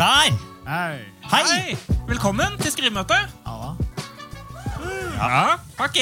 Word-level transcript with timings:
Der! 0.00 0.32
Hei. 0.64 1.00
Hei! 1.28 1.40
Hei! 1.44 1.74
Velkommen 2.08 2.54
til 2.62 2.72
skrivemøte. 2.72 3.18
Ja. 3.44 3.72
Ja, 5.18 5.58
takk. 5.76 5.98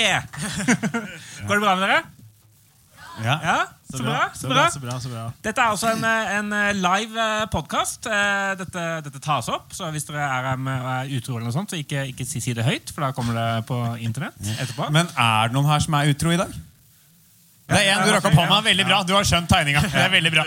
Går 1.48 1.58
det 1.58 1.64
bra 1.64 1.72
med 1.74 1.82
dere? 1.82 1.96
Ja. 3.24 3.34
Ja, 3.42 3.56
så 3.90 4.04
bra. 4.04 4.20
Så 4.38 4.52
bra, 4.52 4.68
så 4.70 4.84
bra. 4.84 5.00
så 5.02 5.10
bra. 5.10 5.24
Dette 5.42 5.64
er 5.64 5.74
også 5.74 5.90
en, 5.96 6.06
eh, 6.06 6.30
en 6.36 6.54
live 6.78 7.26
podkast. 7.50 8.06
Dette, 8.62 8.86
dette 9.08 9.24
tas 9.24 9.50
opp, 9.50 9.74
så 9.74 9.90
hvis 9.90 10.06
dere 10.06 10.30
er, 10.30 10.52
er 10.54 11.10
utro, 11.18 11.34
eller 11.34 11.50
noe 11.50 11.58
sånt, 11.58 11.74
så 11.74 11.82
ikke, 11.82 12.06
ikke 12.12 12.28
si 12.28 12.38
si 12.44 12.54
det 12.54 12.68
høyt, 12.70 12.94
for 12.94 13.02
da 13.02 13.10
kommer 13.18 13.34
det 13.34 13.66
på 13.66 13.82
internett 13.98 14.38
etterpå. 14.60 14.92
Men 14.94 15.10
er 15.16 15.50
det 15.50 15.58
noen 15.58 15.72
her 15.74 15.82
som 15.82 15.98
er 15.98 16.14
utro 16.14 16.30
i 16.30 16.38
dag? 16.38 16.54
Det 17.68 17.76
er 17.84 17.90
en 17.92 18.06
du 18.06 18.12
rakk 18.14 18.24
opp 18.30 18.36
hånda. 18.38 18.58
Veldig 18.64 18.84
bra. 18.88 18.98
Du 19.04 19.12
har 19.12 19.26
skjønt 19.28 19.48
tegninga. 19.50 19.82
Det 19.92 20.00
er 20.00 20.08
veldig 20.12 20.30
bra. 20.32 20.44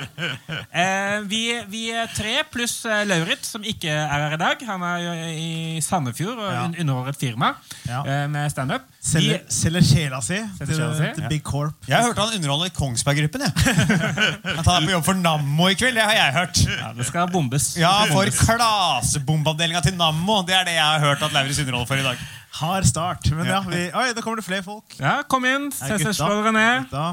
Eh, 0.74 1.20
vi, 1.30 1.42
vi 1.70 1.82
er 1.94 2.10
tre 2.16 2.40
pluss 2.50 2.80
eh, 2.90 3.04
Lauritz, 3.06 3.52
som 3.54 3.62
ikke 3.68 3.92
er 3.94 4.08
her 4.26 4.34
i 4.34 4.40
dag. 4.42 4.64
Han 4.66 4.82
er 4.88 5.04
jo 5.04 5.14
i 5.30 5.82
Sandefjord 5.86 6.40
og 6.42 6.50
Ja. 6.52 6.64
un- 6.66 6.74
underholder 6.82 7.14
et 7.14 7.20
firma 7.22 7.52
Ja. 7.88 8.02
eh, 8.02 8.26
med 8.28 8.50
standup. 8.52 8.82
Vi- 8.82 9.12
Selger, 9.12 9.40
selger 9.50 9.82
sjela 9.86 10.22
si 10.22 10.38
til, 10.60 10.68
til 11.16 11.24
Big 11.30 11.42
Corp. 11.44 11.74
Jeg 11.90 12.02
hørte 12.06 12.22
han 12.26 12.36
underholder 12.38 12.70
Kongsberg-gruppen. 12.70 13.42
jeg. 13.42 13.54
Han 14.58 14.64
tar 14.66 14.82
på 14.86 14.92
jobb 14.92 15.06
for 15.06 15.14
Nammo 15.22 15.68
i 15.70 15.74
kveld. 15.78 15.96
Det 15.98 16.04
har 16.04 16.14
jeg 16.18 16.34
hørt. 16.36 16.58
Ja, 16.70 16.92
det 16.98 17.06
skal 17.08 17.28
bombes. 17.34 17.72
Ja, 17.78 17.94
For 18.12 18.26
klasebombeavdelinga 18.30 19.82
til 19.86 19.98
Nammo. 19.98 20.42
Det 20.46 20.56
er 20.58 20.64
det 20.70 20.74
jeg 20.78 20.84
har 20.86 21.00
hørt 21.00 21.22
at 21.26 21.34
Lauritz 21.34 21.60
underholder 21.60 21.88
for 21.88 21.96
i 22.02 22.06
dag. 22.06 22.18
Hard 22.60 22.86
start. 22.86 23.32
Men 23.32 23.48
ja, 23.48 23.62
vi, 23.64 23.88
oi, 23.96 24.08
da 24.16 24.22
kommer 24.22 24.42
det 24.42 24.48
flere 24.48 24.64
folk. 24.66 24.98
Ja, 25.00 25.22
kom 25.30 25.46
inn. 25.48 25.70
Dere 25.72 26.52
ned. 26.52 26.92
Ja. 26.92 27.12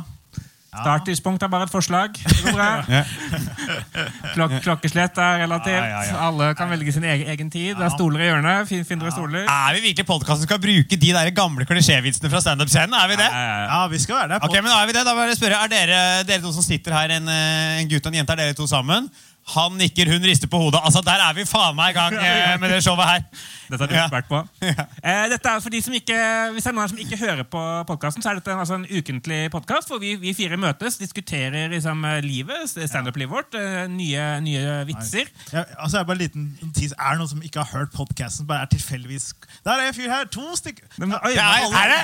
Starttidspunkt 0.68 1.42
er 1.42 1.48
bare 1.48 1.64
et 1.64 1.72
forslag. 1.72 2.18
Det 2.28 2.42
går 2.44 2.56
bra. 2.56 3.02
Klok 4.34 4.52
klokkeslett 4.64 5.16
er 5.22 5.40
relativt. 5.42 5.78
Ja, 5.78 5.86
ja, 5.94 6.02
ja. 6.10 6.18
Alle 6.28 6.50
kan 6.58 6.68
velge 6.70 6.92
sin 6.92 7.06
egen, 7.08 7.30
egen 7.32 7.50
tid. 7.50 7.72
Det 7.78 7.86
er 7.86 7.94
stoler 7.94 8.24
i 8.24 8.28
hjørnet. 8.28 8.68
Fin, 8.68 8.84
finner 8.86 9.14
stoler? 9.14 9.46
Er 9.48 9.78
vi 9.78 9.86
virkelig 9.88 10.06
podkasten 10.10 10.44
som 10.44 10.50
skal 10.50 10.60
bruke 10.62 10.98
de 11.00 11.14
der 11.16 11.30
gamle 11.36 11.64
klisjévitsene 11.68 12.30
fra 12.32 12.42
standup-scenen? 12.44 12.98
Er 13.00 13.08
vi 13.10 13.16
det? 13.20 13.30
Ja, 13.32 13.46
ja, 13.46 13.56
ja. 13.62 13.64
Ja, 13.72 13.80
vi 13.94 14.02
skal 14.04 14.20
være 14.20 14.34
der. 14.34 14.44
Ok, 14.44 14.58
men 14.60 14.70
da 14.70 14.76
er 14.82 14.92
vi 14.92 14.98
det. 14.98 15.06
Da 15.08 15.16
vil 15.16 15.32
jeg 15.32 15.40
spørre, 15.40 15.62
Er 15.64 15.72
dere, 15.72 16.02
dere 16.28 16.44
to 16.44 16.52
som 16.52 16.66
sitter 16.66 16.94
her, 16.98 17.16
en, 17.16 17.32
eh, 17.32 17.80
en 17.80 17.90
gutt 17.90 18.04
og 18.04 18.12
en 18.12 18.20
jente, 18.20 18.36
er 18.36 18.44
dere 18.44 18.58
to 18.60 18.68
sammen? 18.68 19.08
Han 19.54 19.78
nikker, 19.80 20.10
hun 20.12 20.24
rister 20.28 20.48
på 20.52 20.58
hodet. 20.60 20.80
Altså, 20.84 21.00
Der 21.04 21.22
er 21.28 21.32
vi 21.34 21.44
faen 21.48 21.76
meg 21.76 21.94
i 21.94 21.98
gang 21.98 22.14
eh, 22.20 22.56
med 22.60 22.70
det 22.74 22.82
showet 22.84 23.06
her. 23.08 23.22
Dette 23.68 23.78
har 23.84 23.88
du 23.88 23.94
Ja. 23.94 24.06
vært 24.08 24.28
på. 24.28 24.40
Eh, 24.62 25.28
dette 25.28 25.48
er 25.48 25.60
for 25.60 25.70
de 25.70 25.80
som 25.82 25.92
ikke, 25.94 26.16
Hvis 26.52 26.64
det 26.64 26.70
er 26.70 26.74
noen 26.76 26.84
her 26.84 26.88
som 26.92 26.98
ikke 26.98 27.18
hører 27.20 27.44
på 27.44 27.62
podkasten, 27.88 28.22
så 28.24 28.30
er 28.30 28.34
dette 28.40 28.52
en, 28.52 28.58
altså 28.60 28.74
en 28.78 28.86
ukentlig 28.88 29.50
podkast 29.52 29.88
hvor 29.88 29.98
vi, 30.00 30.14
vi 30.20 30.32
fire 30.36 30.56
møtes, 30.60 30.96
diskuterer 31.00 31.68
liksom, 31.72 32.04
eh, 32.04 32.20
livet, 32.24 32.68
standup-livet 32.68 33.30
vårt, 33.32 33.54
eh, 33.54 33.86
nye, 33.92 34.40
nye 34.44 34.84
vitser. 34.88 35.28
Ja, 35.52 35.64
altså, 35.78 35.98
jeg 35.98 36.06
bare 36.06 36.16
en 36.16 36.22
liten 36.24 36.72
tis. 36.76 36.92
Er 36.98 37.10
det 37.16 37.18
noen 37.22 37.28
som 37.32 37.42
ikke 37.42 37.64
har 37.64 37.72
hørt 37.78 37.92
podkasten? 37.96 38.46
Bare 38.46 38.62
er 38.68 38.72
tilfeldigvis 38.72 39.32
Der 39.64 39.72
er 39.72 39.88
en 39.88 39.94
fyr 39.94 40.08
her. 40.12 40.24
To 40.24 40.56
stykker. 40.56 40.84
Men, 40.98 41.12
oi, 41.12 41.32
Det 41.32 41.38
er, 41.38 41.72
er 41.72 41.88
det? 41.94 42.02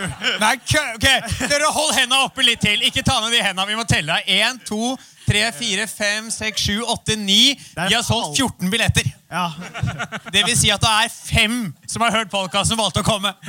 Nei, 0.44 0.54
kø- 0.64 0.94
ok, 0.94 1.08
Dere 1.48 1.72
hold 1.72 1.94
henda 1.96 2.22
oppe 2.24 2.42
litt 2.44 2.60
til. 2.60 2.80
Ikke 2.88 3.02
ta 3.04 3.20
ned 3.20 3.32
de 3.36 3.42
henda. 3.44 3.64
Vi 3.68 3.74
må 3.78 3.84
telle. 3.88 4.20
Én, 4.28 4.58
to, 4.66 4.96
tre, 5.26 5.42
fire, 5.52 5.86
fem, 5.90 6.30
seks, 6.30 6.62
sju, 6.68 6.80
åtte, 6.82 7.16
ni. 7.18 7.52
er 7.76 7.88
Vi 7.90 7.94
har 7.98 8.02
solgt 8.06 8.36
14 8.38 8.70
billetter. 8.70 9.12
Ja. 9.30 9.48
Det 10.32 10.44
vil 10.46 10.56
si 10.56 10.70
at 10.70 10.80
det 10.80 10.90
er 10.90 11.08
fem 11.10 11.74
som 11.90 12.02
har 12.06 12.12
hørt 12.14 12.30
podkasten 12.30 12.78
og 12.78 12.84
valgte 12.86 13.02
å 13.02 13.06
komme. 13.06 13.32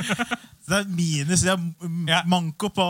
Så 0.68 0.74
det 0.74 0.78
er 0.82 0.88
minus. 0.92 1.40
Det 1.46 1.52
er 1.54 2.26
manko 2.28 2.68
på 2.76 2.86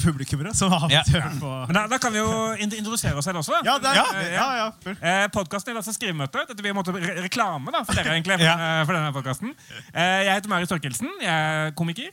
publikummere 0.00 0.54
som 0.56 0.70
har 0.72 0.86
Ja. 0.94 1.02
hørt 1.12 1.34
på 1.42 1.50
Men 1.68 1.76
da, 1.76 1.82
da 1.90 1.98
kan 2.00 2.14
vi 2.14 2.22
jo 2.22 2.30
in- 2.56 2.72
introdusere 2.78 3.18
oss 3.20 3.26
selv 3.28 3.42
også. 3.42 3.58
Ja, 3.66 3.74
det 3.82 3.90
er, 3.90 3.98
Ja. 3.98 4.06
ja, 4.14 4.30
ja, 4.38 4.70
ja. 4.86 4.94
Eh, 4.96 5.26
podkasten 5.34 5.74
er 5.74 5.82
altså 5.82 5.92
skrivemøte. 5.92 6.46
Dette 6.48 6.62
blir 6.62 6.72
en 6.72 6.78
måte 6.80 6.94
re 6.94 7.18
reklame 7.26 7.74
da, 7.74 7.82
for 7.84 7.92
dere. 7.98 8.14
egentlig 8.16 8.38
for, 8.38 8.46
Ja. 8.46 8.54
eh, 8.80 8.84
for 8.86 8.96
denne 8.96 9.12
podcasten. 9.12 9.52
Eh, 9.92 10.24
jeg 10.24 10.34
heter 10.38 10.48
Marius 10.48 10.68
Torkelsen. 10.72 11.10
Jeg 11.20 11.28
er 11.28 11.70
komiker. 11.76 12.08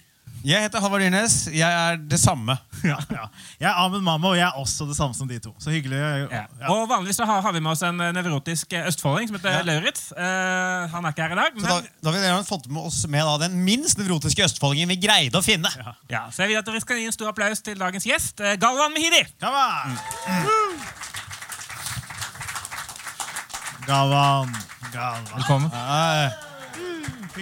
Jeg 0.46 0.62
heter 0.62 0.78
Halvard 0.84 1.02
Dyrnes. 1.02 1.48
Jeg 1.50 1.66
er 1.66 1.96
det 2.10 2.20
samme. 2.22 2.54
Ja, 2.86 3.00
ja. 3.10 3.24
Jeg 3.58 3.66
er 3.66 3.78
Amund 3.82 4.04
Mamma, 4.06 4.28
og 4.30 4.36
jeg 4.38 4.46
er 4.46 4.58
også 4.62 4.86
det 4.86 4.94
samme 4.94 5.16
som 5.18 5.26
de 5.26 5.40
to. 5.42 5.56
Så 5.58 5.72
hyggelig. 5.74 5.98
Ja. 5.98 6.28
Ja. 6.30 6.42
Og 6.70 6.84
vanligvis 6.92 7.18
så 7.18 7.26
har, 7.26 7.40
har 7.42 7.54
vi 7.56 7.62
med 7.66 7.72
oss 7.72 7.82
en 7.88 7.98
eh, 8.04 8.12
nevrotisk 8.14 8.76
eh, 8.78 8.86
østfolding 8.92 9.32
som 9.32 9.40
heter 9.40 9.56
Ja. 9.56 9.64
Lauritz. 9.66 10.12
Eh, 10.14 10.84
han 10.92 11.02
er 11.08 11.16
ikke 11.16 11.26
her 11.26 11.34
i 11.34 11.40
dag. 11.40 11.58
Så 11.58 11.66
da, 11.66 11.80
da 12.06 12.14
har 12.14 12.38
vi 12.44 12.46
fått 12.52 12.70
med 12.70 12.86
oss 12.86 13.00
med 13.10 13.26
da, 13.26 13.34
den 13.48 13.58
minst 13.66 13.98
nevrotiske 13.98 14.46
østfoldingen 14.46 14.92
vi 14.94 15.00
greide 15.08 15.42
å 15.42 15.42
finne. 15.46 15.72
ja, 16.14 16.28
så 16.30 16.46
jeg 16.46 16.54
vil 16.54 16.62
at 16.62 16.70
dere 16.70 16.84
skal 16.84 17.02
gi 17.02 17.10
en 17.10 17.16
stor 17.18 17.32
applaus 17.34 17.66
til 17.66 17.82
dagens 17.82 18.06
gjest, 18.06 18.46
eh, 18.46 18.54
Galvan 18.62 18.94
Mehidi. 18.94 19.24
Come 19.42 19.66
on! 19.66 19.98
Galvan. 23.90 24.54
Galvan. 24.94 25.26
Velkommen. 25.40 25.72
Eh, 25.74 26.30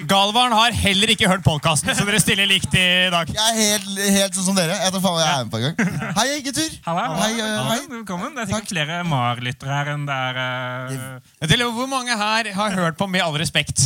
Galvaren 0.09 0.51
har 0.57 0.73
heller 0.73 1.11
ikke 1.13 1.27
hørt 1.29 1.43
podkasten, 1.45 1.93
så 1.95 2.05
dere 2.07 2.19
stiller 2.21 2.47
likt 2.49 2.73
i 2.75 2.85
dag. 3.13 3.29
Jeg 3.29 3.43
er 3.43 3.57
helt, 3.59 3.89
helt 4.15 4.37
sånn 4.37 4.47
som 4.49 4.55
dere. 4.57 4.75
Jeg 4.81 4.93
tar 4.95 5.03
faen 5.03 5.19
jeg 5.21 5.29
er 5.29 5.43
med 5.45 5.51
på 5.53 5.59
en 5.59 5.65
gang. 5.67 5.97
Hei, 6.19 6.27
gutter. 6.47 6.77
Halla. 6.87 7.03
Hei, 7.21 7.31
eh, 7.37 7.57
hei. 7.69 7.79
Velkommen. 7.91 8.31
Det 8.35 8.43
er 8.45 8.49
sikkert 8.51 8.71
flere 8.73 9.01
MAR-lyttere 9.07 9.75
her 9.77 9.91
enn 9.93 10.07
det 10.09 10.15
er 10.29 10.39
uh... 10.39 11.35
Jeg 11.43 11.51
teller 11.53 11.69
Hvor 11.77 11.89
mange 11.91 12.15
her 12.19 12.49
har 12.57 12.75
hørt 12.79 12.97
på 12.99 13.07
Med 13.11 13.21
all 13.25 13.37
respekt? 13.39 13.83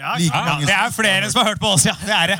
Ja, 0.00 0.14
Like 0.20 0.32
Ja, 0.32 0.54
det 0.64 0.72
er 0.76 0.92
flere 0.96 1.28
som 1.32 1.42
har 1.42 1.50
hørt 1.50 1.60
på 1.60 1.70
oss, 1.76 1.84
ja. 1.88 1.92
Det 2.00 2.14
er 2.16 2.30
det. 2.32 2.38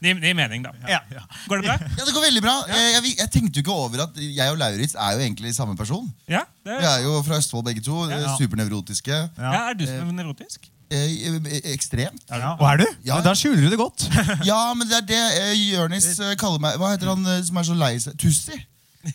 Det 0.00 0.14
gir 0.14 0.36
mening, 0.42 0.62
da. 0.64 0.70
Ja. 0.88 1.00
Går 1.48 1.60
det 1.60 1.66
bra? 1.70 1.76
Ja, 1.98 2.04
det 2.08 2.14
går 2.16 2.24
veldig 2.24 2.42
bra. 2.44 2.54
Eh, 2.72 2.86
Jeg, 2.98 3.14
jeg 3.18 3.32
tenkte 3.34 3.60
jo 3.60 3.64
ikke 3.66 3.74
over 3.86 4.04
at 4.06 4.20
jeg 4.20 4.52
og 4.54 4.60
Lauritz 4.60 4.94
er 4.96 5.16
jo 5.16 5.24
egentlig 5.24 5.52
samme 5.56 5.76
person. 5.76 6.06
Ja, 6.28 6.44
det, 6.64 6.78
Vi 6.84 6.88
er 6.92 7.04
jo 7.04 7.16
fra 7.26 7.40
Østfold 7.40 7.64
begge 7.68 7.84
to. 7.84 8.04
eh, 8.08 8.22
Ja. 8.28 8.36
Supernevrotiske. 8.40 9.18
ja, 9.40 9.56
Er 9.70 9.76
du 9.80 9.84
som 9.88 10.08
er 10.12 10.16
nevrotisk? 10.22 10.68
Eh, 10.90 11.26
eh, 11.30 11.60
ekstremt. 11.74 12.24
Ja. 12.30 12.56
Og 12.56 12.66
er 12.66 12.82
du? 12.82 12.86
Ja. 13.06 13.20
Da 13.22 13.34
skjuler 13.38 13.62
du 13.62 13.70
det 13.70 13.78
godt. 13.78 14.08
Ja, 14.50 14.72
men 14.74 14.88
det 14.90 14.96
er 14.98 15.06
det 15.06 15.20
eh, 15.38 15.54
Jørnis 15.70 16.16
eh, 16.18 16.34
kaller 16.40 16.58
meg. 16.62 16.80
Hva 16.80 16.90
heter 16.94 17.12
han 17.12 17.28
som 17.46 17.60
er 17.60 17.68
så 17.68 17.76
lei 17.78 17.94
seg? 18.02 18.16
Tussi? 18.18 18.58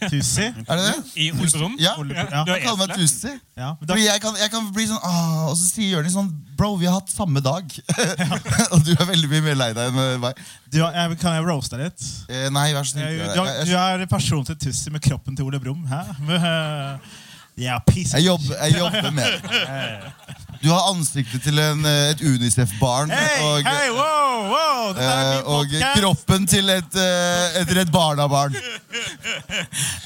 Tussi. 0.10 0.46
Er 0.48 0.80
det 0.80 0.86
det? 0.88 0.94
I 1.22 1.26
Ole 1.36 1.76
Ja. 1.78 1.94
Ja. 2.00 2.46
Han 2.48 2.48
kaller 2.64 2.88
meg. 2.88 2.96
Tussi. 2.96 3.34
Ja, 3.60 3.74
da, 3.84 3.98
jeg 4.00 4.24
kan, 4.24 4.40
jeg 4.40 4.50
kan 4.54 4.72
bli 4.74 4.88
sånn 4.90 5.04
Åh, 5.04 5.44
Og 5.52 5.54
så 5.60 5.68
sier 5.68 5.92
Jørnis 5.94 6.16
sånn 6.18 6.32
Bro, 6.58 6.72
vi 6.80 6.88
har 6.88 6.96
hatt 6.98 7.12
samme 7.12 7.44
dag. 7.44 7.68
og 8.74 8.88
du 8.88 8.94
er 8.96 9.06
veldig 9.12 9.30
mye 9.34 9.46
mer 9.50 9.60
lei 9.60 9.70
deg 9.76 9.92
enn 9.92 10.24
meg. 10.24 10.40
du, 10.72 10.80
jeg, 10.80 11.20
kan 11.20 11.36
jeg 11.36 11.44
roaste 11.44 11.76
deg 11.76 11.92
litt? 11.92 12.08
Eh, 12.32 12.48
nei, 12.56 12.70
vær 12.72 12.88
så 12.88 12.96
snill. 12.96 13.20
Du, 13.36 13.44
du, 13.68 13.76
er 13.76 14.08
personen 14.08 14.48
til 14.48 14.58
Tussi 14.64 14.96
med 14.96 15.04
kroppen 15.04 15.36
til 15.36 15.52
Ole 15.52 15.60
Brumm. 15.60 15.84
Hæ? 15.92 16.02
Yeah, 17.56 17.80
jeg, 17.96 18.26
jobber, 18.26 18.56
jeg 18.66 18.80
jobber 18.80 19.12
med 19.16 19.24
det. 19.24 20.45
Du 20.66 20.72
har 20.74 20.88
ansiktet 20.90 21.44
til 21.46 21.60
en, 21.62 21.84
eh, 21.86 22.10
et 22.16 22.22
Unicef-barn. 22.26 23.12
Hey, 23.14 23.42
og, 23.46 23.68
hey, 23.68 23.90
wow, 23.94 24.48
wow! 24.50 24.88
Dette 24.98 25.04
er 25.06 25.20
eh, 25.22 25.60
min 25.70 25.84
og 25.86 26.00
kroppen 26.00 26.48
til 26.50 26.70
et, 26.74 26.98
eh, 26.98 27.60
et 27.62 27.74
Redd 27.78 27.92
Barna-barn. 27.94 28.56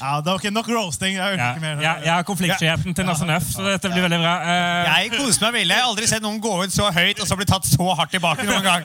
Ja, 0.00 0.16
det 0.20 0.30
var 0.32 0.38
ikke 0.40 0.50
nok 0.52 0.68
roasting. 0.68 1.16
Jeg 1.16 1.36
Ja, 1.38 1.48
mer. 1.60 1.80
ja, 1.84 1.92
jeg 2.04 2.12
har 2.12 2.22
konfliktskyheten 2.28 2.94
til 2.96 3.04
Nasse 3.08 3.24
Nøff, 3.28 3.50
så 3.52 3.64
dette 3.66 3.90
blir 3.92 4.02
veldig 4.06 4.18
bra. 4.22 4.34
Eh, 4.42 4.90
Jeg 5.02 5.10
koser 5.16 5.44
meg 5.46 5.52
veldig. 5.60 5.74
Jeg 5.74 5.82
har 5.84 5.90
aldri 5.90 6.06
sett 6.08 6.22
noen 6.24 6.40
gå 6.40 6.54
ut 6.64 6.72
så 6.74 6.88
høyt 6.92 7.20
og 7.20 7.28
så 7.28 7.36
bli 7.40 7.46
tatt 7.48 7.68
så 7.68 7.88
hardt 7.98 8.10
tilbake 8.14 8.46
noen 8.48 8.64
gang. 8.64 8.84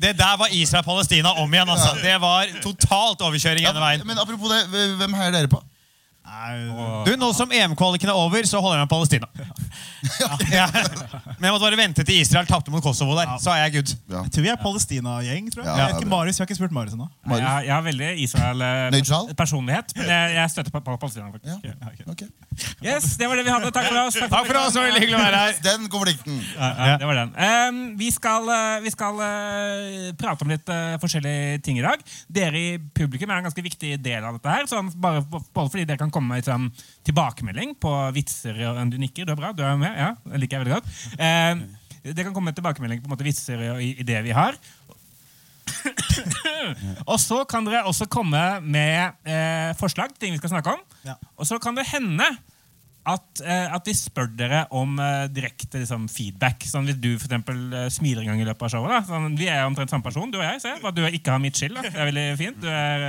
Det 0.00 0.12
der 0.18 0.36
var 0.40 0.48
Israel-Palestina 0.52 1.32
om 1.42 1.52
igjen. 1.54 1.68
altså. 1.68 1.94
Det 2.02 2.16
var 2.20 2.46
totalt 2.62 3.20
overkjøring 3.26 3.64
gjennom 3.66 3.82
veien. 3.84 4.04
Men 4.06 4.18
apropos 4.18 4.48
det, 4.52 4.62
hvem 5.00 5.14
heier 5.20 5.32
dere 5.36 5.48
på? 5.52 5.60
Du, 7.06 7.12
Nå 7.20 7.30
som 7.36 7.50
EM-kvaliken 7.52 8.10
er 8.12 8.16
over, 8.18 8.46
så 8.48 8.60
holder 8.62 8.80
jeg 8.80 8.86
med 8.86 8.92
Palestina. 8.94 9.30
Ja. 10.50 10.64
Men 11.36 11.44
jeg 11.44 11.52
måtte 11.52 11.66
bare 11.66 11.76
vente 11.76 12.04
til 12.08 12.22
Israel 12.22 12.46
tapte 12.48 12.72
mot 12.72 12.82
Kosovo 12.82 13.12
der. 13.18 13.34
Så 13.42 13.52
er 13.52 13.66
jeg 13.66 13.74
good. 13.74 13.90
Ja. 14.08 14.22
jeg 14.24 14.32
tror 14.32 14.44
vi 14.46 14.50
er 14.52 14.56
Palestina-gjeng. 14.62 15.50
tror 15.52 15.62
jeg. 15.62 15.68
Ja, 15.68 15.86
jeg 15.90 16.00
ikke 16.00 16.08
Marius, 16.08 16.38
jeg 16.38 16.44
har 16.44 16.48
ikke 16.48 16.56
spurt 16.56 16.72
Marius 16.72 16.94
ennå. 16.96 17.08
Marius? 17.28 17.44
jeg, 17.44 17.66
jeg 17.66 17.74
har 17.74 17.84
veldig 17.84 18.06
Nøytral? 18.06 18.22
Israel-personlighet, 18.24 19.92
men 19.98 20.08
jeg, 20.14 20.34
jeg 20.38 20.50
støtter 20.54 20.74
på, 20.76 20.96
Palestina. 21.04 21.28
faktisk. 21.34 22.08
Ok. 22.14 22.24
Yes, 22.84 23.16
det 23.20 23.28
var 23.28 23.36
det 23.36 23.44
vi 23.44 23.52
hadde. 23.52 23.70
Takk 23.76 23.88
for 23.90 24.00
oss. 24.00 24.16
Takk 24.20 24.48
for 24.48 24.58
oss, 24.60 24.72
det 24.74 24.80
var 24.80 24.88
veldig 24.88 25.02
hyggelig 25.04 25.18
å 25.18 25.22
være 25.22 25.40
her. 25.44 25.60
Den 25.64 25.86
konflikten. 25.92 26.40
Ja, 26.56 26.70
ja, 26.90 26.96
det 27.00 27.08
var 27.10 27.20
den. 27.20 27.32
Ehm, 27.46 27.80
vi 28.00 28.10
skal, 28.12 28.48
eh, 28.52 28.80
vi 28.84 28.92
skal 28.92 29.20
eh, 29.24 30.10
prate 30.20 30.44
om 30.44 30.52
litt 30.52 30.72
eh, 30.72 30.96
forskjellige 31.02 31.60
ting 31.66 31.80
i 31.80 31.84
dag. 31.84 32.02
Dere 32.28 32.60
i 32.60 32.78
publikum 32.96 33.30
er 33.30 33.40
en 33.40 33.48
ganske 33.48 33.64
viktig 33.64 33.94
del 34.02 34.24
av 34.24 34.36
dette. 34.38 34.56
her 34.56 34.68
sånn, 34.70 34.90
bare, 35.00 35.22
Både 35.30 35.68
fordi 35.68 35.84
dere 35.88 36.00
kan 36.00 36.10
komme 36.12 36.19
med 36.24 36.46
sånn, 36.46 36.68
tilbakemelding 37.06 37.76
på 37.80 37.92
vitser 38.16 38.58
Du 38.90 38.98
nikker, 39.00 39.26
du 39.26 39.32
er 39.34 39.40
bra. 39.40 39.52
Du 39.56 39.62
er 39.64 39.78
med. 39.80 39.96
Ja, 39.96 40.14
det 40.32 40.42
liker 40.44 40.58
jeg 40.58 40.66
veldig 40.66 40.78
godt. 40.78 40.90
Eh, 41.18 42.12
det 42.14 42.24
kan 42.24 42.34
komme 42.36 42.54
tilbakemelding 42.56 43.02
på 43.02 43.10
en 43.10 43.14
måte 43.14 43.26
vitser 43.26 43.60
og 43.74 43.82
i, 43.84 43.92
i 44.00 44.06
det 44.06 44.22
vi 44.24 44.32
har. 44.36 44.56
og 47.10 47.18
så 47.20 47.42
kan 47.48 47.66
dere 47.66 47.84
også 47.88 48.08
komme 48.10 48.40
med 48.64 49.26
eh, 49.28 49.72
forslag 49.80 50.14
til 50.14 50.24
ting 50.24 50.36
vi 50.36 50.40
skal 50.40 50.54
snakke 50.54 50.74
om. 50.76 50.80
Ja. 51.06 51.16
Og 51.36 51.48
så 51.48 51.60
kan 51.62 51.76
det 51.76 51.88
hende 51.92 52.26
at, 53.10 53.40
eh, 53.44 53.66
at 53.74 53.86
vi 53.88 53.94
spør 53.96 54.28
dere 54.38 54.60
om 54.76 54.94
eh, 55.02 55.26
direkte 55.32 55.80
liksom, 55.82 56.04
feedback. 56.12 56.64
Sånn 56.68 56.86
Hvis 56.88 56.98
du 57.02 57.08
for 57.18 57.26
eksempel, 57.28 57.60
eh, 57.74 57.88
smiler 57.92 58.22
en 58.24 58.30
gang 58.32 58.42
i 58.42 58.46
løpet 58.48 58.66
av 58.68 58.72
showet. 58.74 58.92
Da. 58.94 59.00
Sånn, 59.08 59.36
vi 59.38 59.48
er 59.50 59.64
omtrent 59.68 59.90
samme 59.92 60.06
person, 60.06 60.30
du 60.32 60.38
og 60.40 60.44
jeg. 60.46 60.60
Se. 60.64 60.72
Du 60.96 61.02
ikke 61.06 61.34
har 61.34 61.42
mitt 61.42 61.58
skill. 61.58 61.74
Da. 61.78 61.82
Det 61.86 61.94
er 61.96 62.08
veldig 62.10 62.26
fint. 62.40 62.60
Du 62.62 62.68
er 62.70 63.06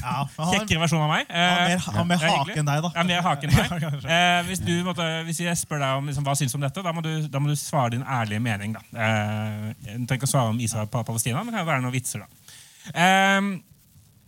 Ja, 0.00 0.14
kjekkere 0.38 0.82
versjon 0.84 1.02
av 1.04 1.10
meg. 1.12 1.26
har 1.30 1.68
mer, 1.68 1.84
har 1.88 2.08
mer 2.12 2.24
er 2.28 2.34
hake 2.38 2.58
enn 2.62 2.70
deg, 2.72 2.82
da. 2.86 2.92
Ja, 2.96 3.06
mer 3.10 3.26
hake 3.28 3.48
enn 3.50 3.54
meg. 3.60 4.08
Eh, 4.08 4.40
hvis, 4.50 4.64
du 4.64 4.72
måtte, 4.86 5.08
hvis 5.28 5.42
jeg 5.44 5.58
spør 5.60 5.82
deg 5.84 6.00
om 6.02 6.08
liksom, 6.12 6.24
hva 6.26 6.36
syns 6.38 6.54
du 6.54 6.60
om 6.60 6.66
dette, 6.66 6.84
da 6.86 6.92
må 6.96 7.02
du, 7.04 7.12
da 7.28 7.42
må 7.42 7.50
du 7.52 7.56
svare 7.58 7.94
din 7.96 8.04
ærlige 8.06 8.42
mening. 8.44 8.74
Da. 8.78 8.82
Eh, 8.94 9.70
du 9.82 10.04
trenger 10.06 10.20
ikke 10.22 10.30
å 10.30 10.34
svare 10.36 10.54
om 10.54 10.60
Israel 10.64 10.88
og 10.90 11.06
Palestina, 11.08 11.42
men 11.44 11.52
det 11.54 11.60
kan 11.62 11.70
være 11.74 11.84
noen 11.86 11.94
vitser. 11.96 12.24
da. 12.24 12.58
Eh, 12.94 13.54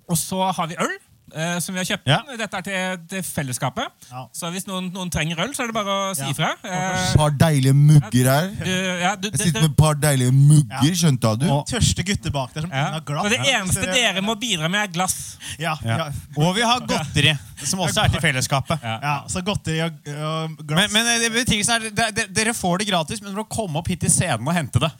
og 0.06 0.18
så 0.20 0.38
har 0.54 0.68
vi 0.70 0.76
øl. 0.78 0.96
Eh, 1.36 1.58
som 1.60 1.74
vi 1.76 1.80
har 1.82 1.86
kjøpt. 1.90 2.06
Ja. 2.08 2.18
inn. 2.24 2.38
Dette 2.40 2.56
er 2.60 2.64
til, 2.66 3.04
til 3.12 3.22
fellesskapet. 3.26 3.86
Ja. 4.10 4.24
Så 4.34 4.50
hvis 4.54 4.66
noen, 4.66 4.88
noen 4.94 5.10
trenger 5.12 5.38
øl, 5.44 5.52
så 5.56 5.62
er 5.64 5.70
det 5.70 5.76
bare 5.76 5.96
å 5.96 6.14
si 6.16 6.26
ifra. 6.32 6.52
Et 6.64 6.72
Eh, 6.76 7.12
par 7.20 7.30
deilige 7.30 7.74
mugger 7.76 8.30
her. 8.32 8.48
du, 8.64 8.70
ja, 8.72 9.14
du, 9.16 9.28
Jeg 9.28 9.38
det- 9.38 9.40
sitter 9.46 9.60
med 9.62 9.70
et 9.70 9.76
par 9.76 9.94
deilige 9.94 10.32
mugger, 10.32 10.94
skjønte 11.02 11.34
du? 11.40 11.46
Og 11.52 11.66
Tørste 11.70 12.02
gutter 12.08 12.30
bak 12.34 12.52
der 12.54 12.66
som 12.66 12.70
ja. 12.74 12.84
har 12.96 13.00
glass. 13.06 13.24
Og 13.24 13.30
det 13.30 13.40
eneste 13.54 13.84
Så 13.84 13.92
dere 13.92 14.22
må 14.22 14.34
bidra 14.40 14.68
med, 14.68 14.80
er 14.88 14.92
glass. 14.92 15.36
Ja, 15.58 15.76
ja. 15.84 16.08
Og 16.36 16.54
vi 16.56 16.62
har 16.66 16.80
godteri, 16.88 17.36
som 17.62 17.80
også 17.80 18.04
er 18.04 18.08
til 18.16 18.20
fellesskapet. 18.24 18.78
Ja. 18.82 18.98
ja, 19.02 19.16
så 19.28 19.42
godteri 19.44 19.80
og, 19.86 19.92
og 20.16 20.56
glass. 20.66 20.92
men 20.92 21.06
eh, 21.06 21.18
det 21.26 21.32
betingelsen 21.32 21.74
er, 21.76 21.90
det- 21.90 22.14
det- 22.16 22.28
dere 22.34 22.54
får 22.54 22.78
det 22.78 22.88
gratis, 22.88 23.20
men 23.22 23.32
dere 23.32 23.42
må 23.44 23.48
komme 23.48 23.76
opp 23.78 23.88
hit 23.88 24.00
til 24.00 24.10
scenen 24.10 24.46
og 24.48 24.54
hente 24.54 24.78
det. 24.80 24.90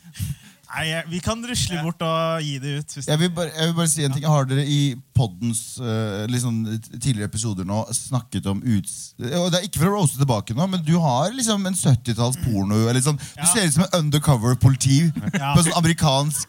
Nei, 0.66 1.02
vi 1.08 1.20
kan 1.22 1.40
rusle 1.46 1.78
bort 1.84 2.00
og 2.02 2.42
gi 2.42 2.56
det 2.58 2.72
ut. 2.80 2.94
Hvis 2.96 3.06
Jeg 3.08 3.18
vil, 3.20 3.30
bare, 3.30 3.52
jeg 3.54 3.68
vil 3.70 3.74
bare 3.78 3.88
si 3.92 4.04
en 4.04 4.12
ting. 4.16 4.24
Har 4.26 4.44
dere 4.50 4.64
i 4.66 4.96
poddens 5.14 5.60
uh, 5.80 6.26
liksom, 6.28 6.58
tidligere 7.00 7.28
episoder 7.30 7.64
nå 7.64 7.84
snakket 7.94 8.46
om 8.50 8.58
uts... 8.64 9.14
Og 9.20 9.46
det 9.54 9.60
er 9.60 9.68
ikke 9.68 9.78
for 9.84 9.92
å 9.92 10.00
rose 10.00 10.18
tilbake 10.18 10.56
nå, 10.58 10.66
men 10.72 10.82
du 10.84 10.96
har 11.00 11.30
liksom 11.32 11.64
en 11.70 11.78
70-talls 11.78 12.40
porno. 12.44 12.82
Sånn, 13.00 13.16
Du 13.16 13.40
Ja. 13.40 13.46
ser 13.52 13.68
ut 13.68 13.76
som 13.78 13.84
en 13.86 13.94
undercover 14.04 14.56
politi 14.56 15.04
Ja. 15.32 15.54
på 15.54 15.62
sånn 15.62 15.78
amerikansk 15.78 16.48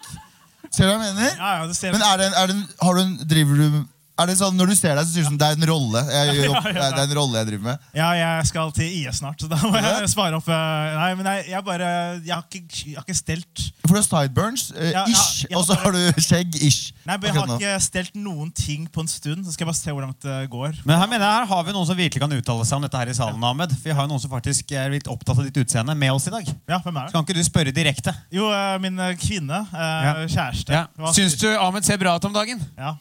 Ser 0.73 0.83
du 0.83 0.89
hva 0.91 1.05
jeg 1.05 1.13
mener? 1.15 1.29
ja, 1.37 1.51
ja, 1.61 1.67
det 1.69 1.75
ser 1.77 1.93
Men 1.93 2.01
er 2.03 2.17
det, 2.17 2.25
en- 2.27 2.33
er 2.41 2.47
det, 2.47 2.55
en- 2.57 2.67
har 2.81 2.93
du 2.97 3.01
en, 3.01 3.13
driver 3.23 3.55
du 3.55 3.85
Er 4.17 4.25
det 4.25 4.37
sånn, 4.39 4.55
Når 4.57 4.67
du 4.71 4.75
ser 4.75 4.95
deg, 4.97 5.05
så 5.05 5.13
synes 5.13 5.27
du 5.27 5.29
som 5.29 5.37
det 5.37 5.47
er 5.47 5.57
en 5.59 5.65
rolle 5.69 6.01
jeg, 6.09 6.35
jeg, 6.41 6.49
opp, 6.49 6.63
det 6.63 6.81
er- 6.81 7.01
en 7.03 7.15
rolle 7.17 7.37
jeg 7.37 7.47
driver 7.51 7.63
med? 7.67 7.79
Ja, 7.93 8.07
jeg 8.17 8.47
skal 8.49 8.71
til 8.73 8.87
IS 9.03 9.19
snart, 9.21 9.37
så 9.43 9.47
da 9.51 9.57
må 9.61 9.77
jeg 9.77 10.09
svare 10.09 10.39
opp. 10.39 10.47
eh, 10.49 10.95
Nei, 10.97 11.09
men 11.19 11.25
jeg, 11.31 11.45
jeg 11.51 11.63
bare 11.67 11.89
Jeg 12.25 12.33
har 12.33 12.45
ikke, 12.49 12.63
jeg 12.87 12.95
har 12.97 13.05
ikke 13.05 13.17
stelt 13.19 13.63
For 13.85 13.93
du 13.93 13.99
har 14.01 14.07
sideburns, 14.07 14.71
eh, 14.75 14.91
Ja, 14.91 15.03
ja, 15.05 15.13
ish, 15.13 15.45
jeg 15.45 15.53
har 15.53 15.61
og 15.61 15.67
så 15.69 15.77
har 15.83 15.91
du 15.95 16.21
skjegg, 16.21 16.57
ish. 16.65 16.91
Nei, 17.07 17.15
men 17.17 17.27
Jeg 17.29 17.35
akkurat 17.35 17.47
har 17.47 17.53
nå. 17.53 17.59
ikke 17.61 17.85
stelt 17.87 18.15
noen 18.19 18.49
ting 18.57 18.87
på 18.91 18.99
en 19.05 19.07
stund. 19.07 19.45
Så 19.47 19.53
skal 19.55 19.63
jeg 19.63 19.69
bare 19.69 19.79
se 19.79 19.93
hvor 19.95 20.03
langt 20.03 20.19
det 20.27 20.49
går. 20.51 20.73
Men 20.83 20.99
her 20.99 21.07
mener 21.07 21.23
jeg 21.23 21.37
her 21.37 21.45
har 21.53 21.63
vi 21.63 21.71
noen 21.77 21.87
som 21.87 21.95
virkelig 21.95 22.19
kan 22.25 22.33
uttale 22.35 22.65
seg 22.67 22.75
om 22.81 22.83
dette 22.83 22.99
her 22.99 23.07
i 23.13 23.15
salen. 23.15 23.43
Ahmed. 23.47 23.71
For 23.77 23.87
Vi 23.87 23.95
har 23.95 24.03
jo 24.03 24.11
noen 24.11 24.19
som 24.25 24.33
faktisk 24.33 24.73
er 24.75 24.91
litt 24.91 25.07
opptatt 25.07 25.37
av 25.39 25.47
ditt 25.47 25.61
utseende 25.63 25.95
med 25.95 26.11
oss 26.11 26.27
i 26.27 26.33
dag. 26.35 26.43
Ja, 26.67 26.81
hvem 26.83 26.97
er 26.99 27.07
det? 27.07 27.13
Kan 27.15 27.23
ikke 27.23 27.37
du 27.37 27.43
spørre 27.47 27.71
direkte? 27.71 28.11
Jo, 28.35 28.49
eh, 28.51 28.75
min 28.83 28.99
eh, 28.99 29.13
kvinne. 29.15 29.61
eh, 29.71 30.25
Kjæreste. 30.27 30.73
Ja. 30.75 30.87
Hva- 30.99 31.13
Syns 31.15 31.37
du 31.39 31.47
Ahmed 31.55 31.85
ser 31.87 31.97
bra 32.01 32.17
ut 32.19 32.25
om 32.27 32.33
dagen? 32.35 32.59
Ja. 32.77 32.97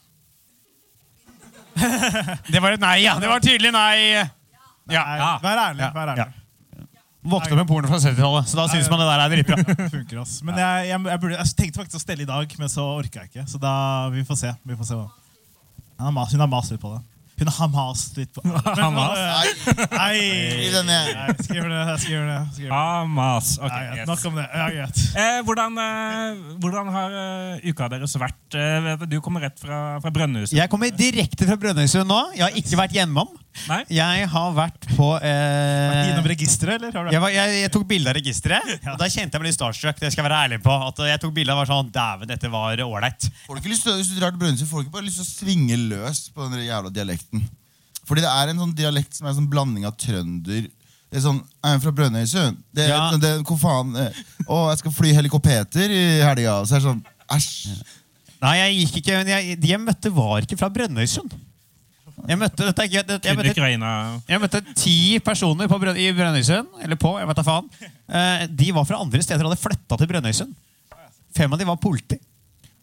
Det 2.53 2.63
var 2.63 2.77
et 2.77 2.83
nei, 2.83 2.97
ja. 3.05 3.17
Det 3.21 3.31
var 3.31 3.45
tydelig 3.45 3.73
nei. 3.75 3.95
Ja. 4.17 4.27
Ja. 4.89 5.31
Vær 5.43 5.63
ærlig. 5.69 5.87
Ja. 5.87 5.93
Vær 5.95 6.13
ærlig. 6.15 6.27
Våkne 7.27 7.57
med 7.59 7.67
porno 7.67 7.89
fra 7.91 7.99
70-tallet, 7.99 8.47
så 8.47 8.55
da 8.55 8.65
syns 8.71 8.87
man 8.91 9.01
det 9.03 9.07
der 9.09 9.23
er 9.25 9.33
dritbra. 9.33 9.57
Funker, 9.97 10.21
ass. 10.23 10.37
Men 10.47 10.61
jeg, 10.63 10.85
jeg, 10.93 11.01
jeg, 11.11 11.21
burde, 11.25 11.39
jeg 11.41 11.55
tenkte 11.59 11.81
faktisk 11.81 11.99
å 11.99 12.03
stelle 12.05 12.23
i 12.23 12.29
dag, 12.29 12.55
men 12.61 12.71
så 12.71 12.85
orka 13.01 13.25
jeg 13.25 13.33
ikke. 13.33 13.47
Så 13.51 13.59
da, 13.63 13.73
vi 14.15 14.23
får 14.29 14.39
se. 14.45 14.53
Vi 14.63 14.79
får 14.79 14.91
se 14.93 14.99
Hun 15.01 16.07
har 16.07 16.51
mast 16.53 16.71
litt 16.71 16.83
på 16.83 16.93
det. 16.95 17.03
Hun 17.37 17.51
har 17.53 17.69
mast 17.69 18.17
litt 18.17 18.31
på 18.33 18.41
Hamas? 18.81 19.19
Nei! 19.93 20.15
I 20.67 20.71
denne. 20.73 20.97
Nei, 21.13 21.35
skriver 21.45 21.69
det. 21.69 21.81
Jeg 21.91 22.01
skriver 22.07 22.25
det. 22.31 22.37
jeg 22.39 22.55
Skriver 22.55 22.71
det. 22.71 22.73
Hamas. 22.73 23.51
Ok, 23.61 23.75
yes. 23.77 24.07
Nok 24.09 24.25
om 24.31 24.39
det. 24.41 24.47
Ja, 24.49 24.69
greit. 24.73 25.03
Eh, 25.21 25.41
hvordan, 25.45 25.81
eh, 25.85 26.45
hvordan 26.65 26.93
har 26.97 27.17
uh, 27.17 27.67
uka 27.69 27.91
deres 27.93 28.17
vært? 28.21 28.57
Eh, 28.57 28.93
du, 29.03 29.07
du 29.17 29.19
kommer 29.25 29.45
rett 29.45 29.61
fra, 29.61 29.81
fra 30.01 30.13
Brønnøysund. 30.15 30.57
Jeg 30.57 30.73
kommer 30.73 30.93
direkte 30.97 31.49
fra 31.49 31.59
Brønnøysund 31.61 32.09
nå. 32.09 32.23
Jeg 32.39 32.47
har 32.49 32.57
ikke 32.63 32.81
vært 32.81 32.97
hjemom. 32.97 33.35
Nei? 33.67 33.81
Jeg 33.97 34.29
har 34.33 34.55
vært 34.57 34.89
på 34.97 35.09
eh, 35.19 36.11
Innom 36.11 36.29
registeret, 36.31 36.77
eller? 36.79 36.93
Har 36.95 37.09
du? 37.09 37.13
jeg, 37.15 37.23
var, 37.25 37.35
jeg, 37.35 37.59
jeg 37.65 37.73
tok 37.75 37.87
bilde 37.91 38.13
av 38.13 38.19
registeret, 38.19 38.73
og 38.93 38.99
da 39.01 39.09
kjente 39.11 39.37
jeg 39.37 39.43
meg 39.43 39.49
litt 39.51 39.59
starstruck. 39.59 40.01
Det 40.01 40.13
skal 40.13 40.23
jeg 40.25 40.29
være 40.31 40.41
ærlig 40.47 40.61
på. 40.65 40.77
At 40.91 41.05
jeg 41.11 41.23
tok 41.25 41.35
bilde 41.37 41.57
og 41.57 41.63
var 41.63 41.71
sånn 41.73 41.93
Dæven, 41.95 42.31
dette 42.33 42.53
var 42.53 42.85
ålreit. 42.87 43.29
Får 43.47 43.59
du 43.59 43.63
ikke 43.63 43.75
lyst 43.75 43.87
til, 43.89 43.99
hvis 44.01 44.13
du 44.13 44.19
drar 44.21 44.35
til 44.35 44.43
Brønnøysund, 44.45 44.71
får 44.71 44.83
du 44.83 44.87
ikke 44.89 44.97
bare 44.99 45.09
lyst 45.09 45.21
til 45.23 45.27
å 45.27 45.33
svinge 45.33 45.81
løs 45.89 46.25
på 46.35 46.49
den 46.51 46.67
jævla 46.69 46.93
dialekten? 46.95 47.47
Fordi 48.07 48.23
det 48.23 48.31
er 48.31 48.53
en 48.53 48.63
sånn 48.63 48.75
dialekt 48.79 49.17
som 49.19 49.27
er 49.27 49.33
en 49.35 49.41
sånn 49.41 49.51
blanding 49.51 49.87
av 49.89 49.97
trønder 49.99 50.69
det 51.07 51.21
er 51.21 51.23
sånn, 51.23 51.39
Er 51.65 51.77
jeg 51.77 51.83
fra 51.85 51.93
Brønnøysund? 51.95 52.57
Det 52.75 52.83
er, 52.85 52.91
Ja. 52.91 53.17
det, 53.23 53.31
hvor 53.47 53.59
faen 53.61 53.95
eh, 53.97 54.17
Å, 54.51 54.57
jeg 54.73 54.81
skal 54.83 54.93
fly 54.93 55.13
helikopter 55.15 55.89
i 55.95 56.03
helga. 56.21 56.59
Så 56.67 56.77
er 56.77 56.83
det 56.83 56.89
sånn 56.89 57.05
Æsj. 57.33 57.77
Nei, 58.43 58.55
jeg 58.59 58.75
gikk 58.81 58.97
ikke 59.01 59.21
men 59.23 59.31
jeg, 59.33 59.57
De 59.63 59.71
jeg 59.73 59.81
møtte, 59.83 60.13
var 60.15 60.45
ikke 60.45 60.59
fra 60.61 60.69
Brønnøysund. 60.71 61.33
Jeg 62.27 62.39
møtte, 62.41 62.67
dette, 62.67 62.85
er 62.85 62.91
gøy, 62.91 63.03
dette, 63.07 63.29
jeg 63.29 63.39
møtte, 63.39 64.23
jeg 64.27 64.43
møtte 64.43 64.61
ti 64.75 64.97
personer 65.25 65.69
på, 65.71 65.79
i 65.95 66.09
Brønnøysund. 66.17 66.81
Eller 66.83 66.99
på, 66.99 67.13
jeg 67.21 67.29
vet 67.31 67.39
da 67.39 67.45
faen. 67.47 67.69
Eh, 68.07 68.47
de 68.51 68.71
var 68.75 68.87
fra 68.89 69.03
andre 69.03 69.23
steder 69.23 69.47
og 69.47 69.53
hadde 69.53 69.63
flytta 69.63 70.01
til 70.01 70.11
Brønnøysund. 70.11 70.57
Fem 71.37 71.53
av 71.53 71.61
de 71.61 71.69
var 71.69 71.79
politi 71.79 72.19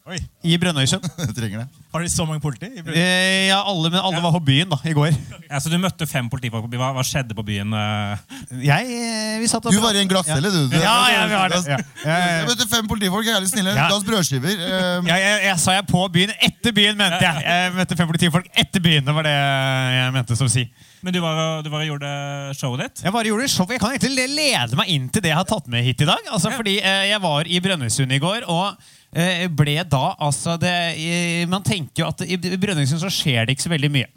Oi. 0.03 0.17
i 0.44 0.57
Brønnøysund. 0.59 1.05
Jeg 1.21 1.31
trenger 1.38 1.61
det. 1.61 1.81
Har 1.94 2.01
de 2.03 2.09
så 2.11 2.25
mange 2.27 2.41
politi? 2.44 2.67
i 2.67 2.81
Brønnøysund? 2.83 2.97
Eh, 3.00 3.45
ja, 3.47 3.61
alle, 3.71 3.88
men 3.94 4.01
alle 4.03 4.19
var 4.19 4.33
på 4.35 4.41
byen 4.50 4.67
da, 4.73 4.75
i 4.83 4.91
går. 4.97 5.13
Ja, 5.47 5.61
så 5.63 5.69
du 5.71 5.77
møtte 5.79 6.03
fem 6.11 6.27
politifolk 6.27 6.65
på 6.65 6.71
byen. 6.73 6.81
Hva, 6.81 6.89
hva 6.97 7.05
skjedde 7.07 7.38
på 7.38 7.45
byen? 7.47 7.71
eh? 7.71 8.33
Jeg, 8.67 8.89
eh, 8.97 9.38
vi 9.39 9.47
satt 9.47 9.63
og 9.63 9.71
Du 9.71 9.79
var 9.79 9.95
i 9.95 10.01
en 10.03 10.09
glasscelle, 10.11 10.50
du. 10.51 10.57
du. 10.73 10.75
Ja, 10.75 10.95
ja, 11.13 11.21
vi 11.31 11.38
har 11.39 11.53
det. 11.53 11.61
Ja. 11.71 11.77
Jeg 12.03 12.50
møtte 12.50 12.67
fem 12.73 12.89
politifolk. 12.91 13.29
Jævlig 13.31 13.51
snille. 13.53 13.75
Ja. 13.77 13.85
Ga 13.94 13.95
oss 14.01 14.03
brødskiver. 14.09 14.57
Eh, 14.67 15.07
Ja, 15.07 15.19
jeg, 15.23 15.38
jeg 15.47 15.61
sa 15.63 15.77
jeg 15.77 15.85
på 15.94 16.01
byen. 16.17 16.33
Etter 16.50 16.75
byen, 16.75 17.00
mente 17.00 17.21
jeg. 17.23 17.45
Jeg 17.47 17.75
møtte 17.77 17.97
fem 18.01 18.09
politifolk 18.11 18.50
etter 18.65 18.83
byen. 18.83 19.05
Det 19.07 19.15
var 19.21 19.29
det 19.29 19.38
jeg 19.38 20.15
mente 20.17 20.39
som 20.41 20.50
å 20.51 20.53
si. 20.57 20.65
Men 21.03 21.15
du 21.15 21.21
var, 21.23 21.39
og- 21.45 21.63
du 21.63 21.69
var 21.71 21.79
og 21.85 21.88
gjorde 21.94 22.11
showet 22.59 22.83
ditt? 22.89 23.05
Jeg 23.07 23.15
bare 23.15 23.31
gjorde 23.31 23.47
show. 23.55 23.71
Jeg 23.71 23.79
kan 23.79 23.95
egentlig 23.95 24.27
lede 24.35 24.75
meg 24.79 24.91
inn 24.97 25.07
til 25.15 25.23
det 25.23 25.31
jeg 25.31 25.39
har 25.39 25.47
tatt 25.47 25.71
med 25.71 25.88
hit 25.88 26.03
i 26.03 26.09
dag. 26.11 26.27
Altså, 26.31 26.51
fordi 26.59 26.75
eh, 26.83 27.07
Jeg 27.13 27.23
var 27.23 27.47
i 27.47 27.63
Brønnøysund 27.63 28.11
i 28.11 28.19
går 28.23 28.50
og 28.51 28.75
ble 29.13 29.75
da 29.86 30.15
altså 30.18 30.56
det, 30.57 30.74
eh, 30.98 31.44
Man 31.45 31.62
tenker 31.62 32.01
jo 32.01 32.07
at 32.10 32.24
i 32.25 32.38
Brønnøysund 32.38 32.98
så 33.04 33.12
skjer 33.13 33.45
det 33.45 33.54
ikke 33.54 33.68
så 33.68 33.74
veldig 33.74 33.92
mye. 33.94 34.10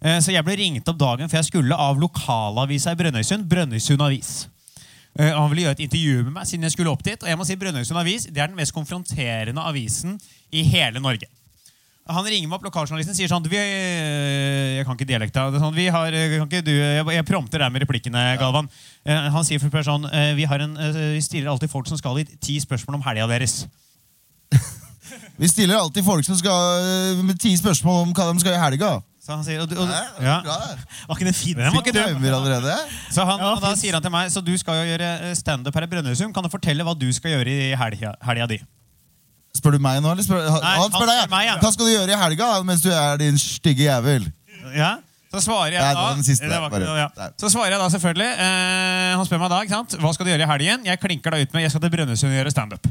Eh, 0.00 0.18
så 0.24 0.32
jeg 0.32 0.44
ble 0.46 0.56
ringt 0.56 0.88
opp 0.88 0.98
dagen 1.00 1.28
før 1.28 1.42
jeg 1.42 1.50
skulle 1.50 1.76
av 1.76 1.98
lokalavisa 2.00 2.94
i 2.94 2.98
Brønnøysund. 2.98 3.44
Brønnøysund 3.50 4.02
Avis. 4.02 4.48
Eh, 5.18 5.32
og 5.34 5.42
han 5.42 5.50
ville 5.52 5.66
gjøre 5.66 5.76
et 5.76 5.84
intervju 5.86 6.22
med 6.24 6.36
meg 6.38 6.48
siden 6.48 6.64
jeg 6.66 6.76
skulle 6.76 6.94
opp 6.94 7.04
dit. 7.04 7.20
Og 7.20 7.28
jeg 7.28 7.38
må 7.38 7.46
si 7.46 7.58
Brønnøysund 7.60 8.00
Avis 8.00 8.26
det 8.30 8.40
er 8.40 8.48
den 8.48 8.58
mest 8.58 8.74
konfronterende 8.76 9.66
avisen 9.66 10.16
i 10.50 10.64
hele 10.66 11.02
Norge. 11.02 11.28
Han 12.10 12.26
ringer 12.26 12.48
meg 12.48 12.56
opp, 12.56 12.64
lokaljournalisten 12.66 13.14
sier 13.14 13.30
sånn 13.30 13.44
vi, 13.46 13.58
eh, 13.60 14.78
Jeg 14.78 14.86
kan 14.86 14.96
ikke 14.96 15.06
dialekta. 15.06 15.44
Sånn, 15.60 15.74
vi 15.76 15.86
har, 15.92 16.08
eh, 16.10 16.38
kan 16.38 16.48
ikke 16.48 16.64
du, 16.64 16.72
jeg, 16.72 17.26
prompter 17.28 17.62
deg 17.62 17.70
med 17.70 17.84
replikkene, 17.84 18.38
Galvan. 18.40 18.70
Eh, 19.04 19.28
Han 19.30 19.44
sier 19.44 19.60
for 19.60 19.84
sånn 19.86 20.08
eh, 20.10 20.32
vi, 20.34 20.48
har 20.48 20.58
en, 20.64 20.76
eh, 20.76 21.14
vi 21.14 21.20
stiller 21.20 21.52
alltid 21.52 21.70
folk 21.70 21.86
som 21.86 22.00
skal 22.00 22.16
hit, 22.16 22.40
ti 22.40 22.58
spørsmål 22.58 22.98
om 22.98 23.06
helga 23.06 23.28
deres. 23.28 23.66
vi 25.40 25.48
stiller 25.50 25.78
alltid 25.80 26.04
folk 26.06 26.24
som 26.26 26.36
skal 26.38 26.82
eh, 26.84 27.22
med 27.24 27.38
ti 27.40 27.52
spørsmål 27.58 28.02
om 28.08 28.12
hva 28.16 28.28
de 28.32 28.42
skal 28.42 28.56
i 28.56 28.60
helga. 28.64 28.90
Så 29.20 29.34
han 29.36 29.42
sier, 29.44 29.60
og, 29.62 29.68
du- 29.70 29.76
og, 29.78 29.86
Nei, 29.86 30.00
ja. 30.24 30.38
Bra. 30.42 30.54
Var 31.10 31.18
ikke 31.18 31.26
det 31.28 31.34
fint? 31.36 31.58
Den 31.60 31.74
var 31.74 31.84
ikke. 31.84 32.04
Allerede. 32.34 32.76
Så 33.12 33.24
han, 33.28 33.38
Ja, 33.42 33.50
og 33.54 33.60
da 33.62 33.70
fint. 33.74 33.82
sier 33.84 33.92
han 33.98 34.02
til 34.02 34.10
meg 34.14 34.30
Så 34.32 34.40
du 34.42 34.54
skal 34.58 34.78
jo 34.80 34.86
gjøre 34.94 35.10
eh, 35.28 35.34
standup 35.38 35.76
her 35.76 35.86
i 35.86 35.90
Brønnøysund. 35.92 36.32
Kan 36.34 36.46
du 36.46 36.50
fortelle 36.50 36.86
hva 36.86 36.94
du 36.98 37.06
skal 37.12 37.36
gjøre 37.36 37.52
i 37.52 37.74
helga, 37.78 38.14
helga 38.26 38.48
di? 38.50 38.58
Spør 39.60 39.76
du 39.76 39.82
meg 39.82 40.00
nå, 40.02 40.12
eller? 40.14 40.24
Spør, 40.24 40.40
han, 40.46 40.62
Nei, 40.64 40.72
han 40.78 40.90
spør 40.90 41.04
han 41.04 41.12
deg, 41.12 41.20
spør 41.26 41.32
meg, 41.36 41.46
ja. 41.50 41.54
Hva 41.60 41.70
skal 41.74 41.86
du 41.88 41.92
gjøre 41.92 42.16
i 42.16 42.18
helga 42.24 42.48
mens 42.66 42.82
du 42.84 42.90
er 42.94 43.20
din 43.20 43.38
stygge 43.42 43.86
jævel? 43.86 44.26
Ja, 44.78 44.90
så 45.30 45.40
svarer 45.44 45.74
jeg 45.76 45.82
da 45.84 46.04
var 46.08 46.22
siste 46.26 46.46
ikke 46.48 46.70
bare. 46.72 46.90
ja. 46.98 47.08
Så 47.38 47.50
svarer 47.52 47.74
jeg 47.76 47.80
da 47.82 47.88
selvfølgelig 47.92 48.28
eh, 48.46 49.12
Han 49.20 49.26
spør 49.28 49.42
meg 49.44 49.50
da, 49.52 49.60
ikke 49.66 49.76
sant? 49.76 49.94
Hva 50.00 50.10
skal 50.16 50.26
du 50.26 50.32
gjøre 50.32 50.46
i 50.46 50.50
helgen? 50.54 50.86
Jeg 50.88 51.00
klinker 51.02 51.34
da 51.36 51.42
ut 51.44 51.54
med 51.54 51.62
Jeg 51.66 51.74
skal 51.74 51.84
til 51.84 51.92
Brønnøysund 51.94 52.32
og 52.32 52.38
gjøre 52.40 52.54
standup. 52.54 52.88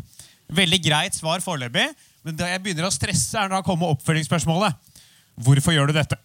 Veldig 0.50 0.80
greit 0.84 1.16
svar 1.18 1.44
foreløpig. 1.46 1.88
Men 2.26 2.36
da 2.40 2.48
jeg 2.52 2.62
begynner 2.64 2.88
å 2.90 2.94
stresse, 2.94 3.38
er 3.38 3.48
når 3.52 3.62
da 3.62 3.66
kommer 3.68 3.94
oppfølgingsspørsmålet. 3.96 4.74
Hvorfor 5.40 5.72
gjør 5.76 5.88
du 5.92 5.96
dette? 5.96 6.18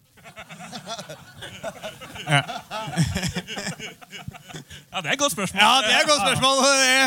Ja, 4.95 5.01
det 5.03 5.09
er 5.11 5.15
et 5.17 5.19
godt 5.19 5.33
spørsmål. 5.35 5.61
Ja, 5.61 5.71
det 5.85 5.93
er 5.95 6.01
et 6.05 6.09
godt 6.11 6.23
spørsmål. 6.23 6.57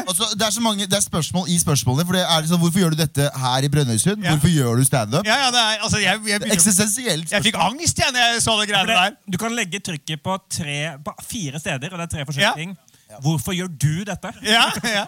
Og 0.09 0.13
det, 0.39 0.45
er 0.47 0.51
så 0.51 0.61
mange, 0.61 0.85
det 0.91 0.97
er 0.97 1.03
spørsmål 1.05 1.45
i 1.49 1.57
spørsmålene. 1.59 2.05
For 2.07 2.13
det 2.17 2.23
er 2.23 2.39
liksom, 2.43 2.59
Hvorfor 2.63 2.79
gjør 2.83 2.89
du 2.95 2.99
dette 3.01 3.29
her 3.43 3.67
i 3.67 3.69
Brønnøysund? 3.73 4.23
Ja. 4.23 4.33
Hvorfor 4.35 4.51
gjør 4.51 4.75
du 4.81 4.83
standup? 4.87 5.27
Ja, 5.27 5.37
ja, 5.45 5.49
det 5.55 5.61
er, 5.63 5.77
altså, 5.85 5.97
jeg, 5.97 6.05
jeg, 6.11 6.21
begynner- 6.25 6.53
Eksistensielt. 6.57 7.31
jeg 7.31 7.43
fikk 7.47 7.59
angst 7.67 7.97
jeg, 8.03 8.11
når 8.13 8.19
jeg 8.25 8.41
så 8.43 8.57
de 8.61 8.67
greiene 8.71 8.91
der. 8.99 9.15
du 9.33 9.37
kan 9.41 9.55
legge 9.55 9.79
trykket 9.79 10.23
på, 10.23 10.37
tre, 10.59 10.77
på 11.05 11.15
fire 11.29 11.59
steder, 11.63 11.87
og 11.93 11.97
det 11.99 12.05
er 12.07 12.13
tre 12.17 12.25
forskjellige 12.31 12.67
Ja. 12.67 12.75
Hvorfor 13.23 13.55
gjør 13.55 13.69
du 13.71 14.03
dette? 14.05 14.29
Ja, 14.43 14.65
ja. 14.83 15.03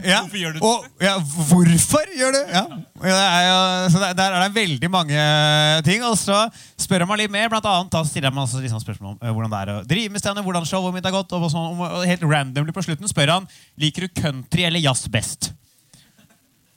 ja. 0.00 0.20
Hvorfor 0.22 0.38
gjør 0.38 0.52
du 0.54 0.58
dette? 0.58 0.68
Og, 0.68 0.84
ja, 1.02 1.14
hvorfor 1.18 2.12
gjør 2.16 2.32
du 2.36 2.38
Ja. 2.52 2.62
Ja, 3.02 3.14
det 3.16 3.24
er, 3.26 3.46
jo- 3.48 3.88
så 3.90 4.02
der, 4.04 4.12
der 4.20 4.36
er 4.38 4.44
det 4.46 4.54
veldig 4.54 4.90
mange 4.90 5.24
ting. 5.84 6.04
Og 6.06 6.14
så 6.20 6.44
spør 6.78 7.02
jeg 7.02 7.08
meg 7.10 7.18
litt 7.24 7.32
mer. 7.34 7.48
Blant 7.52 7.66
annet 7.66 7.90
da 7.92 8.04
stiller 8.06 8.30
jeg 8.30 8.36
meg 8.36 8.44
også 8.46 8.62
liksom 8.62 8.80
spørsmål 8.84 9.16
om 9.16 9.18
eh, 9.26 9.32
hvordan 9.34 9.50
det 9.52 9.60
er 9.64 9.72
å 9.74 9.78
drive 9.90 10.12
med 10.14 10.22
standup, 10.22 10.46
hvordan 10.46 10.68
showet 10.70 10.94
mitt 10.94 11.08
har 11.10 11.14
gått. 11.16 11.34
Og, 11.34 11.48
sånn, 11.52 11.80
og 11.82 12.06
helt 12.06 12.22
randomly 12.22 12.72
på 12.76 12.84
slutten 12.86 13.10
spør 13.10 13.34
han 13.34 13.48
liker 13.82 14.06
du 14.06 14.20
country 14.22 14.64
eller 14.68 14.80
jazz 14.84 15.08
best. 15.12 15.50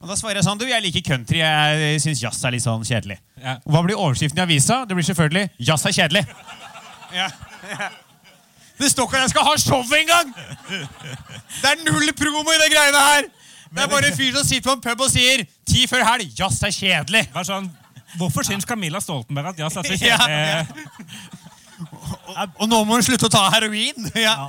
Og 0.02 0.10
Da 0.10 0.16
svarer 0.18 0.42
jeg 0.42 0.44
sånn 0.48 0.58
du, 0.60 0.66
jeg 0.68 0.82
liker 0.84 1.06
country. 1.06 1.38
Jeg 1.40 2.02
syns 2.04 2.20
jazz 2.26 2.42
er 2.44 2.52
litt 2.58 2.66
sånn 2.66 2.82
kjedelig. 2.84 3.16
Ja. 3.40 3.56
Hva 3.64 3.80
blir 3.86 3.96
overskriften 3.96 4.42
i 4.42 4.44
avisa? 4.44 4.82
Det 4.84 4.98
blir 4.98 5.06
selvfølgelig 5.06 5.46
'Jazz 5.62 5.86
er 5.86 5.96
kjedelig'. 5.96 6.26
Ja. 7.14 7.30
Ja. 7.70 7.88
Det 8.78 8.90
står 8.92 9.08
ikke 9.08 9.16
at 9.16 9.22
jeg 9.22 9.30
skal 9.30 9.46
ha 9.48 9.54
show 9.56 9.82
engang! 10.00 10.34
Det 11.62 11.70
er 11.70 11.82
null 11.86 12.12
promo 12.18 12.52
i 12.52 12.60
de 12.60 12.68
greiene 12.74 13.02
her! 13.10 13.28
Det 13.76 13.82
er 13.82 13.88
bare 13.90 14.08
en 14.10 14.16
fyr 14.16 14.36
som 14.36 14.44
sitter 14.46 14.68
på 14.68 14.74
en 14.76 14.80
pub 14.84 15.00
og 15.04 15.10
sier 15.10 15.42
'ti 15.66 15.86
før 15.90 16.04
helg'. 16.06 16.30
Jazz 16.38 16.62
er 16.62 16.70
kjedelig. 16.72 17.26
Bare 17.34 17.44
sånn, 17.44 17.70
Hvorfor 18.16 18.42
syns 18.46 18.64
Camilla 18.64 19.00
Stoltenberg 19.02 19.46
at 19.52 19.58
jazz 19.58 19.76
er 19.76 19.82
så 19.82 19.96
kjedelig? 19.98 20.66
ja. 22.38 22.46
Og 22.56 22.68
nå 22.68 22.78
må 22.84 22.96
hun 22.96 23.02
slutte 23.04 23.28
å 23.28 23.32
ta 23.32 23.42
heroin! 23.52 24.10
Ja. 24.14 24.48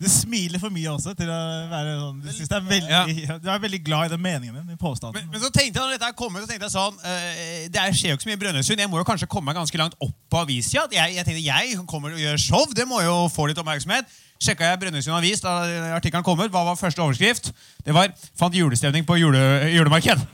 Du 0.00 0.06
smiler 0.08 0.56
for 0.62 0.72
mye 0.72 0.88
også 0.88 1.12
til 1.12 1.28
å 1.28 1.38
være 1.68 1.90
sånn 2.00 2.20
Du, 2.24 2.28
det 2.32 2.56
er 2.56 2.62
veldig, 2.64 3.24
du 3.44 3.48
er 3.52 3.58
veldig 3.60 3.80
glad 3.84 4.06
i 4.08 4.12
den 4.14 4.22
meningen 4.24 4.54
din. 4.56 4.70
i 4.72 4.78
påstanden. 4.80 5.18
Men, 5.20 5.26
men 5.34 5.42
så 5.42 5.50
tenkte 5.52 5.76
jeg 5.76 5.84
når 5.84 5.92
dette 5.98 6.08
er 6.08 6.16
kom 6.16 6.32
ut, 6.38 6.40
så 6.40 6.48
tenkte 6.48 6.70
jeg 6.70 6.72
sånn 6.72 6.96
uh, 7.02 7.68
Det 7.68 7.82
er- 7.82 7.92
skjer 7.98 8.14
jo 8.14 8.16
ikke 8.16 8.24
så 8.24 8.30
mye 8.30 8.38
i 8.38 8.42
Brønnøysund. 8.44 8.80
Jeg 8.80 8.88
må 8.88 8.96
jo 9.02 9.04
kanskje 9.04 9.28
komme 9.28 9.50
meg 9.50 9.58
ganske 9.60 9.80
langt 9.82 9.98
opp 10.00 10.16
på 10.32 10.40
avissida. 10.40 10.86
Jeg, 10.96 11.18
jeg 11.18 11.28
tenkte 11.28 11.44
jeg 11.44 11.84
kommer 11.90 12.16
og 12.16 12.22
gjør 12.24 12.40
show. 12.40 12.64
Det 12.72 12.86
må 12.88 13.02
jo 13.04 13.14
få 13.34 13.50
litt 13.50 13.60
oppmerksomhet. 13.60 14.08
Sjekka 14.40 14.70
jeg 14.70 14.80
Brønnøysund 14.86 15.18
Avis 15.18 15.44
da 15.44 15.58
artikkelen 15.98 16.24
kom 16.24 16.40
ut. 16.40 16.48
Hva 16.48 16.64
var 16.70 16.80
første 16.80 17.04
overskrift? 17.04 17.52
Det 17.84 17.92
var 17.92 18.08
'Fant 18.40 18.56
julestemning 18.56 19.04
på 19.04 19.20
jule, 19.20 19.42
julemarked'. 19.68 20.24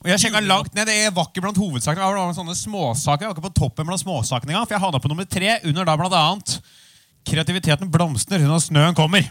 Og 0.00 0.08
jeg 0.08 0.20
sjekka 0.22 0.40
langt 0.40 0.72
ned. 0.74 0.88
Jeg 0.88 1.12
var 1.12 1.28
ikke 1.28 1.42
blant 1.44 1.60
hovedsakene. 1.60 2.00
Jeg 2.08 2.16
var 2.24 2.32
sånne 2.32 2.56
småsaker. 2.56 3.26
Jeg 3.26 3.28
var 3.28 3.36
ikke 3.36 3.48
på 3.50 3.58
toppen 3.60 3.84
blant 3.84 4.00
småsakene 4.00 4.54
engang. 4.54 4.64
For 4.64 4.78
jeg 4.78 4.80
havna 4.80 5.00
på 5.04 5.10
nummer 5.12 5.28
tre 5.28 5.58
under 5.68 5.84
da 5.84 5.96
blant 6.00 6.16
annet 6.16 6.54
Kreativiteten 7.28 7.90
blomstrer 7.92 8.42
når 8.48 8.62
snøen 8.64 8.96
kommer. 8.96 9.26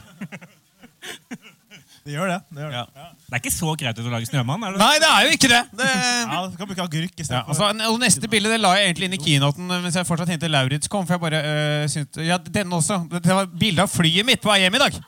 Det 2.10 2.16
gjør 2.16 2.30
det. 2.32 2.38
det, 2.50 2.62
gjør 2.64 2.72
det. 2.74 2.80
Ja. 2.80 3.08
Det 3.22 3.36
er 3.36 3.42
ikke 3.44 3.52
så 3.54 3.74
kreativt 3.78 4.08
å 4.08 4.12
lage 4.14 4.26
snømann. 4.26 4.64
er 4.66 4.74
det? 4.74 4.80
Nei, 4.82 4.94
det 5.04 5.10
er 5.10 5.26
jo 5.28 5.36
ikke 5.36 5.50
det. 5.52 5.60
det 5.78 5.90
Ja, 5.92 6.40
du 6.48 6.56
kan 6.58 6.70
bruke 6.72 6.86
agurk 6.88 7.22
Ja, 7.22 7.42
altså, 7.44 7.68
og 7.92 8.00
Neste 8.02 8.30
bilde 8.32 8.50
det 8.50 8.58
la 8.64 8.72
jeg 8.80 8.90
egentlig 8.90 9.10
inn 9.10 9.18
i 9.18 9.22
keynoten 9.22 9.70
mens 9.70 9.98
jeg 10.00 10.08
fortsatt 10.08 10.32
hentet 10.34 10.50
Lauritz 10.50 10.90
kom. 10.90 11.06
for 11.06 11.18
jeg 11.18 11.22
bare 11.22 11.44
øh, 11.44 11.86
syntes, 11.92 12.24
ja, 12.26 12.40
denne 12.42 12.80
også. 12.80 13.04
Det 13.14 13.30
var 13.30 13.52
bilde 13.52 13.86
av 13.86 13.94
flyet 13.94 14.26
mitt 14.26 14.42
på 14.42 14.50
vei 14.50 14.64
hjem 14.64 14.80
i 14.80 14.84
dag. 14.88 15.00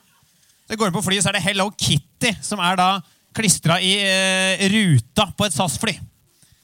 Det 0.69 0.77
går 0.77 0.91
inn 0.91 0.99
på 0.99 1.03
flyet, 1.07 1.25
så 1.25 1.31
er 1.31 1.39
det 1.39 1.45
Hello 1.47 1.71
Kitty 1.73 2.35
som 2.45 2.61
er 2.61 2.77
da 2.77 2.91
klistra 3.33 3.79
i 3.81 3.95
øh, 4.05 4.65
ruta 4.75 5.31
på 5.33 5.49
et 5.49 5.57
SAS-fly. 5.57 5.97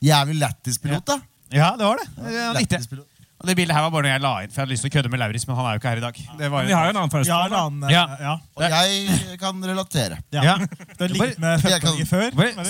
Jævlig 0.06 0.38
lættis-pilot, 0.44 1.08
da. 1.08 1.22
Ja, 1.50 1.74
det 1.80 1.88
var 1.88 2.04
det. 2.04 2.10
Ja. 2.36 3.06
Og 3.38 3.46
det 3.46 3.54
bildet 3.60 3.76
her 3.78 3.84
var 3.86 3.92
bare 3.94 4.02
noe 4.08 4.12
jeg 4.16 4.22
la 4.24 4.32
inn, 4.42 4.50
for 4.50 4.58
jeg 4.58 4.64
hadde 4.66 4.72
lyst 4.74 4.82
til 4.86 4.90
å 4.90 4.94
kødde 4.98 5.10
med 5.14 5.20
Lauris, 5.22 5.44
men 5.48 5.56
han 5.60 5.66
er 5.70 5.76
jo 5.76 5.80
ikke 5.82 5.90
her 5.92 6.00
i 6.00 6.04
dag. 6.08 6.16
Det 6.40 6.48
var 6.50 6.64
Men 6.64 6.68
vi 6.68 6.74
har 6.74 6.86
jo 6.88 6.90
en 6.90 6.98
annen 6.98 7.12
Ja, 7.12 7.14
følelse. 7.14 7.60
en 7.68 7.84
eh, 7.84 7.92
Ja. 7.94 8.04
ja. 8.20 8.32
Og 8.58 8.64
jeg 8.64 9.40
kan 9.40 9.62
relatere. 9.70 10.18
ja. 10.34 10.42
Ja. 10.48 10.56
Du 10.98 11.04
har 11.04 11.12
ligget 11.14 11.38
med 11.44 11.62
føttene 11.62 11.78
15-åringer 11.78 12.10
før? 12.10 12.32
Bare- 12.40 12.66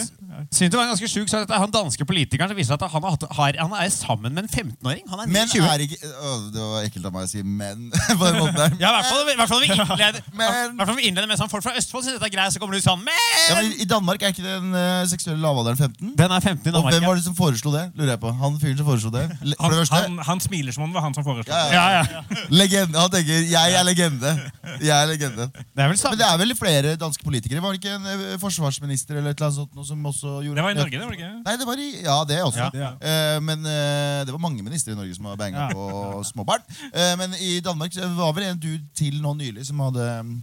Synes 0.54 0.72
det 0.72 0.78
var 0.80 0.88
ganske 0.92 1.08
sjuk, 1.10 1.28
så 1.30 1.40
dette 1.44 1.58
han 1.62 1.72
danske 1.74 2.06
politikeren 2.08 2.50
som 2.52 2.58
viser 2.58 2.74
at 2.78 2.82
han, 2.86 3.04
har, 3.04 3.16
hatt- 3.16 3.32
har, 3.38 3.58
han 3.60 3.74
er 3.78 3.90
sammen 3.94 4.34
med 4.34 4.44
en 4.46 4.50
15-åring. 4.50 5.04
Han 5.10 5.20
er 5.24 5.28
Men 5.28 5.48
er 5.48 5.84
ikke 5.86 5.98
å, 6.08 6.34
Det 6.54 6.62
var 6.62 6.86
ekkelt 6.88 7.06
av 7.10 7.14
meg 7.18 7.24
å 7.28 7.30
si 7.32 7.42
'men' 7.44 7.92
på 8.20 8.24
den 8.28 8.40
måten 8.42 8.56
der. 8.58 8.76
Ja, 8.80 8.92
i 8.92 8.96
hvert 8.98 9.10
fall, 9.12 9.24
hvert 9.38 9.50
fall 9.54 9.62
vi 9.62 9.70
innleder, 9.74 10.22
Men- 10.34 10.76
hvert 10.78 10.88
fall 10.92 11.00
vi 11.00 11.08
innleder 11.10 11.28
med 11.28 11.38
sånn 11.42 11.50
folk 11.50 11.64
fra 11.64 11.74
Østfold 11.78 12.04
synes 12.06 12.20
dette 12.20 12.30
er 12.30 12.36
greit, 12.38 12.54
så 12.54 12.60
kommer 12.60 12.76
du 12.78 12.82
sånn 12.82 13.04
Men! 13.04 13.14
Ja, 13.50 13.56
men 13.62 13.72
I 13.82 13.86
Danmark 13.90 14.22
er 14.24 14.34
ikke 14.36 14.44
den 14.48 14.74
uh, 14.76 15.06
seksuelle 15.10 15.42
lavalderen 15.42 15.78
15? 15.78 16.16
Den 16.18 16.32
er 16.32 16.40
15 16.40 16.68
i 16.68 16.72
Danmark, 16.72 16.94
Og 16.94 17.00
hvem 17.00 17.08
var 17.10 17.16
det 17.16 17.24
som 17.28 17.36
foreslo 17.36 17.72
det? 17.74 17.86
lurer 17.98 18.14
jeg 18.16 18.20
på 18.24 18.32
Han 18.42 18.60
fyren 18.60 18.78
som 18.78 18.86
foreslo 18.88 19.12
det? 19.14 19.26
Le- 19.42 19.56
Han, 19.60 19.72
det 19.72 19.90
han, 19.92 20.18
han 20.32 20.40
smiler 20.44 20.72
som 20.76 20.84
om 20.84 20.90
det 20.92 20.96
var 21.00 21.06
han 21.08 21.14
som 21.18 21.24
foreslo. 21.24 21.52
det. 21.54 21.74
ja. 21.74 21.86
Ja, 21.88 22.04
ja. 22.04 22.22
Legende. 22.50 22.98
Han 23.00 23.10
tenker 23.12 23.34
'jeg 23.48 23.74
er 23.80 23.84
legende'. 23.84 24.34
Jeg 24.82 24.94
er 25.04 25.06
legende. 25.08 25.50
Det 25.54 25.82
er 25.84 25.88
vel 25.88 25.98
Men 26.04 26.18
det 26.20 26.28
er 26.28 26.38
vel 26.38 26.56
flere 26.56 26.96
danske 26.96 27.24
politikere? 27.24 27.62
Var 27.62 27.72
det 27.74 27.80
ikke 27.84 27.96
en 27.96 28.06
eh, 28.34 28.38
forsvarsminister 28.42 29.16
eller 29.18 29.32
et 29.32 29.38
eller 29.40 29.48
annet 29.50 29.60
sånt 29.62 29.76
noe 29.76 29.86
som 29.86 30.06
også 30.06 30.27
Det 30.28 30.64
var 30.64 30.72
i 30.74 30.78
Norge, 30.78 30.92
det 30.98 31.06
var 31.06 31.14
det 31.14 31.20
ikke? 31.20 31.32
Nei, 31.46 31.56
det 31.62 31.68
var 31.70 31.82
i 31.84 31.88
Ja, 32.04 32.18
det 32.30 32.38
også. 32.44 32.68
Ja. 32.78 32.90
Eh, 33.02 33.40
men 33.44 33.66
eh, 33.66 34.22
det 34.28 34.34
var 34.36 34.42
mange 34.44 34.64
ministre 34.66 34.94
i 34.94 34.98
Norge 35.00 35.16
som 35.18 35.26
har 35.30 35.36
banga 35.40 35.68
Ja. 35.68 35.70
på 35.74 36.24
små 36.28 36.46
barn. 36.48 36.64
Eh, 36.92 37.14
men 37.20 37.34
i 37.40 37.60
Danmark 37.66 37.96
var 38.18 38.34
vel 38.38 38.48
en 38.52 38.60
dude 38.60 38.84
til 38.98 39.22
nå 39.24 39.34
nylig 39.40 39.66
som 39.70 39.80
hadde 39.86 40.08
mm, 40.24 40.36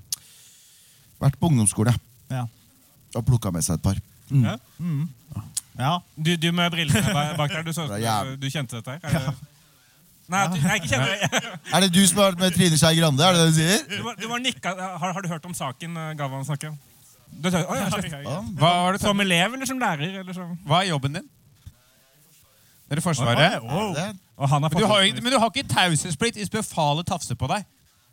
vært 1.23 1.39
på 1.41 1.51
ungdomsskole 1.53 1.95
Ja. 2.31 2.47
og 3.15 3.25
plukka 3.29 3.53
med 3.55 3.63
seg 3.67 3.79
et 3.79 3.83
par. 3.85 4.01
Ja. 4.33 4.57
ja. 5.79 5.99
Du, 6.17 6.35
du 6.37 6.49
med 6.53 6.71
brillene 6.73 7.35
bak 7.37 7.51
der, 7.53 7.63
du, 7.67 7.73
så, 7.77 7.87
du, 7.91 8.37
du 8.41 8.49
kjente 8.51 8.81
dette 8.81 8.97
her? 8.97 9.19
Er? 9.21 9.35
Nei, 10.33 10.47
du, 10.49 10.57
nei, 10.65 10.79
ikke 10.81 10.89
kjente 10.89 11.13
det. 11.13 11.53
Er 11.77 11.85
det 11.85 11.91
du 11.93 12.01
som 12.09 12.23
har 12.23 12.31
vært 12.33 12.41
med 12.47 12.55
Trine 12.57 12.79
Skei 12.81 12.95
Grande? 12.97 13.21
Er 13.27 13.37
det 13.37 13.43
det 13.43 13.51
du 13.53 13.59
sier? 13.59 13.83
Du, 13.91 13.99
var- 14.07 14.17
du 14.17 14.25
var 14.31 14.41
nikka. 14.41 14.73
Har, 14.79 15.13
har 15.13 15.21
du 15.23 15.29
hørt 15.29 15.45
om 15.45 15.53
saken 15.55 15.99
Gavan 16.17 16.47
snakker 16.49 16.73
om? 16.73 16.79
Du, 17.43 17.51
sa, 17.51 17.59
«Å, 17.65 17.75
ja, 17.77 17.89
shit». 17.91 18.13
Ja. 18.13 18.41
Hva, 18.61 18.71
var 18.85 18.93
det, 18.97 19.01
Som 19.03 19.21
elev 19.21 19.55
eller 19.55 19.67
som 19.67 19.79
lærer? 19.79 20.21
Eller 20.23 20.33
som? 20.37 20.55
hva 20.67 20.83
er 20.83 20.89
jobben 20.93 21.13
din? 21.19 21.29
Det 22.89 22.99
er 22.99 23.03
Forsvaret. 23.05 23.63
Wow. 23.65 23.95
Det, 23.97 24.05
Og 24.37 24.49
han 24.49 24.63
har 24.63 24.71
Men 24.71 24.81
du 24.83 24.87
har, 24.87 25.01
jo- 25.03 25.23
men 25.23 25.33
du 25.33 25.39
har 25.39 25.51
ikke 25.51 25.69
taushetsplikt 25.69 26.37
hvis 26.37 26.51
befalet 26.53 27.07
tafser 27.07 27.35
på 27.35 27.49
deg. 27.51 27.65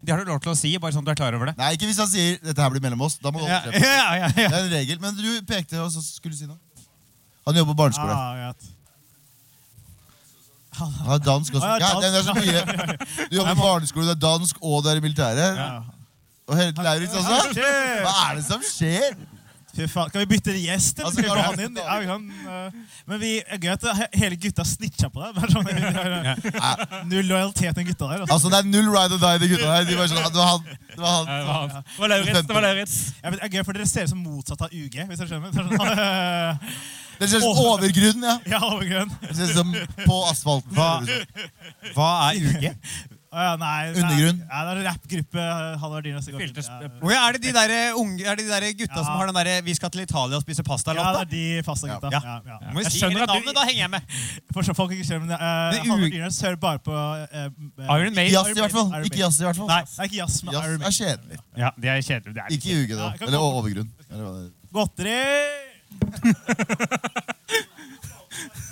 Det 0.01 0.10
har 0.16 0.24
du 0.24 0.32
lov 0.32 0.40
til 0.42 0.51
å 0.51 0.56
si, 0.58 0.72
bare 0.82 0.92
sånn 0.96 1.04
at 1.06 1.12
du 1.12 1.12
er 1.12 1.20
klar 1.20 1.36
over 1.38 1.46
det. 1.51 1.58
nei, 1.58 1.74
ikke 1.75 1.86
hvis 1.86 1.98
han 2.01 2.08
sier 2.10 2.38
'dette 2.42 2.58
her 2.62 2.70
blir 2.74 2.82
mellom 2.82 3.01
oss'. 3.06 3.20
Da 3.22 3.30
må 3.32 3.40
du 3.40 3.46
Ja, 3.46 3.60
holde 3.62 3.78
kjeft. 3.78 3.86
ja, 3.86 4.16
ja, 4.16 4.28
Det 4.28 4.46
er 4.54 4.63
en 4.66 4.72
regel. 4.74 5.00
Men 5.01 5.16
du 5.16 5.42
pekte, 5.46 5.78
og 5.82 5.92
så 5.92 6.01
skulle 6.01 6.34
du 6.34 6.38
si 6.40 6.46
noe. 6.48 6.58
Han 7.46 7.56
jobber 7.56 7.74
på 7.74 7.78
barneskole. 7.78 8.10
Ah, 8.10 8.34
greit. 8.36 8.63
Han 10.80 11.13
er 11.13 11.18
dansk 11.20 11.54
også. 11.54 11.68
Ah, 11.68 11.78
ja, 11.80 11.88
Ja, 11.94 12.00
det 12.01 12.20
er 12.20 12.24
så 12.25 12.34
mye. 12.34 12.62
Du 13.30 13.36
jobber 13.38 13.56
på 13.56 13.62
barneskole, 13.68 14.06
du 14.06 14.12
er 14.12 14.22
dansk, 14.24 14.58
og 14.62 14.84
du 14.84 14.90
er 14.90 14.96
i 14.96 15.04
militæret. 15.04 15.58
Ja. 15.58 15.82
Og 16.51 16.58
Helge 16.60 16.84
Lauritz 16.84 17.13
også. 17.15 17.43
Hva 17.55 18.15
er 18.29 18.39
det 18.41 18.46
som 18.50 18.63
skjer? 18.65 19.13
Fy 19.72 19.86
faen, 19.88 20.10
Kan 20.12 20.20
vi 20.20 20.25
bytte 20.34 20.51
gjest? 20.60 20.98
eller? 21.00 21.08
Altså, 21.08 21.22
Skal 21.22 21.24
vi 21.24 21.29
kan 21.31 21.46
han 21.48 21.62
inn? 21.63 21.77
Ja, 21.79 21.93
vi 22.01 22.08
kan, 22.10 22.24
eh, 22.51 22.98
men 23.08 23.20
vi, 23.22 23.29
det 23.39 23.55
er 23.55 23.62
gøy 23.63 23.70
at 23.72 23.86
he- 24.01 24.08
hele 24.20 24.36
gutta 24.43 24.65
snitcha 24.67 25.08
på 25.13 25.22
deg. 25.24 25.31
Bare 25.38 25.48
sånn, 25.53 25.63
vi 25.63 25.72
har, 25.79 27.05
Null 27.08 27.29
lojalitet 27.29 27.77
til 27.79 27.88
gutta 27.88 28.10
der. 28.10 28.25
Altså. 28.25 28.34
Altså, 28.36 28.51
Det 28.51 28.60
er 28.60 28.67
null 28.67 28.89
ride 28.91 29.15
or 29.15 29.22
die, 29.24 29.39
de 29.46 29.50
gutta 29.53 29.70
her. 29.72 29.86
De 29.88 29.96
var 30.01 30.12
sånn, 30.12 30.25
det 30.27 30.41
var 30.41 30.50
han. 30.51 30.65
Det 30.91 31.00
var 31.00 31.13
han. 31.15 31.29
Det 31.31 31.46
var 31.48 31.55
han. 31.55 31.70
Det 31.88 32.03
var 32.03 32.12
Lauritz. 32.12 32.41
Det 32.51 32.58
var 32.60 32.65
Lauritz. 32.67 32.98
Ja, 33.22 33.29
men 33.31 33.39
det 33.39 33.48
er 33.48 33.53
gøy, 33.55 33.63
for 33.70 33.79
Dere 33.79 33.88
ser 33.93 34.10
ut 34.10 34.12
som 34.12 34.25
motsatt 34.27 34.65
av 34.67 34.75
UG. 34.75 35.00
hvis 35.08 35.24
jeg 35.24 35.31
skjønner. 35.31 35.55
Det 35.55 35.63
er 35.63 35.72
sånn, 35.72 36.60
Det 37.22 37.27
ser 37.29 37.38
ut 37.38 37.43
som 37.46 37.60
overgrunnen, 37.70 38.24
ja. 38.25 38.36
ja, 38.50 38.60
overgrunnen. 38.65 39.12
Det 39.24 39.36
ser 39.38 39.51
ut 39.51 39.58
som 39.62 39.72
på 40.03 40.15
asfalten. 40.27 40.74
Hva- 40.75 41.93
Hva 41.96 42.12
er 42.34 42.43
UG? 42.43 42.72
Ja, 43.32 43.54
nei, 43.56 43.94
Undergrunn. 43.96 44.40
Nei, 44.42 44.48
ja, 44.52 44.62
det 44.68 44.72
er 44.72 44.80
en 44.82 44.88
rappgruppe. 44.90 45.40
I 45.40 47.14
Ja, 47.14 47.20
er 47.30 47.32
det 47.38 47.42
de 47.46 47.52
der, 47.56 47.72
unge, 47.96 48.26
er 48.28 48.36
det 48.36 48.44
de 48.44 48.50
der 48.52 48.66
gutta 48.76 48.98
Ja. 49.00 49.04
som 49.08 49.14
har 49.16 49.26
den 49.32 49.36
derre 49.36 49.62
'Vi 49.64 49.74
skal 49.76 49.90
til 49.90 50.02
Italia 50.02 50.36
og 50.36 50.42
spise 50.42 50.64
pasta? 50.64 50.92
ja, 50.92 51.14
det 51.14 51.22
er 51.22 51.26
de 51.32 51.64
pasta 51.64 51.88
gutta. 51.88 52.10
Ja. 52.12 52.20
Ja. 52.24 52.40
Ja, 52.46 52.58
Må 52.74 52.80
vi 52.80 52.84
Jeg 52.84 52.92
si 52.92 53.00
skjønner 53.00 53.20
hele 53.20 53.24
at 53.24 53.30
du- 53.30 53.34
navnet, 53.40 53.56
da 53.56 53.62
henger 53.62 53.82
jeg 53.84 53.90
med. 53.90 54.02
For 54.54 54.62
så 54.64 54.74
folk 54.76 54.92
ikke 54.92 55.06
skjønner, 55.08 55.20
men 55.28 55.32
uh, 55.32 55.40
Men 55.40 55.80
U- 55.80 55.92
Halvard 55.92 56.12
Dyrnes 56.12 56.42
hører 56.42 56.56
bare 56.60 56.80
på 56.80 56.92
uh, 56.92 57.96
Iron 57.96 58.16
Maiden. 58.16 58.34
Jazz, 58.36 58.48
i 58.52 58.54
hvert 58.60 58.72
fall. 58.72 58.92
Ikke 59.06 59.18
jazz, 59.24 59.40
i 59.40 59.44
hvert 59.48 59.56
fall. 59.56 59.68
Nei, 59.68 59.82
det 59.82 60.00
er 60.00 60.04
ikke 60.04 60.16
jazz, 60.20 60.44
men 60.44 60.54
Jazz 60.54 60.66
Iron 60.68 60.82
er 60.82 60.92
kjedelig. 60.92 61.38
Ja, 61.58 61.70
det 61.80 61.88
er 61.90 62.02
kjedelig. 62.04 62.34
Det 62.36 62.42
er 62.44 62.50
Ikke 62.52 62.84
uke, 62.84 62.96
da. 63.00 63.04
Ja, 63.08 63.14
Eller 63.26 63.40
gå- 63.40 63.48
overgrunn. 63.48 63.90
Eller 64.12 64.24
hva 64.28 64.32
det 64.36 64.44
er. 64.44 64.52
Godteri! 64.76 65.24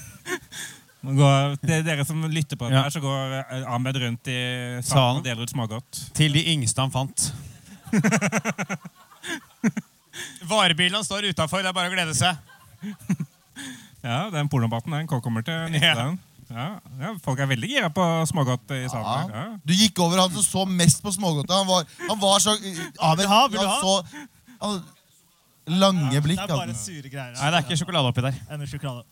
Går- 1.05 1.55
Det 1.61 1.71
er 1.77 1.83
dere 1.87 2.03
som 2.05 2.21
lytter 2.27 2.57
på 2.59 2.67
det 2.67 2.75
Ja. 2.75 2.81
her, 2.83 2.89
så 2.91 2.99
går 2.99 3.33
eh, 3.39 3.71
Ahmed 3.73 3.95
rundt 4.01 4.27
i 4.27 4.39
Salen. 4.83 5.17
og 5.17 5.23
deler 5.23 5.43
ut 5.43 5.49
smågodt. 5.53 6.01
Til 6.13 6.33
de 6.33 6.43
yngste 6.53 6.81
han 6.81 6.91
fant. 6.91 7.31
Varebilen 10.49 11.03
står 11.05 11.23
utafor. 11.31 11.61
Det 11.63 11.69
er 11.71 11.75
bare 11.77 11.89
å 11.91 11.95
glede 11.95 12.15
seg. 12.17 12.35
Ja, 13.99 14.29
den 14.31 14.47
pornobaten 14.47 14.93
den 14.95 15.07
kommer 15.11 15.43
til 15.43 15.65
nytte. 15.73 15.89
Ja. 15.91 16.15
Ja. 16.49 16.67
ja, 17.01 17.09
folk 17.19 17.35
er 17.43 17.49
veldig 17.51 17.67
gira 17.67 17.89
på 17.91 17.99
smågodt 18.31 18.71
i 18.71 18.87
salen. 18.89 19.27
Ja. 19.27 19.41
Ja. 19.41 19.57
Du 19.67 19.73
gikk 19.75 19.99
over 19.99 20.21
han 20.23 20.31
som 20.31 20.39
så 20.45 20.63
mest 20.65 21.01
på 21.03 21.11
smågodtet. 21.11 21.51
Han 21.51 21.67
var, 21.67 21.83
han 22.07 22.19
var 22.21 22.39
så 22.39 22.53
Ahmed, 22.55 23.19
Vil 23.19 23.27
ha? 23.27 23.41
Vil 23.51 23.59
du 23.59 23.67
han 23.67 23.73
ha? 23.73 23.79
så 23.83 23.99
han, 24.63 24.79
Lange 25.83 26.21
blikk. 26.23 26.39
Det 26.39 26.47
er 26.47 26.55
bare 26.63 26.77
sure 26.79 27.09
greier. 27.11 27.35
Nei, 27.35 27.49
det 27.51 27.57
er 27.59 27.63
ikke 27.67 27.75
sjokolade 27.83 28.07
oppi 28.13 28.23
der. 28.23 28.31
Enda 28.55 28.63
sjokolade. 28.71 29.03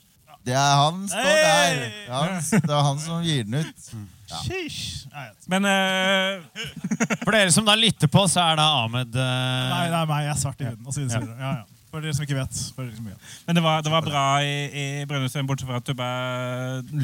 Det 0.48 0.56
er 0.56 0.75
han 0.80 1.01
står 1.12 1.34
der. 1.44 1.82
Ja, 2.08 2.22
det 2.39 2.72
er 2.72 2.86
han 2.88 3.01
som 3.04 3.25
gir 3.25 3.44
den 3.48 3.60
ut. 3.66 3.89
Vet. 4.27 5.48
Men 5.48 5.66
eh, 5.68 6.44
For 7.24 7.32
dere 7.36 7.51
som 7.56 7.68
da 7.68 7.75
lytter 7.80 8.10
på, 8.12 8.25
så 8.32 8.44
er 8.44 8.60
da 8.60 8.68
Ahmed 8.84 9.16
eh, 9.16 9.72
Nei, 9.72 9.88
det 9.92 9.98
er 10.01 10.10
meg. 10.10 10.27
Jeg 10.27 10.34
er 10.34 10.39
svart 10.42 10.63
i 10.63 10.68
huden. 10.70 10.86
Og 10.86 10.96
så 10.96 11.04
videre, 11.04 11.20
så 11.20 11.25
videre. 11.25 11.42
Ja, 11.42 11.51
ja. 11.62 11.74
For 11.88 12.04
dere 12.04 12.13
som 12.13 12.25
ikke 12.25 12.36
vet. 12.36 12.58
For 12.75 12.84
dere 12.84 12.98
som 12.98 13.08
ikke 13.08 13.16
vet. 13.16 13.36
Men 13.48 13.58
det 13.60 13.63
var, 13.63 13.84
det 13.86 13.92
var 13.94 14.04
bra 14.08 14.25
i, 14.44 14.56
i 14.68 14.86
Brønnøysund, 15.08 15.48
bortsett 15.48 15.70
fra 15.70 15.80
at 15.80 15.88
du 15.88 15.94
ble 15.96 16.10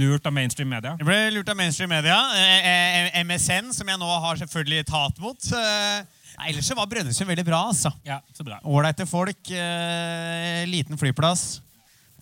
lurt 0.01 0.27
av 0.27 0.35
mainstream 0.35 0.71
media. 0.75 0.95
Jeg 0.99 1.07
ble 1.07 1.19
lurt 1.37 1.51
av 1.53 1.59
mainstream 1.59 1.91
media. 1.95 2.17
Eh, 2.39 2.67
eh, 2.73 3.21
MSN, 3.23 3.71
som 3.75 3.91
jeg 3.91 4.01
nå 4.01 4.11
har 4.27 4.39
selvfølgelig 4.43 4.87
tatt 4.91 5.23
mot. 5.23 5.51
Eh, 5.55 6.23
nei, 6.35 6.49
ellers 6.51 6.67
så 6.67 6.75
var 6.79 6.91
Brønnøysund 6.91 7.31
veldig 7.31 7.47
bra. 7.47 7.63
altså. 7.71 7.93
Ja, 8.07 8.19
så 8.35 8.43
bra. 8.47 8.59
Ålreite 8.67 9.07
folk, 9.09 9.39
eh, 9.55 10.63
liten 10.67 10.99
flyplass. 10.99 11.61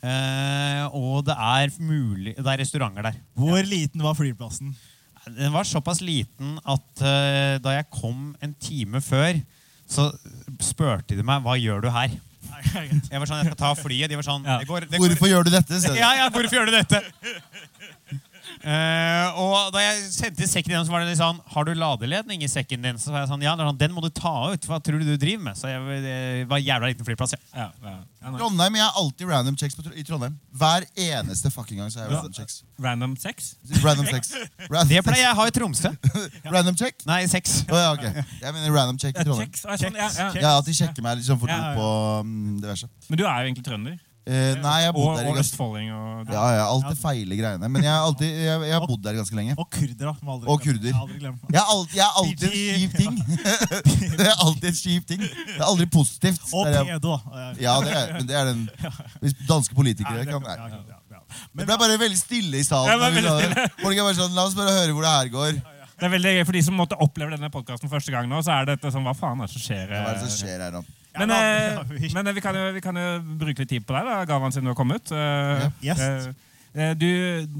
Eh, 0.01 0.85
og 0.97 1.19
det 1.27 1.35
er 1.37 1.69
mulig 1.77 2.31
Det 2.33 2.47
er 2.49 2.57
restauranter 2.63 3.05
der. 3.05 3.19
Hvor 3.37 3.61
liten 3.69 4.01
var 4.01 4.15
flyplassen? 4.17 4.71
Den 5.37 5.53
var 5.53 5.67
såpass 5.69 5.99
liten 6.01 6.55
at 6.65 7.03
eh, 7.05 7.59
da 7.61 7.75
jeg 7.75 7.85
kom 7.93 8.31
en 8.41 8.55
time 8.57 9.01
før, 9.05 9.37
så 9.85 10.07
spurte 10.63 11.13
de 11.13 11.21
meg 11.27 11.43
hva 11.45 11.53
gjør 11.61 11.83
du 11.85 11.89
her. 11.93 12.09
Jeg 12.65 13.19
var 13.21 13.27
sånn, 13.29 13.43
jeg 13.43 13.51
skal 13.51 13.59
ta 13.59 13.69
flyet. 13.77 14.09
De 14.09 14.17
var 14.17 14.25
sånn, 14.25 14.43
Ja. 14.47 14.57
det 14.61 14.67
går, 14.69 14.87
det 14.89 14.97
går, 14.97 15.13
Hvorfor 15.13 15.29
gjør 15.29 15.45
du 15.45 15.51
dette? 15.53 15.77
Ja, 15.97 16.09
ja, 16.17 16.29
hvorfor 16.33 16.57
gjør 16.57 16.71
du 16.71 16.73
dette? 16.79 17.03
Eh, 18.61 19.39
og 19.41 19.71
da 19.73 19.81
jeg 19.83 20.03
sendte 20.13 20.47
sekken 20.49 20.75
din, 20.75 20.85
så 20.85 20.93
var 20.93 21.01
det 21.01 21.09
litt 21.09 21.19
sånn 21.19 21.39
Har 21.53 21.65
du 21.65 21.71
ladeledning 21.73 22.43
i 22.45 22.49
sekken 22.51 22.83
din? 22.85 22.99
Så 23.01 23.13
var 23.13 23.23
jeg 23.23 23.31
sånn, 23.31 23.41
ja, 23.45 23.55
sånn, 23.57 23.77
Den 23.79 23.93
må 23.95 24.03
du 24.03 24.09
ta 24.13 24.51
ut. 24.53 24.67
Hva 24.69 24.77
tror 24.83 25.01
du 25.01 25.07
du 25.07 25.17
driver 25.17 25.47
med? 25.49 25.57
Så 25.57 25.71
jeg, 25.71 26.01
det 26.05 26.17
var 26.51 26.61
jævla 26.61 26.91
liten 26.91 27.07
flyplass. 27.07 27.33
Ja. 27.33 27.69
Ja, 27.71 27.95
ja. 27.95 28.33
Trondheim, 28.37 28.77
Jeg 28.77 28.85
har 28.85 28.99
alltid 29.01 29.31
random 29.31 29.57
checks 29.57 29.77
på, 29.77 29.85
i 29.97 30.05
Trondheim. 30.05 30.37
Hver 30.53 30.85
eneste 31.07 31.51
fucking 31.53 31.81
gang 31.81 31.89
så 31.93 32.01
har 32.01 32.09
jeg 32.09 32.17
random 32.17 32.35
checks. 32.37 32.61
Random 32.81 33.15
sex? 33.17 33.55
Random 33.81 34.11
sex. 34.11 34.33
Random, 34.67 34.91
Det 34.93 35.03
pleier 35.07 35.25
jeg 35.25 35.33
å 35.33 35.39
ha 35.41 35.47
i 35.49 35.55
Tromsø. 35.57 35.93
random 36.55 36.77
check? 36.77 37.01
Nei, 37.09 37.23
sex. 37.31 37.61
Oh, 37.71 37.79
ja, 37.79 37.89
okay. 37.95 38.25
Jeg 38.41 38.53
mener 38.53 38.75
random 38.75 39.01
check 39.01 39.17
i 39.17 39.25
Trondheim. 39.25 39.49
Checks? 39.49 39.65
Sånn, 39.65 39.97
ja, 39.97 40.11
ja. 40.19 40.29
Ja, 40.37 40.53
At 40.59 40.69
de 40.69 40.77
sjekker 40.77 41.05
meg 41.05 41.21
liksom 41.21 41.41
for 41.41 41.49
ja. 41.51 41.73
på 41.77 41.89
mm, 42.27 42.61
diverse. 42.61 42.89
Men 43.09 43.21
du 43.21 43.25
er 43.25 43.33
jo 43.33 43.51
egentlig 43.51 43.67
trønder. 43.67 43.99
Eh, 44.21 44.53
nei, 44.61 44.73
jeg 44.83 44.91
har 44.91 44.93
Og, 44.93 44.99
bodd 45.01 45.17
der 45.17 45.25
i 45.25 45.29
og 45.31 45.37
ganske 45.39 45.41
østfolding. 45.47 45.87
Og, 45.97 46.27
Ja, 46.29 46.43
ja, 46.53 46.65
alt 46.69 46.85
det 46.91 46.97
feile 47.01 47.37
greiene. 47.39 47.69
Men 47.73 47.81
jeg 47.81 47.89
har, 47.89 48.03
alltid, 48.05 48.27
jeg, 48.37 48.59
jeg 48.69 48.75
har 48.75 48.85
bodd 48.85 49.01
der 49.01 49.17
ganske 49.17 49.35
lenge. 49.39 49.55
Og 49.57 49.69
kurder, 49.73 50.11
da. 50.11 50.35
Og 50.45 50.61
kurder. 50.61 50.91
Jeg 50.91 51.57
er 51.57 51.71
alltid, 51.73 51.95
jeg 51.97 52.05
er 52.05 52.19
alltid 52.21 52.45
en 52.45 52.53
kjip 52.53 52.93
ting. 52.99 53.17
Det 54.21 54.27
er 54.27 54.37
alltid 54.45 54.69
en 54.69 54.77
kjip 54.77 55.07
ting. 55.09 55.25
Det 55.25 55.57
er 55.57 55.65
aldri 55.65 55.89
positivt. 55.97 56.45
Og 56.53 56.69
pedo. 56.69 57.17
Ja, 57.57 57.75
det 57.81 57.97
er, 57.97 58.13
men 58.19 58.29
det 58.29 58.37
er 58.37 58.51
den 58.51 58.63
Hvis 59.23 59.35
danske 59.49 59.75
politikere 59.75 60.25
kan 60.29 60.45
nei. 60.45 60.57
Det 61.57 61.65
ble 61.65 61.77
bare 61.81 61.97
veldig 61.97 62.19
stille 62.19 62.61
i 62.61 62.65
salen. 62.67 63.01
Folk 63.81 63.97
er 63.97 64.05
bare 64.05 64.17
sånn, 64.17 64.33
La 64.37 64.45
oss 64.45 64.57
bare 64.57 64.77
høre 64.83 64.93
hvor 64.93 65.07
det 65.07 65.13
her 65.17 65.33
går. 65.33 65.61
Det 66.01 66.07
er 66.07 66.13
veldig 66.15 66.31
gøy 66.37 66.45
For 66.45 66.57
de 66.57 66.63
som 66.65 66.77
måtte 66.77 66.97
oppleve 67.01 67.35
denne 67.35 67.49
podkasten 67.53 67.89
første 67.89 68.13
gang 68.13 68.29
nå, 68.29 68.41
så 68.45 68.55
er 68.59 68.71
dette 68.73 68.89
sånn 68.93 69.05
Hva 69.05 69.13
faen 69.17 69.41
er 69.41 69.49
det 69.49 69.53
som 69.53 69.65
skjer? 69.65 69.85
Hva 69.91 70.13
er 70.13 70.17
det 70.17 70.23
som 70.29 70.33
skjer 70.39 70.63
her 70.65 70.73
nå? 70.77 70.81
Men, 71.19 71.29
Ja, 71.29 71.35
eh, 71.35 71.75
da- 71.75 71.83
vi- 71.89 72.13
men 72.13 72.27
eh, 72.27 72.33
vi, 72.33 72.41
kan 72.41 72.55
jo, 72.55 72.71
vi 72.73 72.81
kan 72.81 72.95
jo 72.95 73.19
bruke 73.37 73.59
litt 73.59 73.69
tid 73.69 73.83
på 73.85 73.93
deg, 73.97 74.05
da, 74.07 74.25
Galvan, 74.25 74.51
siden 74.51 74.63
du 74.63 74.71
har 74.71 74.79
kommet. 74.79 75.11
Eh, 75.11 75.69
Yes. 75.83 75.99
eh, 75.99 76.31
eh, 76.73 76.93
du, 76.95 77.07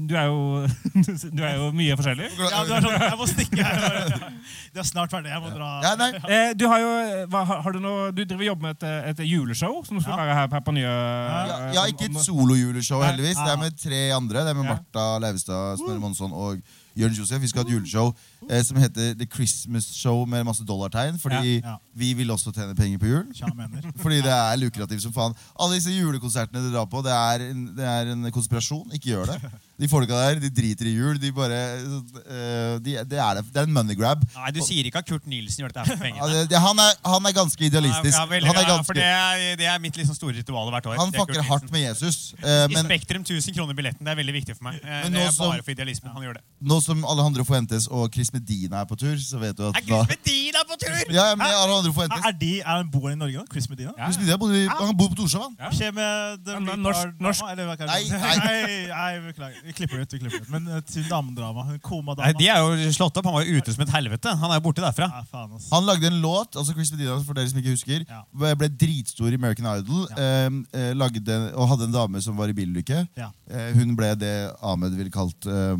du, 0.08 0.14
er 0.16 0.24
jo, 0.30 0.66
du 1.36 1.42
er 1.44 1.58
jo 1.60 1.66
mye 1.76 1.96
forskjellig. 2.00 2.30
Ja, 2.38 2.62
du 2.64 2.72
er 2.72 2.80
sånn, 2.80 2.96
jeg 3.04 3.18
må 3.20 3.26
stikke 3.28 3.62
her. 3.62 4.32
Det 4.72 4.80
er 4.80 4.88
snart 4.88 5.10
ferdig. 5.12 5.28
Jeg 5.34 5.42
må 5.44 5.50
dra. 5.52 5.68
Ja, 5.84 5.92
nei. 6.00 6.08
Eh, 6.32 6.54
du 6.56 6.64
har 6.66 6.80
jo 6.80 7.26
hva, 7.28 7.44
har, 7.44 7.72
du, 7.76 7.78
noe, 7.84 8.08
du 8.16 8.24
driver 8.24 8.44
jobber 8.48 8.70
med 8.70 8.82
et, 8.88 9.12
et 9.12 9.24
juleshow 9.28 9.82
som 9.84 10.00
skal 10.00 10.16
Ja. 10.16 10.22
være 10.24 10.34
her, 10.40 10.48
her 10.56 10.60
på 10.64 10.72
nye 10.72 10.88
Ja, 10.88 11.70
ja 11.76 11.84
ikke 11.92 12.08
et 12.08 12.16
solojuleshow, 12.24 13.02
heldigvis. 13.04 13.36
Det 13.36 13.52
er 13.52 13.60
med 13.60 13.76
tre 13.78 14.00
andre. 14.16 14.46
Det 14.48 14.54
er 14.56 14.60
med 14.62 14.70
Martha 14.72 15.18
Leivestad, 15.26 15.76
Snorre 15.76 16.00
Monsson 16.00 16.32
og 16.32 16.62
Jørn 16.96 17.12
Josef. 17.20 17.40
Vi 17.44 17.48
skal 17.52 17.64
ha 17.64 17.68
et 17.68 17.74
juleshow 17.76 18.14
eh, 18.50 18.62
som 18.62 18.76
heter 18.76 19.14
The 19.18 19.26
Christmas 19.26 19.86
Show 19.94 20.26
med 20.26 20.44
masse 20.46 20.64
dollartegn. 20.64 21.18
Fordi 21.22 21.60
Ja, 21.60 21.72
ja. 21.72 21.76
vi 21.94 22.12
vil 22.14 22.30
også 22.30 22.52
tjene 22.54 22.74
penger 22.74 22.98
på 22.98 23.06
jul. 23.10 23.26
Tja, 23.34 23.46
mener. 23.54 23.90
Fordi 24.02 24.20
det 24.24 24.32
er 24.32 24.56
lukrativt 24.62 25.02
som 25.02 25.12
faen. 25.12 25.34
Alle 25.58 25.76
disse 25.78 25.90
julekonsertene 25.94 26.62
dere 26.62 26.72
drar 26.74 26.86
på, 26.86 27.02
det 27.04 27.12
er, 27.12 27.46
en, 27.50 27.66
det 27.76 27.84
er 27.84 28.12
en 28.12 28.30
konspirasjon. 28.32 28.88
Ikke 28.94 29.12
gjør 29.14 29.26
det. 29.34 29.40
De 29.82 29.88
folka 29.90 30.14
der 30.14 30.38
de 30.38 30.50
driter 30.50 30.86
i 30.86 30.94
jul. 30.94 31.18
De 31.18 31.32
bare 31.34 31.56
eh, 31.58 32.78
de, 32.82 32.96
det, 33.08 33.18
er 33.18 33.34
det. 33.40 33.44
det 33.52 33.60
er 33.62 33.66
en 33.68 33.72
money 33.74 33.96
grab. 33.98 34.22
Nei, 34.36 34.50
du 34.54 34.60
sier 34.64 34.86
ikke 34.88 35.02
at 35.02 35.08
Kurt 35.08 35.26
Nilsen 35.30 35.62
gjør 35.64 35.72
dette 35.74 35.84
her 35.86 35.96
for 35.96 36.06
Ja, 36.06 36.10
penger. 36.10 36.34
det, 36.34 36.42
det, 36.52 36.60
han, 36.62 36.78
er, 36.82 36.94
han 37.14 37.26
er 37.28 37.34
ganske 37.36 37.64
idealistisk. 37.66 38.16
Ja, 38.18 38.24
veldig, 38.30 38.48
Han 38.52 38.60
er 38.60 38.66
ja, 38.68 38.76
for 38.86 38.94
ganske, 38.94 38.98
det 38.98 39.52
er, 39.52 39.56
det 39.60 39.68
er 39.72 39.78
mitt 39.82 39.96
liksom 39.98 40.16
store 40.18 40.36
ritual 40.38 40.70
hvert 40.74 40.86
år. 40.92 40.96
han 41.00 41.10
Det 41.12 41.18
er 41.18 41.24
Kurt 41.24 41.32
fucker 41.32 41.40
Nilsen. 41.42 41.50
hardt 41.50 41.72
med 41.74 41.84
Jesus. 41.86 42.20
eh, 42.42 42.64
I 42.68 42.74
men 42.76 42.86
Spektrum 42.90 43.24
1000 43.26 43.56
kroner 43.58 43.74
billetten. 43.78 44.04
Det 44.06 44.12
er 44.14 44.20
veldig 44.22 44.36
viktig 44.38 44.56
for 44.58 44.68
meg. 44.68 44.78
Eh, 44.82 45.02
Men 45.04 45.12
Det 45.12 45.18
nå 45.20 45.26
er 45.26 45.30
som- 45.36 45.50
bare 45.52 45.62
for 45.66 45.74
idealismen 45.74 46.12
han 46.14 46.22
gjør 46.22 46.34
det. 46.38 46.42
nå 46.62 46.80
som 46.82 47.04
Alejandro 47.04 47.44
Fuentes 47.44 47.88
og 47.90 48.12
Chris 48.14 48.31
Medina 48.32 48.80
er 48.82 48.84
på 48.90 48.96
tur, 48.96 49.16
så 49.20 49.38
vet 49.38 49.56
du 49.56 49.62
at 49.68 49.76
Er 49.76 49.84
Chris 49.86 50.08
Medina 50.12 50.62
på 50.68 50.76
tur?! 50.80 50.98
Ja, 51.16 51.26
ja, 51.30 51.34
men 51.36 51.46
andre 51.46 51.92
Fuentes 51.92 52.24
Er, 52.24 52.32
de, 52.40 52.52
er 52.60 52.68
han 52.78 52.90
bor 52.92 53.08
han 53.08 53.16
i 53.16 53.20
Norge, 53.20 53.38
da? 53.42 53.44
Chris 53.52 53.68
Medina? 53.70 53.92
Ja. 53.98 54.06
Chris 54.10 54.18
Medina 54.22 54.36
bor, 54.40 54.52
i- 54.56 54.66
han 54.68 54.96
bor 54.96 55.08
på 55.12 55.18
Torshov, 55.20 55.42
han. 55.48 55.56
Ja. 55.60 55.70
Skjer 55.76 55.92
med 55.96 56.48
Ja, 56.52 56.58
men 56.60 56.80
norsk- 56.86 57.14
norsk- 57.20 57.50
eller 57.52 57.68
hva 57.70 57.76
Nei, 57.86 58.02
nei. 58.08 58.36
nei, 58.42 58.86
nei, 58.92 59.12
beklager. 59.32 59.60
Vi 59.66 59.72
klipper 59.78 59.96
det 59.98 60.06
ut. 60.06 60.12
vi 60.12 60.18
klipper 60.22 60.38
det 60.38 60.46
ut. 60.46 60.50
Men 60.54 60.82
til 60.88 61.04
damedrama. 61.10 61.64
Hun 61.68 61.72
Nei, 61.76 61.82
Koma-dama. 61.84 62.32
de 62.38 62.48
er 62.48 62.58
jo 62.62 62.92
slått 62.96 63.16
opp. 63.20 63.24
Han 63.28 63.34
var 63.34 63.44
jo 63.44 63.58
ute 63.58 63.72
som 63.74 63.82
et 63.84 63.92
helvete. 63.94 64.32
Han 64.38 64.50
er 64.50 64.60
jo 64.60 64.64
borte 64.68 64.82
derfra. 64.84 65.08
Ja, 65.10 65.22
faen, 65.32 65.52
ass. 65.56 65.68
Han 65.72 65.84
lagde 65.86 66.06
en 66.10 66.20
låt, 66.22 66.56
altså 66.56 66.72
Chris 66.76 66.92
Medina, 66.92 67.18
for 67.26 67.34
dere 67.34 67.48
som 67.48 67.58
ikke 67.60 67.74
husker, 67.76 68.04
Ja. 68.08 68.22
ble 68.54 68.68
dritstor 68.68 69.30
i 69.32 69.34
American 69.40 69.66
Idol, 69.76 70.06
eh, 70.16 70.48
eh, 70.78 70.92
lagde, 70.94 71.38
og 71.54 71.68
hadde 71.68 71.84
en 71.90 71.92
dame 71.92 72.20
som 72.22 72.36
var 72.36 72.48
i 72.48 72.52
bilulykke. 72.56 73.06
Ja. 73.16 73.30
Eh, 73.50 73.72
hun 73.74 73.94
ble 73.96 74.14
det 74.16 74.32
Ahmed 74.62 74.94
ville 74.96 75.10
kalt 75.10 75.46
eh, 75.46 75.76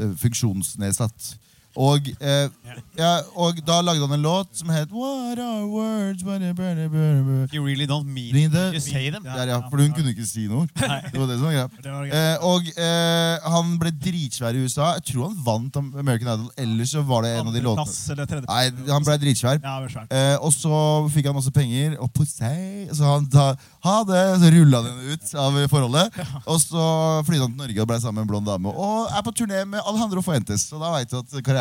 eh, 0.00 0.14
funksjonsnedsatt. 0.16 1.34
Og, 1.78 2.08
eh, 2.18 2.48
ja, 2.98 3.10
og 3.38 3.60
da 3.66 3.78
lagde 3.84 4.02
han 4.02 4.16
en 4.16 4.22
låt 4.24 4.48
som 4.58 4.72
het 4.74 4.90
What 4.90 5.38
are 5.38 5.66
words 5.70 6.24
but. 6.26 6.42
You 7.52 7.62
really 7.64 7.86
don't 7.86 8.06
mean 8.06 8.34
Mean 8.34 8.50
You 8.74 8.80
say 8.80 9.10
them. 9.10 9.22
Der, 9.22 9.46
ja, 9.46 9.60
for 9.70 9.78
hun 9.78 9.92
kunne 9.94 10.10
ikke 10.10 10.26
si 10.26 10.46
noe 10.50 10.64
ord. 10.64 10.72
Det 10.74 11.20
var 11.20 11.28
det 11.30 11.38
som 11.38 11.46
var 11.46 11.54
greia. 11.54 11.68
Det 11.82 11.92
var 11.92 12.08
gøy. 12.08 12.14
Eh, 12.18 12.46
og 12.50 12.70
eh, 12.74 13.50
han 13.54 13.72
ble 13.80 13.92
dritsvær 14.06 14.58
i 14.58 14.64
USA. 14.64 14.90
Jeg 14.98 15.06
tror 15.12 15.28
han 15.28 15.38
vant 15.46 15.78
American 15.80 16.32
Idol. 16.32 16.50
Ellers 16.58 16.94
så 16.96 17.04
var 17.06 17.22
det 17.26 17.34
en 17.36 17.52
av 17.52 17.54
de 17.54 17.62
låtene 17.62 17.86
Andreplass 17.86 18.10
eller 18.10 18.30
tredje 18.30 18.50
Nei, 18.50 18.90
han 18.90 19.06
ble 19.06 19.16
dritsvær. 19.24 19.60
Ja, 19.60 19.76
det 19.76 19.86
var 19.86 19.94
svært. 19.94 20.14
Eh, 20.18 20.36
og 20.40 20.54
så 20.56 20.82
fikk 21.14 21.30
han 21.30 21.38
masse 21.38 21.54
penger, 21.54 21.96
og 22.02 22.10
på 22.14 22.26
seg 22.28 22.90
Så 22.96 23.06
han 23.06 23.28
sa 23.30 23.46
ha 23.86 23.96
det, 24.08 24.24
så 24.42 24.50
rulla 24.52 24.82
han 24.82 24.90
henne 24.90 25.14
ut 25.14 25.34
av 25.40 25.58
forholdet. 25.72 26.20
Og 26.44 26.58
så 26.62 26.84
flydde 27.28 27.46
han 27.46 27.54
til 27.54 27.62
Norge 27.62 27.84
og 27.84 27.88
ble 27.92 28.00
sammen 28.02 28.20
med 28.20 28.26
en 28.26 28.32
blond 28.34 28.50
dame. 28.50 28.74
Og 28.74 29.14
er 29.14 29.24
på 29.24 29.32
turné 29.38 29.62
med 29.68 29.80
Alejandro 29.86 30.24
Fuentes. 30.24 30.66
Så 30.68 30.80
da 30.82 30.90
veit 30.96 31.10
du 31.12 31.16
at 31.20 31.38
karrieren 31.46 31.59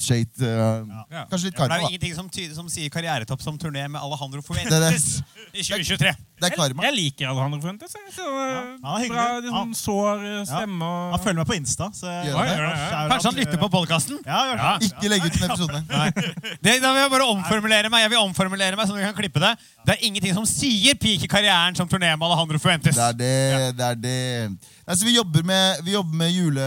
skøyt 0.00 0.40
Uh, 0.40 0.86
Ja. 1.10 1.26
Kanskje 1.28 1.50
litt 1.50 1.58
For 1.58 1.68
det 1.68 1.76
er 1.76 1.82
jo 1.82 1.90
ingenting 1.90 2.14
som, 2.16 2.28
tyder, 2.32 2.54
som 2.56 2.68
sier 2.72 2.90
karrieretopp 2.92 3.42
som 3.44 3.58
turné 3.60 3.82
med 3.90 4.00
Alejandro 4.00 4.40
Det 4.40 4.62
er 4.64 4.70
det. 4.70 4.92
Fuentes 4.94 5.22
i 5.58 5.64
2023. 5.66 6.12
Det 6.40 6.48
er 6.48 6.54
karma. 6.56 6.84
Jeg 6.86 6.94
liker 6.96 7.28
Alejandro 7.28 7.60
Fuentes. 7.60 7.94
jeg. 7.98 8.14
Så, 8.14 8.24
eh, 8.24 8.70
Ja, 8.80 8.94
han 8.94 9.04
er 9.04 9.10
bra 9.12 9.24
liksom, 9.44 9.74
sår, 9.76 10.22
eh, 10.24 10.44
stemme 10.48 10.86
og 10.86 11.16
Han 11.16 11.24
følger 11.24 11.40
meg 11.42 11.50
på 11.50 11.56
Insta. 11.58 11.90
Så 11.96 12.06
Gjør 12.08 12.22
det? 12.24 12.54
Ja, 12.54 12.62
ja, 12.62 12.70
ja. 12.70 13.02
Kanskje 13.12 13.32
han 13.32 13.40
lytter 13.42 13.60
på 13.60 13.70
podkasten? 13.74 14.22
Ja. 14.24 14.72
Ikke 14.88 15.12
legg 15.12 15.26
ut 15.26 15.36
den 15.36 15.50
episoden. 15.50 15.84
Det, 16.64 16.78
da 16.80 16.94
vil 16.94 17.02
jeg 17.02 17.12
bare 17.12 17.28
omformulere 17.34 17.92
meg. 17.92 18.06
Jeg 18.06 18.14
vil 18.14 18.22
omformulere 18.22 18.78
meg, 18.78 18.88
sånn 18.88 18.98
at 18.98 19.02
vi 19.02 19.08
kan 19.10 19.18
klippe 19.20 19.42
det. 19.42 19.52
Det 19.84 19.96
er 19.96 20.08
ingenting 20.08 20.34
som 20.36 20.48
sier 20.48 20.96
peak 21.00 21.26
i 21.26 21.30
karrieren 21.30 21.76
som 21.76 21.88
turné 21.90 22.14
med 22.14 22.26
Alejandro 22.30 22.60
Fuentes. 22.62 22.96
Det 22.96 23.04
er 23.10 23.20
det. 23.20 23.76
det, 23.76 23.86
er 23.92 24.00
det. 24.00 24.74
Altså, 24.86 25.04
vi, 25.08 25.16
jobber 25.18 25.44
med, 25.44 25.84
vi 25.84 25.98
jobber 25.98 26.24
med 26.24 26.36
jule... 26.36 26.66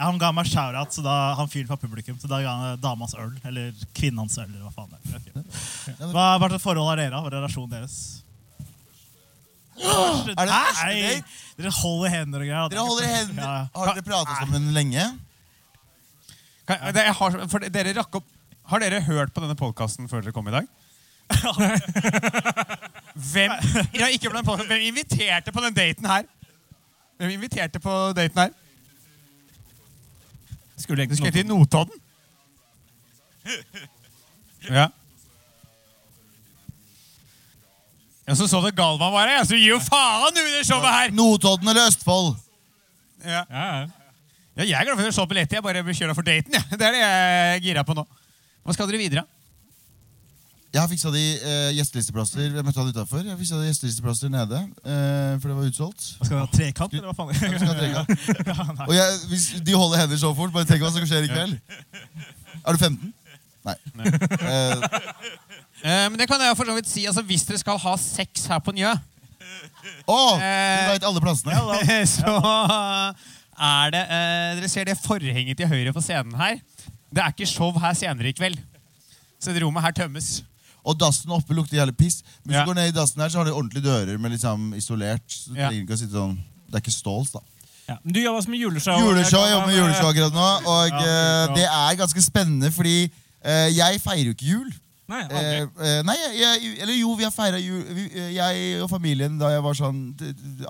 Ja, 0.00 0.06
han 0.08 0.16
ga 0.16 0.30
meg 0.32 0.46
shout-out, 0.48 0.94
så 0.96 1.02
da 1.04 1.14
han 1.36 1.48
fyren 1.52 1.68
fra 1.68 1.76
publikum. 1.76 2.16
Så 2.16 2.28
da 2.30 2.38
ga 2.40 2.54
han 2.56 2.78
damas 2.80 3.12
øl. 3.20 3.34
Eller 3.44 3.74
kvinnens 3.92 4.38
øl, 4.40 4.46
eller 4.48 4.64
hva 4.64 4.72
faen 4.72 4.88
det 4.88 4.96
er. 4.96 5.18
Ok. 5.20 5.26
Hva, 6.14 6.22
hva 6.40 6.48
slags 6.48 6.64
forhold 6.64 6.88
har 6.88 7.02
dere? 7.02 7.20
Hva 7.20 7.28
er 7.28 7.34
relasjonen 7.36 7.74
deres? 7.74 7.96
Er 9.76 10.24
det 10.24 10.54
første 10.54 10.86
date? 10.88 11.34
Dere 11.60 11.72
holder 11.82 12.14
hender 12.14 12.40
og 12.40 12.48
greier. 12.48 12.72
Dere 12.72 12.86
holder 12.86 13.10
hender. 13.10 13.42
Ja. 13.44 13.58
Har 13.76 13.92
dere 13.92 14.06
pratet 14.06 14.40
sammen 14.40 14.70
lenge? 14.78 15.04
Kan, 16.70 16.88
jeg 16.96 17.14
har, 17.20 17.36
for 17.52 17.68
dere 17.76 17.94
rakk 17.96 18.20
opp 18.20 18.26
Har 18.70 18.78
dere 18.84 19.00
hørt 19.02 19.32
på 19.34 19.42
denne 19.42 19.56
podkasten 19.58 20.08
før 20.08 20.24
dere 20.24 20.32
kom 20.32 20.48
i 20.48 20.54
dag? 20.54 20.68
Hvem, 23.34 23.52
ikke 24.14 24.30
på 24.30 24.36
den 24.36 24.46
podcasten, 24.46 24.70
hvem 24.70 24.84
inviterte 24.88 25.52
på 25.52 25.62
den 25.66 25.74
daten 25.76 26.06
her? 26.08 26.24
Hvem 27.20 27.36
inviterte 27.36 27.82
på 27.82 27.96
daten 28.16 28.46
her? 28.46 28.54
Skulle 30.80 31.02
egentlig 31.04 31.18
skulle 31.20 31.32
til 31.36 31.46
Notodden? 31.46 32.00
Ja. 34.70 34.86
Ja, 38.28 38.34
Så 38.36 38.46
så 38.46 38.60
det 38.60 38.76
Galvan 38.76 39.12
var 39.12 39.26
her. 39.26 39.38
Ja, 39.38 39.44
så 39.44 39.56
gi 39.56 39.70
jo 39.70 39.78
faen 39.82 40.36
du 40.36 40.40
i 40.42 40.52
det 40.58 40.66
showet 40.68 40.92
her! 40.92 41.10
Notodden 41.16 41.68
eller 41.72 41.88
Østfold? 41.88 42.34
Ja. 43.24 43.42
Ja, 43.50 43.64
ja. 43.80 43.86
Ja, 44.56 44.64
jeg 44.66 44.76
er 44.80 44.84
glad 44.84 44.94
for 44.96 45.00
at 45.00 45.08
dere 45.08 45.16
så 45.16 45.24
billetter. 45.30 45.56
Jeg 45.56 45.62
bare 45.64 45.94
kjører 45.94 46.14
for 46.14 46.26
daten. 46.26 46.52
Ja. 46.54 46.62
Det 46.78 46.86
er 46.86 46.92
det 46.94 47.00
jeg 47.00 47.54
er 47.56 47.60
gira 47.64 47.82
på 47.86 47.96
nå. 47.96 48.04
Hva 48.66 48.76
skal 48.76 48.90
dere 48.90 49.00
videre? 49.00 49.24
Jeg 50.70 50.78
har 50.78 50.86
fiksa 50.86 51.10
de 51.10 51.22
eh, 51.42 51.70
gjestelisteplasser. 51.74 52.44
Jeg 52.54 52.62
møtte 52.62 52.78
han 52.78 52.90
utenfor. 52.94 53.24
Jeg 53.26 53.38
fiksa 53.40 53.56
de 53.58 53.66
gjestelisteplasser 53.72 54.30
nede, 54.30 54.60
eh, 54.86 55.32
for 55.42 55.50
det 55.50 55.56
var 55.58 55.66
utsolgt. 55.66 56.04
Skal 56.20 56.36
vi 56.36 56.38
ha 56.38 56.50
trekant, 56.52 56.92
eller 56.94 57.08
hva 57.10 57.16
faen? 57.18 57.32
Jeg 57.34 57.58
skal 57.58 57.72
ha 57.72 57.78
trekant. 57.80 58.10
Ja, 58.50 58.66
nei. 58.78 58.86
Og 58.86 58.94
jeg, 58.94 59.16
hvis 59.32 59.46
de 59.66 59.74
holder 59.74 60.04
hender 60.04 60.20
så 60.22 60.30
fort, 60.38 60.52
bare 60.54 60.68
tenk 60.68 60.84
hva 60.84 60.92
som 60.94 61.06
skjer 61.10 61.26
i 61.26 61.30
kveld. 61.32 61.56
Er 62.60 62.78
du 62.78 62.84
15? 62.86 63.10
Nei. 63.66 63.74
Nei. 63.98 64.12
Eh, 65.80 66.06
men 66.12 66.16
det 66.20 66.28
kan 66.30 66.40
jeg 66.44 66.54
for 66.58 66.68
så 66.70 66.74
vidt 66.78 66.88
si. 66.90 67.02
Altså, 67.10 67.22
hvis 67.26 67.44
dere 67.48 67.58
skal 67.60 67.80
ha 67.82 67.96
sex 68.00 68.46
her 68.52 68.62
på 68.62 68.74
Njø, 68.76 68.92
å! 70.06 70.16
Du 70.36 70.42
Eh, 70.44 70.86
veit 70.92 71.04
alle 71.08 71.20
plassene. 71.22 71.56
Så 72.14 72.32
er 73.60 73.90
det 73.92 74.02
eh, 74.06 74.50
Dere 74.58 74.68
ser 74.70 74.86
det 74.88 74.96
forhenget 75.02 75.58
til 75.58 75.68
høyre 75.70 75.92
på 75.96 76.02
scenen 76.04 76.36
her. 76.38 76.60
Det 77.10 77.22
er 77.24 77.34
ikke 77.34 77.48
show 77.48 77.72
her 77.82 77.96
senere 77.98 78.30
i 78.30 78.36
kveld. 78.36 78.60
Så 79.40 79.52
det 79.56 79.62
rommet 79.64 79.82
her 79.84 79.94
tømmes. 79.96 80.28
Og 80.84 80.96
dassen 80.98 81.30
oppe 81.30 81.54
lukter 81.54 81.76
jævlig 81.78 81.96
piss. 81.96 82.22
Men 82.44 82.50
hvis 82.52 82.58
Ja. 82.58 82.64
du 82.64 82.70
går 82.70 82.74
ned 82.80 82.88
i 82.88 82.96
dassen 82.96 83.20
her, 83.20 83.28
så 83.28 83.38
har 83.38 83.44
de 83.44 83.52
ordentlige 83.52 83.84
dører 83.84 84.18
med 84.18 84.30
liksom 84.32 84.72
isolert. 84.76 85.26
Så 85.28 85.52
du 85.52 85.58
Ja. 85.60 85.68
trenger 85.68 85.84
ikke 85.86 85.94
å 85.96 85.98
sitte 85.98 86.12
sånn 86.12 86.38
Det 86.70 86.74
er 86.76 86.80
ikke 86.80 86.94
ståls, 87.02 87.32
da. 87.32 87.40
Ja. 87.88 87.96
Men 88.04 88.12
Du 88.12 88.20
jobber 88.22 88.40
som 88.42 88.50
med 88.52 88.60
juleshow. 88.60 88.98
Juleshow, 89.00 89.42
jeg 89.42 89.52
jobber 89.52 89.66
med 89.66 89.76
juleshow 89.76 90.08
akkurat 90.12 90.32
nå, 90.32 90.66
og 90.72 90.88
Ja, 90.88 90.98
eh, 90.98 91.46
bra. 91.46 91.54
det 91.56 91.64
er 91.66 91.96
ganske 91.98 92.22
spennende, 92.22 92.70
fordi 92.70 93.10
eh, 93.44 93.68
jeg 93.74 94.00
feirer 94.00 94.24
jo 94.24 94.34
ikke 94.34 94.46
jul. 94.46 94.70
Nei, 95.10 95.22
Eh, 95.22 95.26
aldri. 95.26 95.86
eh, 95.88 96.02
nei, 96.06 96.14
jeg, 96.14 96.38
jeg, 96.62 96.78
eller 96.82 96.94
jo, 96.94 97.14
vi 97.16 97.24
har 97.24 97.32
feira 97.32 97.58
jul 97.58 97.82
vi, 97.82 98.04
eh, 98.14 98.30
Jeg 98.36 98.80
og 98.80 98.88
familien 98.88 99.36
da 99.40 99.48
jeg 99.50 99.60
var 99.64 99.74
sånn 99.74 100.14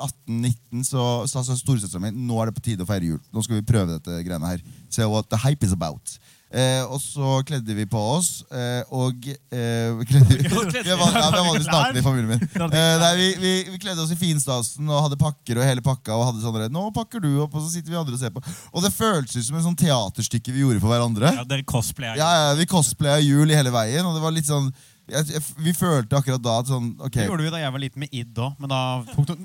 18-19, 0.01 0.85
så 0.87 1.29
sa 1.29 1.43
så 1.45 1.57
storesøsteren 1.59 2.01
min 2.09 2.27
nå 2.27 2.41
er 2.41 2.51
det 2.51 2.55
på 2.57 2.63
tide 2.65 2.85
å 2.85 2.89
feire 2.89 3.05
jul. 3.11 3.21
Nå 3.35 3.43
skal 3.45 3.61
vi 3.61 3.67
prøve 3.69 3.99
dette 3.99 4.23
greiene 4.27 4.47
her. 4.49 4.63
Se 4.89 5.05
what 5.05 5.29
the 5.29 5.37
hype 5.37 5.63
is 5.67 5.73
about. 5.77 6.19
Eh, 6.51 6.83
og 6.91 6.99
så 6.99 7.37
kledde 7.47 7.75
vi 7.79 7.85
på 7.87 8.01
oss, 8.17 8.41
eh, 8.51 8.81
og 8.91 9.23
eh, 9.55 9.93
vi 10.01 10.07
kledde, 10.11 10.35
vi, 10.35 10.49
jeg 10.51 10.97
var, 10.99 11.13
ja, 11.15 11.29
var 11.31 11.45
vanligvis 11.47 11.69
naken 11.71 12.01
i 12.01 12.03
familien 12.03 12.33
min. 12.33 12.43
Eh, 12.81 12.95
nei, 12.99 13.11
vi, 13.19 13.29
vi, 13.39 13.53
vi 13.71 13.79
kledde 13.83 14.03
oss 14.03 14.11
i 14.11 14.19
finstasen 14.19 14.89
og 14.91 15.05
hadde 15.05 15.19
pakker 15.21 15.61
og 15.61 15.67
hele 15.67 15.85
pakka. 15.85 16.17
Og 16.17 16.27
hadde 16.27 16.43
sånn 16.43 16.75
nå 16.75 16.89
pakker 16.97 17.23
du 17.23 17.29
opp, 17.45 17.55
og 17.55 17.63
så 17.63 17.71
sitter 17.77 17.95
vi 17.95 17.99
andre 18.01 18.19
og 18.19 18.23
ser 18.23 18.35
på. 18.35 18.43
Og 18.75 18.83
det 18.83 18.91
føltes 18.95 19.47
som 19.47 19.59
en 19.59 19.69
sånn 19.69 19.79
teaterstykke 19.79 20.55
vi 20.55 20.65
gjorde 20.65 20.83
for 20.83 20.91
hverandre. 20.91 21.31
Ja, 21.39 21.47
dere 21.47 21.67
cosplaya 21.67 22.19
Ja, 22.19 22.31
ja, 22.35 22.55
Vi 22.59 22.67
cosplaya 22.71 23.21
jul 23.23 23.51
i 23.51 23.59
hele 23.59 23.71
veien, 23.75 24.07
og 24.07 24.19
det 24.19 24.25
var 24.25 24.35
litt 24.35 24.51
sånn 24.51 24.73
jeg, 25.11 25.31
jeg, 25.37 25.45
Vi 25.63 25.75
følte 25.75 26.19
akkurat 26.19 26.43
da 26.43 26.57
at 26.63 26.71
sånn 26.71 26.93
Ok, 26.99 27.17
Det 27.19 27.29
gjorde 27.29 27.47
vi 27.47 27.55
da 27.55 27.63
jeg 27.63 27.75
var 27.75 27.83
liten 27.83 28.05
med 28.05 28.15
id 28.15 28.43
òg, 28.43 28.59
men 28.63 28.73
da 28.73 28.83
tok 29.15 29.39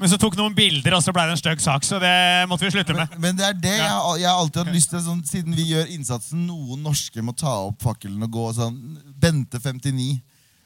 men 0.00 0.08
så 0.12 0.18
tok 0.20 0.36
noen 0.38 0.54
bilder, 0.56 0.94
og 0.98 1.02
så 1.04 1.12
ble 1.14 1.24
det 1.28 1.36
en 1.36 1.40
stygg 1.40 1.60
sak. 1.64 1.84
Så 1.86 1.98
det 2.02 2.12
måtte 2.50 2.64
vi 2.66 2.70
slutte 2.74 2.94
med. 2.96 3.08
men, 3.16 3.20
men 3.20 3.36
det 3.38 3.46
er 3.48 3.58
det 3.60 3.74
jeg, 3.78 3.90
har- 3.90 4.18
jeg 4.20 4.28
har 4.30 4.38
alltid 4.42 4.62
hatt 4.64 4.74
lyst 4.74 4.90
til. 4.92 5.00
Sånn, 5.06 5.22
siden 5.26 5.56
vi 5.56 5.68
gjør 5.72 5.90
innsatsen, 5.96 6.46
noen 6.46 6.82
norske 6.84 7.22
må 7.24 7.32
ta 7.36 7.54
opp 7.70 7.82
fakkelen 7.82 8.22
og 8.26 8.30
gå 8.36 8.46
sånn 8.58 8.76
Bente 9.20 9.58
59 9.62 10.20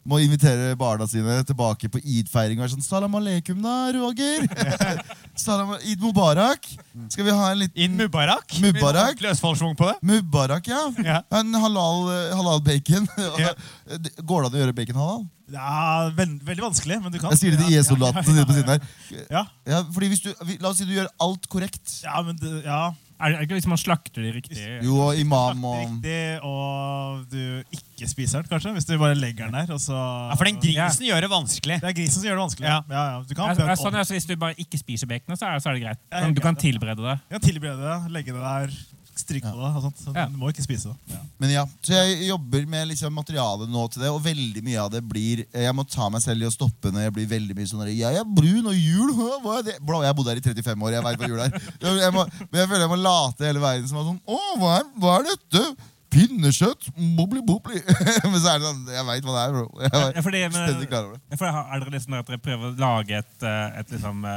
må 0.08 0.18
invitere 0.24 0.72
barna 0.80 1.06
sine 1.08 1.40
tilbake 1.46 1.90
på 1.92 2.00
id-feiring 2.00 2.58
og 2.60 2.64
være 2.64 2.72
sånn 2.72 2.84
Salam 2.86 3.14
aleikum, 3.18 3.58
da, 3.64 3.74
Roger. 3.94 4.46
Salam, 5.40 5.74
Id 5.84 6.00
Mubarak. 6.02 6.64
Skal 7.12 7.26
vi 7.26 7.34
ha 7.36 7.50
en 7.52 7.60
liten 7.60 7.82
Id 7.84 7.98
Mubarak. 7.98 8.56
Mubarak. 8.64 9.20
Ordentlig 9.20 9.76
på 9.76 9.90
det. 9.90 9.96
Mubarak, 10.10 10.70
ja. 10.72 10.80
Ja. 11.04 11.18
En 11.40 11.52
halal, 11.54 12.08
halal 12.38 12.64
bacon. 12.64 13.08
Ja. 13.40 13.52
Går 14.28 14.42
det 14.42 14.48
an 14.50 14.56
å 14.56 14.62
gjøre 14.64 14.76
bacon 14.80 14.98
halal? 15.00 15.22
Ja, 15.50 16.08
veld, 16.14 16.40
veldig 16.46 16.62
vanskelig, 16.62 16.98
men 17.02 17.12
du 17.12 17.18
kan. 17.18 17.32
Jeg 17.34 17.40
sier 17.40 17.54
det 17.56 17.64
til 17.66 17.76
IS-soldaten 17.78 18.22
som 18.22 18.36
sitter 18.36 18.48
på 18.50 18.56
siden 18.56 18.70
her. 18.70 19.24
Ja, 19.32 19.44
Ja, 19.66 19.80
fordi 19.92 20.10
hvis 20.12 20.22
du, 20.24 20.30
vi- 20.46 20.58
La 20.62 20.70
oss 20.70 20.78
si 20.78 20.86
du 20.86 20.92
gjør 20.94 21.08
alt 21.26 21.48
korrekt. 21.50 21.96
ja, 22.04 22.20
men 22.22 22.36
det, 22.38 22.60
ja. 22.64 22.82
Er 23.20 23.34
det 23.34 23.42
ikke 23.44 23.56
hvis 23.58 23.66
man 23.68 23.76
slakter 23.80 24.22
de 24.24 24.30
riktig? 24.32 24.56
Jo, 24.84 24.94
og 25.10 25.18
imam 25.20 25.64
og 25.68 25.76
Riktig, 25.80 26.20
og 26.46 27.26
du 27.30 27.40
ikke 27.76 28.08
spiser 28.08 28.40
den, 28.40 28.48
kanskje. 28.48 28.72
Hvis 28.78 28.86
du 28.88 28.94
bare 28.98 29.14
legger 29.18 29.50
den 29.50 29.58
der. 29.58 29.74
Og 29.74 29.80
så, 29.80 29.92
Ja, 30.30 30.34
For 30.40 30.48
den 30.48 30.56
grisen 30.62 31.04
gjør 31.06 31.20
det 31.26 31.30
vanskelig. 31.30 31.80
Det 31.82 31.90
er 31.90 31.96
grisen 31.98 32.16
som 32.22 32.28
gjør 32.30 32.38
det 32.38 32.44
vanskelig. 32.46 32.68
Ja. 32.70 32.78
Ja, 32.88 33.02
ja. 33.12 33.18
Du 33.28 33.34
kan, 33.34 33.52
Ja, 33.52 33.66
ja, 33.68 33.76
sånn, 33.76 33.98
altså, 34.00 34.16
hvis 34.16 34.26
du 34.30 34.36
bare 34.40 34.54
ikke 34.56 34.80
spiser 34.80 35.06
baconet, 35.10 35.38
så 35.38 35.52
så 35.60 35.70
er 35.70 35.78
det 35.78 35.82
greit. 35.84 36.00
Ja, 36.12 36.30
Du 36.32 36.40
kan 36.40 36.56
tilberede 36.56 37.02
det. 37.04 37.18
kan 37.30 37.40
tilberede 37.44 37.80
det, 37.84 38.12
legge 38.16 38.32
det 38.32 38.40
der, 38.40 38.72
stryke 39.20 39.50
på 39.50 39.60
det. 39.60 39.70
Og 39.70 39.84
sånt. 39.86 40.00
Så. 40.02 40.14
Du 40.32 40.38
må 40.40 40.50
ikke 40.52 40.64
spise 40.64 40.90
det. 40.90 41.14
Ja. 41.14 41.20
Men 41.42 41.52
ja, 41.54 41.64
så 41.86 41.94
jeg 41.96 42.30
jobber 42.30 42.66
med 42.74 42.90
liksom 42.90 43.14
materiale 43.16 43.68
nå 43.70 43.86
til 43.92 44.04
det, 44.04 44.10
og 44.12 44.22
veldig 44.24 44.64
mye 44.66 44.80
av 44.82 44.90
det 44.92 45.02
blir 45.06 45.44
Jeg 45.46 45.76
må 45.76 45.84
ta 45.88 46.08
meg 46.12 46.24
selv 46.24 46.44
i 46.44 46.48
å 46.48 46.52
stoppe 46.54 46.92
når 46.92 47.06
jeg 47.06 47.14
blir 47.18 47.30
veldig 47.30 47.56
mye 47.56 47.70
sånn 47.70 47.86
Jeg 47.92 48.20
er 48.20 48.26
brun 48.26 48.70
og 48.70 48.76
jul, 48.76 49.14
hva 49.44 49.58
er 49.58 49.68
det? 49.70 49.78
Bro, 49.84 50.02
jeg 50.04 50.12
har 50.12 50.18
bodd 50.18 50.32
her 50.32 50.40
i 50.40 50.44
35 50.44 50.86
år, 50.88 50.96
jeg 50.96 51.06
vet 51.06 51.22
hva 51.22 51.30
jul 51.30 51.44
er. 51.44 51.56
Jeg, 52.00 52.12
må, 52.14 52.26
men 52.50 52.62
jeg 52.62 52.70
føler 52.72 52.84
jeg 52.84 52.92
må 52.92 53.00
late 53.00 53.48
hele 53.48 53.62
veien 53.62 53.88
som 53.88 54.00
er 54.00 54.10
sånn 54.10 54.20
Å, 54.26 54.40
hva 54.60 54.74
er, 54.80 54.90
hva 55.00 55.16
er 55.20 55.30
dette? 55.30 55.64
Pinnekjøtt? 56.10 56.88
Bobli, 57.16 57.40
bobli. 57.46 57.78
Men 58.30 58.38
så 58.42 58.50
er 58.54 58.58
det 58.58 58.66
sånn 58.66 58.80
Jeg 58.90 59.06
veit 59.06 59.26
hva 59.28 59.34
det 59.36 59.42
er, 59.42 59.52
bro. 59.54 59.66
Jeg 59.84 59.90
Ja, 59.94 60.00
er 60.10 60.24
fordi, 60.26 60.40
men- 60.50 60.80
klar 60.90 61.04
over 61.06 61.14
det. 61.20 61.38
For 61.38 61.46
jeg 61.46 61.54
har- 61.54 61.68
Er 61.76 61.80
dere 61.84 61.94
liksom 61.94 62.16
at 62.18 62.26
dere 62.32 62.40
prøver 62.46 62.72
å 62.72 62.78
lage 62.80 63.18
et, 63.20 63.42
eh, 63.46 63.78
et 63.80 63.90
liksom, 63.94 64.24
uh, 64.24 64.30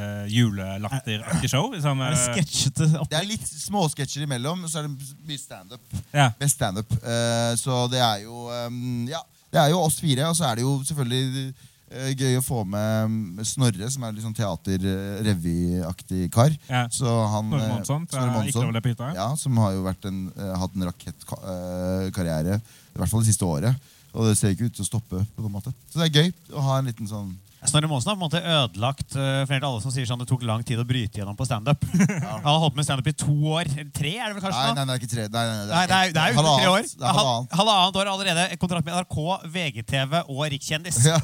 uh, 0.00 0.24
julelatteraktig 0.32 1.50
show? 1.52 1.70
Liksom, 1.72 2.00
Er 2.02 2.10
det 2.16 2.24
sketsjete 2.24 2.88
opp? 3.00 3.08
Det 3.10 3.20
er 3.20 3.28
litt 3.30 3.46
småsketsjer 3.46 4.26
imellom, 4.26 4.66
så 4.68 4.82
er 4.82 4.88
det 4.88 5.14
mye 5.28 5.38
standup. 5.38 5.80
ja. 6.12 6.30
Best 6.40 6.56
standup. 6.58 6.90
Uh, 7.02 7.54
så 7.60 7.86
det 7.92 8.00
er 8.02 8.24
jo 8.26 8.48
um, 8.50 9.06
Ja, 9.08 9.22
det 9.52 9.60
er 9.62 9.70
jo 9.70 9.80
oss 9.86 10.00
fire, 10.02 10.26
og 10.28 10.36
så 10.36 10.50
er 10.50 10.56
det 10.58 10.62
jo 10.66 10.74
selvfølgelig 10.84 11.54
gøy 11.86 12.38
å 12.40 12.44
få 12.44 12.64
med 12.66 13.42
Snorre, 13.46 13.88
som 13.92 14.04
er 14.06 14.14
litt 14.14 14.24
sånn 14.24 14.34
teater-revyaktig 14.36 16.30
kar. 16.34 16.54
Ja. 16.66 16.86
Så 16.92 17.06
han 17.06 17.50
Snorre 17.52 17.62
eh, 17.62 17.72
Monsson 17.74 18.06
Snorre. 18.10 19.12
Ja, 19.14 19.28
som 19.38 19.60
har 19.62 19.76
jo 19.76 19.84
vært 19.86 20.08
en, 20.10 20.26
eh, 20.34 20.54
hatt 20.58 20.74
en 20.74 20.88
rakettkarriere, 20.88 22.58
i 22.58 22.98
hvert 22.98 23.12
fall 23.12 23.22
det 23.22 23.30
siste 23.30 23.46
året. 23.46 23.92
Og 24.16 24.30
det 24.30 24.36
ser 24.38 24.54
ikke 24.54 24.70
ut 24.70 24.76
til 24.76 24.86
å 24.86 24.88
stoppe. 24.88 25.22
på 25.36 25.44
noen 25.44 25.58
måte. 25.58 25.72
Så 25.92 26.00
det 26.00 26.08
er 26.08 26.22
gøy 26.22 26.32
å 26.56 26.64
ha 26.64 26.78
en 26.80 26.88
liten 26.88 27.08
sånn 27.10 27.34
Snorre 27.66 27.88
Monsen 27.90 28.10
har 28.12 28.16
på 28.16 28.22
en 28.22 28.26
måte 28.28 28.40
ødelagt 28.40 29.16
uh, 29.16 29.42
for 29.46 29.54
helt 29.56 29.66
alle 29.68 29.80
som 29.82 29.92
sier 29.94 30.06
sånn 30.08 30.20
det 30.22 30.28
tok 30.30 30.44
lang 30.46 30.62
tid 30.66 30.78
å 30.78 30.84
bryte 30.86 31.18
gjennom 31.20 31.36
på 31.38 31.46
standup. 31.48 31.82
Han 32.22 32.46
har 32.46 32.60
holdt 32.62 32.76
med 32.78 32.86
standup 32.86 33.10
i 33.10 33.14
to 33.18 33.34
år. 33.56 33.66
Eller 33.74 33.90
tre, 33.96 34.12
er 34.20 34.30
det 34.30 34.36
vel 34.38 34.44
kanskje? 34.46 34.62
Nei, 34.62 34.76
nei, 34.78 34.84
det 34.86 34.94
er 34.94 35.02
ikke 35.02 35.12
tre. 35.16 35.26
Nei, 35.34 35.44
nei, 35.50 35.58
Nei, 35.72 35.82
det 35.90 35.98
er, 35.98 36.14
det 36.14 36.22
er 36.22 36.36
jo 36.36 36.46
tre 36.46 36.70
år. 36.70 36.86
Det 36.94 37.02
er 37.10 37.18
halvannet. 37.20 37.58
Halvannet 37.60 38.00
år 38.02 38.12
allerede. 38.14 38.46
Kontrakt 38.62 38.86
med 38.86 38.96
NRK, 39.00 39.18
VGTV 39.58 40.16
og 40.26 40.42
Rikskjendis. 40.54 41.02
Ja. 41.10 41.18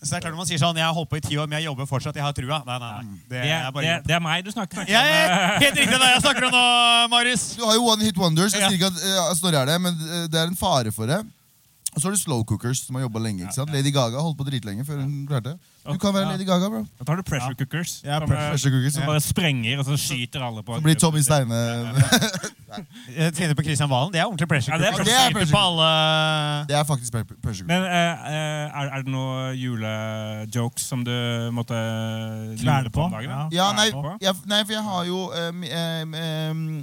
Så 0.00 0.14
det 0.14 0.16
er 0.16 0.22
klart 0.24 0.32
når 0.32 0.38
man 0.40 0.46
sier 0.48 0.56
sånn 0.62 0.78
Jeg 0.80 0.86
har 0.86 0.94
holdt 0.96 1.10
på 1.12 1.18
i 1.18 1.20
ti 1.20 1.34
år, 1.36 1.44
men 1.44 1.58
jeg 1.58 1.66
jobber 1.66 1.84
fortsatt. 1.90 2.16
Jeg 2.16 2.24
har 2.24 2.32
trua. 2.32 2.62
Nei, 2.64 2.76
nei, 2.80 2.88
nei. 3.04 3.18
Det 3.28 3.42
Det, 3.44 3.50
er 3.52 3.66
bare 3.76 3.84
det, 3.84 3.96
det 4.08 4.14
er 4.16 4.22
meg 4.24 4.46
du 4.46 4.48
snakker 4.54 4.86
Ja, 4.88 5.02
om. 5.02 5.10
ja, 5.10 5.50
Helt 5.60 5.76
riktig 5.76 5.98
det 6.00 6.08
jeg 6.14 6.22
snakker 6.24 6.46
om 6.48 6.54
nå, 6.56 6.62
Marius. 7.12 7.44
Du 7.58 7.66
har 7.68 7.76
jo 7.76 7.84
One 7.92 8.06
Hit 8.08 8.16
Wonders. 8.16 8.54
Jeg 8.56 8.62
Ja. 8.64 8.70
sier 8.72 8.78
ikke 8.80 8.88
at 8.88 9.28
uh, 9.28 9.34
Snorre 9.36 9.60
er 9.60 9.68
det, 9.74 9.76
men 9.84 10.00
eh, 10.06 10.24
det 10.32 10.40
er 10.40 10.48
en 10.48 10.56
fare 10.56 10.88
for 10.96 11.04
det. 11.10 11.18
Og 11.94 11.98
så 12.00 12.06
har 12.06 12.14
du 12.14 12.20
Slow 12.20 12.44
Cookers, 12.46 12.84
som 12.86 12.94
har 12.94 13.02
jobba 13.02 13.18
lenge. 13.18 13.42
ikke 13.42 13.54
sant? 13.56 13.70
Lady 13.74 13.90
Gaga 13.90 14.20
holdt 14.22 14.36
på 14.38 14.44
dritlenge 14.46 14.84
før 14.86 15.00
hun 15.02 15.26
klarte 15.26 15.50
det. 15.56 15.58
Du 15.90 15.98
kan 15.98 16.12
være 16.14 16.26
Ja. 16.28 16.32
Lady 16.36 16.44
Gaga, 16.46 16.68
bro. 16.70 16.84
Da 17.00 17.04
tar 17.08 17.16
du 17.16 17.22
pressure 17.26 17.54
cookers. 17.58 18.00
Ja, 18.04 18.20
som, 18.20 18.30
eh, 18.30 18.50
Pressure 18.52 18.70
cookers, 18.70 18.92
som 18.94 19.06
bare 19.08 19.20
sprenger, 19.20 19.78
og 19.80 19.84
så 19.88 19.96
skyter 19.98 20.44
alle 20.46 20.62
på 20.62 20.76
Så 20.76 20.82
blir 20.84 20.94
Tommy 20.94 21.22
Steine 21.24 21.56
Jeg 23.16 23.32
Tvinner 23.34 23.54
på 23.58 23.62
Christian 23.66 23.90
Valen. 23.90 24.12
Det 24.12 24.20
er 24.20 24.26
ordentlig 24.28 24.48
pressure 24.48 24.74
Ja, 24.74 24.78
det 24.78 24.86
er 24.86 24.92
cooker. 24.92 25.04
det 25.04 25.14
er 25.18 25.32
pressure 25.34 25.56
på 25.56 25.62
alle 25.66 25.88
Det 26.68 26.76
er 26.76 26.84
faktisk 26.84 27.12
pressure 27.42 27.66
cooker. 27.66 27.66
Men 27.66 27.82
eh, 27.82 28.12
eh, 28.30 28.80
er, 28.82 28.86
er 28.94 29.02
det 29.02 29.10
noen 29.10 29.56
julejokes 29.58 30.82
som 30.92 31.04
du 31.04 31.10
måtte 31.56 31.74
Klære 32.60 32.90
på, 32.94 33.08
dagen? 33.10 33.30
ja. 33.30 33.48
Ja, 33.50 33.72
nei, 33.74 33.88
jeg, 34.22 34.34
nei, 34.46 34.62
for 34.64 34.72
jeg 34.72 34.82
har 34.86 35.04
jo 35.10 35.20
um, 35.32 35.64
um, 35.64 36.14
um, 36.14 36.82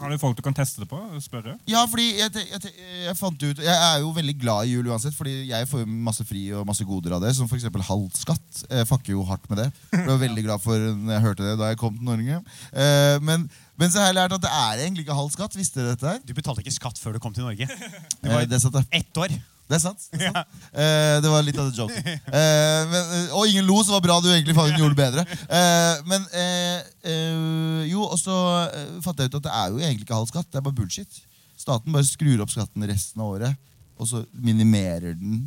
Har 0.00 0.12
du 0.12 0.18
folk 0.20 0.36
du 0.38 0.42
kan 0.44 0.54
teste 0.54 0.82
det 0.82 0.88
på? 0.90 0.98
Spørre? 1.22 1.56
Ja, 1.68 1.82
fordi 1.90 2.06
jeg, 2.20 2.30
jeg, 2.36 2.72
jeg 3.06 3.14
fant 3.18 3.42
ut 3.42 3.62
Jeg 3.64 3.74
er 3.74 4.02
jo 4.04 4.12
veldig 4.14 4.36
glad 4.38 4.68
i 4.68 4.76
jul 4.76 4.90
uansett, 4.92 5.16
fordi 5.16 5.34
jeg 5.48 5.68
får 5.70 5.82
jo 5.82 5.88
masse 6.06 6.26
fri 6.28 6.44
og 6.54 6.66
masse 6.68 6.86
goder 6.86 7.16
av 7.16 7.24
det. 7.24 7.32
Som 7.38 7.50
f.eks. 7.50 7.66
halv 7.88 8.06
skatt. 8.16 8.62
Jeg 8.70 8.88
fucker 8.88 9.16
jo 9.16 9.24
hardt 9.26 9.48
med 9.50 9.64
det. 9.64 9.68
Jeg 9.94 10.06
var 10.08 10.22
veldig 10.22 10.46
glad 10.46 10.62
for 10.62 10.86
når 10.92 11.16
jeg 11.16 11.26
hørte 11.26 11.48
det 11.48 11.56
da 11.62 11.72
jeg 11.72 11.80
kom 11.82 11.98
til 11.98 12.06
Norge. 12.12 12.40
Eh, 12.70 13.16
men, 13.26 13.48
men 13.80 13.92
så 13.92 14.02
har 14.04 14.12
jeg 14.12 14.20
lært 14.20 14.38
at 14.38 14.46
det 14.46 14.54
er 14.54 14.86
egentlig 14.86 15.06
ikke 15.06 15.18
halv 15.18 15.34
skatt. 15.34 15.58
Visste 15.58 15.82
dere 15.82 15.96
dette 15.96 16.14
her? 16.14 16.22
Du 16.22 16.34
betalte 16.36 16.62
ikke 16.64 16.76
skatt 16.78 17.02
før 17.02 17.16
du 17.18 17.22
kom 17.22 17.34
til 17.36 17.46
Norge. 17.48 17.66
Eh, 17.66 18.42
det 18.50 18.62
var. 18.62 18.88
Ett 18.94 19.22
år. 19.22 19.34
Det 19.66 19.74
er 19.74 19.82
sant. 19.82 20.04
Det, 20.12 20.22
er 20.28 20.34
sant. 20.34 20.58
Eh, 20.70 21.16
det 21.24 21.30
var 21.30 21.42
litt 21.42 21.56
av 21.58 21.70
det 21.70 21.80
joken. 21.80 22.10
Uh, 22.30 22.82
men, 22.92 23.08
uh, 23.10 23.38
og 23.40 23.50
ingen 23.50 23.66
lo, 23.66 23.80
så 23.82 23.96
var 23.96 24.04
bra 24.04 24.18
du 24.22 24.28
egentlig 24.30 24.54
faen 24.54 24.76
gjorde 24.78 24.94
det 24.94 25.00
bedre. 25.00 25.24
Eh, 25.26 26.04
men 26.06 26.26
eh, 26.38 26.86
eh, 27.10 27.80
jo, 27.90 28.04
og 28.04 28.18
så 28.20 28.36
eh, 28.70 28.94
fant 29.04 29.18
jeg 29.18 29.32
ut 29.32 29.38
at 29.40 29.48
det 29.48 29.54
er 29.58 29.72
jo 29.72 29.80
egentlig 29.82 30.06
ikke 30.06 30.18
halv 30.20 30.30
skatt. 30.30 30.48
Det 30.52 30.60
er 30.60 30.66
bare 30.68 30.78
bullshit. 30.78 31.18
Staten 31.58 31.94
bare 31.94 32.06
skrur 32.06 32.44
opp 32.44 32.52
skatten 32.52 32.86
resten 32.86 33.22
av 33.24 33.34
året, 33.34 33.58
og 33.98 34.10
så 34.10 34.22
minimerer 34.32 35.16
den. 35.18 35.46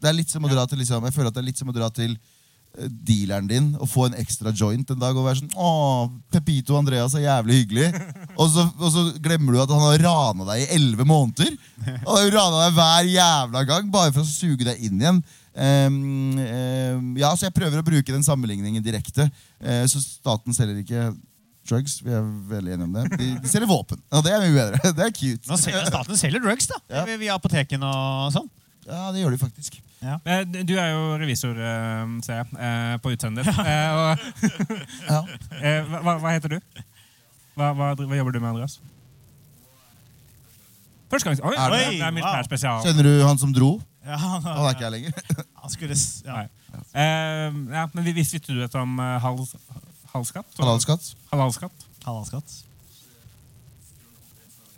Det 0.00 0.08
er 0.10 0.16
litt 0.16 0.32
som 0.32 0.46
å 0.46 0.50
dra 0.50 0.64
til 0.66 0.80
liksom, 0.80 1.04
Jeg 1.06 1.14
føler 1.14 1.28
at 1.28 1.36
det 1.36 1.42
er 1.42 1.50
litt 1.50 1.60
som 1.60 1.70
å 1.70 1.76
dra 1.76 1.90
til 1.94 2.14
eh, 2.16 2.39
dealeren 2.78 3.48
din 3.50 3.72
og 3.80 3.88
få 3.90 4.06
en 4.06 4.16
ekstra 4.20 4.52
joint 4.56 4.92
en 4.92 5.00
dag 5.00 5.16
og 5.18 5.26
være 5.26 5.40
sånn 5.40 5.56
Å, 5.58 5.70
Pepito 6.32 6.76
Andreas 6.78 7.16
er 7.18 7.26
jævlig 7.26 7.58
hyggelig. 7.60 7.88
Og 8.36 8.46
så, 8.52 8.64
og 8.78 8.92
så 8.94 9.02
glemmer 9.22 9.56
du 9.56 9.62
at 9.64 9.72
han 9.74 9.82
har 9.82 10.04
rana 10.06 10.46
deg 10.52 10.62
i 10.62 10.68
elleve 10.78 11.06
måneder. 11.08 11.50
Og 12.06 12.30
rana 12.32 12.66
deg 12.66 12.78
hver 12.78 13.10
jævla 13.10 13.64
gang, 13.68 13.90
bare 13.92 14.14
for 14.14 14.22
å 14.22 14.30
suge 14.30 14.66
deg 14.68 14.86
inn 14.86 15.02
igjen. 15.02 15.20
Um, 15.50 15.96
um, 16.38 17.10
ja, 17.18 17.32
så 17.34 17.48
jeg 17.48 17.56
prøver 17.56 17.82
å 17.82 17.86
bruke 17.86 18.14
den 18.14 18.24
sammenligningen 18.24 18.84
direkte. 18.84 19.26
Uh, 19.58 19.82
så 19.90 20.00
staten 20.02 20.54
selger 20.56 20.78
ikke 20.84 21.10
drugs. 21.68 21.98
Vi 22.04 22.14
er 22.14 22.24
veldig 22.54 22.76
enige 22.76 22.86
om 22.86 22.96
det. 22.96 23.04
De, 23.18 23.30
de 23.42 23.50
selger 23.50 23.70
våpen. 23.70 24.00
Og 24.14 24.24
det 24.24 24.34
er 24.34 24.46
mye 24.46 24.56
bedre. 24.56 24.80
Det 24.96 25.06
er 25.06 25.14
cute. 25.14 25.50
Nå 25.50 25.58
selger 25.60 25.90
Staten 25.90 26.22
selger 26.22 26.46
drugs, 26.46 26.70
da. 26.70 26.80
Ja. 26.92 27.04
Via 27.20 27.36
apoteken 27.36 27.84
og 27.86 28.30
sånn. 28.34 28.48
Ja, 28.86 29.10
det 29.12 29.22
gjør 29.22 29.34
de 29.34 29.42
faktisk. 29.42 29.76
Eh, 30.00 30.44
Du 30.64 30.72
er 30.80 30.90
jo 30.94 31.16
revisor, 31.20 31.56
eh, 31.60 32.06
ser 32.24 32.38
jeg, 32.40 32.46
eh, 32.56 32.94
på 33.04 33.12
utseendet 33.12 33.44
ditt. 33.44 33.58
Eh, 33.66 34.16
Ja. 35.10 35.20
eh, 35.60 35.90
hva, 36.00 36.14
hva 36.22 36.32
heter 36.32 36.56
du? 36.56 36.60
Hva, 37.58 37.72
hva, 37.76 37.90
hva 37.98 38.16
jobber 38.16 38.32
du 38.32 38.40
med, 38.40 38.50
Andreas? 38.54 38.78
Førstegangs... 41.10 41.40
Oi, 41.42 41.52
Er 41.58 41.70
det, 41.74 41.78
det? 41.84 41.92
det 41.98 42.06
er 42.06 42.14
militær 42.14 42.38
Wow. 42.40 42.46
spesial. 42.48 42.82
Kjenner 42.86 43.02
du 43.08 43.14
han 43.26 43.38
som 43.42 43.52
dro? 43.56 43.72
Ja, 44.00 44.16
han, 44.16 44.40
Han 44.42 44.64
er 44.64 44.70
ikke 44.72 44.86
her 44.86 44.92
lenger. 44.94 45.12
han 45.60 45.70
skulle 45.74 45.94
ja. 46.24 46.32
Nei. 46.32 46.46
Ja, 47.76 47.82
men 47.92 48.04
vi- 48.06 48.14
visste 48.16 48.38
du 48.46 48.54
dette 48.56 48.78
om 48.80 48.94
hals, 48.98 49.52
halvskatt? 50.14 50.48
Halalskatt. 50.56 51.10
Halalskatt? 51.30 51.84
Halalskatt. 52.06 52.54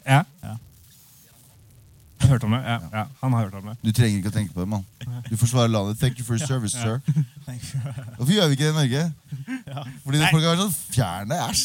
Ja. 0.03 0.25
Ja. 0.43 0.57
Jeg 2.23 2.29
har 2.29 2.37
hørt 2.37 2.45
om 2.47 2.53
det. 2.55 2.61
Ja, 2.63 2.77
ja, 2.93 3.03
han 3.21 3.33
har 3.35 3.49
hørt 3.49 3.55
om 3.59 3.65
det. 3.67 3.73
Du 3.83 3.91
trenger 3.91 4.21
ikke 4.21 4.31
å 4.31 4.35
tenke 4.35 4.55
på 4.55 4.63
det, 4.63 4.69
mann. 4.71 4.85
Du 5.27 5.35
forsvarer 5.41 5.73
landet. 5.73 5.99
Thank 5.99 6.21
you 6.21 6.27
for 6.27 6.39
your 6.39 6.47
service, 6.47 6.77
sir. 6.79 7.01
Hvorfor 8.17 8.31
gjør 8.31 8.47
vi 8.53 8.57
ikke 8.57 8.69
det 8.69 8.71
i 8.71 8.77
Norge? 8.77 9.03
Fordi 10.05 10.21
folk 10.31 10.47
har 10.47 10.53
vært 10.53 10.63
sånn 10.63 10.77
fjerne, 10.95 11.39
æsj. 11.49 11.65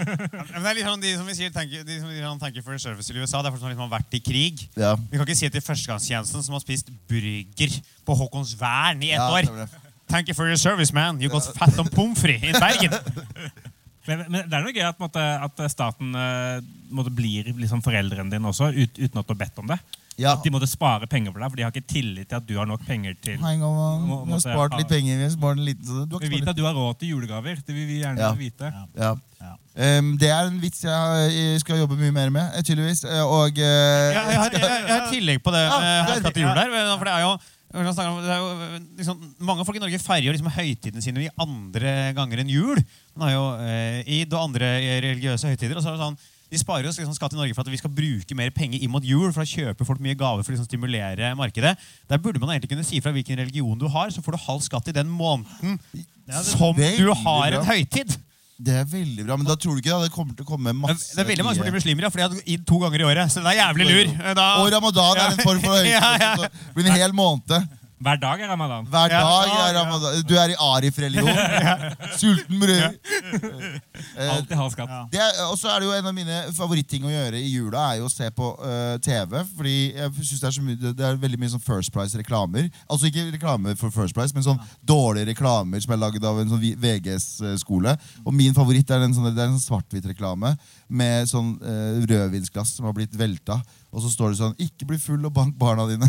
Men 0.50 0.58
det 0.58 0.72
er 0.72 0.78
litt 0.80 0.88
sånn, 0.88 1.04
de 1.04 1.12
som 1.20 1.30
vi 1.30 1.36
sier 1.38 1.54
thank 1.54 1.76
you, 1.76 1.86
de 1.86 2.00
som 2.00 2.10
sier 2.10 2.26
sånn, 2.26 2.42
thank 2.42 2.58
you 2.58 2.66
for 2.66 2.74
your 2.74 2.82
service 2.82 3.12
i 3.12 3.14
USA, 3.14 3.44
det 3.44 3.52
er 3.52 3.54
folk 3.54 3.62
som 3.62 3.70
liksom 3.70 3.86
har 3.86 3.94
vært 3.94 4.18
i 4.18 4.22
krig. 4.26 4.66
Ja. 4.74 4.96
Vi 4.98 5.20
kan 5.20 5.26
ikke 5.28 5.38
si 5.38 5.52
til 5.54 5.64
førstegangstjenesten 5.70 6.48
som 6.48 6.58
har 6.58 6.64
spist 6.66 6.90
burger 7.10 7.78
på 8.02 8.18
Håkonsvern 8.24 9.06
i 9.06 9.14
ett 9.14 9.38
år. 9.38 9.52
Thank 10.10 10.28
you 10.28 10.34
for 10.34 10.50
your 10.50 10.58
service, 10.58 10.92
man. 10.92 11.22
You 11.22 11.30
got 11.30 11.46
fat 11.54 11.78
on 11.78 11.86
pommes 11.94 12.18
frites 12.20 12.50
in 12.50 12.58
Bergen. 12.58 12.98
Men, 14.08 14.24
men 14.28 14.46
det 14.50 14.56
er 14.58 14.64
noe 14.64 14.72
gøy 14.74 14.86
at, 14.88 14.98
måtte, 14.98 15.22
at 15.46 15.60
staten 15.70 16.14
eh, 16.18 16.60
måte 16.90 17.12
blir 17.14 17.52
liksom 17.54 17.82
foreldrene 17.84 18.30
dine 18.32 18.48
også, 18.50 18.72
ut, 18.74 18.96
uten 18.98 19.20
at 19.20 19.26
du 19.28 19.34
har 19.34 19.42
bedt 19.44 19.60
om 19.62 19.68
det. 19.70 19.78
Ja. 20.20 20.34
At 20.34 20.42
de 20.44 20.50
måtte 20.52 20.66
spare 20.68 21.06
penger 21.08 21.32
for 21.32 21.40
deg, 21.40 21.48
for 21.52 21.56
de 21.56 21.64
har 21.64 21.70
ikke 21.72 21.88
tillit 21.88 22.28
til 22.28 22.36
at 22.36 22.44
du 22.46 22.52
har 22.58 22.66
nok 22.68 22.82
penger 22.84 23.14
til 23.24 23.38
Nei, 23.40 23.54
må. 23.56 23.70
Må- 24.04 24.18
Vi 24.26 24.34
har 24.34 24.42
spart 24.44 24.74
ha- 24.74 24.80
litt 24.82 24.90
penger. 24.90 25.16
Vi 25.16 25.22
har 25.24 25.30
spart 25.32 25.56
en 25.56 25.64
liten. 25.64 26.02
Du 26.10 26.16
har 26.18 26.20
Vi 26.26 26.28
vet 26.34 26.48
at 26.52 26.58
du 26.58 26.64
har 26.66 26.74
råd 26.76 26.98
til 27.00 27.14
julegaver. 27.14 27.62
Det 27.64 27.72
vil 27.74 27.86
vi 27.88 28.00
gjerne 28.02 28.20
Ja. 28.20 28.32
vite. 28.36 28.72
Ja. 28.98 29.14
Ja. 29.40 29.54
Um, 29.98 30.10
det 30.20 30.28
er 30.28 30.50
en 30.50 30.60
vits 30.60 30.82
jeg 30.84 31.60
skal 31.62 31.78
jobbe 31.80 31.96
mye 31.96 32.12
mer 32.12 32.28
med, 32.30 32.52
eh, 32.54 32.60
tydeligvis. 32.62 33.04
Eh, 33.08 33.22
Og 33.24 33.56
uh, 33.56 33.56
Jeg, 33.56 34.12
jeg, 34.14 34.38
har, 34.42 34.50
jeg, 34.52 34.60
jeg 34.60 35.00
har 35.00 35.08
tillegg 35.10 35.42
på 35.42 35.50
det. 35.56 35.62
Ja, 35.64 35.80
det 35.80 36.34
er- 36.36 36.40
jul 36.44 36.54
der, 36.60 36.96
for 36.98 37.04
det 37.08 37.14
er 37.14 37.20
jo 37.24 37.32
det 37.72 38.32
er 38.34 38.40
jo, 38.42 38.50
liksom, 38.98 39.22
mange 39.40 39.64
folk 39.64 39.78
i 39.78 39.82
Norge 39.82 39.98
feirer 40.02 40.34
liksom 40.34 40.50
høytidene 40.52 41.00
sine 41.04 41.22
i 41.24 41.30
andre 41.40 42.12
ganger 42.16 42.42
enn 42.42 42.50
jul. 42.52 42.80
Man 43.16 43.24
har 43.28 43.32
jo 43.32 43.44
eh, 43.64 44.02
id 44.20 44.34
og 44.36 44.42
andre 44.50 44.68
religiøse 45.06 45.48
høytider. 45.48 45.76
og 45.78 45.82
så 45.84 45.92
er 45.92 45.96
det 45.96 46.04
sånn, 46.04 46.18
De 46.52 46.58
sparer 46.60 46.84
oss 46.90 46.98
liksom 47.00 47.14
skatt 47.16 47.32
i 47.32 47.38
Norge 47.40 47.54
for 47.56 47.64
at 47.64 47.70
vi 47.72 47.78
skal 47.80 47.94
bruke 47.96 48.36
mer 48.36 48.50
penger 48.52 48.82
inn 48.84 48.92
mot 48.92 49.04
jul. 49.04 49.30
For 49.32 49.40
da 49.40 49.48
kjøper 49.48 49.88
folk 49.88 50.02
mye 50.04 50.18
gaver 50.20 50.44
for 50.44 50.52
å 50.52 50.56
liksom 50.58 50.68
stimulere 50.68 51.30
markedet. 51.38 51.72
Der 52.12 52.20
burde 52.20 52.42
man 52.42 52.52
egentlig 52.52 52.74
kunne 52.74 52.84
si 52.84 53.00
fra 53.00 53.12
hvilken 53.16 53.40
religion 53.40 53.78
du 53.80 53.86
har, 53.88 54.12
så 54.12 54.20
får 54.20 54.36
du 54.36 54.42
halv 54.44 54.60
skatt 54.66 54.92
i 54.92 54.96
den 54.98 55.08
måneden 55.08 55.78
Ja, 56.28 56.36
det- 56.36 56.44
som 56.52 56.76
du 56.76 56.82
Veldig 56.82 57.16
har 57.24 57.56
en 57.56 57.64
høytid. 57.72 58.18
Det 58.62 58.74
er 58.78 58.84
veldig 58.86 59.24
bra, 59.26 59.36
men 59.40 59.46
da 59.48 59.56
tror 59.58 59.74
du 59.74 59.82
ikke 59.82 59.90
da 59.90 60.06
det 60.06 60.12
kommer 60.14 60.36
til 60.38 60.46
å 60.46 60.48
komme 60.52 60.70
masse 60.76 61.16
Det 61.16 61.24
er 61.24 61.28
veldig 61.32 61.46
mange 61.46 61.58
som 61.58 61.66
blir 61.66 61.74
muslimer, 61.74 62.06
ja, 62.06 62.10
for 62.14 62.22
de 62.22 62.26
har 62.28 62.50
id 62.54 62.64
to 62.68 62.78
ganger 62.84 63.02
i 63.02 63.06
året. 63.10 63.32
Så 63.34 63.42
det 63.42 63.50
er 63.56 63.58
jævlig 63.58 63.88
lur. 63.90 64.12
Da, 64.38 64.48
Og 64.62 64.70
ramadan 64.76 65.18
er 65.18 65.30
en 65.32 65.40
form 65.42 65.62
for 65.64 65.78
høytid. 65.78 65.94
Ja, 65.96 66.10
ja. 66.20 66.34
Det 66.46 66.76
blir 66.76 66.90
en 66.92 67.00
hel 67.00 67.14
måned. 67.16 67.70
Hver 68.02 68.18
dag 68.18 68.40
er 68.42 68.48
ramadan. 68.50 68.86
Hver 68.90 69.12
dag 69.14 69.50
er 69.56 69.76
ramadan. 69.78 70.22
Du 70.26 70.32
er 70.38 70.50
i 70.54 70.56
arif-religion. 70.58 71.28
Sulten 72.20 72.58
brød. 72.62 72.96
Eh, 73.32 74.28
Alltid 74.28 74.56
halv 74.56 74.72
skatt. 74.74 74.90
Ja. 74.90 75.02
Det 75.10 75.26
Og 75.46 75.56
så 75.58 75.70
er 75.72 75.80
det 75.80 75.86
jo 75.88 75.94
en 75.94 76.08
av 76.08 76.14
mine 76.14 76.38
favorittting 76.56 77.04
å 77.06 77.12
gjøre 77.12 77.38
i 77.40 77.48
jula 77.48 77.84
er 77.92 78.00
jo 78.00 78.08
å 78.08 78.12
se 78.12 78.28
på 78.34 78.48
uh, 78.60 78.96
TV. 79.04 79.38
Fordi 79.56 79.76
jeg 79.96 80.12
synes 80.18 80.42
det 80.42 80.48
er, 80.48 80.54
så 80.56 80.64
mye, 80.66 80.92
det 81.00 81.06
er 81.06 81.20
veldig 81.22 81.40
mye 81.40 81.52
sånn 81.54 81.64
First 81.64 81.92
Price-reklamer. 81.94 82.68
Altså 82.86 83.08
ikke 83.08 83.26
reklame 83.32 83.74
for 83.80 83.94
First 83.94 84.16
Price, 84.16 84.34
men 84.36 84.44
sånn 84.46 84.60
dårlige 84.88 85.30
reklamer 85.32 85.82
som 85.84 85.94
er 85.94 86.02
lagd 86.02 86.24
av 86.28 86.40
en 86.42 86.52
sånn 86.52 86.64
VGS-skole. 86.82 87.96
Og 88.24 88.36
min 88.36 88.56
favoritt 88.56 88.90
er 88.92 89.06
en 89.06 89.14
sånn, 89.16 89.30
det 89.30 89.40
er 89.40 89.50
en 89.50 89.58
sånn 89.58 89.68
svart-hvitt-reklame 89.70 90.54
med 90.92 91.30
sånn 91.30 91.54
uh, 91.62 92.02
rødvinsglass 92.08 92.76
som 92.76 92.88
har 92.88 92.96
blitt 92.96 93.16
velta. 93.18 93.60
Og 93.92 94.04
så 94.04 94.10
står 94.12 94.32
det 94.32 94.40
sånn 94.40 94.58
'Ikke 94.58 94.88
bli 94.88 94.98
full 94.98 95.24
og 95.28 95.34
bank 95.36 95.56
barna 95.60 95.84
dine' 95.88 96.08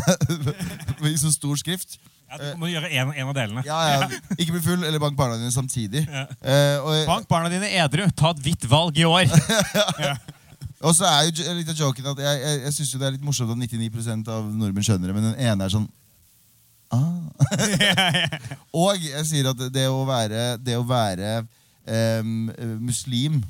i 1.12 1.16
så 1.20 1.32
stor 1.32 1.56
skrift. 1.60 1.98
Ja, 2.34 2.52
du 2.52 2.60
må 2.60 2.68
gjøre 2.70 2.90
en, 2.90 3.12
en 3.14 3.30
av 3.30 3.34
delene. 3.36 3.62
Ja, 3.66 3.80
ja. 3.94 4.08
Ikke 4.36 4.56
bli 4.56 4.62
full 4.64 4.82
eller 4.84 5.00
bank 5.02 5.16
barna 5.18 5.38
dine 5.40 5.52
samtidig. 5.54 6.04
Ja. 6.10 6.24
Eh, 6.42 6.76
og, 6.82 7.06
Bank 7.08 7.28
barna 7.30 7.50
dine 7.52 7.70
edru. 7.70 8.04
Ta 8.18 8.34
et 8.34 8.42
hvitt 8.44 8.66
valg 8.70 8.98
i 8.98 9.06
år. 9.08 9.30
Og 10.84 10.92
så 10.92 11.06
er 11.08 11.30
jo 11.30 11.54
litt 11.56 11.70
av 11.72 11.78
joken 11.78 12.10
at 12.10 12.18
jeg, 12.20 12.40
jeg, 12.42 12.62
jeg 12.66 12.72
synes 12.76 12.90
jo 12.92 12.98
det 13.00 13.06
er 13.08 13.14
litt 13.14 13.24
morsomt 13.24 13.54
at 13.54 13.60
99% 13.62 14.32
av 14.34 14.48
nordmenn 14.52 14.84
skjønner 14.84 15.08
det, 15.10 15.14
men 15.16 15.28
den 15.30 15.38
ene 15.40 15.64
er 15.64 15.72
sånn 15.72 15.86
ah. 16.92 17.22
Og 18.84 19.00
jeg 19.00 19.24
sier 19.30 19.48
at 19.54 19.62
det 19.72 19.86
å 19.88 20.02
være, 20.08 20.42
det 20.60 20.76
å 20.76 20.84
være 20.84 21.38
um, 22.20 22.50
muslim 22.84 23.40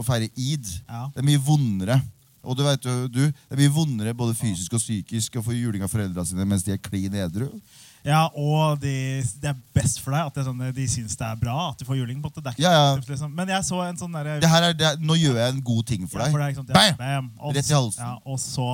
og 0.00 0.06
feire 0.08 0.30
id, 0.34 0.66
Ja. 0.88 1.04
det 1.12 1.20
er 1.22 1.28
mye 1.28 1.42
vondere. 1.44 2.00
Og 2.40 2.56
du 2.56 2.62
vet 2.64 2.86
jo, 2.88 2.94
du, 3.12 3.20
det 3.28 3.52
er 3.54 3.60
mye 3.60 3.74
vondere 3.74 4.16
både 4.16 4.34
fysisk 4.38 4.72
og 4.78 4.80
psykisk 4.80 5.36
å 5.36 5.44
få 5.44 5.52
juling 5.54 5.84
av 5.84 5.92
foreldra 5.92 6.24
sine 6.24 6.46
mens 6.48 6.64
de 6.64 6.72
er 6.72 6.80
klin 6.80 7.14
edru. 7.20 7.50
Ja, 8.06 8.22
og 8.32 8.80
de, 8.80 9.20
det 9.42 9.50
er 9.50 9.56
best 9.76 9.98
for 10.00 10.14
deg 10.14 10.30
at 10.30 10.36
det 10.36 10.40
er 10.40 10.46
sånn, 10.48 10.62
de 10.72 10.86
syns 10.88 11.18
det 11.20 11.26
er 11.26 11.36
bra 11.40 11.56
at 11.70 11.80
du 11.80 11.84
får 11.84 11.98
juling. 11.98 12.22
på 12.22 12.30
det. 12.32 12.42
Det 12.44 12.48
er 12.48 12.56
ikke 12.56 12.62
Ja, 12.64 12.72
ja. 12.72 12.94
liksom. 12.96 13.34
Men 13.36 13.52
jeg 13.52 13.66
så 13.68 13.80
en 13.84 13.98
sånn 14.00 14.14
derre 14.16 14.38
Det 14.40 14.48
her 14.48 14.66
er, 14.70 14.76
det 14.76 14.86
er, 14.88 14.96
nå 15.04 15.16
gjør 15.20 15.36
jeg 15.36 15.54
en 15.54 15.60
god 15.68 15.86
ting 15.90 16.06
for 16.08 16.20
Ja, 16.22 16.24
deg. 16.24 16.32
for 16.32 16.44
deg 16.44 16.56
sant, 16.56 16.72
ja, 16.72 16.74
Bam! 16.80 16.96
bam. 16.96 17.30
Og 17.40 17.54
Rett 17.58 17.68
i 17.70 17.76
halsen. 17.76 18.06
Ja, 18.06 18.14
og, 18.24 18.40
så, 18.40 18.68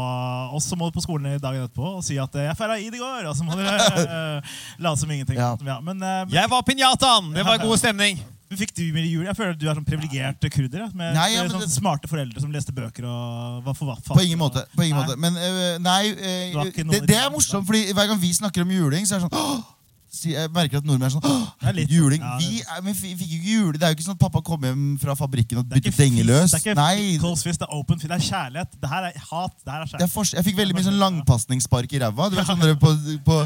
og 0.55 0.63
så 0.63 0.79
må 0.79 0.87
du 0.91 0.97
på 0.99 1.03
skolen 1.03 1.27
i 1.35 1.43
dagen 1.43 1.67
etterpå 1.67 1.97
og 1.99 2.05
si 2.07 2.19
at 2.23 2.39
eh, 2.39 2.47
'jeg 2.47 2.57
feira 2.57 2.79
id 2.79 2.95
i 2.95 3.03
går'. 3.03 3.27
Og 3.27 3.35
så 3.37 3.43
må 3.45 3.59
dere 3.59 4.39
uh, 4.39 4.55
late 4.87 5.01
som 5.01 5.11
ingenting. 5.11 5.37
Ja. 5.39 5.57
Ja. 5.67 5.81
Men, 5.81 5.99
uh, 6.03 6.23
men, 6.27 6.31
Jeg 6.31 6.51
var 6.51 6.63
pinjataen! 6.63 7.35
Det 7.35 7.45
var 7.45 7.59
god 7.59 7.79
stemning. 7.83 8.23
Fikk 8.55 8.75
du 8.77 8.83
mye 8.95 9.07
jul? 9.09 9.25
Jeg 9.27 9.37
føler 9.37 9.55
at 9.57 9.61
du 9.61 9.67
er 9.67 9.75
sånn 9.75 9.87
privilegert 9.87 10.47
kurder. 10.55 10.85
ja, 10.85 10.89
Med, 10.95 11.15
Nei, 11.17 11.29
ja, 11.35 11.47
sånn 11.51 11.65
det- 11.65 11.71
smarte 11.75 12.09
foreldre 12.11 12.41
som 12.41 12.53
leste 12.53 12.73
bøker 12.73 13.05
og 13.05 13.65
var 13.65 13.75
forfatter. 13.75 14.15
På 14.15 14.23
ingen 14.23 14.39
måte. 14.39 14.67
På 14.77 14.85
ingen 14.87 15.01
måte. 15.01 15.17
Men 15.19 15.35
uh, 15.35 15.79
nei, 15.83 16.13
noe 16.55 16.71
det, 16.71 17.07
det 17.09 17.17
er 17.17 17.31
morsomt, 17.31 17.67
fordi 17.67 17.93
hver 17.93 18.07
gang 18.13 18.21
vi 18.21 18.33
snakker 18.33 18.63
om 18.63 18.71
juling, 18.71 19.07
så 19.07 19.17
er 19.17 19.25
det 19.25 19.31
sånn! 19.31 19.65
Si- 20.17 20.33
Jeg 20.33 20.49
merker 20.55 20.79
at 20.81 20.85
nordmenn 20.89 21.07
er 21.11 21.13
sånn 21.15 21.27
er 21.69 21.73
litt- 21.77 21.91
Juling? 21.93 22.21
ja, 22.23 22.37
Vi 22.41 22.61
er, 22.63 22.83
men 22.83 22.95
vi 22.95 23.15
fikk 23.15 23.31
jo 23.31 23.39
ikke 23.39 23.51
jule. 23.53 23.73
Det 23.79 23.83
er 23.87 23.93
jo 23.93 23.97
ikke 23.99 24.07
sånn 24.09 24.17
at 24.17 24.23
pappa 24.25 24.41
kom 24.47 24.61
hjem 24.65 24.85
fra 25.01 25.15
fabrikken 25.19 25.59
og 25.61 25.67
byttet 25.69 25.93
fist, 25.93 25.99
dengeløs. 26.01 26.51
Det 26.51 26.61
er 26.61 26.65
ikke 26.65 26.77
Nei, 26.81 27.19
close 27.21 27.43
fist, 27.45 27.61
det 27.61 27.69
er 27.69 27.75
open 27.77 27.99
fist. 28.01 28.09
Det 28.09 28.17
er 28.17 28.27
kjærlighet. 28.27 28.71
Det 28.81 28.89
her 28.91 29.03
er 29.11 29.19
hat. 29.31 29.53
Det 29.65 29.73
her 29.73 29.81
er 29.81 29.83
er 29.83 29.91
kjærlighet. 29.93 30.35
jeg 30.39 30.45
fikk 30.49 30.57
veldig 30.57 30.75
mye 30.79 30.87
sånn 30.89 30.99
langpasningsspark 31.05 31.93
i 31.93 31.99
ræva. 32.03 32.31
Du 32.31 32.37
vet 32.37 32.47
sånn 32.49 32.61
der 32.61 32.75
på, 32.81 32.93
på, 33.27 33.37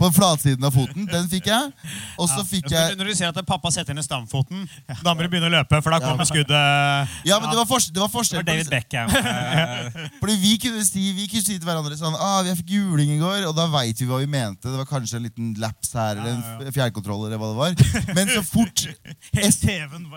på 0.00 0.10
flatsiden 0.16 0.64
av 0.64 0.72
foten. 0.74 1.06
Den 1.10 1.28
fikk 1.28 1.46
jeg. 1.52 1.72
Og 2.18 2.28
så 2.28 2.44
fikk 2.46 2.70
jeg 2.70 2.96
Når 2.96 3.04
du 3.10 3.14
ser 3.14 3.28
at 3.28 3.46
pappa 3.46 3.70
setter 3.70 3.94
ned 3.94 4.04
stamfoten, 4.04 4.66
da 5.04 5.14
må 5.14 5.22
du 5.22 5.28
begynne 5.28 5.50
å 5.50 5.54
løpe, 5.60 5.82
for 5.82 5.90
da 5.90 5.98
Ja. 6.00 6.08
kommer 6.10 6.24
skuddet. 6.24 7.08
Ja, 7.28 7.38
men 7.40 7.50
det 7.50 7.56
var, 7.60 7.66
forskjell. 7.66 7.92
det 7.92 8.00
var 8.00 8.08
Det 8.10 8.36
var 8.40 8.48
David 8.48 8.70
Beckham. 8.70 9.08
Fordi 10.20 10.36
vi 10.40 10.56
kunne 10.58 10.84
si, 10.84 11.12
vi 11.16 11.26
kunne 11.30 11.44
si 11.44 11.58
til 11.58 11.66
hverandre 11.66 11.96
sånn 11.98 12.16
ah, 12.18 12.42
'Jeg 12.44 12.56
fikk 12.62 12.70
juling 12.76 13.10
i 13.16 13.18
går', 13.20 13.48
og 13.48 13.54
da 13.56 13.66
veit 13.72 13.98
vi 14.00 14.06
hva 14.06 14.18
vi 14.20 14.26
mente. 14.30 14.68
Det 14.70 14.76
var 14.80 14.86
kanskje 14.88 15.16
en 15.18 15.22
liten 15.28 15.54
laps 15.60 15.89
her, 15.98 16.18
eller 16.20 16.66
en 16.66 16.74
fjernkontroll, 16.74 17.26
eller 17.26 17.40
hva 17.40 17.50
det 17.50 17.58
var. 17.58 17.74
Men 18.16 18.30
så 18.30 18.42
fort 18.46 18.84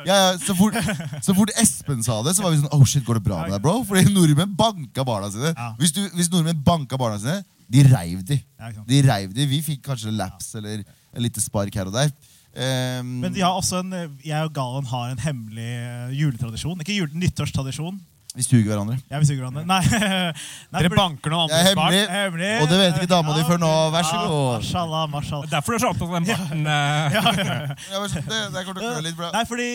Ja, 0.08 0.20
så 0.42 0.56
fort, 0.58 0.78
så 1.26 1.36
fort 1.38 1.54
Espen 1.62 2.04
sa 2.06 2.20
det, 2.26 2.36
så 2.38 2.46
var 2.46 2.54
vi 2.54 2.62
sånn 2.62 2.74
Oh 2.76 2.86
shit, 2.88 3.06
går 3.08 3.20
det 3.20 3.26
bra 3.30 3.42
med 3.44 3.56
deg, 3.56 3.64
bro? 3.64 3.80
Fordi 3.88 4.14
nordmenn 4.14 4.54
banka 4.60 5.06
barna 5.08 5.32
sine. 5.34 5.54
Hvis, 5.82 5.96
du, 5.96 6.04
hvis 6.18 6.32
nordmenn 6.34 6.62
banka 6.66 7.00
barna 7.00 7.20
sine, 7.22 7.40
de 7.74 7.84
reiv 7.88 8.22
de. 8.28 8.38
De 8.90 9.02
reiv 9.08 9.34
de. 9.34 9.48
Vi 9.50 9.64
fikk 9.66 9.82
kanskje 9.88 10.14
laps 10.14 10.54
eller 10.60 10.84
et 10.84 11.22
lite 11.24 11.42
spark 11.42 11.74
her 11.78 11.90
og 11.90 11.96
der. 11.96 12.14
Um, 12.54 13.16
Men 13.24 13.34
de 13.34 13.42
har 13.42 13.56
også 13.58 13.80
en, 13.82 13.94
jeg 14.22 14.46
og 14.46 14.54
Galen 14.54 14.86
har 14.92 15.10
en 15.10 15.22
hemmelig 15.24 15.70
eh, 15.74 16.12
juletradisjon. 16.20 16.84
Ikke 16.84 17.00
jule, 17.00 17.18
nyttårstradisjon. 17.18 17.98
Vi 18.34 18.44
suger 18.46 18.66
hverandre. 18.72 18.96
Jeg 19.12 19.22
vil 19.22 19.28
suger 19.30 19.44
hverandre. 19.44 19.64
Nei. 19.70 19.82
Nei 20.74 20.82
Dere 20.82 20.90
banker 20.98 21.34
noen 21.34 21.52
Det 21.52 21.58
er 21.58 21.68
andres 21.70 21.76
barn. 21.78 21.98
hemmelig. 22.18 22.52
Og 22.64 22.72
det 22.72 22.80
vet 22.82 22.96
ikke 23.02 23.10
dama 23.12 23.36
di 23.38 23.44
før 23.46 23.60
nå. 23.62 23.74
Vær 23.94 24.08
så 24.10 24.16
Ja, 24.16 24.24
god. 24.32 24.54
Mashallah, 24.64 25.04
mashallah. 25.14 25.50
Derfor 25.52 25.76
du 25.76 25.78
er 25.78 25.84
så 25.84 25.92
opptatt 25.94 26.08
av 26.10 26.16
den 26.18 26.30
barten. 26.32 26.64
Ja. 27.14 27.22
ja. 27.94 28.06
det, 28.08 28.42
det 28.56 28.66
kommer 28.66 28.82
til 28.82 28.90
å 28.90 29.04
litt 29.06 29.20
bra. 29.20 29.30
Nei, 29.36 29.44
fordi 29.50 29.68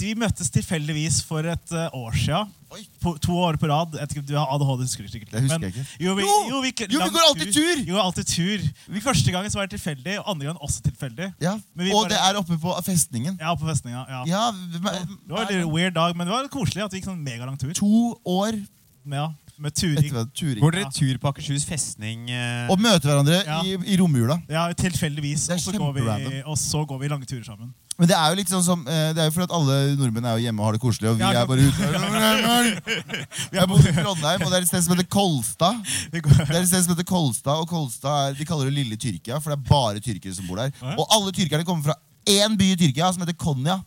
de 0.00 0.14
møttes 0.18 0.50
tilfeldigvis 0.50 1.22
for 1.26 1.46
et 1.46 1.72
eh, 1.72 1.88
år 1.94 2.12
siden. 2.18 2.52
På, 2.98 3.12
to 3.22 3.36
år 3.38 3.54
på 3.60 3.68
rad. 3.70 3.92
Jeg 3.94 4.08
ikke, 4.10 4.22
du 4.26 4.32
har 4.34 4.50
ADHD, 4.50 4.80
husker 4.82 5.04
du 5.06 5.10
sikkert. 5.12 5.30
Det 5.30 5.42
husker 5.44 5.60
men- 5.62 5.68
jeg 5.68 5.76
ikke. 5.76 5.84
Jo, 6.02 6.14
vi, 6.18 6.22
Jo! 6.26 6.60
vi, 6.64 6.72
Jo, 6.90 6.98
vi 7.04 7.12
går 7.14 7.26
alltid 7.28 7.52
tur! 7.54 7.82
Jo, 7.86 7.98
alltid 8.02 8.26
tur. 8.32 8.64
Vi, 8.96 9.00
første 9.04 9.30
gangen 9.30 9.50
så 9.54 9.60
var 9.60 9.68
det 9.70 9.76
tilfeldig, 9.78 10.16
og 10.18 10.30
andre 10.32 10.48
gangen 10.48 10.58
også 10.66 10.82
tilfeldig. 10.88 11.28
Ja. 11.44 11.52
Men 11.74 11.86
vi 11.86 11.92
Og 11.94 12.02
bare- 12.08 12.10
det 12.10 12.18
er 12.18 12.40
oppe 12.40 12.58
på 12.58 12.74
festningen. 12.82 13.38
Ja, 13.38 13.54
på 13.54 13.68
festninga. 13.70 14.02
Ja. 14.10 14.24
Ja, 14.26 14.42
Det 14.72 14.82
var 14.82 15.46
en 15.46 15.60
litt 15.60 15.70
weird 15.70 15.94
dag, 15.94 16.16
men 16.16 16.26
det 16.26 16.34
var 16.34 16.48
koselig 16.50 16.82
at 16.84 16.92
vi 16.92 16.98
gikk 17.00 17.06
sånn 17.12 17.22
megalang 17.22 17.56
tur. 17.60 17.72
to 17.78 18.18
år 18.26 18.58
ja, 19.06 19.28
med 19.58 19.74
turing. 19.78 20.10
Går 20.58 20.72
dere 20.72 20.90
tur 20.90 21.14
på 21.22 21.28
Akershus 21.30 21.64
festning? 21.68 22.26
eh? 22.30 22.66
Og 22.72 22.80
møter 22.80 23.06
hverandre 23.12 23.44
Ja. 23.46 23.62
i, 23.62 23.76
i 23.86 23.96
romjula. 24.00 24.40
Ja, 24.50 24.66
tilfeldigvis. 24.72 25.46
Og 25.54 25.60
så 25.60 25.78
går 25.78 25.92
vi, 25.94 26.42
og 26.42 26.56
så 26.58 26.82
går 26.84 26.98
vi 26.98 27.08
lange 27.08 27.26
turer 27.26 27.44
sammen. 27.46 27.70
Men 27.98 28.10
det 28.10 28.16
er 28.18 28.32
jo 28.32 28.38
litt 28.40 28.50
sånn 28.50 28.64
som 28.66 28.80
eh, 28.90 29.12
Det 29.14 29.22
er 29.22 29.28
jo 29.28 29.34
fordi 29.36 29.46
at 29.46 29.52
alle 29.54 29.74
nordmenn 30.00 30.24
er 30.26 30.38
jo 30.38 30.44
hjemme 30.48 30.62
og 30.62 30.66
har 30.66 30.76
det 30.76 30.82
koselig, 30.82 31.12
og 31.12 31.20
vi 31.20 31.28
er 31.28 31.46
bare 31.46 31.66
ute. 31.68 31.90
Vi 33.54 33.60
er 33.62 33.68
bodd 33.70 33.86
i 33.86 33.92
Trondheim, 33.94 34.42
og 34.42 34.50
det 34.50 34.58
er 34.58 34.64
et 34.64 34.70
sted 34.70 34.82
som 34.86 34.94
heter 34.96 35.06
Kolstad. 35.14 35.78
Det 36.10 36.22
er 36.24 36.58
et 36.58 36.70
sted 36.70 36.82
som 36.82 36.94
heter 36.94 37.06
Kolstad, 37.06 37.60
og 37.62 37.68
Kolstad 37.70 38.30
er, 38.32 38.38
de 38.38 38.46
kaller 38.48 38.70
det 38.70 38.74
lille 38.80 38.98
Tyrkia, 38.98 39.38
for 39.38 39.54
det 39.54 39.60
er 39.60 39.68
bare 39.68 40.02
tyrkere 40.02 40.34
som 40.34 40.48
bor 40.50 40.58
der. 40.58 40.74
Og 40.96 41.04
alle 41.14 41.34
tyrkerne 41.36 41.66
kommer 41.68 41.92
fra 41.92 41.98
én 42.26 42.56
by 42.58 42.72
i 42.72 42.78
Tyrkia 42.80 43.12
som 43.14 43.22
heter 43.22 43.36
Konya. 43.38 43.78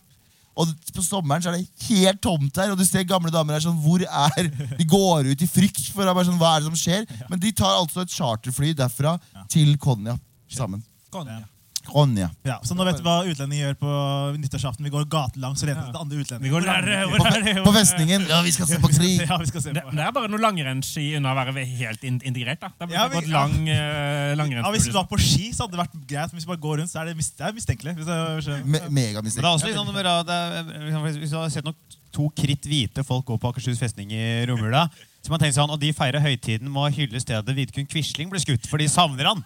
Og 0.58 0.72
på 0.94 1.04
sommeren 1.06 1.42
så 1.44 1.52
er 1.52 1.60
det 1.60 1.86
helt 1.86 2.18
tomt 2.24 2.56
her, 2.58 2.72
og 2.72 2.80
du 2.80 2.82
ser 2.86 3.04
gamle 3.06 3.30
damer 3.30 3.54
her 3.54 3.62
sånn 3.62 3.76
Hvor 3.78 4.02
er 4.02 4.48
De 4.74 4.86
går 4.90 5.28
ut 5.30 5.44
i 5.44 5.46
frykt 5.46 5.84
for 5.94 6.02
bare 6.08 6.26
sånn, 6.26 6.40
hva 6.40 6.56
er 6.56 6.64
det 6.64 6.72
som 6.72 6.80
skjer. 6.80 7.04
Men 7.30 7.38
de 7.44 7.52
tar 7.54 7.76
altså 7.76 8.02
et 8.02 8.14
charterfly 8.16 8.72
derfra 8.78 9.14
til 9.52 9.76
Konya 9.78 10.16
sammen. 10.50 10.82
Konja. 11.14 11.42
Ronja. 11.88 12.28
Ja, 12.44 12.58
så 12.62 12.74
nå 12.76 12.84
vet 12.84 12.98
du 13.00 13.02
hva 13.06 13.22
utlendinger 13.24 13.68
gjør 13.70 13.76
på 13.80 13.92
nyttårsaften. 14.38 14.84
Vi 14.84 14.92
går 14.92 15.06
gatelangs 15.10 15.62
og 15.64 15.68
leter 15.70 15.82
etter 15.88 16.00
andre 16.02 16.20
utlendinger. 16.22 16.52
Hvor 16.52 16.68
er 16.68 17.06
På- 17.08 17.16
hvor 17.16 17.26
er 17.32 17.42
det- 17.46 17.64
På 17.64 17.72
festningen. 17.72 18.26
Ja, 18.28 18.42
vi 18.42 18.52
skal 18.52 18.66
se 18.66 18.78
på 18.82 18.90
krig. 18.92 19.24
Ja, 19.28 19.36
vi 19.38 19.46
skal 19.46 19.62
se 19.62 19.72
Det, 19.72 19.82
på. 19.84 19.90
det 19.96 20.04
er 20.06 20.12
bare 20.12 20.28
noe 20.28 20.38
langrennsski 20.42 21.16
unna 21.16 21.32
å 21.32 21.38
være 21.40 21.64
helt 21.66 22.04
in 22.04 22.20
integrert. 22.24 22.60
da. 22.60 22.68
Det 22.78 22.90
Ja, 22.92 22.98
har 23.00 23.08
vi- 23.08 23.16
gått 23.20 23.28
lang 23.28 23.68
uh, 23.68 24.36
Ja, 24.36 24.70
hvis 24.72 24.84
du 24.86 24.92
var 24.92 25.04
på 25.04 25.18
ski, 25.18 25.50
så 25.52 25.64
hadde 25.66 25.76
det 25.76 25.82
vært 25.86 25.96
greit. 26.06 26.32
Men 26.32 26.40
hvis 26.40 26.44
du 26.44 26.52
bare 26.52 26.64
går 26.66 26.78
rundt, 26.82 26.90
så 26.92 27.00
er 27.00 27.04
det, 27.06 27.16
det 27.16 27.46
er 27.46 27.52
mistenkelig. 27.52 27.96
Hvis 27.96 28.06
det, 28.06 28.66
Me 28.66 28.78
Megamistenkelig. 28.88 29.42
det 29.42 29.44
er 29.44 29.56
også 29.56 29.66
litt 29.66 29.76
sånn 29.76 29.94
det 29.94 30.06
er, 30.06 31.18
Hvis 31.18 31.30
du 31.30 31.36
hadde 31.36 31.52
sett 31.52 31.64
nok 31.64 31.76
to 32.12 32.30
kritt 32.36 32.62
hvite 32.64 33.04
folk 33.04 33.24
gå 33.26 33.38
på 33.38 33.48
Akershus 33.52 33.78
festning 33.78 34.10
i 34.12 34.44
romjula 34.48 34.88
så 35.28 35.34
man 35.34 35.42
tenker 35.42 35.58
sånn, 35.60 35.70
Og 35.74 35.80
de 35.82 35.92
feirer 35.92 36.22
høytiden 36.24 36.70
med 36.72 36.80
å 36.80 36.88
hylle 36.96 37.20
stedet 37.20 37.52
Vidkun 37.58 37.84
Quisling 37.90 38.30
ble 38.32 38.40
skutt, 38.40 38.64
for 38.70 38.80
de 38.80 38.86
savner 38.88 39.28
han. 39.28 39.42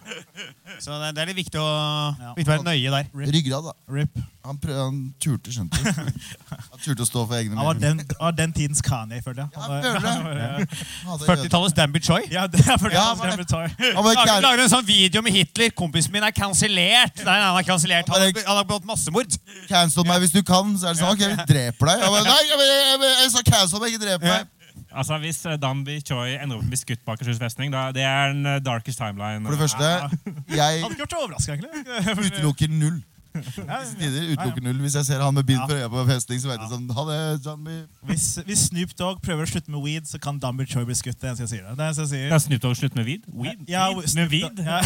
Så 0.79 0.95
det, 1.01 1.09
det 1.17 1.21
er 1.25 1.31
litt 1.33 1.41
viktig 1.43 1.59
å, 1.59 1.67
Ja. 2.23 2.31
viktig 2.37 2.47
å 2.47 2.53
være 2.55 2.63
nøye 2.69 2.93
der. 2.93 3.09
Ryggrad, 3.35 3.67
da. 3.67 3.73
Rip. 3.91 4.21
Han, 4.43 4.57
prøv, 4.59 4.75
han 4.75 4.95
turte, 5.23 5.51
skjønte 5.55 5.79
du. 5.79 5.85
Han 6.51 6.79
turte 6.83 7.03
å 7.03 7.07
stå 7.07 7.21
for 7.29 7.35
egne 7.37 7.55
Han 7.55 7.63
var 7.67 7.77
meninger. 7.79 8.07
den, 8.09 8.17
var 8.19 8.33
den 8.35 8.51
tidens 8.55 8.81
Kanye, 8.83 9.21
føler 9.23 9.45
jeg. 9.45 9.51
Ja, 9.55 9.77
jeg 9.79 10.23
føler. 10.23 10.41
Ja. 10.43 11.17
40-tallets 11.27 11.75
Danby 11.77 12.01
Choi. 12.03 12.21
Ja, 12.31 12.43
det 12.51 12.59
er 12.63 12.79
fordi 12.81 12.95
Ja, 12.97 13.05
han 13.15 13.45
Choi. 13.47 13.67
Han 13.95 14.03
var 14.03 14.19
Lager, 14.43 14.63
en 14.65 14.71
sånn 14.73 14.85
video 14.87 15.21
med 15.23 15.31
Hitler. 15.35 15.71
Kompisen 15.79 16.11
min 16.15 16.23
er 16.27 16.35
kansellert. 16.35 17.23
Nei, 17.23 17.37
han 17.39 17.59
er 17.59 17.67
kansellert. 17.67 18.11
Han, 18.11 18.19
har- 18.25 18.43
han 18.47 18.59
har 18.59 18.67
begått 18.67 18.87
massemord. 18.89 19.31
Cancel 19.69 20.03
meg 20.07 20.19
hvis 20.25 20.35
du 20.35 20.41
kan. 20.43 20.75
Så 20.79 20.89
er 20.91 20.97
det 20.97 21.03
sånn, 21.03 21.15
ok, 21.15 21.23
vi 21.23 21.47
dreper 21.53 21.93
deg. 21.93 22.03
Jeg, 22.03 22.11
bare, 22.17 22.27
nei, 22.27 22.41
jeg, 22.49 22.59
jeg, 22.67 22.83
jeg, 23.07 23.15
jeg 23.23 23.31
sa 23.37 23.45
cancel 23.47 23.79
meg, 23.83 23.95
ikke 23.95 24.03
drep 24.07 24.27
meg. 24.27 24.51
Altså, 24.93 25.17
Hvis 25.23 25.41
Dambi, 25.43 25.59
Danby 25.65 25.95
Choi 26.05 26.35
ender 26.37 26.57
opp 26.57 26.63
med 26.63 26.69
å 26.69 26.73
bli 26.73 26.79
skutt 26.81 27.01
på 27.05 27.15
Akershus 27.15 27.41
festning, 27.41 27.73
da, 27.73 27.87
det 27.95 28.03
er 28.05 28.33
en 28.33 28.45
eh, 28.45 28.59
darkest 28.63 29.01
timeline. 29.01 29.43
For 29.45 29.57
det 29.57 29.63
første, 29.65 29.89
jeg 30.53 30.83
Hadde 30.83 30.93
ikke 30.93 31.05
vært 31.05 31.15
så 31.15 31.23
overraska, 31.25 31.57
egentlig. 31.57 32.29
utelukker 32.29 32.77
null. 32.77 33.01
Tider 33.33 34.27
utelukker 34.33 34.61
null. 34.63 34.79
Hvis 34.83 34.95
jeg 34.99 35.05
ser 35.07 35.21
han 35.23 35.33
med 35.33 35.43
bind 35.47 35.61
for 35.65 35.73
øya 35.75 35.87
på 35.89 36.03
festning, 36.07 36.39
så 36.43 36.51
vet 36.51 36.61
jeg 36.61 36.69
sånn 36.73 36.85
Ha 36.93 37.05
det, 37.09 37.17
Johnny. 37.45 37.77
Hvis, 38.09 38.25
hvis 38.45 38.65
Snoop 38.69 38.93
Dogg 38.99 39.21
prøver 39.25 39.47
å 39.47 39.49
slutte 39.49 39.73
med 39.73 39.81
weed, 39.85 40.05
så 40.09 40.19
kan 40.21 40.37
Dumber 40.41 40.67
Choi 40.69 40.83
bli 40.85 40.95
skutt. 40.99 41.17
Det 41.21 41.31
er 41.31 41.37
det 41.39 41.45
jeg 41.47 41.51
sier. 41.55 41.65
Det 41.73 41.87
er 41.87 41.97
jeg 42.03 42.09
sier. 42.13 42.35
Snoop 42.45 42.61
Dogg 42.67 42.77
slutte 42.77 42.99
med 42.99 43.07
weed? 43.09 43.25
Weed? 43.33 43.63
Ja, 43.71 43.87
weed? 43.95 44.13
Med 44.19 44.29
weed? 44.29 44.61
Ja. 44.63 44.79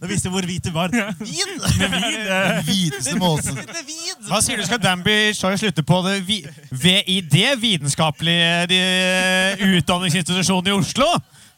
Det 0.00 0.08
viste 0.10 0.32
hvor 0.32 0.46
hvit 0.46 0.64
du 0.64 0.72
var. 0.74 0.88
Med 0.92 1.20
weed? 1.20 2.18
eh, 2.22 2.32
Den 2.32 2.64
hviteste 2.66 3.16
måsen. 3.20 3.58
Hva 4.28 4.40
sier 4.44 4.60
du 4.60 4.66
skal 4.66 4.80
Dambi 4.82 5.18
Choi 5.36 5.54
slutte 5.60 5.84
på 5.86 6.00
det 6.06 6.18
vi, 6.26 6.40
VID, 6.70 7.36
vitenskapelige 7.62 8.66
de, 8.72 8.80
utdanningsinstitusjonen 9.78 10.72
i 10.72 10.76
Oslo? 10.76 11.08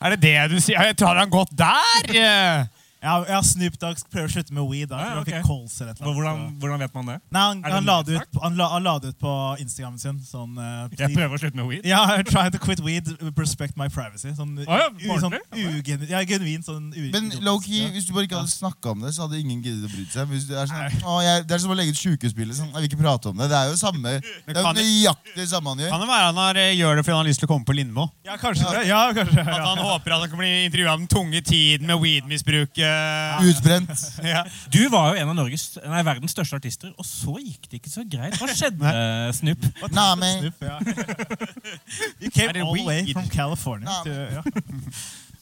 Er 0.05 0.15
det 0.17 0.21
det 0.27 0.39
du 0.53 0.59
sier? 0.61 0.81
Har 1.07 1.21
han 1.23 1.31
gått 1.33 1.53
der? 1.57 2.67
Ja, 3.05 3.15
ja, 3.29 3.41
Snoop 3.45 3.77
Dogg 3.81 4.01
prøver 4.11 4.31
å 4.31 4.33
slutte 4.33 4.57
med 4.57 4.65
weed. 4.71 4.89
da. 4.89 4.99
Ja, 5.03 5.21
okay. 5.21 5.37
han 5.37 5.45
fikk 5.45 5.49
kols 5.51 5.77
eller 5.81 5.93
et 5.93 6.01
eller 6.01 6.09
annet. 6.09 6.19
Hvordan, 6.19 6.45
hvordan 6.63 6.85
vet 6.87 6.95
man 6.99 7.11
det? 7.13 7.19
Nei, 7.29 7.45
han, 7.45 7.63
det 7.65 7.75
han, 7.75 7.89
la 7.89 7.97
det 8.03 8.17
ut, 8.17 8.39
han, 8.43 8.59
la, 8.59 8.69
han 8.75 8.87
la 8.87 8.95
det 9.03 9.13
ut 9.15 9.19
på 9.21 9.35
Instagramen 9.61 10.01
sin. 10.01 10.21
Sånn, 10.25 10.55
Uh, 10.55 10.87
Jeg 10.97 11.11
prøver 11.15 11.35
å 11.35 11.41
slutte 11.41 11.59
med 11.59 11.67
weed. 11.69 11.87
Ja, 11.89 12.01
yeah, 12.07 12.23
trying 12.27 12.53
to 12.55 12.61
quit 12.63 12.81
weed, 12.85 13.09
respect 13.37 13.77
my 13.81 13.89
privacy. 13.93 14.31
Sånn, 14.37 14.55
Å 14.63 14.79
ja, 14.79 14.87
u, 14.89 15.17
sånn 15.21 15.35
ugen, 15.51 16.05
ja, 16.09 16.21
genuin, 16.29 16.63
sånn 16.65 16.93
u, 16.95 17.03
Men 17.13 17.31
Loki, 17.45 17.81
ja. 17.83 17.91
hvis 17.95 18.07
du 18.09 18.13
bare 18.15 18.29
ikke 18.29 18.39
hadde 18.39 18.53
snakka 18.53 18.95
om 18.95 19.05
det, 19.05 19.13
så 19.17 19.27
hadde 19.27 19.41
ingen 19.43 19.61
giddet 19.65 19.89
å 19.89 19.93
bry 19.93 20.05
seg. 20.13 20.31
Hvis 20.31 20.47
det, 20.49 20.57
er 20.63 20.71
sånn, 20.71 21.03
å, 21.11 21.19
jeg, 21.25 21.45
det 21.49 21.57
er 21.57 21.63
som 21.65 21.75
å 21.75 21.79
legge 21.79 21.95
ut 21.95 22.01
sjukehusbilde. 22.01 22.57
Sånn, 22.57 22.71
jeg 22.71 22.85
vil 22.85 22.91
ikke 22.93 23.01
prate 23.03 23.33
om 23.33 23.43
det. 23.43 23.51
Det 23.53 23.59
er 23.59 23.73
jo 23.73 23.79
samme 23.81 24.15
Det 24.23 24.55
er 24.55 24.61
jo 24.61 24.75
nøyaktig 24.79 25.49
samme 25.51 25.75
han 25.75 25.85
gjør. 25.85 25.93
Kan 25.97 26.05
det 26.05 26.11
være 26.13 26.29
han 26.31 26.41
har, 26.45 26.61
eh, 26.63 26.73
gjør 26.79 27.01
det 27.01 27.07
fordi 27.07 27.17
han 27.17 27.23
har 27.25 27.31
lyst 27.31 27.43
til 27.45 27.51
å 27.51 27.53
komme 27.53 27.69
på 27.69 27.77
Lindmo? 27.77 28.07
Ja, 28.29 28.39
kanskje 28.41 28.71
det. 28.79 28.85
Ja, 28.89 29.03
kanskje. 29.17 29.45
At 29.45 29.67
han 29.67 29.83
håper 29.83 30.17
at 30.17 30.25
han 30.25 30.33
kan 30.33 30.41
bli 30.41 30.53
intervjua 30.69 30.97
om 30.97 31.05
den 31.05 31.11
tunge 31.11 31.43
tiden 31.45 31.91
med 31.91 32.01
weed-misbruk. 32.03 32.79
Eh. 32.95 33.49
Utbrent. 33.51 33.93
Ja. 34.35 34.45
Du 34.73 34.81
var 34.93 35.11
jo 35.13 35.21
en 35.23 35.33
av 35.33 35.37
Norges, 35.39 35.67
nei, 35.85 36.01
verdens 36.07 36.33
største 36.35 36.57
artister, 36.61 36.95
og 36.99 37.05
så 37.09 37.35
gikk 37.43 37.69
det 37.71 37.81
ikke 37.83 37.93
så 37.93 38.05
greit. 38.09 38.39
Hva 38.41 38.49
skjedde, 38.55 38.95
Snupp? 39.37 39.67
Nei, 39.93 40.09
men 40.23 40.41
Snupp, 40.41 40.65
ja. 40.65 40.79
You 42.23 42.31
came 42.31 42.55
all 42.63 42.75
the 42.75 42.87
way 42.87 43.13
from 43.13 43.29
California. 43.29 43.91
Ja. 43.91 44.03
to- 44.03 44.11
ja. 44.39 44.43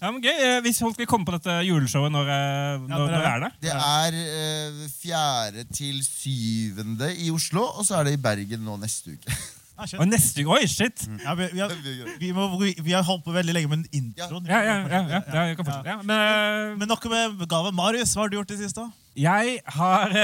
Ja, 0.03 0.11
men 0.11 0.19
gøy. 0.19 0.35
Eh, 0.35 0.57
Hvis 0.65 0.81
folk 0.83 0.97
vil 0.99 1.07
komme 1.07 1.23
på 1.29 1.31
dette 1.37 1.61
juleshowet, 1.63 2.11
når, 2.11 2.27
eh, 2.35 2.81
når, 2.91 3.05
det 3.07 3.13
når 3.13 3.27
er 3.29 3.43
det? 3.45 3.51
det 3.63 3.75
er 3.79 4.89
fjerde 4.91 5.63
til 5.71 6.01
syvende 6.03 7.13
i 7.23 7.29
Oslo, 7.31 7.63
og 7.79 7.87
så 7.87 8.01
er 8.01 8.09
det 8.09 8.17
i 8.17 8.23
Bergen 8.25 8.65
nå 8.67 8.75
neste 8.83 9.15
uke. 9.15 9.31
Ah. 9.83 9.99
Og 9.99 10.07
neste 10.07 10.45
Oi, 10.47 10.63
shit! 10.71 11.05
Ja, 11.25 11.35
vi, 11.39 11.49
vi, 11.53 11.61
har, 11.63 11.73
vi, 12.21 12.33
må, 12.37 12.47
vi, 12.61 12.93
har 12.93 13.03
holdt 13.07 13.25
på 13.27 13.35
veldig 13.35 13.55
lenge 13.57 13.71
med 13.71 13.83
den 13.83 14.03
introen. 14.03 14.47
Ja, 14.47 14.61
ja, 14.63 14.77
ja, 14.87 15.01
ja, 15.11 15.23
ja 15.27 15.47
jeg 15.51 15.59
kan 15.59 15.67
fortsette. 15.67 15.91
Ja, 15.91 15.97
men 16.03 16.17
eh, 16.17 16.77
Men 16.79 16.91
noe 16.93 17.13
med 17.13 17.47
gaven. 17.51 17.75
Marius, 17.75 18.15
hva 18.15 18.25
har 18.25 18.33
du 18.33 18.39
gjort 18.39 18.53
i 18.53 18.59
det 18.59 18.69
siste? 18.69 18.87
jeg 19.19 19.59
har 19.75 20.15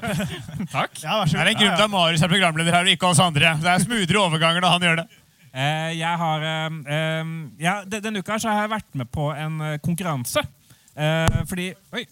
Takk. 0.72 0.94
Ja, 1.02 1.18
vær 1.20 1.28
så 1.28 1.36
Det 1.36 1.42
er 1.42 1.50
en 1.50 1.58
grunn 1.58 1.74
til 1.76 1.84
at 1.84 1.92
Marius 1.92 2.22
er 2.24 2.32
programleder 2.32 2.78
her, 2.78 2.86
og 2.86 2.94
ikke 2.94 3.10
oss 3.10 3.20
andre. 3.20 3.56
Det 3.60 3.68
er 3.74 3.84
smoothere 3.84 4.22
overganger 4.22 4.64
når 4.64 4.74
han 4.76 4.86
gjør 4.88 5.00
det. 5.02 5.06
Uh, 5.52 5.90
jeg 5.98 6.16
har 6.22 6.44
uh, 6.48 6.76
eh, 6.96 7.32
ja, 7.60 7.74
Denne 7.84 8.22
uka 8.24 8.38
så 8.40 8.48
har 8.48 8.64
jeg 8.64 8.72
vært 8.72 8.94
med 8.96 9.10
på 9.12 9.28
en 9.36 9.58
eh, 9.60 9.80
konkurranse. 9.84 10.40
Eh, 10.92 11.42
fordi 11.48 11.70
Oi, 11.96 12.02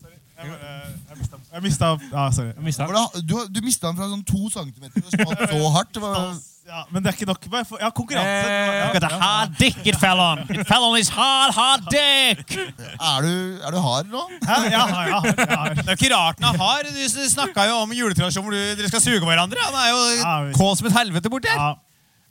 Jeg 0.41 1.63
mista 1.63 1.89
Ja, 2.13 2.31
sorry. 2.33 2.53
jeg 2.57 2.65
det- 2.65 3.29
Du, 3.29 3.37
du 3.49 3.61
mista 3.61 3.89
den 3.89 3.97
fra 3.97 4.09
sånn 4.09 4.25
to 4.25 4.49
centimeter 4.49 5.03
og 5.05 5.11
smalt 5.13 5.51
så 5.51 5.73
hardt. 5.73 5.93
Det 5.95 6.03
var, 6.03 6.37
Ja, 6.71 6.83
men 6.95 7.03
det 7.03 7.11
er 7.11 7.17
ikke 7.19 7.27
nok. 7.27 7.43
jeg 7.51 7.67
har 7.71 7.81
Ja, 7.83 7.91
konkurranse. 7.91 8.47
Eh, 8.47 8.85
Look 8.85 8.95
at 9.01 9.05
the 9.07 9.19
hard 9.21 9.55
dick 9.59 9.79
it 9.91 9.97
fell 9.99 10.21
on. 10.23 10.39
It 10.55 10.63
fell 10.69 10.85
on 10.87 10.95
his 10.97 11.09
hard, 11.11 11.51
hard 11.57 11.83
dick. 11.91 12.45
er, 12.55 13.27
du, 13.27 13.33
er 13.67 13.75
du 13.75 13.81
hard 13.83 14.07
nå? 14.13 14.23
Hæ? 14.47 14.59
Ja, 14.71 14.85
ja, 14.87 15.05
ja, 15.11 15.21
ja. 15.27 15.75
Det 15.75 15.89
er 15.89 15.97
ikke 15.99 16.13
rart 16.15 16.43
han 16.45 16.59
hard, 16.63 16.91
Du 16.95 17.23
snakka 17.35 17.67
jo 17.71 17.81
om 17.85 17.93
juletradisjon 17.93 18.47
hvor 18.47 18.55
dere 18.55 18.89
skal 18.93 19.03
suge 19.03 19.25
hverandre. 19.27 19.59
Han 19.67 19.79
er 19.83 19.89
jo 19.95 20.59
kål 20.59 20.77
som 20.79 20.87
et 20.93 20.99
helvete 21.01 21.33
borti 21.33 21.51
her. 21.51 21.59
ja. 21.71 21.75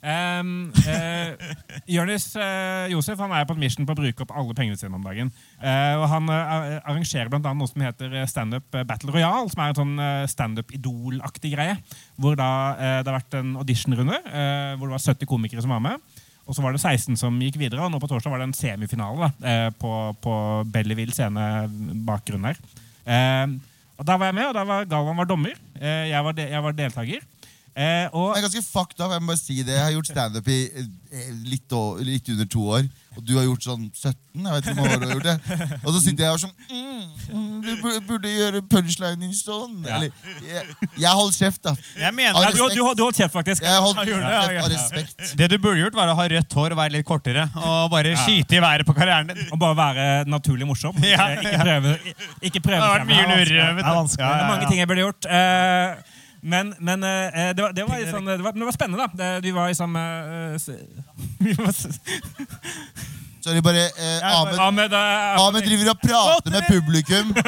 Um, 0.00 0.70
uh, 0.88 1.36
Jonis 1.84 2.30
uh, 2.32 2.88
Josef 2.88 3.20
han 3.20 3.34
er 3.36 3.44
på 3.44 3.52
en 3.52 3.60
mission 3.60 3.84
på 3.84 3.92
å 3.92 3.98
bruke 3.98 4.24
opp 4.24 4.32
alle 4.32 4.54
pengene 4.56 4.78
sine 4.80 4.96
om 4.96 5.04
dagen. 5.04 5.28
Uh, 5.60 6.00
og 6.00 6.06
Han 6.14 6.30
uh, 6.32 6.78
arrangerer 6.88 7.28
annet 7.28 7.50
noe 7.58 7.68
som 7.68 7.84
heter 7.84 8.16
Standup 8.30 8.64
Battle 8.78 9.12
Royale, 9.12 9.50
som 9.52 9.60
er 9.60 9.74
en 9.74 9.80
sånn 9.80 10.02
standup-idol-aktig 10.32 11.52
greie. 11.52 11.76
Hvor 12.20 12.38
da, 12.38 12.50
det 13.00 13.10
har 13.10 13.18
vært 13.18 13.36
en 13.38 13.54
auditionrunde 13.60 14.16
hvor 14.20 14.88
det 14.88 14.94
var 14.94 15.04
70 15.04 15.28
komikere 15.28 15.64
som 15.64 15.72
var 15.72 15.82
med. 15.84 16.18
Og 16.48 16.56
så 16.56 16.64
var 16.64 16.74
det 16.74 16.80
16 16.82 17.18
som 17.20 17.36
gikk 17.42 17.58
videre, 17.60 17.84
og 17.84 17.92
nå 17.92 18.00
på 18.02 18.08
torsdag 18.10 18.32
var 18.32 18.42
det 18.42 18.48
en 18.48 18.56
semifinale 18.56 19.28
da, 19.40 19.56
på, 19.78 19.92
på 20.24 20.36
Belleville 20.72 21.14
scene 21.14 21.44
bakgrunn 22.06 22.48
her. 22.48 22.60
Og 24.00 24.06
Da 24.08 24.16
var 24.16 24.30
jeg 24.30 24.38
med, 24.40 24.48
og 24.48 24.56
da 24.56 24.64
var 24.66 24.88
Galvan 24.90 25.20
var 25.20 25.28
dommer. 25.28 25.56
Jeg, 25.80 26.24
var 26.26 26.36
de, 26.36 26.48
jeg 26.50 26.64
var 26.64 26.76
deltaker. 26.76 27.28
Eh, 27.80 28.06
og 28.12 28.34
Det 28.34 28.40
er 28.42 28.46
ganske 28.48 28.64
fucked 28.66 29.00
up. 29.00 29.12
Jeg 29.14 29.22
må 29.24 29.30
bare 29.32 29.40
si 29.40 29.56
det. 29.62 29.72
Jeg 29.76 29.84
har 29.86 29.94
gjort 29.94 30.10
standup 30.10 30.48
i 30.52 30.58
eh, 30.68 31.30
litt, 31.48 31.72
å- 31.72 31.96
litt 32.04 32.28
under 32.34 32.48
to 32.52 32.64
år. 32.76 32.88
Og 33.16 33.24
du 33.26 33.32
har 33.38 33.46
gjort 33.46 33.64
sånn 33.66 33.86
17. 33.90 34.14
Jeg 34.36 34.52
vet 34.54 34.66
ikke 34.70 34.74
hvor 34.78 35.00
du 35.00 35.06
har 35.06 35.14
gjort 35.16 35.26
det. 35.26 35.78
Og 35.84 35.94
så 35.96 36.00
sitter 36.04 36.22
jeg 36.22 36.28
her 36.28 36.36
er 36.36 36.42
sånn 36.44 36.52
mm, 36.70 37.62
Du 37.64 37.70
burde- 38.06 38.30
gjøre 38.34 38.60
punchline 38.70 39.30
sånn. 39.34 39.80
Ja. 39.86 39.96
Eller 39.96 40.12
jeg, 40.46 40.76
jeg 41.00 41.14
holder 41.18 41.38
kjeft, 41.40 41.62
da. 41.64 41.74
Jeg 41.98 42.14
mener 42.14 42.38
ja, 42.44 42.52
du, 42.54 42.60
du, 42.70 42.84
du 43.00 43.02
holdt 43.06 43.18
kjeft, 43.18 43.34
faktisk. 43.34 43.64
Jeg 43.66 43.82
holdt 43.82 44.04
Jeg 44.04 44.20
det, 44.20 44.30
ja, 44.36 44.62
av 44.62 44.70
respekt. 44.70 45.34
Det 45.40 45.50
du 45.50 45.56
burde 45.58 45.80
gjort, 45.82 45.98
var 45.98 46.12
å 46.12 46.14
ha 46.20 46.28
rødt 46.34 46.58
hår 46.60 46.76
og 46.76 46.80
være 46.84 46.94
litt 46.98 47.08
kortere. 47.08 47.48
Og 47.56 47.90
bare 47.96 48.14
skyte 48.22 48.60
i 48.60 48.62
været 48.62 48.86
på 48.86 48.94
karrieren 48.96 49.32
din. 49.32 49.42
Og 49.50 49.58
bare 49.62 49.78
være 49.80 50.06
naturlig 50.30 50.68
morsom. 50.70 50.94
Ikke, 51.00 51.58
prøve, 51.64 51.96
ikke 52.46 52.62
prøve 52.62 52.78
Det 52.78 52.86
har 52.86 52.96
vært 53.00 53.10
mye 53.10 53.26
lurere. 53.26 53.68
Det 53.80 53.84
er 53.88 54.30
er 54.30 54.48
mange 54.52 54.68
ting 54.70 54.78
jeg 54.84 54.88
burde 54.90 55.06
gjort. 55.08 55.30
Eh, 55.30 56.19
men 56.42 56.74
men 56.78 57.04
eh, 57.04 57.50
det, 57.54 57.62
var, 57.62 57.72
det, 57.76 57.84
var 57.88 58.04
sånn, 58.10 58.26
det, 58.26 58.42
var, 58.44 58.52
det 58.56 58.64
var 58.68 58.76
spennende, 58.76 59.06
da. 59.06 59.08
Det, 59.14 59.44
vi 59.44 59.52
var 59.56 59.68
i 59.70 59.76
samme 59.76 60.00
eh, 60.00 60.60
Sorry, 63.40 63.60
bare 63.64 63.86
eh, 63.88 64.20
Ahmed, 64.24 64.58
Ahmed, 64.58 64.92
eh, 64.92 65.40
Ahmed 65.40 65.64
driver 65.64 65.94
og 65.94 66.00
prater 66.02 66.50
med 66.52 66.66
publikum. 66.68 67.34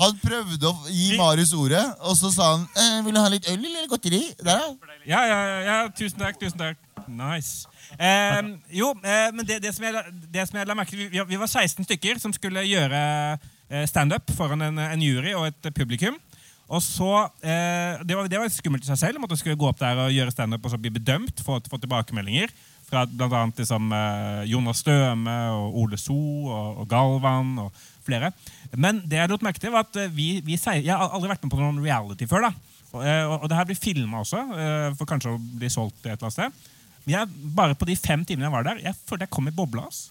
Han 0.00 0.16
prøvde 0.16 0.64
å 0.64 0.72
gi 0.88 1.16
Marius 1.20 1.52
ordet, 1.56 1.82
og 2.08 2.16
så 2.16 2.30
sa 2.32 2.46
han 2.54 2.62
eh, 2.72 3.00
'Vil 3.04 3.16
du 3.16 3.20
ha 3.20 3.28
litt 3.32 3.48
øl 3.52 3.58
eller 3.58 3.88
godteri?' 3.88 4.32
Der, 4.40 4.62
ja. 5.04 5.20
Ja, 5.28 5.40
ja, 5.44 5.58
ja, 5.66 5.76
tusen 5.92 6.22
takk. 6.22 6.38
tusen 6.40 6.56
takk. 6.60 6.78
Nice. 7.04 7.68
Eh, 7.98 8.40
jo, 8.72 8.94
eh, 9.04 9.28
men 9.34 9.44
det, 9.44 9.60
det, 9.62 9.74
som 9.76 9.84
jeg, 9.84 10.04
det 10.32 10.46
som 10.48 10.56
jeg 10.56 10.68
la 10.68 10.76
merke 10.78 10.94
til 10.94 11.10
vi, 11.10 11.20
vi 11.20 11.40
var 11.40 11.50
16 11.50 11.84
stykker 11.84 12.20
som 12.22 12.32
skulle 12.32 12.64
gjøre 12.64 13.00
eh, 13.68 13.84
standup 13.90 14.32
foran 14.36 14.62
en, 14.62 14.78
en 14.78 15.04
jury 15.04 15.34
og 15.36 15.50
et 15.50 15.72
publikum. 15.76 16.16
Og 16.70 16.82
så, 16.84 17.06
eh, 17.42 17.98
det, 18.06 18.14
var, 18.14 18.28
det 18.30 18.38
var 18.38 18.50
skummelt 18.54 18.84
i 18.86 18.90
seg 18.92 18.98
selv. 19.00 19.18
Måtte 19.22 19.38
skulle 19.40 19.58
gå 19.58 19.66
opp 19.66 19.80
der 19.80 19.98
og 20.04 20.12
gjøre 20.14 20.30
standup 20.34 20.64
og 20.68 20.70
så 20.70 20.78
bli 20.78 20.92
bedømt. 20.94 21.42
Få, 21.42 21.58
få 21.66 21.80
tilbakemeldinger 21.82 22.52
fra 22.90 23.02
bl.a. 23.10 23.40
Liksom, 23.58 23.90
eh, 23.96 24.42
Jonas 24.52 24.82
Støme 24.84 25.34
og 25.56 25.80
Ole 25.82 25.98
So 25.98 26.14
og, 26.46 26.82
og 26.84 26.88
Galvan 26.90 27.56
og 27.64 27.82
flere. 28.06 28.30
Men 28.78 29.02
det 29.10 29.18
jeg 29.18 29.32
lot 29.32 29.42
merke 29.46 29.62
til 29.62 29.74
var 29.74 29.88
at 29.88 29.98
eh, 29.98 30.12
vi, 30.14 30.28
vi 30.46 30.54
Jeg 30.58 30.94
har 30.94 31.10
aldri 31.10 31.32
vært 31.32 31.42
med 31.46 31.54
på 31.56 31.58
noen 31.58 31.82
reality 31.82 32.30
før. 32.30 32.46
da. 32.48 32.52
Og, 32.92 33.02
eh, 33.06 33.24
og, 33.26 33.36
og 33.42 33.50
det 33.50 33.58
her 33.58 33.66
blir 33.66 33.78
filma 33.82 34.22
også, 34.22 34.40
for 34.98 35.10
kanskje 35.10 35.34
å 35.34 35.42
bli 35.42 35.68
solgt 35.70 36.00
et 36.06 36.12
eller 36.14 36.30
annet 36.30 36.38
sted. 36.38 36.70
Men 37.04 37.14
jeg, 37.16 37.34
bare 37.56 37.74
på 37.78 37.86
de 37.90 37.98
fem 37.98 38.22
timene 38.28 38.46
jeg 38.46 38.54
var 38.54 38.66
der, 38.70 38.80
jeg 38.86 38.94
følte 39.08 39.26
jeg 39.26 39.34
kom 39.34 39.50
i 39.50 39.54
bobla. 39.54 39.86
ass. 39.90 40.10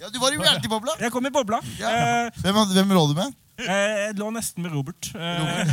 Ja, 0.00 0.08
du 0.10 0.18
var 0.20 0.32
i 0.34 0.40
reality-bobla! 0.40 0.96
Jeg 1.00 1.12
kom 1.14 1.26
i 1.28 1.32
bobla. 1.32 1.60
Ja. 1.78 1.90
Eh, 1.92 2.42
Hvem, 2.42 2.56
hvem 2.72 2.92
lå 2.96 3.04
du 3.12 3.16
med? 3.20 3.36
Eh, 3.58 4.08
jeg 4.08 4.16
lå 4.18 4.30
nesten 4.34 4.62
med 4.64 4.72
Robert. 4.74 5.10
Eh, 5.14 5.72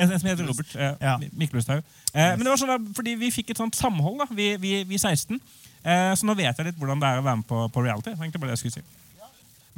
en 0.00 0.08
som 0.20 0.28
heter 0.30 0.46
Robert. 0.48 0.72
Eh, 0.76 0.94
Ja. 1.00 1.16
Mikkel 1.38 1.60
Eh, 2.14 2.32
men 2.36 2.44
det 2.44 2.50
var 2.52 2.60
sånn 2.60 2.72
da, 2.74 2.78
fordi 2.96 3.14
vi 3.20 3.30
fikk 3.34 3.50
et 3.54 3.60
sånt 3.62 3.76
samhold, 3.78 4.18
da, 4.24 4.26
vi, 4.34 4.56
vi, 4.60 4.72
vi 4.88 4.98
16. 4.98 5.38
Eh, 5.84 6.10
så 6.18 6.26
nå 6.28 6.34
vet 6.36 6.56
jeg 6.58 6.66
litt 6.70 6.78
hvordan 6.80 7.00
det 7.00 7.08
er 7.08 7.20
å 7.22 7.26
være 7.26 7.40
med 7.42 7.46
på, 7.48 7.62
på 7.72 7.84
reality. 7.86 8.10
Jeg 8.12 8.18
bare 8.42 8.50
det 8.52 8.58
jeg 8.58 8.64
skulle 8.64 8.80
si. 8.80 8.96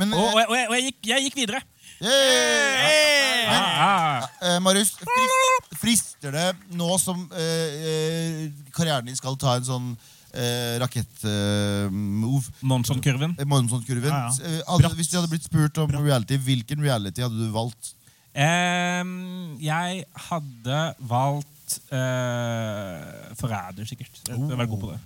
Men, 0.00 0.14
Og, 0.16 0.24
og, 0.32 0.38
jeg- 0.40 0.48
og, 0.70 0.74
jeg, 0.78 0.84
gikk, 0.88 1.00
jeg 1.12 1.26
gikk 1.28 1.36
videre. 1.42 1.60
yeah! 2.00 3.50
Men, 3.52 3.62
ah, 3.62 4.28
ah. 4.40 4.58
Marius, 4.64 4.94
fris- 4.96 5.78
frister 5.82 6.32
det 6.34 6.46
nå 6.78 6.88
som 7.02 7.24
eh, 7.36 7.76
eh, 7.90 8.50
karrieren 8.74 9.06
din 9.06 9.18
skal 9.18 9.36
ta 9.40 9.56
en 9.58 9.66
sånn 9.68 9.88
eh, 10.34 10.76
rakettmove. 10.82 12.48
Eh, 12.50 12.66
Monson-kurven. 12.72 13.34
Eh, 13.38 13.46
Morgensson-kurven. 13.48 14.10
Ja, 14.10 14.28
ja. 14.28 14.58
Eh, 14.58 14.62
hadde- 14.68 14.94
Hvis 14.96 15.08
du 15.12 15.16
hadde 15.18 15.30
blitt 15.32 15.44
spurt 15.48 15.78
om 15.78 15.90
reality, 15.90 16.36
hvilken 16.36 16.80
reality 16.80 17.22
hadde 17.22 17.38
du 17.38 17.50
valgt? 17.52 17.94
Um, 18.32 19.58
jeg 19.60 20.04
hadde 20.30 20.94
valgt 21.04 21.80
uh, 21.92 23.34
Forræder, 23.36 23.84
sikkert. 23.84 24.22
Jeg 24.28 24.38
jeg 24.38 24.56
var 24.58 24.66
god 24.66 24.80
på 24.80 24.92
det. 24.92 25.00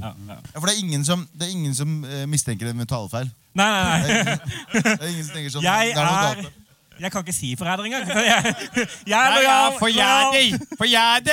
Ja, 0.00 0.12
ja. 0.28 0.36
For 0.54 0.66
det 0.68 0.76
er 0.76 0.82
ingen 0.84 1.04
som, 1.04 1.26
det 1.34 1.48
er 1.48 1.50
ingen 1.56 1.74
som 1.74 2.04
mistenker 2.30 2.70
en 2.70 2.78
mentalfeil. 2.78 3.30
Nei, 3.54 3.66
nei, 3.70 4.22
nei. 4.22 4.36
Det 4.82 5.00
er 5.00 5.10
ingen 5.10 5.24
som 5.26 5.34
tenker 5.34 5.50
sånn 5.54 5.66
Jeg 5.66 5.94
det 5.94 6.06
er 6.06 6.63
Jeg 7.00 7.10
kan 7.12 7.24
ikke 7.24 7.34
si 7.34 7.54
forræder 7.58 7.84
engang. 7.88 8.04
Jeg, 8.14 8.22
jeg 8.24 8.84
er 8.84 8.88
Ja, 9.06 9.20
ja, 9.20 9.34
lojal. 9.34 9.78
for 9.78 9.88
jeg 9.88 11.24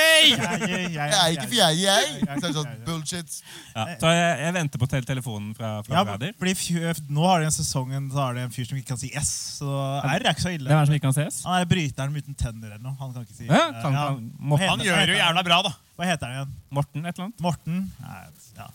jeg 0.92 1.12
er 1.12 1.26
ikke 1.36 1.48
fjerde, 1.52 1.76
jeg. 1.82 2.04
Er 2.26 2.40
Så 2.40 2.48
er 2.48 2.54
sånn 2.56 2.72
bullshit. 2.86 3.36
Ja, 3.76 3.84
så 4.00 4.10
jeg, 4.12 4.32
jeg 4.42 4.54
venter 4.58 4.82
på 4.82 4.88
telefonen 4.92 5.54
fra, 5.56 5.70
fra 5.86 5.94
Ja, 6.02 6.32
fordi 6.38 6.54
fyr, 6.58 6.98
Nå 7.08 7.24
har 7.26 7.40
de 7.40 7.48
en 7.48 7.54
sesongen 7.54 8.10
Så 8.12 8.18
har 8.20 8.34
de 8.36 8.42
en 8.44 8.52
fyr 8.52 8.66
som 8.68 8.76
ikke 8.80 8.92
kan 8.92 9.00
si 9.00 9.12
S. 9.16 9.30
Så 9.60 9.70
R 9.70 10.10
er 10.18 10.28
ikke 10.32 10.44
så 10.44 10.52
ille. 10.52 10.68
Hvem 10.68 10.78
er 10.82 10.90
som 10.90 10.98
ikke 10.98 11.06
kan 11.08 11.16
ses? 11.16 11.40
Han 11.46 11.60
er 11.62 11.70
bryteren 11.70 12.18
uten 12.18 12.36
tenner 12.38 12.74
eller 12.74 12.82
noe. 12.84 12.96
Han 13.00 13.14
kan 13.14 13.24
ikke 13.26 13.38
si 13.38 13.48
Ja, 13.48 13.62
eh, 13.70 13.80
kan, 13.82 13.96
ja. 13.96 14.08
han, 14.10 14.68
Han 14.68 14.84
gjør 14.84 15.00
det 15.06 15.16
jo 15.16 15.20
jævla 15.22 15.46
bra, 15.48 15.62
da. 15.68 15.74
Hva 15.96 16.08
heter 16.08 16.26
han 16.28 16.36
igjen? 16.40 16.52
Morten 16.72 17.06
et 17.06 17.14
eller 17.14 17.28
annet? 17.28 17.42
Morten? 17.44 17.80
Nei, 18.02 18.20
ja. 18.58 18.68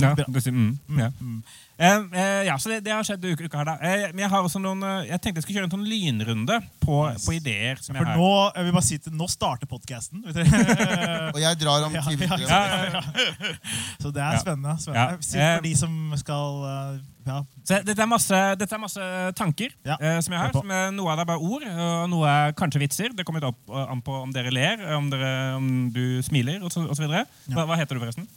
Ja, 0.00 0.14
Bra. 0.14 0.24
mm, 0.28 0.78
mm, 0.88 0.98
ja. 0.98 1.10
Mm. 1.20 1.42
Uh, 1.80 2.02
uh, 2.12 2.42
ja, 2.44 2.58
så 2.60 2.68
det, 2.68 2.78
det 2.84 2.92
har 2.92 3.04
skjedd 3.08 3.22
uka, 3.24 3.46
uka 3.48 3.60
her 3.62 3.68
da. 3.70 3.74
Uh, 3.80 4.10
men 4.12 4.20
jeg 4.26 4.28
har 4.34 4.44
også 4.44 4.60
noen 4.60 4.82
eh, 4.84 5.06
Jeg 5.08 5.20
tenkte 5.24 5.40
jeg 5.40 5.44
skulle 5.46 5.60
kjøre 5.60 5.68
en 5.70 5.72
sånn 5.78 5.86
lynrunde 5.88 6.58
på, 6.84 6.98
på 7.24 7.36
ideer 7.38 7.80
som 7.80 7.96
jeg 7.96 8.02
For 8.02 8.10
har. 8.10 8.18
nå 8.20 8.32
jeg 8.58 8.66
vil 8.66 8.74
bare 8.76 8.88
si 8.90 8.98
til, 9.00 9.14
nå 9.16 9.28
starter 9.32 9.70
podkasten. 9.70 10.20
Og 11.34 11.38
jeg 11.40 11.60
drar 11.62 11.86
om 11.88 11.96
ti 12.04 12.18
minutter. 12.20 12.44
Ja, 12.44 12.60
ja, 12.68 13.00
ja. 13.00 13.54
Så 14.02 14.12
det 14.12 14.20
er 14.26 14.36
Ja. 14.36 14.42
spennende. 14.44 14.76
Spennende. 14.82 15.56
For 15.56 15.64
de 15.64 15.72
som 15.80 15.96
skal 16.20 17.00
ja. 17.26 17.38
Så 17.64 17.80
dette 17.84 18.02
er 18.02 18.08
masse, 18.08 18.38
dette 18.60 18.74
er 18.76 18.80
masse 18.82 19.08
tanker 19.38 19.72
Ja. 19.86 19.96
eh, 20.00 20.20
som 20.24 20.34
jeg 20.34 20.40
har. 20.40 20.52
Som 20.52 20.70
er, 20.74 20.90
noe 20.96 21.12
av 21.12 21.20
det 21.20 21.24
er 21.24 21.30
bare 21.32 21.48
ord, 21.48 21.64
og 21.64 22.10
noe 22.12 22.28
er 22.28 22.54
kanskje 22.58 22.80
vitser. 22.82 23.16
Det 23.16 23.24
kommer 23.28 23.40
litt 23.40 23.50
opp 23.52 23.74
an 23.88 24.00
på 24.04 24.20
om 24.24 24.32
dere 24.34 24.52
ler, 24.52 24.84
om, 24.96 25.10
dere, 25.12 25.32
om 25.56 25.66
du 25.94 26.20
smiler 26.26 26.60
osv. 26.66 26.88
Hva, 26.90 27.64
hva 27.64 27.76
heter 27.80 27.96
du, 27.96 28.02
forresten? 28.04 28.28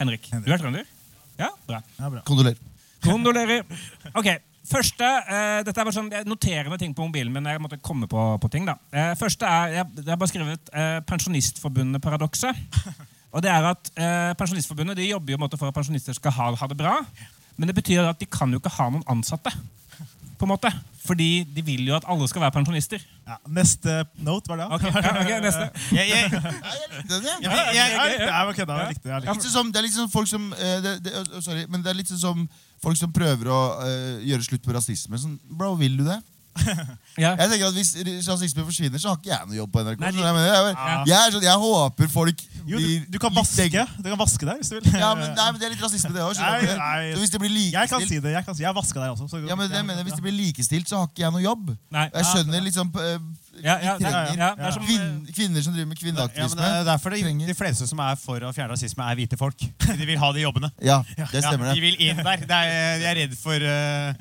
Henrik. 0.00 0.28
Henrik. 0.32 0.46
Du 0.48 0.54
er 0.54 0.62
trønder? 0.62 0.92
Ja, 1.40 1.50
bra. 1.68 1.80
Ja, 1.98 2.08
bra. 2.12 2.22
Kondolerer. 2.28 2.70
Kondolerer. 3.04 3.66
Ok, 4.14 4.30
Første 4.70 5.06
eh, 5.06 5.60
Dette 5.64 5.80
er 5.80 5.86
bare 5.86 5.94
sånn 5.96 6.10
jeg 6.12 6.26
noterer 6.28 6.68
meg 6.70 6.78
ting 6.82 6.92
på 6.94 7.06
mobilen 7.06 7.32
men 7.32 7.48
Jeg 7.48 7.62
måtte 7.64 7.78
komme 7.82 8.04
på, 8.10 8.20
på 8.42 8.50
ting 8.52 8.66
da 8.68 8.74
eh, 8.92 9.14
Første 9.18 9.48
er 9.48 9.72
Jeg, 9.78 9.86
jeg 10.02 10.10
har 10.12 10.20
bare 10.20 10.30
skrevet 10.30 10.72
eh, 10.76 10.98
Pensjonistforbundet-paradokset. 11.08 12.60
Og 13.34 13.44
det 13.44 13.50
er 13.50 13.70
at 13.70 13.90
eh, 13.96 14.32
Pensjonistforbundet 14.38 15.00
de 15.00 15.08
jobber 15.08 15.32
jo 15.32 15.40
en 15.40 15.44
måte 15.46 15.58
for 15.58 15.70
at 15.70 15.76
pensjonister 15.76 16.16
skal 16.16 16.34
ha, 16.36 16.50
ha 16.60 16.68
det 16.70 16.76
bra. 16.78 16.98
Men 17.56 17.70
det 17.70 17.76
betyr 17.78 18.04
at 18.04 18.20
de 18.20 18.28
kan 18.28 18.52
jo 18.52 18.60
ikke 18.60 18.72
ha 18.76 18.88
noen 18.92 19.06
ansatte. 19.10 19.52
På 20.40 20.46
en 20.48 20.54
måte 20.54 20.70
Fordi 21.04 21.44
de 21.44 21.62
vil 21.64 21.84
jo 21.90 21.96
at 21.96 22.06
alle 22.08 22.26
skal 22.30 22.42
være 22.44 22.54
pensjonister. 22.54 23.02
Ja. 23.28 23.36
Neste 23.52 24.00
note 24.24 24.48
var 24.48 24.62
det? 24.62 24.68
Ok, 24.76 24.86
ja, 24.88 25.12
ok, 25.20 25.30
neste 25.44 25.66
Jeg, 25.96 26.08
jeg, 26.08 26.30
det. 29.20 29.20
Litt 29.28 29.46
sånn 29.46 29.54
som, 29.54 29.72
er 29.74 29.86
litt 29.86 29.96
sånn 29.96 30.12
folk 30.12 30.30
som 30.30 30.50
eh, 30.56 30.76
det, 30.84 30.96
det, 31.04 31.14
oh, 31.20 31.40
Sorry, 31.44 31.66
men 31.68 31.84
det 31.84 31.92
er 31.92 32.00
litt 32.00 32.10
sånn 32.10 32.22
som 32.22 32.44
folk 32.80 32.96
som 32.96 33.12
prøver 33.12 33.50
å 33.52 33.60
uh, 33.84 34.20
gjøre 34.24 34.46
slutt 34.46 34.64
på 34.64 34.72
rasisme. 34.72 35.18
Sånn, 35.20 35.36
bro, 35.44 35.74
vil 35.80 35.98
du 36.00 36.06
det? 36.06 36.16
Ja. 37.24 37.32
Jeg 37.36 37.50
tenker 37.50 37.66
at 37.70 37.74
Hvis 37.74 37.90
rasisme 38.28 38.64
forsvinner, 38.66 38.98
så 39.02 39.12
har 39.12 39.16
ikke 39.20 39.30
jeg 39.32 39.48
noe 39.50 39.56
jobb 39.60 39.72
på 39.74 39.82
NRK. 39.84 40.00
Nei, 40.00 40.10
de- 40.10 40.16
du 40.18 40.22
jeg, 40.24 40.34
mener? 40.34 40.48
jeg, 40.50 40.76
Ja. 40.76 40.98
jeg, 41.06 41.18
er 41.20 41.34
sånn, 41.36 41.46
jeg 41.48 41.58
håper 41.64 42.08
folk 42.12 42.44
Jo, 42.66 42.76
du, 42.78 42.84
blir 42.84 43.06
du 43.10 43.18
kan 43.18 43.32
litt 43.32 43.40
vaske 43.40 43.86
Du 44.04 44.08
kan 44.10 44.18
vaske 44.20 44.46
deg 44.50 44.60
hvis 44.60 44.70
du 44.70 44.76
vil. 44.78 45.00
Ja, 45.00 45.14
men, 45.18 45.34
nei, 45.34 45.46
men 45.50 45.60
Det 45.60 45.66
er 45.68 45.74
litt 45.74 45.84
rasisme, 45.84 46.12
det 46.14 46.22
òg. 46.24 46.36
Nei, 46.38 46.60
nei. 46.76 47.12
Hvis 47.20 47.30
det 47.34 47.40
blir 47.42 47.50
Jeg 47.56 47.72
kan 47.72 48.00
likestilt 48.00 48.08
si 48.08 48.20
det. 48.26 48.32
Jeg 48.36 48.44
kan 48.46 48.54
si 48.58 48.62
Jeg 48.66 48.74
vaska 48.76 49.00
deg 49.00 49.10
også. 49.16 49.28
så- 49.32 49.42
ja, 49.48 49.54
men 49.56 49.70
det 49.70 49.84
mener, 49.84 50.00
jeg, 50.02 50.06
Hvis 50.10 50.18
det 50.20 50.24
blir 50.28 50.36
likestilt, 50.36 50.88
så 50.88 51.02
har 51.02 51.06
ikke 51.10 51.24
jeg 51.26 51.32
noe 51.36 51.42
jobb. 51.44 51.76
Nei. 51.90 52.08
Jeg 52.14 52.24
skjønner 52.32 52.60
liksom 52.68 52.92
eh, 53.00 53.18
Ja, 53.60 53.74
ja, 53.82 53.96
vi 53.98 54.04
trenger 54.06 54.38
ja, 54.40 54.54
det 54.56 54.64
er 54.64 54.72
som, 54.72 54.84
eh, 54.88 55.32
kvinner 55.36 55.60
som 55.64 55.74
driver 55.74 55.88
med 55.90 55.98
ja, 56.00 56.06
men 56.06 56.14
kvinneaktivisme. 56.14 56.60
det 56.62 56.68
er 56.80 56.84
derfor 56.86 57.10
de, 57.12 57.18
Trenger. 57.22 57.46
de 57.50 57.54
fleste 57.58 57.86
som 57.90 57.98
er 58.00 58.14
for 58.16 58.40
å 58.40 58.52
fjerne 58.56 58.72
rasisme, 58.72 59.04
er 59.04 59.18
hvite 59.18 59.36
folk. 59.36 59.58
De 59.98 60.06
vil 60.06 60.16
ha 60.22 60.30
de 60.32 60.40
jobbene. 60.46 60.70
Ja, 60.80 61.02
det 61.18 61.42
stemmer 61.44 61.66
Ja, 61.68 61.74
de 61.74 61.80
det. 61.80 61.82
vil 61.82 61.96
inn 62.08 62.16
der. 62.24 62.36
Det 62.46 62.56
er, 62.56 62.98
de 63.02 63.04
er 63.10 63.18
redd 63.20 63.34
for 63.36 63.52
å 63.60 64.14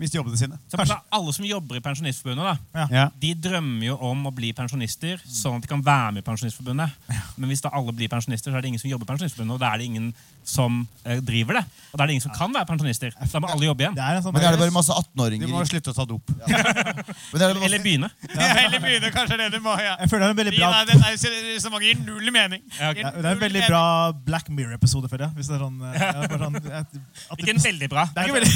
miste 0.00 0.16
jobbene 0.18 0.38
sine. 0.40 0.58
Så 0.70 0.78
altså, 0.80 0.96
alle 1.12 1.32
som 1.36 1.44
jobber 1.44 1.76
i 1.78 1.82
Pensjonistforbundet, 1.84 2.58
da, 2.74 2.86
Ja. 2.90 3.06
de 3.20 3.34
drømmer 3.34 3.86
jo 3.90 3.96
om 4.10 4.26
å 4.26 4.32
bli 4.34 4.52
pensjonister, 4.56 5.20
sånn 5.28 5.56
at 5.60 5.62
de 5.66 5.68
kan 5.68 5.82
være 5.84 6.12
med 6.16 6.24
i 6.24 6.26
Pensjonistforbundet. 6.26 6.90
Men 7.36 7.48
hvis 7.52 7.60
da 7.64 7.70
alle 7.72 7.92
blir 7.92 8.08
pensjonister, 8.08 8.50
så 8.52 8.56
er 8.58 8.62
det 8.64 8.68
ingen 8.72 8.80
som 8.82 8.90
jobber 8.90 9.04
i 9.06 9.12
Pensjonistforbundet, 9.12 9.54
og 9.54 9.60
da 9.60 9.74
er 9.74 9.78
det 9.78 9.86
ingen 9.90 10.10
som 10.50 10.80
eh, 11.04 11.20
driver 11.20 11.60
det. 11.60 11.64
Og 11.92 11.98
da 11.98 12.02
er 12.04 12.06
det 12.08 12.14
ingen 12.16 12.24
som 12.24 12.32
kan 12.34 12.52
være 12.52 12.66
pensjonister. 12.66 13.12
Så 13.20 13.32
da 13.36 13.40
må 13.44 13.50
alle 13.52 13.66
jobbe 13.68 13.84
igjen. 13.84 13.94
Det 13.94 14.02
er 14.02 14.22
sånn 14.24 14.32
Men 14.34 14.42
er 14.48 14.56
det 14.56 14.60
bare 14.64 14.74
masse 14.74 14.90
18-åringer 14.96 15.48
må 15.52 15.60
i- 15.62 15.68
slutte 15.68 15.92
å 15.92 15.94
ta 15.94 16.04
dop. 16.08 16.24
Men 16.48 17.42
er 17.42 17.52
det 17.54 17.62
Eller 17.62 17.78
masse, 17.78 17.82
begynne. 17.84 18.10
Eller 18.64 18.80
begynne, 18.82 19.10
kanskje 19.14 19.36
det 19.38 19.50
du 19.52 19.60
må. 19.60 19.76
Ja. 19.78 19.96
Jeg 20.00 20.10
føler 20.10 20.24
det 20.24 20.28
er 20.30 20.34
en 20.34 20.40
veldig 20.40 20.56
bra 20.56 20.70
Nei, 20.70 20.84
det 20.88 20.96
mange 20.96 21.12
resonnementet 21.54 21.86
gir 21.90 22.00
null 22.06 22.30
mening. 22.34 22.62
Ja, 22.78 22.90
ok. 22.90 23.00
Ja, 23.04 23.10
Det 23.14 23.24
er 23.24 23.36
en 23.36 23.42
veldig 23.44 23.62
bra 23.68 23.82
Black 24.26 24.48
Mirror-episode, 24.50 25.10
føler 25.12 25.26
jeg. 25.28 25.36
Hvis 25.38 25.50
det 25.50 25.56
er 25.58 25.62
sånn, 25.64 25.78
eh, 25.84 26.00
ja, 26.00 26.26
sånn 26.32 26.56
at, 26.56 26.98
at 27.36 27.38
Ikke 27.44 27.54
en 27.54 27.62
veldig 27.68 27.90
bra. 27.92 28.06
Det 28.14 28.24
er 28.24 28.30
ikke 28.30 28.38
veldig 28.40 28.54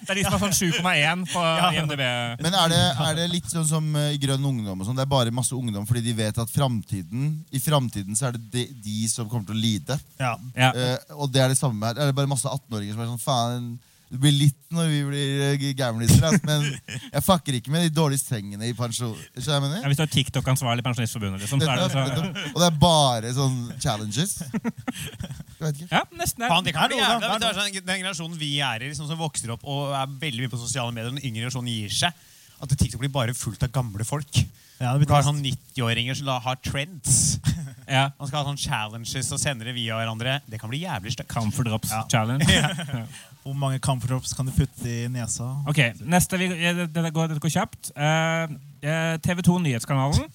Det 0.00 0.10
er 0.10 0.14
de 0.20 0.24
som 0.26 0.36
har 0.36 0.42
sånn 0.46 0.72
7,1 0.72 1.24
på 1.32 1.42
IMDb. 1.76 2.02
men 2.42 2.58
er 2.62 2.72
det, 2.72 2.82
er 3.06 3.18
det 3.20 3.26
litt 3.32 3.50
sånn 3.50 3.66
som 3.68 3.88
eh, 3.98 4.14
i 4.16 4.20
Grønn 4.22 4.44
ungdom? 4.46 4.80
og 4.80 4.88
sånn? 4.88 4.98
Det 4.98 5.04
er 5.06 5.12
bare 5.12 5.34
masse 5.34 5.54
ungdom 5.56 5.86
fordi 5.88 6.04
de 6.06 6.16
vet 6.18 6.38
at 6.42 6.52
fremtiden, 6.52 7.32
i 7.50 7.62
framtiden 7.62 8.18
så 8.18 8.30
er 8.30 8.38
det 8.38 8.44
de, 8.54 8.66
de 8.84 9.10
som 9.10 9.28
kommer 9.30 9.48
til 9.48 9.58
å 9.58 9.64
lide. 9.66 9.98
Ja. 10.20 10.36
Ja. 10.56 10.70
Uh, 10.72 11.20
og 11.22 11.30
det 11.34 11.42
er 11.42 11.52
det 11.52 11.58
samme 11.58 11.90
her. 11.90 11.98
Er 11.98 12.10
det 12.10 12.16
bare 12.16 12.30
masse 12.30 12.48
18-åringer 12.48 12.96
som 12.96 13.04
er 13.04 13.12
sånn 13.12 13.22
Faen, 13.22 13.68
det 14.06 14.20
blir 14.22 14.34
litt 14.36 14.58
når 14.70 14.90
vi 14.90 14.98
blir 15.08 15.40
uh, 15.56 15.64
gamliser, 15.74 16.36
men 16.46 16.66
jeg 17.10 17.22
fucker 17.26 17.56
ikke 17.58 17.72
med 17.74 17.88
de 17.88 17.90
dårlige 17.94 18.22
sengene 18.22 18.68
i 18.68 18.74
pensjon. 18.76 19.16
Ja, 19.34 19.58
hvis 19.86 19.98
du 19.98 20.04
er 20.04 20.12
TikTok-ansvarlig 20.12 20.84
i 20.84 20.86
Pensjonistforbundet, 20.86 21.42
liksom, 21.42 21.62
så 21.64 21.72
er 21.72 21.82
det 21.82 21.88
så 21.90 22.04
Og 22.52 22.60
det 22.62 22.68
er 22.68 22.78
bare 22.82 23.32
sånn 23.34 23.56
challenges. 23.82 24.36
Jeg 24.46 25.64
vet 25.64 25.80
ikke. 25.80 25.90
Ja, 25.90 26.04
nesten. 26.20 26.46
Det 26.66 26.76
kan 26.76 26.92
bli 26.92 27.00
er 27.00 27.02
jævla, 27.02 27.32
det 27.34 27.48
det 27.48 27.52
sånn, 27.58 27.74
Den 27.80 28.00
generasjonen 28.04 28.38
vi 28.38 28.52
er 28.62 28.84
i, 28.84 28.92
liksom, 28.92 29.10
som 29.10 29.18
vokser 29.18 29.56
opp 29.56 29.66
og 29.66 29.94
er 29.98 30.16
veldig 30.22 30.46
mye 30.46 30.54
på 30.54 30.62
sosiale 30.62 30.94
medier, 30.94 31.10
den 31.10 31.24
yngre 31.24 31.42
generasjonen 31.42 31.74
gir 31.74 31.98
seg. 32.04 32.26
At 32.62 32.72
TikTok 32.72 33.02
blir 33.02 33.12
bare 33.12 33.34
fullt 33.36 33.66
av 33.66 33.74
gamle 33.74 34.06
folk. 34.06 34.38
Ja, 34.76 34.92
det 35.00 35.08
trist. 35.08 35.26
sånn 35.26 35.40
90-åringer 35.44 36.18
som 36.18 36.28
da 36.28 36.38
har 36.44 36.58
trends. 36.62 37.38
Ja. 37.86 38.08
Man 38.18 38.28
skal 38.28 38.42
ha 38.42 38.48
sånn 38.48 38.58
challenges 38.58 39.28
og 39.30 39.38
sender 39.38 39.68
det 39.70 39.76
via 39.76 39.94
hverandre. 39.94 40.40
Det 40.50 40.58
kan 40.58 40.72
bli 40.72 40.80
jævlig 40.82 41.12
stygt. 41.14 41.30
Comfort 41.30 41.68
Drops 41.70 41.92
Ja. 41.94 42.02
Challenge. 42.10 42.44
Hvor 43.46 43.54
mange 43.54 43.78
comfort 43.78 44.26
kan 44.36 44.48
du 44.48 44.52
putte 44.56 44.90
i 44.90 45.06
nesa? 45.12 45.46
Ok, 45.70 45.78
neste 46.02 46.38
vi, 46.40 46.48
eh, 46.50 46.74
dette, 46.86 47.10
går, 47.14 47.28
dette 47.30 47.42
går 47.44 47.52
kjapt. 47.54 47.92
Eh, 47.94 48.56
eh, 48.82 49.18
TV 49.22 49.42
2 49.46 49.58
Nyhetskanalen. 49.62 50.26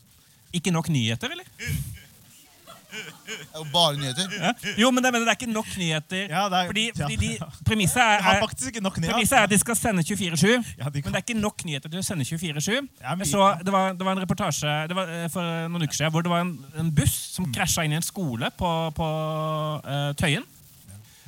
Ikke 0.55 0.71
nok 0.71 0.87
nyheter, 0.91 1.31
eller? 1.31 1.43
Det 2.91 3.37
er 3.55 3.59
jo 3.61 3.65
bare 3.71 3.95
nyheter. 3.95 4.31
Ja. 4.35 4.49
Jo, 4.81 4.89
men 4.91 5.03
det, 5.03 5.11
men 5.15 5.21
det 5.23 5.29
er 5.31 5.37
ikke 5.39 5.47
nok 5.53 5.67
nyheter. 5.79 6.25
Ja, 6.27 6.41
er- 6.51 6.65
fordi, 6.67 6.85
ja. 6.91 7.05
fordi 7.05 7.15
de, 7.21 7.29
premisset 7.67 8.01
er, 8.03 8.19
er, 8.33 8.41
premisset 8.97 9.37
er 9.37 9.43
at 9.47 9.49
de 9.53 9.57
skal 9.61 9.75
sende 9.79 10.03
24-7. 10.03 10.73
Ja, 10.77 10.89
de 10.91 11.01
Men 11.05 11.13
det 11.13 11.15
er 11.15 11.23
ikke 11.23 11.37
nok 11.39 11.63
nyheter 11.65 11.89
til 11.93 11.99
å 11.99 12.03
sende 12.03 12.25
24-7. 12.27 12.87
Ja, 13.01 13.15
men- 13.15 13.23
Jeg 13.23 13.27
så, 13.31 13.45
det, 13.63 13.71
var, 13.71 13.93
det 13.95 14.05
var 14.05 14.11
en 14.17 14.23
reportasje 14.25 14.73
det 14.91 14.95
var, 14.97 15.07
for 15.31 15.67
noen 15.71 15.83
uker 15.87 15.95
siden 16.01 16.11
hvor 16.11 16.21
det 16.27 16.31
var 16.33 16.41
en, 16.43 16.57
en 16.83 16.91
buss 16.91 17.15
som 17.35 17.45
Mm. 17.47 17.53
krasja 17.55 17.83
inn 17.87 17.93
i 17.95 17.95
en 17.95 18.01
skole 18.05 18.51
på, 18.59 18.71
på 18.95 19.07
uh, 19.87 20.11
Tøyen. 20.19 20.43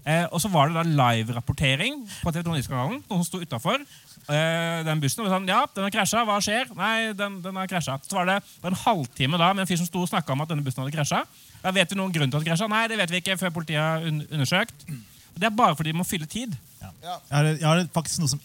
Eh, 0.04 0.26
og 0.36 0.42
så 0.44 0.50
var 0.52 0.68
det 0.68 0.76
da 0.76 0.84
live-rapportering 0.84 2.02
på 2.24 2.32
TV 2.36 2.44
2 2.44 2.56
Nyhetskanalen. 2.58 2.98
Noen 3.08 3.22
som 3.24 3.30
sto 3.30 3.40
utafor 3.44 3.80
den 4.24 5.00
bussen. 5.04 5.24
Og 5.24 5.28
sa 5.28 5.36
sånn, 5.38 5.48
ja, 5.52 5.62
den 5.76 5.84
har 5.84 5.92
krasja. 5.92 6.22
Hva 6.28 6.38
skjer? 6.44 6.70
Nei, 6.78 7.12
den, 7.18 7.42
den 7.44 7.58
har 7.60 7.68
krasja. 7.68 7.98
Så 8.08 8.16
var 8.16 8.28
det, 8.30 8.38
det 8.44 8.64
var 8.64 8.72
en 8.72 8.84
halvtime 8.86 9.40
da 9.40 9.50
med 9.52 9.66
en 9.66 9.70
fyr 9.72 9.80
som 9.82 9.88
sto 9.90 10.04
og 10.04 10.12
snakka 10.12 10.36
om 10.36 10.44
at 10.46 10.52
denne 10.54 10.64
bussen 10.64 10.84
hadde 10.84 10.96
krasja. 10.96 11.24
Da 11.64 11.74
vet 11.76 11.92
vi 11.92 11.98
noen 12.00 12.14
grunn 12.16 12.32
til 12.32 12.40
at 12.40 12.46
den 12.46 12.52
krasja? 12.52 12.70
Nei, 12.72 12.86
det 12.92 13.00
vet 13.02 13.12
vi 13.12 13.20
ikke 13.24 13.36
før 13.42 13.52
politiet 13.56 13.82
har 13.84 14.06
un 14.08 14.22
undersøkt. 14.30 14.86
Og 15.34 15.42
det 15.42 15.50
er 15.50 15.56
bare 15.58 15.76
fordi 15.76 15.92
de 15.92 15.98
må 16.00 16.06
fylle 16.08 16.28
tid. 16.30 16.56
Jeg 16.84 17.20
har, 17.32 17.48
jeg 17.52 17.66
har 17.68 17.82
faktisk 17.96 18.22
noe 18.22 18.32
som 18.32 18.42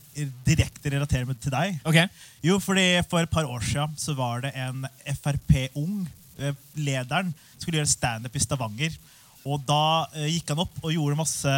direkte 0.46 0.90
relaterer 0.94 1.26
meg 1.28 1.38
til 1.42 1.52
deg. 1.54 1.78
Okay. 1.86 2.06
Jo, 2.42 2.58
fordi 2.62 2.86
For 3.10 3.22
et 3.22 3.30
par 3.30 3.46
år 3.50 3.62
siden 3.66 3.94
så 3.98 4.14
var 4.18 4.42
det 4.46 4.54
en 4.58 4.86
Frp-ung. 5.18 6.06
eh, 6.38 6.54
Lederen 6.78 7.34
skulle 7.58 7.80
gjøre 7.80 7.90
standup 7.90 8.34
i 8.34 8.42
Stavanger. 8.42 8.94
Og 9.46 9.62
da 9.68 10.06
eh, 10.16 10.26
gikk 10.34 10.50
han 10.54 10.64
opp 10.64 10.80
og 10.82 10.92
gjorde 10.94 11.18
masse 11.20 11.54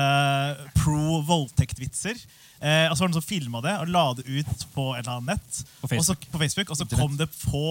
pro 0.80 1.20
voldtektvitser. 1.28 2.20
Eh, 2.60 2.86
og 2.90 2.96
så 2.96 3.00
var 3.02 3.08
det 3.08 3.14
noen 3.14 3.22
som 3.22 3.28
filma 3.30 3.62
det 3.64 3.72
og 3.80 3.88
la 3.88 4.04
det 4.18 4.26
ut 4.28 4.66
på 4.74 4.90
et 4.94 5.00
eller 5.06 5.16
annet 5.16 5.36
nett. 5.38 5.62
På 5.80 5.88
Facebook. 5.88 6.00
Og 6.00 6.04
så, 6.10 6.32
på 6.34 6.42
Facebook, 6.44 6.70
og 6.70 6.76
så 6.76 6.88
kom 6.92 7.16
det 7.16 7.30
på 7.46 7.64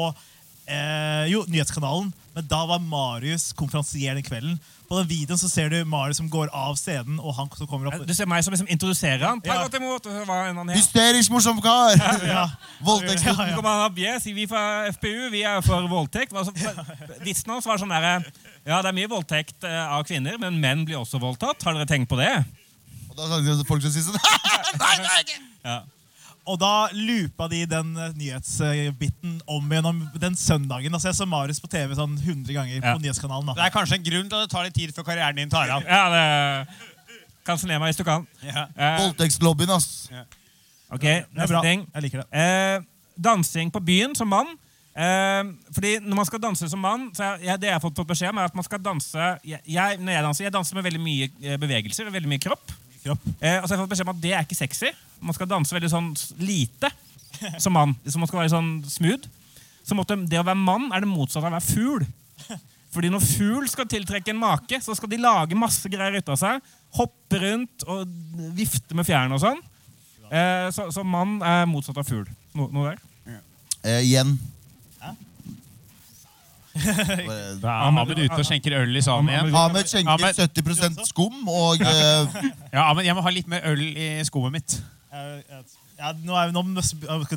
eh, 0.69 1.29
jo, 1.29 1.43
nyhetskanalen. 1.47 2.09
Men 2.33 2.47
da 2.49 2.63
var 2.69 2.81
Marius 2.81 3.51
konferansier 3.57 4.17
den 4.17 4.25
kvelden. 4.25 4.59
På 4.89 4.97
den 4.97 5.09
videoen 5.09 5.37
så 5.37 5.45
ser 5.51 5.69
du 5.69 5.83
Marius 5.85 6.17
som 6.17 6.29
går 6.33 6.49
av 6.55 6.73
scenen, 6.79 7.19
og 7.21 7.35
han 7.37 7.49
som 7.53 7.67
kommer 7.69 7.91
opp 7.91 8.07
Du 8.09 8.13
ser 8.17 8.25
meg 8.29 8.41
som 8.45 8.53
liksom 8.55 8.69
introduserer 8.73 9.21
han. 9.27 9.41
Ta 9.41 9.53
Ja. 9.53 9.61
godt 9.67 9.77
imot, 9.77 10.07
og 10.09 10.23
hva 10.25 10.37
enn 10.47 10.55
han 10.57 10.63
annen. 10.63 10.75
Hysterisk 10.77 11.29
morsom 11.33 11.61
kar! 11.61 11.93
ja. 12.25 12.47
Voldtektsgutten. 12.81 13.43
Ja, 13.45 13.53
Så 13.53 13.59
kommer 13.59 13.75
han 13.75 13.85
opp, 13.91 13.99
yes, 14.01 14.25
vi 14.25 14.47
fra 14.49 14.89
FPU 14.95 15.29
vi 15.29 15.43
er 15.45 15.61
for 15.61 15.85
voldtekt. 15.91 16.33
Altså, 16.33 16.53
Vitsen 17.27 17.53
hans 17.53 17.69
var 17.69 17.77
sånn 17.77 17.93
derre 17.93 18.23
Ja, 18.69 18.79
det 18.85 18.91
er 18.91 18.97
mye 18.99 19.09
voldtekt 19.09 19.65
eh, 19.65 19.85
av 19.97 20.03
kvinner, 20.05 20.35
men 20.41 20.59
menn 20.61 20.83
blir 20.85 20.99
også 21.01 21.17
voldtatt. 21.21 21.63
Har 21.65 21.73
dere 21.77 21.89
tenkt 21.89 22.09
på 22.11 22.19
det? 22.19 22.29
Og 23.09 23.15
da 23.17 23.25
sa 23.31 23.39
de 23.41 23.55
folk 23.67 23.81
som 23.81 23.91
sier 23.95 24.05
sånn 24.05 24.19
Nei, 24.83 24.97
det 25.01 25.09
er 25.15 25.23
ikke 25.25 25.39
Ja. 25.65 25.79
Og 26.49 26.55
da 26.57 26.69
loopa 26.95 27.45
de 27.51 27.63
den 27.69 27.89
eh, 27.99 28.13
nyhetsbiten 28.17 29.35
om 29.53 29.67
gjennom 29.73 29.99
den 30.21 30.37
søndagen. 30.39 30.93
Altså 30.95 31.09
Jeg 31.11 31.17
så 31.19 31.27
Marius 31.29 31.59
på 31.61 31.69
TV 31.69 31.93
sånn 31.97 32.15
100 32.17 32.53
ganger 32.55 32.77
Ja. 32.79 32.93
på 32.95 33.01
nyhetskanalen. 33.03 33.51
Det 33.57 33.65
er 33.67 33.73
kanskje 33.75 33.99
en 33.99 34.05
grunn 34.07 34.29
til 34.31 34.37
at 34.39 34.47
det 34.47 34.53
tar 34.53 34.65
litt 34.69 34.77
tid 34.77 34.93
før 34.95 35.05
karrieren 35.11 35.37
din 35.41 35.49
tar 35.51 35.69
av. 35.75 35.83
ja 35.85 36.05
det 36.13 36.23
Kansler 37.49 37.79
meg 37.81 37.89
hvis 37.91 37.97
du 37.99 38.05
kan. 38.05 38.25
Ja. 38.45 38.67
Eh, 38.77 38.97
Voldtektslobbyen, 39.03 39.71
ass. 39.73 40.09
ok, 40.93 41.01
Det 41.01 41.13
er 41.17 41.27
neste 41.33 41.53
bra. 41.53 41.61
ting. 41.65 41.85
Jeg 41.95 42.03
liker 42.05 42.21
det. 42.23 42.27
Eh, 42.37 42.81
dansing 43.17 43.71
på 43.73 43.81
byen 43.81 44.13
som 44.15 44.29
mann. 44.29 44.51
Eh, 44.99 45.43
fordi 45.71 45.93
Når 46.03 46.15
man 46.17 46.27
skal 46.27 46.41
danse 46.43 46.69
som 46.69 46.81
mann, 46.83 47.09
så 47.15 47.35
jeg, 47.39 47.55
det 47.61 47.69
jeg 47.69 47.77
har 47.77 47.83
fått 47.83 47.95
fått 47.95 48.09
beskjed 48.09 48.33
om, 48.33 48.41
er 48.41 48.49
at 48.49 48.55
man 48.57 48.65
skal 48.67 48.81
danse 48.83 49.27
jeg, 49.47 49.61
jeg, 49.63 49.99
Når 49.99 50.11
jeg 50.11 50.25
danser, 50.25 50.43
jeg 50.43 50.55
danser 50.55 50.75
med 50.79 50.87
veldig 50.89 51.03
mye 51.03 51.29
eh, 51.39 51.59
bevegelser 51.61 52.09
og 52.09 52.15
veldig 52.15 52.31
mye 52.31 52.43
kropp. 52.43 52.73
Kropp. 53.03 53.27
Eh, 53.39 53.61
altså 53.61 53.73
jeg 53.73 53.77
har 53.77 53.85
fått 53.85 53.93
beskjed 53.93 54.09
om 54.09 54.15
at 54.17 54.23
det 54.25 54.33
er 54.33 54.47
ikke 54.47 54.59
sexy. 54.59 54.91
Man 55.23 55.37
skal 55.37 55.51
danse 55.51 55.75
veldig 55.75 55.91
sånn 55.93 56.09
lite 56.43 56.91
som 57.63 57.75
mann. 57.75 57.95
Så 58.03 58.19
man 58.19 58.27
skal 58.27 58.41
være 58.41 58.53
sånn 58.55 58.73
smooth. 58.91 59.29
Så 59.87 59.95
måtte, 59.97 60.19
det 60.29 60.41
å 60.41 60.45
være 60.45 60.59
mann 60.59 60.91
er 60.91 61.05
det 61.05 61.09
motsatte 61.09 61.47
av 61.47 61.53
å 61.53 61.57
være 61.57 61.69
fugl. 61.69 62.05
Fordi 62.93 63.11
når 63.13 63.23
fugl 63.23 63.67
skal 63.69 63.87
tiltrekke 63.89 64.33
en 64.33 64.41
make, 64.41 64.81
så 64.83 64.95
skal 64.97 65.11
de 65.11 65.21
lage 65.21 65.57
masse 65.57 65.89
greier 65.91 66.19
ut 66.19 66.31
av 66.33 66.39
seg. 66.41 66.71
Hoppe 66.97 67.39
rundt 67.39 67.85
og 67.87 68.03
vifte 68.57 68.97
med 68.97 69.07
fjærene 69.07 69.37
og 69.37 69.43
sånn. 69.43 69.61
Eh, 70.29 70.67
så, 70.75 70.89
så 70.93 71.05
mann 71.07 71.37
er 71.45 71.67
motsatt 71.69 71.97
av 72.01 72.07
fugl. 72.09 72.27
No, 72.57 72.67
noe 72.73 72.91
der? 72.91 73.03
Eh, 73.85 74.01
igjen. 74.03 74.35
Hæ? 77.09 77.17
Er 77.23 77.67
Ahmed 77.73 78.15
ute 78.15 78.37
og 78.37 78.45
skjenker 78.47 78.77
øl 78.79 78.95
i 78.95 79.03
salen 79.05 79.29
igjen. 79.31 79.51
Ahmed 79.55 79.89
skjenker 79.89 80.15
Ahmed. 80.15 80.39
70% 80.39 81.03
skum 81.09 81.51
og 81.51 81.83
eh, 81.83 82.39
Ja, 82.73 82.87
Ahmed, 82.89 83.05
jeg 83.07 83.17
må 83.17 83.25
ha 83.25 83.33
litt 83.33 83.51
mer 83.51 83.65
øl 83.69 83.83
i 83.89 84.09
skummet 84.27 84.55
mitt. 84.59 84.79
Ja, 85.99 86.13
nå 86.15 86.35
er 86.39 86.47
vi, 86.47 86.53
nå, 86.55 86.61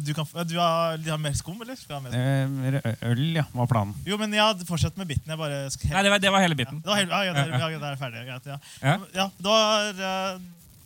du, 0.06 0.12
kan, 0.14 0.26
du 0.46 0.54
har, 0.54 0.98
du 1.02 1.08
har 1.10 1.18
mer 1.18 1.34
skum, 1.34 1.56
eller? 1.64 1.74
Skal 1.74 1.98
ha 1.98 2.02
mer? 2.04 2.76
Eh, 2.78 3.08
Øl, 3.10 3.22
ja, 3.34 3.42
var 3.58 3.66
planen. 3.70 3.96
Jo, 4.06 4.14
men 4.20 4.34
ja, 4.36 4.52
fortsett 4.68 4.94
med 5.00 5.10
biten. 5.10 5.26
Jeg 5.26 5.40
bare 5.40 5.64
skal 5.74 5.90
Nei, 5.96 6.04
det 6.06 6.12
var, 6.14 6.22
det 6.22 6.30
var 6.30 6.44
hele 6.44 6.58
biten. 6.58 6.78
Det 6.84 6.92
var 6.92 7.02
ja, 7.02 7.22
ja, 7.26 7.32
det, 7.34 7.46
ja, 7.58 7.70
ja, 7.74 7.80
det 7.82 7.90
er 7.90 7.98
ferdig. 7.98 8.22
Greit, 8.28 8.46
ja. 8.52 8.58
Ja. 8.84 8.94
Ja, 9.18 9.26
det 9.34 9.50
var 9.50 9.90
eh, 9.90 10.36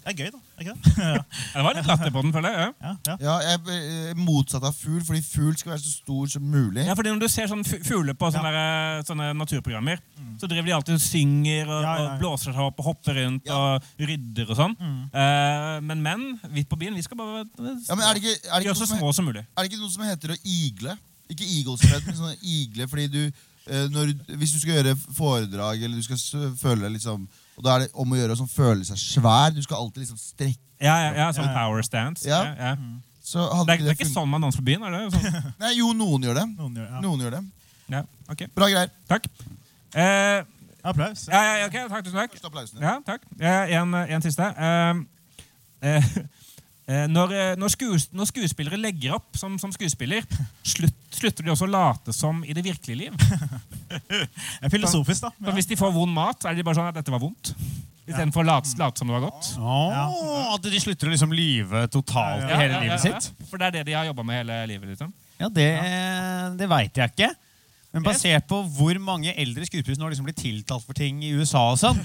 Det 0.06 0.14
er 0.14 0.16
gøy, 0.22 0.30
da. 0.32 0.40
Ikke 0.56 0.72
det? 0.72 0.92
Ja, 1.06 1.60
det 1.60 1.64
var 1.66 1.74
litt 1.76 1.88
latter 1.88 2.12
på 2.14 2.22
den, 2.24 2.32
føler 2.34 2.54
jeg. 2.56 2.72
ja, 2.82 2.92
ja. 3.08 3.14
Ja, 3.20 3.34
jeg 3.44 3.58
er 3.58 4.10
eh, 4.10 4.18
motsatt 4.18 4.64
av 4.64 4.72
fugl, 4.76 5.02
fordi 5.04 5.20
fugl 5.24 5.56
skal 5.60 5.74
være 5.74 5.82
så 5.84 5.92
stor 5.98 6.30
som 6.32 6.46
mulig. 6.52 6.84
Ja, 6.86 6.94
fordi 6.96 7.12
Når 7.12 7.20
du 7.24 7.28
ser 7.32 7.50
sånne 7.50 7.80
fugler 7.84 8.16
på 8.16 8.30
sånne, 8.34 8.52
der, 8.54 9.02
sånne 9.08 9.28
naturprogrammer, 9.36 10.00
så 10.40 10.48
driver 10.48 10.68
de 10.70 10.74
alltid 10.78 10.96
og 10.98 11.04
synger 11.04 11.68
og, 11.68 11.80
Ja, 11.82 11.92
ja, 11.92 11.96
ja. 12.06 12.06
og 12.14 12.20
blåser 12.24 12.52
seg 12.56 12.62
opp 12.70 12.80
og 12.82 12.88
hopper 12.92 13.18
rundt 13.20 13.48
Ja. 13.50 13.56
og 13.76 13.90
rydder 14.00 14.52
og 14.52 14.60
sånn. 14.62 14.76
Eh, 15.12 15.80
men 15.86 16.02
menn 16.04 16.26
vi 16.54 16.64
på 16.68 16.78
byen 16.80 16.96
vi 16.96 17.04
skal 17.04 17.20
bare 17.20 17.44
Ja, 17.56 17.94
men 17.94 18.04
er 18.08 18.14
det 18.16 18.22
ikke, 18.24 18.36
er 18.36 18.56
det 18.56 18.62
ikke, 18.62 18.70
gjøre 18.70 18.80
så 18.80 18.90
små 18.96 19.12
som 19.16 19.28
mulig. 19.28 19.44
er 19.46 19.62
det 19.62 19.70
ikke 19.72 19.82
noe 19.82 19.92
som 19.92 20.06
heter 20.08 20.32
å 20.36 20.38
igle? 20.44 20.96
Ikke 21.32 21.44
eaglespread, 21.44 22.04
men 22.06 22.16
sånn 22.20 22.36
igle, 22.46 22.86
fordi 22.88 23.08
du 23.10 23.20
eh, 23.26 23.88
når, 23.90 24.12
Hvis 24.38 24.52
du 24.54 24.60
skal 24.62 24.76
gjøre 24.78 24.96
foredrag, 25.16 25.82
eller 25.82 25.96
du 25.98 26.02
skal 26.06 26.52
føle 26.60 26.84
deg 26.86 26.96
liksom 27.00 27.24
Og 27.56 27.64
da 27.64 27.74
er 27.74 27.84
det 27.84 27.90
om 27.96 28.12
å 28.12 28.18
gjøre 28.18 28.36
å 28.36 28.38
sånn, 28.42 28.50
føle 28.52 28.84
seg 28.84 29.00
svær. 29.00 29.52
Du 29.56 29.62
skal 29.64 29.80
alltid 29.80 30.04
liksom 30.04 30.20
strekke 30.20 30.60
Ja, 30.82 30.96
ja, 31.06 31.12
ja 31.16 31.28
Sånn 31.32 31.48
power 31.54 31.84
stance. 31.86 32.26
Ja. 32.28 32.42
Ja, 32.50 32.72
ja. 32.72 32.74
Så 33.26 33.42
hadde 33.42 33.72
Det, 33.72 33.78
er, 33.80 33.84
det 33.86 33.94
er 33.94 33.98
ikke 33.98 34.12
sånn 34.12 34.28
man 34.30 34.44
danser 34.44 34.62
på 34.62 34.68
byen? 34.68 34.84
er 34.86 34.92
det? 34.94 35.06
Sånn. 35.16 35.38
Nei, 35.62 35.72
jo, 35.80 35.92
noen 35.96 36.26
gjør 36.28 36.36
det. 36.42 36.44
Noen 36.52 36.76
gjør 36.78 36.90
ja. 36.90 37.00
Noen 37.02 37.24
gjør 37.24 37.38
det. 37.38 37.42
Ja, 37.96 38.02
ok. 38.30 38.44
Bra 38.54 38.68
greier. 38.70 38.92
Takk. 39.10 39.26
Eh, 39.96 40.44
Applaus. 40.86 41.26
ja, 41.32 41.40
ja, 41.42 41.66
ok, 41.66 41.76
takk, 41.90 42.04
tusen 42.06 42.20
takk. 42.20 42.34
Første 42.36 42.50
applausene. 42.50 42.82
Ja, 42.84 42.94
takk. 43.06 43.24
Eh, 43.40 43.74
en, 43.80 43.94
en 43.94 44.22
siste. 44.22 44.46
Eh, 44.46 45.00
eh, 45.82 45.96
eh, 45.96 46.20
når, 46.86 47.32
eh, 47.34 47.54
når, 47.58 47.72
skues, 47.74 48.04
når 48.14 48.28
skuespillere 48.30 48.78
legger 48.78 49.16
opp 49.16 49.34
som, 49.38 49.56
som 49.58 49.72
skuespiller, 49.74 50.22
slutt, 50.62 50.94
slutter 51.10 51.42
de 51.46 51.50
også 51.50 51.66
å 51.66 51.72
late 51.72 52.14
som 52.14 52.44
i 52.46 52.54
det 52.54 52.62
virkelige 52.66 53.06
liv? 53.06 53.16
Det 53.86 54.66
er 54.66 54.72
filosofisk, 54.72 55.26
da. 55.26 55.30
Ja. 55.46 55.52
hvis 55.56 55.68
de 55.70 55.78
får 55.78 55.92
vond 55.94 56.10
mat, 56.14 56.46
er 56.46 56.56
de 56.58 56.64
bare 56.66 56.78
sånn 56.78 56.88
at 56.90 56.96
dette 56.98 57.12
var 57.14 57.22
vondt? 57.22 57.52
Istedenfor 58.06 58.44
å 58.44 58.46
late, 58.46 58.70
late 58.78 59.02
som 59.02 59.08
det 59.10 59.16
var 59.16 59.24
godt? 59.24 59.48
Åh, 59.58 60.52
At 60.54 60.66
de 60.70 60.80
slutter 60.82 61.08
å 61.08 61.14
liksom 61.14 61.32
lyve 61.34 61.86
totalt 61.90 62.44
i 62.46 62.58
hele 62.60 62.82
livet 62.84 63.02
sitt? 63.02 63.32
For 63.50 63.58
det 63.58 63.66
er 63.66 63.74
det 63.78 63.82
de 63.88 63.96
har 63.98 64.06
jobba 64.06 64.22
med 64.26 64.40
hele 64.40 64.60
livet. 64.70 64.92
liksom. 64.94 65.10
Ja, 65.40 65.50
Det, 65.50 65.66
det 66.60 66.68
veit 66.70 67.02
jeg 67.02 67.14
ikke. 67.14 67.32
Men 67.96 68.04
basert 68.04 68.44
på 68.50 68.58
hvor 68.76 68.98
mange 69.00 69.32
eldre 69.40 69.64
skuespillere 69.64 69.96
som 69.96 70.04
har 70.04 70.12
liksom 70.12 70.26
blitt 70.28 70.40
tiltalt 70.42 70.84
for 70.84 70.96
ting 70.98 71.22
i 71.24 71.30
USA, 71.32 71.62
og 71.72 71.78
sånn, 71.80 71.96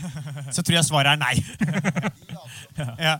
så 0.55 0.63
tror 0.63 0.77
jeg 0.77 0.87
svaret 0.87 1.17
er 1.17 1.19
nei. 1.19 1.35
ja. 3.09 3.17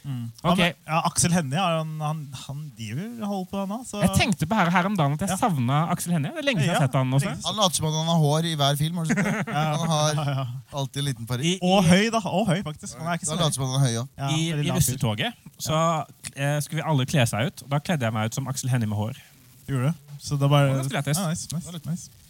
Ok. 0.00 0.52
Okay. 0.52 0.72
Han, 0.72 0.94
ja, 0.94 1.00
Aksel 1.04 1.34
Hennie 1.34 1.60
han, 1.60 1.90
han, 2.00 2.20
han 2.46 2.60
driver 2.78 3.26
holder 3.26 3.48
på, 3.50 3.64
han. 3.68 3.84
Så 3.84 4.00
Jeg 4.00 4.14
tenkte 4.16 4.48
på 4.48 4.56
her, 4.56 4.70
her 4.72 4.88
om 4.88 4.96
dagen 4.96 5.16
at 5.18 5.24
jeg 5.26 5.32
Ja. 5.34 5.36
savna 5.40 5.80
Aksel 5.92 6.14
Hennie. 6.16 6.32
Det 6.32 6.40
er 6.40 6.46
lenge 6.48 6.62
siden 6.62 6.72
jeg 6.72 6.78
har 6.80 6.86
sett 6.88 6.96
han 6.96 7.12
også. 7.18 7.34
Han 7.44 7.58
later 7.60 7.76
som 7.76 7.88
at 7.90 7.98
han 7.98 8.10
har 8.12 8.20
hår 8.24 8.48
i 8.50 8.54
hver 8.60 8.78
film. 8.80 8.96
Har 8.96 9.04
du 9.04 9.12
sett 9.14 9.24
det? 9.24 9.54
Han 9.54 9.92
har 9.92 10.14
ja, 10.14 10.24
ja. 10.30 10.46
alltid 10.72 11.02
en 11.02 11.08
liten 11.10 11.26
parykk. 11.28 11.44
I, 11.44 11.58
Og 11.62 11.84
høy, 11.84 12.06
da. 12.14 12.22
Og 12.32 12.48
høy, 12.48 12.62
faktisk. 12.64 12.96
Han 12.98 13.10
er 13.12 13.20
ikke 13.20 13.28
så 13.28 13.36
høy. 13.36 13.50
som 13.52 13.66
han 13.66 13.76
er 13.76 13.84
høy, 13.84 13.92
ja. 13.98 14.04
Ja, 14.22 14.30
i, 14.36 14.48
i 14.66 14.70
russetoget 14.72 15.44
så 15.60 15.76
eh, 16.34 16.56
skulle 16.64 16.80
vi 16.80 16.86
alle 16.88 17.06
kle 17.10 17.26
seg 17.28 17.50
ut. 17.52 17.66
Og 17.66 17.74
da 17.74 17.82
kledde 17.84 18.08
jeg 18.08 18.16
meg 18.16 18.30
ut 18.32 18.40
som 18.40 18.48
Aksel 18.48 18.72
Hennie 18.72 18.88
med 18.88 18.96
hår. 18.96 19.20
Gjorde 19.68 19.92
du? 19.92 20.16
Så 20.20 20.36
det 20.36 20.48
var, 20.48 20.48
bare 20.48 20.66
Det 20.66 20.72
var 20.72 20.82
ganske 20.82 20.96
lættis. 20.98 21.20
Ja, 21.20 21.28
nice, 21.28 21.84
nice. 21.88 22.29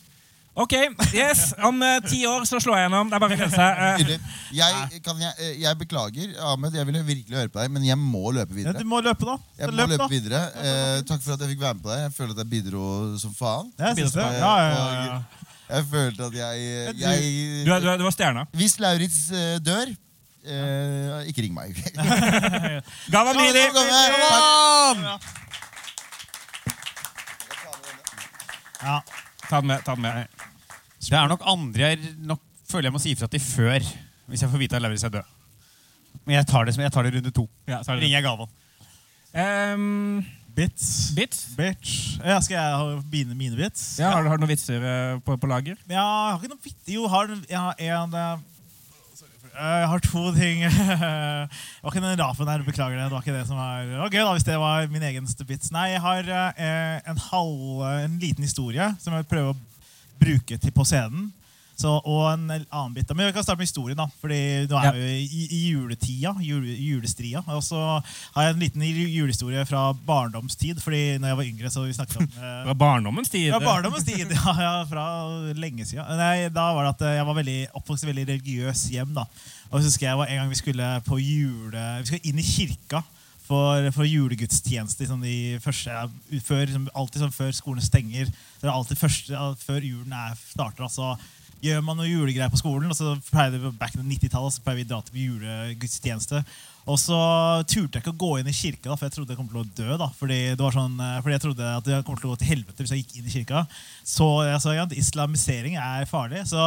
Ok, 0.59 0.73
yes, 1.15 1.53
Om 1.63 1.79
uh, 1.83 2.01
ti 2.05 2.25
år 2.27 2.43
så 2.49 2.59
slår 2.61 2.77
jeg 2.77 2.85
gjennom. 2.89 3.09
Det 3.09 3.17
er 3.17 3.23
bare 3.23 3.37
å 3.37 3.39
glede 3.39 3.55
seg. 3.55 3.71
Eh, 4.11 4.25
Jeg, 4.59 5.01
kan 5.07 5.21
jeg, 5.23 5.31
eh, 5.39 5.53
jeg 5.63 5.79
beklager, 5.79 6.33
Ahmed. 6.43 6.75
Jeg 6.75 6.89
ville 6.89 7.03
virkelig 7.07 7.37
høre 7.39 7.53
på 7.55 7.61
deg, 7.63 7.71
men 7.71 7.87
jeg 7.87 7.97
må 8.01 8.33
løpe 8.35 8.51
Ja, 8.51 8.57
videre. 8.59 8.83
du 8.83 8.89
må 8.91 8.99
løpe, 9.05 9.25
da. 9.29 9.37
Jeg 9.61 9.71
må 9.71 9.77
løp, 9.79 9.93
løpe 9.95 10.03
da. 10.03 10.09
videre. 10.11 10.41
Eh, 10.59 11.03
takk 11.09 11.23
for 11.23 11.37
at 11.37 11.45
jeg 11.47 11.53
fikk 11.55 11.63
være 11.63 11.79
med 11.79 11.85
på 11.87 11.93
deg. 11.95 12.03
Jeg 12.03 12.13
føler 12.19 12.35
at 12.35 12.43
jeg 12.43 12.51
bidro 12.57 12.83
som 13.23 13.33
faen. 13.39 13.71
Jeg 13.79 14.11
Ja, 14.11 14.29
ja, 14.43 14.53
ja, 14.75 15.23
ja. 15.71 15.83
Følte 15.87 16.27
at 16.27 16.35
jeg, 16.35 16.95
du- 16.99 17.05
jeg 17.07 17.65
du, 17.65 17.71
du, 17.87 17.91
du 18.03 18.05
var 18.09 18.15
stjerna. 18.19 18.43
Hvis 18.59 18.75
Lauritz 18.83 19.21
dør, 19.63 19.95
eh, 20.51 21.31
ikke 21.31 21.47
ring 21.47 21.55
meg. 21.55 21.79
Galvan 23.15 23.39
Mini! 23.39 23.65
Ja. 28.83 29.01
Ta 29.51 29.61
den 29.61 29.73
med. 29.73 29.85
ta 29.85 29.97
den 29.99 30.07
med. 30.07 30.41
Det 31.01 31.17
er 31.17 31.29
nok 31.31 31.45
andre 31.49 31.93
jeg 31.93 32.15
nok 32.29 32.43
føler 32.71 32.91
jeg 32.91 32.95
må 32.95 33.03
si 33.03 33.15
ifra 33.17 33.27
til 33.31 33.43
før, 33.43 33.85
hvis 34.31 34.43
jeg 34.45 34.51
får 34.53 34.61
vite 34.63 34.79
at 34.79 34.85
Lauritz 34.85 35.05
er 35.05 35.15
død. 35.15 35.37
Men 36.25 36.37
jeg 36.39 36.47
tar 36.51 36.67
det 36.67 36.75
som 36.77 36.85
jeg 36.85 36.93
tar 36.95 37.07
det 37.07 37.15
runde 37.17 37.33
to. 37.35 37.49
Ja, 37.67 37.81
så 37.83 37.93
er 37.93 37.99
det. 37.99 38.05
Ringer 38.05 38.21
jeg 38.21 38.29
Galvan. 38.29 38.53
Um, 39.31 40.21
Bits. 40.55 41.13
bits? 41.15 41.45
Bitch. 41.57 42.19
Ja, 42.19 42.41
skal 42.43 42.57
jeg 42.57 42.79
ha 42.81 43.03
mine, 43.13 43.35
mine 43.39 43.57
bits? 43.57 43.99
Ja, 44.01 44.11
har, 44.11 44.23
du, 44.23 44.29
har 44.29 44.39
du 44.39 44.43
noen 44.43 44.51
vitser 44.51 44.83
eh, 44.83 45.19
på, 45.25 45.37
på 45.41 45.49
lager? 45.49 45.79
Ja, 45.87 45.95
jeg 45.95 46.33
har 46.35 46.41
ikke 46.41 46.51
noen 46.53 46.65
vitser. 46.65 46.93
Jo, 46.97 47.07
har, 47.09 47.31
jeg 47.49 47.61
har 47.61 47.85
en 48.03 48.17
eh, 48.19 48.43
Jeg 49.61 49.89
har 49.93 50.03
to 50.05 50.23
ting. 50.33 50.63
det 50.65 51.83
var 51.85 51.93
ikke 51.93 52.05
den 52.05 52.21
rapen 52.21 52.49
der, 52.49 52.63
beklager 52.65 52.97
det. 52.97 53.09
Det 53.11 53.17
var 53.17 53.25
ikke 53.25 53.37
det 53.37 53.47
som 53.49 53.59
var 53.61 53.83
Det 53.85 53.99
var 53.99 54.15
gøy 54.15 54.23
da, 54.23 54.31
hvis 54.37 54.47
det 54.49 54.61
var 54.63 54.87
min 54.93 55.05
egenste 55.11 55.45
bits. 55.45 55.73
Nei, 55.75 55.91
jeg 55.93 56.01
har 56.05 56.31
eh, 56.57 56.97
en, 57.11 57.21
halv, 57.31 57.83
en 58.07 58.17
liten 58.23 58.47
historie 58.47 58.89
som 59.03 59.17
jeg 59.17 59.29
prøver 59.29 59.53
å 59.53 59.61
bruke 60.21 60.57
til 60.61 60.75
på 60.77 60.87
scenen. 60.89 61.29
Så, 61.81 61.93
og 62.05 62.25
en 62.29 62.45
annen 62.53 62.95
bit. 62.97 63.09
Men 63.15 63.29
vi 63.29 63.35
kan 63.37 63.45
starte 63.47 63.61
med 63.61 63.69
historien, 63.69 63.97
da. 63.97 64.07
Fordi 64.21 64.41
nå 64.69 64.81
er 64.81 64.97
vi 64.97 65.13
i, 65.25 65.45
i 65.57 65.61
juletida. 65.71 66.35
Jule, 66.45 66.75
julestria. 66.77 67.41
Og 67.57 67.63
så 67.65 67.81
har 68.35 68.47
jeg 68.47 68.57
en 68.57 68.65
liten 68.65 68.85
julehistorie 68.85 69.65
fra 69.69 69.87
barndomstid. 70.07 70.83
Fordi 70.85 71.19
når 71.21 71.33
jeg 71.33 71.39
var 71.41 71.49
yngre, 71.49 71.73
så 71.73 71.87
vi 71.87 71.97
snakket 71.97 72.21
om 72.21 72.29
eh, 72.41 72.59
Fra 72.69 72.77
barndommens 72.85 73.33
tid? 73.33 73.49
ja, 73.49 73.63
barndommens 73.65 74.05
tid. 74.09 74.27
Ja, 74.41 74.57
ja, 74.61 74.75
fra 74.91 75.07
lenge 75.57 75.87
siden. 75.89 76.05
Nei, 76.21 76.51
da 76.53 76.71
var 76.77 76.87
det 76.89 76.97
at 76.99 77.07
eh, 77.07 77.17
jeg 77.21 77.31
var 77.31 77.41
veldig, 77.41 77.61
oppvokst 77.81 78.05
i 78.05 78.11
veldig 78.13 78.27
religiøs 78.35 78.85
hjem. 78.95 79.15
da. 79.17 79.25
Og 79.71 79.79
så 79.79 79.87
husker 79.89 80.11
jeg 80.11 80.21
var 80.21 80.31
en 80.31 80.43
gang 80.43 80.53
vi 80.53 80.61
skulle 80.61 80.93
på 81.07 81.19
jule... 81.23 81.87
Vi 82.03 82.11
skulle 82.11 82.29
inn 82.33 82.43
i 82.43 82.47
kirka 82.47 83.03
for, 83.51 83.91
for 83.95 84.07
julegudstjeneste. 84.07 85.05
liksom, 85.05 85.25
i 85.27 85.59
første, 85.63 85.97
før, 86.47 86.65
liksom, 86.67 86.89
alltid 86.95 87.25
sånn 87.25 87.35
før 87.35 87.53
skolen 87.57 87.85
stenger. 87.85 88.31
Det 88.61 88.69
er 88.69 88.75
alltid 88.75 89.01
første, 89.01 89.45
Før 89.65 89.87
julen 89.87 90.15
er 90.15 90.37
starter. 90.43 90.87
Altså, 90.87 91.15
gjør 91.65 91.83
man 91.85 91.99
noe 92.01 92.09
julegreier 92.09 92.53
på 92.53 92.61
skolen. 92.61 92.91
Og 92.91 92.99
så 92.99 93.15
pleier 93.31 93.57
det 93.57 93.73
back 93.81 93.97
in 93.97 94.09
90-tallet 94.09 94.57
så 94.57 94.65
pleier 94.65 94.81
vi 94.81 94.89
å 94.89 94.93
dra 94.95 95.01
til 95.07 95.23
julegudstjeneste. 95.27 96.43
Og 96.89 96.99
så 97.01 97.19
turte 97.69 97.99
jeg 97.99 98.05
ikke 98.05 98.15
å 98.15 98.21
gå 98.21 98.31
inn 98.41 98.51
i 98.51 98.57
kirka, 98.57 98.89
da, 98.89 98.97
for 98.97 99.09
jeg 99.09 99.17
trodde 99.17 99.35
jeg 99.35 99.41
kom 99.41 99.51
til 99.51 99.61
å 99.63 99.67
dø. 99.77 99.97
da, 100.01 100.09
fordi, 100.17 100.39
sånn, 100.57 100.97
eh, 101.01 101.19
fordi 101.21 101.37
jeg 101.37 101.45
trodde 101.45 101.73
at 101.77 101.91
jeg 101.93 102.07
kom 102.07 102.17
til 102.17 102.31
å 102.31 102.35
gå 102.35 102.41
til 102.41 102.51
helvete 102.55 102.85
hvis 102.85 102.95
jeg 102.95 103.05
gikk 103.05 103.17
inn 103.21 103.29
i 103.31 103.35
kirka. 103.35 103.65
Så 104.07 104.29
jeg 104.49 104.61
sa 104.65 104.75
ja, 104.75 104.87
islamisering 104.91 105.77
er 105.81 106.09
farlig, 106.11 106.45
så 106.51 106.61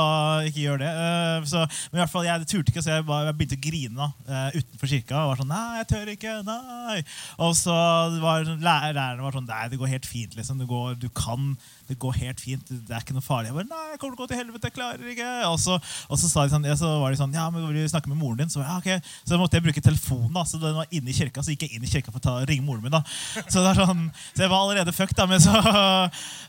ikke 0.47 0.65
gjør 0.67 0.83
det. 0.83 0.91
Eh, 0.91 1.39
Så, 1.49 1.59
men 1.91 1.99
i 1.99 2.01
hvert 2.01 2.11
fall, 2.13 2.25
jeg 2.27 2.47
turte 2.47 2.71
ikke, 2.71 2.81
så 2.85 2.97
jeg, 2.97 3.05
bare, 3.07 3.27
jeg 3.29 3.37
begynte 3.39 3.57
å 3.57 3.63
grine 3.63 3.97
da, 3.99 4.09
eh, 4.27 4.59
utenfor 4.61 4.91
kirka. 4.93 5.23
Og 5.23 5.31
var 5.33 5.41
sånn, 5.41 5.51
nei, 5.51 5.77
jeg 5.81 5.89
tør 5.91 6.11
ikke, 6.13 6.35
nei. 6.47 6.99
Og 7.43 7.55
så 7.57 7.75
var 8.23 8.45
læreren 8.47 8.95
lærerne 8.95 9.25
var 9.25 9.35
sånn, 9.35 9.47
nei, 9.49 9.65
det 9.71 9.79
går 9.81 9.91
helt 9.91 10.07
fint, 10.07 10.37
liksom. 10.37 10.61
Du, 10.61 10.65
går, 10.69 10.95
du 11.01 11.09
kan, 11.15 11.53
det 11.89 11.97
går 12.01 12.15
helt 12.21 12.43
fint, 12.43 12.69
det 12.69 12.93
er 12.93 13.03
ikke 13.03 13.15
noe 13.17 13.25
farlig. 13.25 13.51
Jeg 13.51 13.57
bare, 13.57 13.69
nei, 13.71 13.83
jeg 13.91 14.01
kommer 14.01 14.15
til 14.15 14.21
å 14.21 14.23
gå 14.23 14.29
til 14.31 14.41
helvete, 14.41 14.69
jeg 14.69 14.77
klarer 14.77 15.11
ikke. 15.13 15.31
Og 15.49 15.59
så, 15.61 15.77
og 16.07 16.21
så, 16.21 16.29
sa 16.31 16.45
de 16.45 16.53
sånn, 16.53 16.69
ja, 16.69 16.77
så 16.79 16.93
var 17.01 17.13
de 17.13 17.19
sånn, 17.19 17.35
ja, 17.35 17.49
men 17.53 17.65
vil 17.67 17.81
du 17.81 17.91
snakke 17.91 18.11
med 18.11 18.19
moren 18.21 18.43
din? 18.43 18.53
Så, 18.53 18.63
ja, 18.63 18.77
ok. 18.79 19.11
så 19.27 19.39
måtte 19.41 19.59
jeg 19.59 19.67
bruke 19.67 19.83
telefonen, 20.13 20.33
da, 20.37 20.43
så 20.45 20.59
den 20.61 20.75
var 20.77 20.87
inne 20.93 21.09
i 21.09 21.13
kirka, 21.17 21.41
så 21.43 21.53
gikk 21.53 21.65
jeg 21.67 21.77
inn 21.77 21.83
i 21.83 21.89
kirka 21.89 22.11
for 22.13 22.21
å 22.21 22.23
ta, 22.23 22.33
ringe 22.49 22.63
moren 22.65 22.83
min. 22.85 22.93
da. 22.93 23.01
Så, 23.49 23.63
sånn, 23.75 24.05
så 24.35 24.45
jeg 24.45 24.51
var 24.51 24.59
allerede 24.63 24.93
fucked, 24.93 25.17
da, 25.17 25.25
men 25.29 25.41
så, 25.41 25.53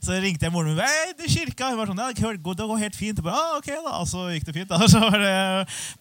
så 0.04 0.18
ringte 0.22 0.46
jeg 0.46 0.52
moren 0.54 0.74
min. 0.74 0.82
Hei, 0.84 1.12
det 1.18 1.26
er 1.28 1.32
kirka! 1.32 1.70
Hun 1.72 1.78
var 1.80 1.90
sånn, 1.90 2.00
ja, 2.02 2.10
det 2.12 2.20
går, 2.44 2.58
det 2.58 2.68
går 2.70 2.82
helt 2.84 2.98
fint. 2.98 3.18
Jeg 3.20 3.24
bare, 3.26 3.40
ah, 3.40 3.56
ok 3.58 3.70
da, 3.72 3.94
Og 4.02 4.08
så 4.10 4.26
gikk 4.34 4.46
det 4.50 4.54
fint. 4.58 4.68
da. 4.70 4.78
Så 4.94 5.00
var 5.02 5.16
det, 5.18 5.32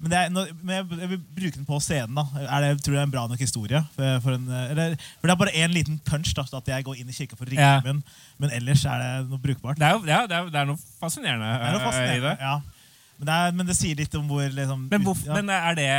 men 0.04 0.12
det 0.14 0.22
men 0.64 0.76
jeg, 0.76 0.86
jeg 1.02 1.10
vil 1.14 1.22
bruke 1.40 1.56
den 1.58 1.68
på 1.70 1.80
scenen. 1.84 2.18
da. 2.20 2.26
Er 2.44 2.66
det, 2.68 2.74
tror 2.84 2.94
du 2.94 2.98
det 2.98 3.02
er 3.02 3.08
en 3.08 3.14
bra 3.16 3.26
nok 3.32 3.42
historie? 3.42 3.82
For, 3.96 4.20
for, 4.26 4.38
en, 4.38 4.50
eller, 4.74 4.98
for 5.22 5.30
det 5.30 5.34
er 5.36 5.42
bare 5.46 5.56
én 5.64 5.74
liten 5.74 5.98
punch 6.06 6.34
da, 6.38 6.46
at 6.60 6.68
jeg 6.76 6.86
går 6.88 7.00
inn 7.02 7.10
i 7.10 7.16
kirka 7.16 7.40
for 7.40 7.48
å 7.48 7.54
ringe 7.54 7.64
Ja. 7.64 7.80
min. 7.86 8.04
Men 8.42 8.52
ellers 8.58 8.84
er 8.90 9.00
det 9.02 9.12
noe 9.32 9.40
brukbart. 9.42 9.80
Det 9.80 9.88
er, 9.88 9.98
jo, 9.98 10.06
ja, 10.10 10.22
det 10.30 10.36
er, 10.38 10.50
det 10.54 10.60
er 10.64 10.70
noe 10.70 10.80
fascinerende, 11.00 11.48
Det 11.48 11.68
er 11.70 11.78
noe 11.78 11.84
fascinerende 11.86 12.18
i 12.18 12.22
fascinerende. 12.22 12.38
det. 12.38 12.44
Ja. 12.44 12.73
Men, 13.18 13.28
det 13.30 13.36
er, 13.36 13.54
men 13.56 13.68
det 13.70 13.76
sier 13.78 14.00
litt 14.00 14.16
om 14.18 14.26
hvor 14.28 14.42
liksom, 14.44 14.88
Men, 14.92 15.04
hvorf, 15.06 15.22
ja. 15.28 15.38
men 15.38 15.52
er 15.54 15.78
det 15.78 15.90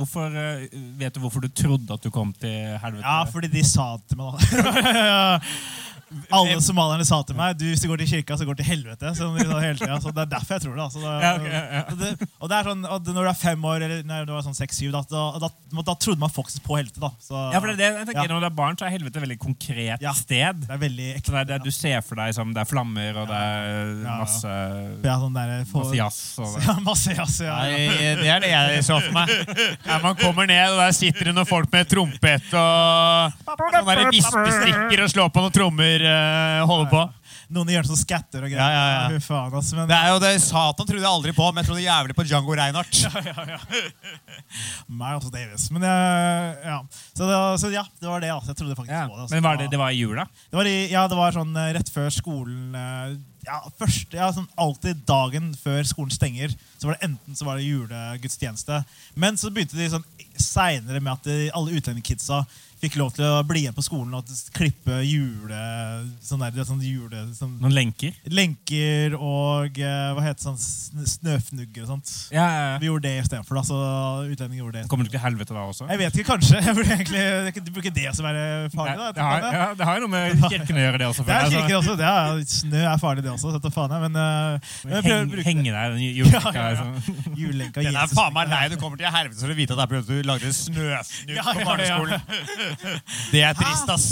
hvorfor, 0.00 0.34
eh, 0.34 0.66
Vet 1.00 1.14
du 1.14 1.22
hvorfor 1.22 1.44
du 1.44 1.48
trodde 1.48 1.94
at 1.94 2.02
du 2.02 2.10
kom 2.12 2.34
til 2.40 2.74
helvete? 2.82 3.04
Ja, 3.06 3.22
fordi 3.30 3.52
de 3.52 3.62
sa 3.66 3.94
det 3.96 4.10
til 4.10 4.20
meg, 4.20 4.34
da. 4.34 5.38
Alle 6.34 6.60
somalierne 6.64 7.06
sa 7.08 7.20
til 7.26 7.36
meg 7.38 7.56
du, 7.58 7.64
hvis 7.70 7.82
du 7.84 7.88
går 7.90 8.00
til 8.02 8.10
kirka, 8.14 8.36
så 8.38 8.46
går 8.48 8.56
du 8.58 8.62
til 8.62 8.70
helvete. 8.70 9.12
Så 9.16 9.28
så 9.34 10.12
Det 10.14 10.22
er 10.24 10.30
derfor 10.30 10.54
jeg 10.56 10.62
tror 10.64 10.74
det. 10.76 10.84
Altså. 10.84 11.00
det, 11.00 11.12
Ja, 11.24 11.32
okay, 11.38 11.52
ja, 11.52 11.62
ja. 11.74 11.82
Det, 12.00 12.28
og 12.40 12.48
det 12.50 12.56
er 12.58 12.68
sånn, 12.70 12.82
Når 12.84 13.20
du 13.22 13.28
er 13.30 13.38
fem 13.38 13.64
år, 13.64 13.82
eller 13.86 14.02
nei, 14.08 14.20
det 14.24 14.34
var 14.34 14.42
sånn 14.46 14.56
seks-syv, 14.56 14.92
da, 14.94 15.02
da, 15.10 15.24
da, 15.42 15.50
da 15.90 15.94
trodde 15.94 16.20
man 16.22 16.32
faktisk 16.32 16.62
på 16.66 16.78
helvete. 16.78 17.00
da. 17.02 17.10
Så, 17.20 17.34
Ja, 17.52 17.60
for 17.60 17.68
det 17.72 17.78
det, 17.78 17.90
jeg 17.98 18.06
tenker. 18.10 18.28
Når 18.34 18.40
du 18.40 18.46
er 18.50 18.56
barn, 18.58 18.76
så 18.80 18.86
er 18.88 18.94
helvete 18.96 19.16
et 19.18 19.24
veldig 19.26 19.38
konkret 19.42 20.02
Ja. 20.02 20.12
sted. 20.16 20.60
Det 20.66 20.70
er 20.70 20.78
veldig 20.82 21.08
ekte. 21.16 21.44
det 21.46 21.54
er, 21.58 21.64
du 21.64 21.70
ser 21.70 22.00
for 22.02 22.16
deg 22.20 22.34
som 22.34 22.52
det 22.54 22.60
er 22.64 22.68
flammer, 22.70 23.16
og 23.22 23.28
det 23.28 23.36
er 23.36 23.94
masse, 24.18 24.54
Ja, 25.04 25.18
sånn 25.20 25.34
der, 25.34 25.64
for, 25.70 25.84
masse 25.84 25.96
jazz. 25.96 26.20
Og 26.38 26.54
det. 26.54 26.64
Ja, 26.68 26.74
masse 26.80 27.14
jazz. 27.14 27.40
Ja. 27.44 27.56
Nei, 27.62 27.88
det 28.20 28.28
er 28.30 28.40
det 28.40 28.50
jeg 28.50 28.84
så 28.86 29.00
for 29.00 29.12
meg. 29.12 29.28
Ja, 29.86 29.98
man 30.02 30.16
kommer 30.16 30.46
ned, 30.46 30.70
og 30.72 30.78
der 30.80 30.92
sitter 30.96 31.30
det 31.30 31.34
noen 31.34 31.48
folk 31.48 31.70
med 31.72 31.88
trompet 31.90 32.54
og 32.54 33.32
sånne 33.58 33.94
der 33.94 34.10
vispestikker 34.12 35.02
og 35.04 35.10
slår 35.12 35.30
på 35.34 35.44
noen 35.44 35.54
trommer. 35.54 36.03
Eh, 36.08 36.62
holder 36.68 36.90
på. 36.90 37.02
Noen 37.54 37.70
i 37.70 37.74
hjørnet 37.74 37.90
som 37.90 37.98
skatter 38.00 38.44
og 38.46 38.52
greier. 38.52 38.60
Ja, 38.60 38.84
ja, 38.88 39.02
ja. 39.12 39.20
Faen, 39.22 39.52
altså, 39.52 39.76
men, 39.76 39.88
Det 39.90 39.96
er 39.98 40.12
jo 40.14 40.20
det 40.22 40.32
Satan 40.42 40.88
trodde 40.88 41.02
jeg 41.02 41.10
aldri 41.10 41.34
på, 41.36 41.48
men 41.52 41.62
jeg 41.62 41.68
trodde 41.70 41.84
jævlig 41.84 42.16
på 42.16 42.26
Django 42.28 42.56
Reinhardt. 42.56 43.02
meg 45.02 45.18
også 45.18 45.32
Davis. 45.34 45.68
Men 45.74 45.86
jeg, 45.88 46.56
ja. 46.64 46.78
Så, 47.12 47.28
det, 47.28 47.42
så 47.62 47.72
ja, 47.74 47.84
det 48.00 48.10
var 48.10 48.24
det. 48.24 48.32
Altså. 48.32 48.54
Jeg 48.54 48.62
trodde 48.62 48.78
faktisk 48.80 48.96
Ja. 48.96 49.04
på 49.08 49.14
det. 49.14 49.22
Altså. 49.26 49.36
Men 49.36 49.46
var 49.48 49.60
det, 49.60 49.70
det 49.72 49.80
var 49.80 49.92
i 49.92 50.00
jula? 50.00 50.26
Det 50.50 50.60
var, 50.60 50.70
i, 50.70 50.76
ja, 50.92 51.06
det 51.10 51.20
var 51.20 51.36
sånn 51.36 51.54
eh, 51.56 51.72
rett 51.76 51.92
før 51.94 52.10
skolen 52.14 52.76
ja, 53.44 53.60
først, 53.78 54.14
ja, 54.16 54.28
sånn 54.34 54.48
Alltid 54.60 55.02
dagen 55.08 55.52
før 55.58 55.84
skolen 55.88 56.12
stenger, 56.14 56.54
så 56.78 56.88
var 56.88 56.96
det 56.96 57.08
enten 57.08 57.36
så 57.36 57.46
var 57.46 57.58
det 57.60 57.66
julegudstjeneste. 57.68 58.80
Men 59.20 59.38
så 59.40 59.52
begynte 59.52 59.78
de 59.78 59.90
sånn 59.92 60.06
seinere 60.40 61.02
med 61.02 61.12
at 61.12 61.28
de, 61.28 61.38
alle 61.54 61.76
utlendingskidsa 61.78 62.42
fikk 62.84 62.98
lov 63.00 63.14
til 63.16 63.26
å 63.26 63.42
bli 63.46 63.64
igjen 63.64 63.76
på 63.76 63.84
skolen 63.84 64.14
og 64.18 64.30
klippe 64.54 65.00
jule... 65.06 65.60
Sånn 66.24 66.42
der, 66.42 66.54
er 66.56 66.66
sånn 66.68 66.82
jule 66.84 67.24
sånn, 67.36 67.56
Noen 67.62 67.74
lenker? 67.74 68.14
lenker 68.32 69.14
og 69.18 69.78
eh, 69.80 70.10
hva 70.14 70.24
heter 70.24 70.46
sånn 70.46 70.58
snøfnugger 70.58 71.84
og 71.84 71.90
sånt. 71.94 72.12
Ja, 72.34 72.44
ja, 72.44 72.62
ja. 72.72 72.78
Vi 72.82 72.88
gjorde 72.88 73.08
det 73.08 73.14
istedenfor. 73.24 73.60
Så 73.64 73.78
utlendinger 74.28 74.62
gjorde 74.62 74.78
det. 74.80 74.88
Kommer 74.90 75.08
du 75.08 75.12
til 75.12 75.22
helvete 75.22 75.54
da 75.56 75.64
også? 75.68 75.88
Jeg 75.90 76.00
vet 76.00 76.18
ikke, 76.18 76.28
kanskje. 76.32 76.60
Jeg 76.66 76.76
burde 76.78 76.96
egentlig, 76.96 77.24
ikke 77.84 77.94
det 77.94 78.06
som 78.16 78.26
være 78.26 78.44
farlig. 78.74 78.96
Da. 79.00 79.10
det, 79.16 79.24
har, 79.24 79.46
ja, 79.56 79.66
det 79.78 79.88
har 79.88 79.98
jo 79.98 80.06
noe 80.06 80.12
med 80.14 80.44
kirken 80.54 80.80
å 80.80 80.84
gjøre, 80.84 81.00
det 81.00 81.08
også. 81.10 81.26
Det 81.28 81.36
er 81.36 81.52
kirken 81.54 81.76
også. 81.80 81.96
Det 82.00 82.08
er, 82.10 82.42
snø 82.54 82.82
er 82.92 83.02
farlig, 83.02 83.24
det 83.26 83.32
også. 83.34 83.54
Sett 83.54 83.68
faen 83.74 83.94
jeg. 83.96 84.04
Men, 84.06 84.18
uh, 84.18 84.72
men 84.84 84.96
jeg 84.98 85.06
prøver 85.08 85.26
å 85.26 85.32
bruke 85.34 85.46
henge 85.48 85.74
der 85.76 85.98
i 85.98 86.10
julelenka. 86.20 86.54
Ja, 86.54 86.64
ja, 86.64 86.80
ja. 86.80 86.88
liksom. 86.94 87.38
julelenka. 87.40 87.84
Den 87.84 88.00
er 88.00 88.14
faen 88.14 88.36
meg 88.36 88.52
lei. 88.52 88.62
Du 88.72 88.78
kommer 88.80 89.00
til 89.00 89.12
helvete 89.14 89.40
så 89.40 89.50
du 89.50 89.56
vite 89.58 89.76
at 89.76 89.82
det 89.82 89.86
er 89.86 89.92
fordi 89.94 90.20
du 90.24 90.30
lagde 90.30 90.52
snøfnugg 90.58 91.42
på 91.50 91.68
barneskolen. 91.70 92.73
Det 93.32 93.42
er 93.44 93.56
trist, 93.58 93.90
ass. 93.94 94.08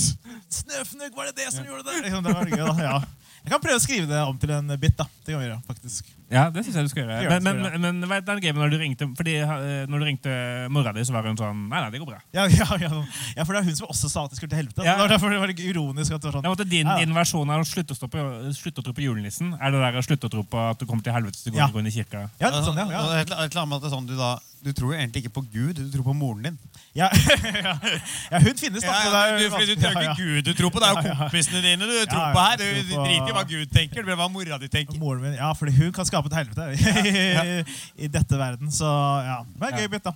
Snøfnugg, 0.53 1.13
var 1.17 1.31
det 1.31 1.37
det 1.43 1.51
som 1.55 1.67
gjorde 1.67 1.87
det? 1.89 2.03
Liksom, 2.07 2.25
det 2.27 2.35
var 2.37 2.51
gøy, 2.53 2.65
da. 2.67 2.77
Ja. 2.85 2.97
Jeg 3.43 3.51
kan 3.51 3.63
prøve 3.63 3.79
å 3.81 3.83
skrive 3.83 4.07
det 4.07 4.21
om 4.23 4.37
til 4.39 4.53
en 4.55 4.75
bit. 4.79 4.95
da. 4.99 5.07
Det 5.25 5.35
kan 5.35 5.41
vi 5.43 5.49
gjøre, 5.49 5.63
faktisk. 5.67 6.13
Ja, 6.33 6.47
det 6.51 6.63
syns 6.65 6.79
jeg 6.81 6.87
du 6.87 6.91
skal 6.93 7.05
gjøre. 7.05 7.39
Men, 7.45 7.61
men, 7.61 7.81
men 7.83 8.09
hva 8.09 8.17
er 8.19 8.25
den 8.25 8.41
gamen 8.41 8.63
når 8.65 8.71
du 8.73 8.79
ringte 8.81 9.09
Fordi 9.19 9.35
eh, 9.45 9.83
når 9.93 10.01
du 10.01 10.07
ringte 10.09 10.37
mora 10.73 10.95
di, 10.97 11.05
så 11.05 11.13
var 11.13 11.27
hun 11.29 11.37
sånn 11.37 11.67
Nei, 11.69 11.83
nei, 11.85 11.91
det 11.93 12.01
går 12.01 12.09
bra. 12.09 12.21
Ja, 12.39 12.47
ja, 12.49 12.67
ja. 12.81 12.91
ja, 13.37 13.45
for 13.45 13.53
det 13.53 13.61
er 13.61 13.67
hun 13.69 13.77
som 13.77 13.91
også 13.93 14.09
sa 14.09 14.25
at 14.25 14.33
det 14.33 14.41
skulle 14.41 14.53
til 14.55 14.63
helvete. 14.63 14.81
Ja. 14.87 14.95
Det 14.97 15.05
var 15.05 15.13
derfor 15.13 15.35
det 15.35 15.41
var 15.43 15.53
litt 15.53 15.61
ironisk 15.61 16.17
at 16.17 16.23
det 16.25 16.31
var 16.31 16.39
sånn. 16.39 16.47
Ja, 16.49 16.55
måtte 16.55 16.69
din, 16.73 16.89
din 17.03 17.13
versjon 17.17 17.53
av 17.53 17.63
å 17.63 17.69
slutte 17.69 17.93
å, 17.93 17.99
stå 18.01 18.09
på, 18.13 18.25
slutte 18.57 18.81
å 18.81 18.87
tro 18.89 18.97
på 18.97 19.05
julenissen 19.05 19.53
er 19.61 19.75
det 19.77 19.83
der 19.85 20.01
å 20.01 20.05
slutte 20.09 20.31
å 20.31 20.33
tro 20.39 20.47
på 20.49 20.65
at 20.73 20.81
du 20.81 20.89
kommer 20.89 21.05
til 21.05 21.13
helvete 21.15 21.37
hvis 21.39 21.51
du 21.51 21.53
går 21.53 21.61
Ja. 21.63 21.69
til 21.69 21.77
å 21.77 21.79
gå 21.79 21.85
inn 21.85 21.93
i 21.93 21.97
kirka. 21.99 22.25
Ja, 22.41 22.49
litt 22.55 22.65
sånn, 22.67 22.81
ja. 22.81 22.89
ja. 22.97 23.05
Og 23.05 23.15
et 23.21 23.29
eller 23.29 23.45
et 23.53 23.59
annet 23.61 23.69
med 23.75 23.77
at 23.79 23.85
det 23.85 23.91
er 23.93 23.95
sånn, 23.99 24.09
du, 24.09 24.17
da, 24.19 24.31
du 24.63 24.71
tror 24.79 24.95
jo 24.95 24.99
egentlig 25.03 25.25
ikke 25.27 25.35
på 25.37 25.45
Gud, 25.53 25.77
du 25.83 25.91
tror 25.93 26.07
på 26.09 26.15
moren 26.17 26.49
din. 26.49 26.59
Ja, 26.97 27.09
ja. 28.33 28.39
hun 28.43 28.57
finnes, 28.59 28.83
da. 28.85 28.93
Ja, 28.93 29.13
ja, 29.13 29.21
er 29.33 29.39
du, 29.41 29.47
fordi 29.53 29.75
du 29.75 29.81
tror 29.81 29.97
ikke 30.03 30.17
Gud 30.19 30.49
du 30.49 30.53
tror 30.59 30.73
på, 30.75 30.81
det 30.83 30.89
er 30.91 30.99
jo 31.09 31.15
kompisene 31.23 31.63
dine 31.65 31.89
du 31.89 31.95
tror 32.11 32.35
på 32.37 32.43
her. 32.45 32.61
Du 32.61 32.67
på- 32.93 33.05
driter 33.07 33.33
i 33.33 33.37
hva 33.37 33.45
Gud 33.49 33.73
tenker, 33.73 34.03
det 34.03 34.07
blir 34.11 34.19
hva 34.21 34.29
mora 34.33 34.59
di 34.61 34.69
tenker. 34.73 34.99
Moren 35.01 35.23
min, 35.25 35.37
ja, 35.39 35.49
fordi 35.57 35.73
hun 35.79 35.93
kan 35.97 36.07
skape 36.09 36.22
et 36.31 36.39
helvete 36.39 36.69
i, 37.11 38.05
i 38.05 38.09
dette 38.13 38.39
verden. 38.39 38.71
Så 38.75 38.87
ja, 38.87 39.41
det 39.57 39.67
er 39.69 39.73
en 39.73 39.83
gøy 39.83 39.91
bit, 39.97 40.05
da. 40.05 40.13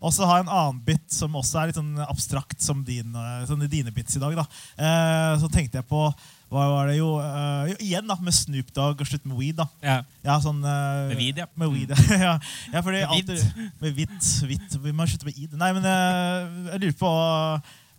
Og 0.00 0.12
så 0.16 0.24
har 0.24 0.38
jeg 0.40 0.46
en 0.46 0.52
annen 0.56 0.78
bit 0.86 1.12
som 1.12 1.34
også 1.36 1.58
er 1.60 1.66
litt 1.68 1.76
sånn 1.76 1.98
abstrakt 2.06 2.62
som 2.64 2.78
din, 2.86 3.12
eh, 3.12 3.42
sånn 3.48 3.66
dine 3.68 3.92
bits 3.92 4.16
i 4.16 4.22
dag. 4.22 4.32
da. 4.38 4.46
Eh, 4.80 5.32
så 5.42 5.50
tenkte 5.52 5.76
jeg 5.82 5.88
på 5.90 6.06
hva 6.50 6.62
var 6.66 6.88
det 6.90 6.96
jo, 6.96 7.10
eh, 7.22 7.68
jo 7.70 7.74
Igjen 7.84 8.08
da, 8.10 8.16
med 8.18 8.34
Snoop 8.34 8.72
Dogg 8.74 9.04
og 9.04 9.06
slutt 9.06 9.26
med 9.28 9.36
weed. 9.38 9.58
da. 9.60 9.66
Ja. 9.84 9.98
Ja, 10.24 10.38
sånn... 10.42 10.58
Med 10.64 11.12
weed, 11.20 11.36
ja. 11.44 11.46
Med 11.60 11.70
weed, 11.76 11.92
ja. 12.24 12.32
ja 12.72 12.82
fordi 12.82 13.04
Med 13.04 13.12
hvitt. 13.12 13.30
alltid- 13.36 13.76
Med 13.84 13.94
hvitt. 14.00 14.30
hvitt. 14.48 14.78
Vi 14.82 14.92
må 14.96 15.06
slutte 15.06 15.28
med 15.28 15.36
id. 15.38 15.52
Nei, 15.60 15.70
men 15.76 15.84
eh, 15.86 16.72
jeg 16.72 16.80
lurer 16.86 16.98
på 17.04 17.12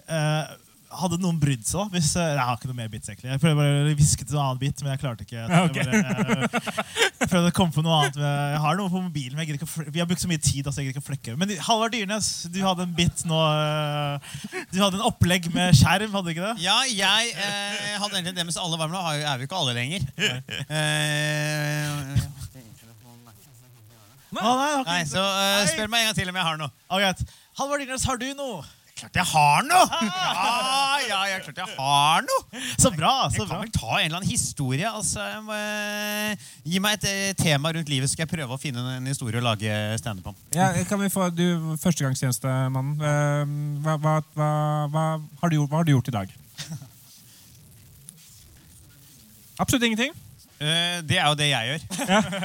eh, 0.09 0.57
Hadde 0.91 1.17
noen 1.21 1.37
brydd 1.39 1.63
seg, 1.63 1.79
da? 1.79 1.85
Hvis, 1.95 2.09
eh, 2.19 2.33
jeg 2.35 2.43
har 2.43 2.57
ikke 2.57 2.67
noe 2.67 2.77
mer 2.77 2.89
bits, 2.91 3.07
egentlig. 3.07 3.29
Jeg 3.31 3.41
prøvde 3.41 3.59
bare 3.61 3.83
å 3.85 3.93
hviske 3.95 4.25
til 4.25 4.35
en 4.35 4.41
annen 4.43 4.59
bit, 4.59 4.81
men 4.83 4.91
jeg 4.91 5.01
klarte 5.01 5.23
ikke. 5.23 5.37
Jeg, 5.39 5.47
bare, 5.47 6.01
eh, 6.01 6.81
jeg 7.21 7.29
prøvde 7.31 7.51
å 7.51 7.55
komme 7.55 7.75
på 7.75 7.83
noe 7.85 7.99
annet. 8.01 8.19
Jeg 8.19 8.59
har 8.65 8.79
noe 8.79 8.91
på 8.91 9.03
mobilen, 9.05 9.37
men 9.37 9.47
jeg 9.47 9.55
ikke 9.55 9.69
vi 9.87 10.01
har 10.01 10.09
brukt 10.09 10.23
så 10.23 10.29
mye 10.31 10.41
tid. 10.41 10.67
Altså 10.67 10.83
jeg 10.83 10.91
ikke 10.91 11.05
flekke. 11.05 11.37
Men 11.39 11.53
Halvard 11.63 11.95
Dyrnes, 11.95 12.29
du 12.51 12.59
hadde 12.65 12.85
en 12.87 12.95
bit 12.97 13.23
nå 13.29 13.39
eh, 13.39 14.33
Du 14.73 14.81
hadde 14.81 14.99
en 14.99 15.07
opplegg 15.07 15.47
med 15.55 15.75
skjerm, 15.79 16.11
hadde 16.11 16.27
du 16.27 16.33
ikke 16.33 16.49
det? 16.49 16.65
Ja, 16.65 16.81
jeg 16.87 17.31
eh, 17.35 17.95
hadde 18.01 18.19
egentlig 18.19 18.35
det 18.37 18.47
mens 18.49 18.59
alle 18.61 18.79
var 18.81 18.91
med. 18.91 18.99
Nå 18.99 19.23
er 19.31 19.39
vi 19.39 19.47
ikke 19.47 19.61
alle 19.61 19.77
lenger. 19.77 20.05
Eh, 24.31 24.37
nei, 24.39 24.83
nei, 24.87 24.99
så 25.09 25.19
uh, 25.19 25.65
spør 25.67 25.89
meg 25.91 26.05
en 26.05 26.11
gang 26.11 26.15
til 26.15 26.29
om 26.31 26.37
jeg 26.39 26.45
har 26.47 26.59
noe. 26.61 26.71
Halvard 27.59 27.83
Dyrnes, 27.83 28.05
har 28.07 28.21
du 28.21 28.29
noe? 28.37 28.61
Klart 29.01 29.17
jeg 29.17 29.25
har 29.31 29.63
noe! 29.65 30.01
Ja, 31.01 31.07
ja, 31.07 31.19
jeg 31.31 31.41
klart 31.47 31.59
jeg 31.63 31.77
har 31.77 32.25
noe. 32.25 32.59
Så 32.77 32.91
bra! 32.93 33.13
så 33.31 33.41
Jeg 33.41 33.47
kan 33.47 33.55
bra. 33.55 33.59
vel 33.63 33.71
ta 33.73 33.89
en 33.97 34.05
eller 34.05 34.19
annen 34.19 34.29
historie. 34.29 34.85
Altså, 34.89 35.23
jeg 35.25 35.41
må, 35.47 35.55
eh, 35.57 36.43
gi 36.69 36.81
meg 36.83 36.99
et 36.99 37.07
eh, 37.09 37.31
tema 37.39 37.71
rundt 37.73 37.89
livet, 37.89 38.09
så 38.09 38.13
skal 38.13 38.27
jeg 38.27 38.33
prøve 38.35 38.53
å 38.53 38.61
finne 38.61 38.83
en 38.99 39.09
historie 39.09 39.41
å 39.41 39.45
lage 39.45 39.73
standup 40.01 40.29
om. 40.33 40.37
Ja, 40.53 40.69
kan 40.85 41.01
vi 41.01 41.09
få 41.13 41.31
du, 41.33 41.45
Førstegangstjenestemann, 41.81 42.93
eh, 43.01 43.55
hva, 43.87 43.97
hva, 44.03 44.15
hva, 44.37 44.51
hva, 44.93 45.05
har 45.41 45.53
du, 45.53 45.57
hva 45.65 45.81
har 45.81 45.89
du 45.89 45.95
gjort 45.95 46.11
i 46.13 46.17
dag? 46.19 46.37
Absolutt 49.61 49.89
ingenting. 49.89 50.13
Eh, 50.62 50.97
det 51.09 51.18
er 51.18 51.26
jo 51.26 51.38
det 51.39 51.47
jeg 51.49 51.70
gjør. 51.72 51.86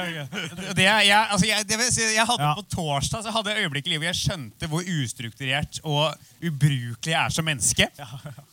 det 0.79 0.85
er, 0.89 1.01
jeg, 1.05 1.17
altså 1.35 1.45
jeg, 1.45 1.65
det 1.69 1.77
si, 1.93 2.05
jeg 2.15 2.25
hadde 2.25 2.47
Ja. 2.47 2.53
På 2.57 2.63
torsdag 2.71 3.25
så 3.27 3.33
hadde 3.35 3.53
jeg 3.53 3.67
øyeblikk 3.67 3.89
i 3.89 3.93
livet 3.93 4.09
jeg 4.09 4.17
skjønte 4.23 4.69
hvor 4.71 4.87
ustrukturert 4.89 5.77
og 5.85 6.15
ubrukelig 6.41 7.13
jeg 7.13 7.19
er 7.19 7.35
som 7.35 7.45
menneske. 7.45 7.85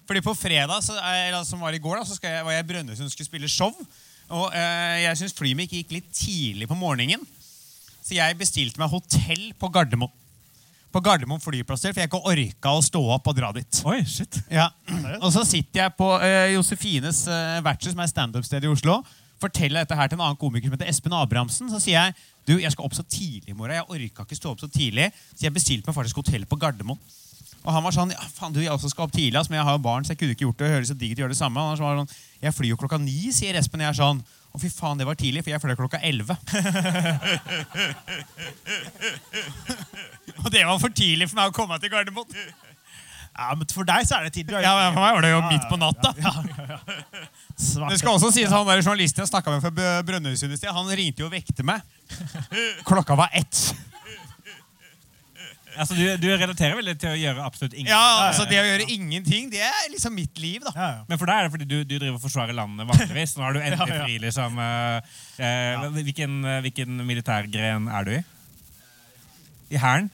Fordi 0.05 0.21
på 0.25 0.35
fredag, 0.37 0.83
så, 0.85 0.99
er- 1.01 1.31
eller 1.31 1.47
som 1.49 1.63
var 1.65 1.73
i 1.73 1.81
går, 1.81 1.97
da, 2.03 2.05
så 2.09 2.19
skal 2.19 2.37
jeg, 2.37 2.45
var 2.45 2.59
jeg 2.59 2.67
i 2.67 2.69
Brønnøysund 2.73 3.09
og 3.09 3.15
skulle 3.15 3.31
spille 3.31 3.49
show. 3.49 3.73
Og 4.35 4.53
eh, 4.57 5.01
jeg 5.07 5.23
syns 5.23 5.37
flyet 5.37 5.57
mitt 5.63 5.73
gikk 5.73 5.97
litt 5.97 6.13
tidlig 6.17 6.69
på 6.69 6.77
morgenen. 6.77 7.25
Så 8.05 8.19
jeg 8.19 8.37
bestilte 8.37 8.81
meg 8.83 8.93
hotell 8.93 9.47
på 9.57 9.73
Gardermoen. 9.73 10.13
På 10.93 11.01
Gardermoen 11.03 11.41
flyplass, 11.43 11.83
for 11.89 11.99
jeg 12.05 12.07
ikke 12.13 12.21
orka 12.31 12.77
å 12.77 12.83
stå 12.85 13.01
opp 13.17 13.27
og 13.33 13.35
dra 13.41 13.49
dit. 13.57 13.81
Oi, 13.89 14.03
shit. 14.07 14.37
Ja. 14.53 14.69
Og 15.25 15.33
så 15.35 15.43
sitter 15.49 15.87
jeg 15.87 15.97
på 15.99 16.13
eh, 16.23 16.53
Josefines 16.53 17.25
eh, 17.27 17.59
vertshus, 17.65 17.97
som 17.97 18.05
er 18.05 18.13
standup-sted 18.13 18.63
i 18.69 18.71
Oslo. 18.71 19.01
Forteller 19.45 19.85
dette 19.85 19.99
her 19.99 20.11
til 20.11 20.19
en 20.19 20.25
annen 20.27 20.41
komiker 20.41 20.69
som 20.69 20.77
heter 20.77 20.91
Espen 20.91 21.17
Abrahamsen. 21.17 21.67
Så 21.73 21.79
sier 21.83 22.01
jeg 22.01 22.11
du, 22.49 22.55
jeg 22.61 22.73
skal 22.75 22.85
opp 22.89 22.97
så 22.97 23.05
tidlig 23.09 23.51
i 23.53 23.57
morgen. 23.57 23.77
Jeg 23.79 23.89
orka 23.89 24.21
ikke 24.27 24.41
stå 24.41 24.49
opp 24.53 24.65
så 24.65 24.69
tidlig. 24.69 25.07
Så 25.33 25.41
jeg 25.47 25.55
bestilte 25.55 25.89
meg 25.89 25.97
faktisk 25.97 26.17
hotell 26.21 26.45
på 26.49 26.59
Gardermoen. 26.61 27.01
Og 27.65 27.71
han 27.73 27.85
var 27.87 27.93
sånn 27.97 28.13
ja, 28.13 28.25
faen 28.37 28.53
du, 28.53 28.59
jeg 28.61 28.75
også 28.75 28.91
skal 28.93 29.07
opp 29.07 29.15
tidlig, 29.15 29.41
men 29.49 29.57
jeg 29.57 29.65
har 29.65 29.75
jo 29.79 29.87
barn, 29.87 30.05
så 30.05 30.13
jeg 30.13 30.19
kunne 30.21 30.35
ikke 30.37 30.45
gjort 30.45 30.59
det. 30.59 30.67
Det 30.67 30.75
høres 30.75 30.89
så 30.93 30.99
diggt 31.01 31.15
ut 31.15 31.19
å 31.19 31.23
gjøre 31.25 31.33
det 31.33 31.41
samme. 31.41 31.63
Han 31.65 31.81
var 31.81 31.97
sånn, 32.03 32.13
jeg 32.43 32.57
flyr 32.59 32.71
jo 32.75 32.81
klokka 32.83 32.99
ni, 33.01 33.33
sier 33.33 33.57
Espen. 33.57 33.81
Jeg 33.81 33.89
er 33.95 33.97
sånn 33.97 34.21
å, 34.55 34.57
fy 34.61 34.69
faen, 34.71 34.99
det 35.01 35.09
var 35.09 35.17
tidlig, 35.19 35.43
for 35.47 35.53
jeg 35.55 35.63
fløy 35.63 35.77
klokka 35.79 35.99
elleve. 36.05 36.35
og 40.45 40.49
det 40.53 40.63
var 40.69 40.79
for 40.83 40.91
tidlig 40.93 41.29
for 41.31 41.37
meg 41.41 41.49
å 41.49 41.57
komme 41.57 41.81
til 41.81 41.91
Gardermoen. 41.95 42.29
Ja, 43.35 43.55
men 43.59 43.67
For 43.75 43.87
deg 43.89 44.07
så 44.07 44.19
er 44.21 44.29
det 44.29 44.35
tidlig. 44.37 44.61
Ja, 44.63 44.75
men 44.79 44.95
For 44.95 45.03
meg 45.03 45.17
var 45.17 45.25
det 45.27 45.33
jo 45.33 45.41
midt 45.49 45.65
på 45.71 45.79
natta. 45.81 46.13
Ja, 46.23 46.35
ja, 46.51 46.67
ja. 46.77 47.89
Det 47.91 47.99
skal 48.01 48.13
også 48.17 48.31
sies 48.35 48.51
han 48.51 48.67
der 48.67 48.81
Journalisten 48.83 49.23
jeg 49.25 49.31
snakka 49.31 49.53
med 49.55 49.63
fra 49.65 49.73
Brønnøysund 50.07 50.55
i 50.55 50.59
sted, 50.59 50.71
han 50.75 50.89
ringte 50.99 51.23
jo 51.23 51.29
og 51.31 51.35
vekte 51.35 51.67
meg. 51.67 51.83
Klokka 52.87 53.17
var 53.19 53.35
ett. 53.35 53.61
Altså, 55.75 55.97
du, 55.99 56.05
du 56.23 56.29
relaterer 56.31 56.77
vel 56.79 56.93
til 56.95 57.11
å 57.11 57.17
gjøre 57.19 57.43
absolutt 57.43 57.73
ingenting. 57.75 57.91
Ja, 57.91 58.29
altså 58.29 58.45
Det 58.47 58.61
å 58.61 58.67
gjøre 58.69 58.85
ingenting, 58.95 59.49
det 59.51 59.63
er 59.67 59.89
liksom 59.91 60.15
mitt 60.15 60.39
liv, 60.39 60.63
da. 60.63 60.91
Men 61.09 61.19
for 61.19 61.27
deg 61.27 61.41
er 61.41 61.49
det 61.49 61.55
fordi 61.57 61.67
du, 61.67 61.77
du 61.83 61.97
driver 61.97 62.15
og 62.21 62.23
forsvarer 62.23 62.55
landet 62.55 62.87
vanligvis. 62.91 63.35
Nå 63.39 63.43
har 63.47 63.57
du 63.57 63.63
endelig 63.63 63.97
fri, 64.05 64.19
liksom. 64.23 64.61
eh, 64.63 65.17
eh, 65.43 65.89
hvilken, 65.97 66.37
eh, 66.47 66.61
hvilken 66.69 67.03
militærgren 67.09 67.89
er 67.91 68.07
du 68.07 68.13
i? 68.15 68.21
I 69.75 69.81
Hæren? 69.83 70.13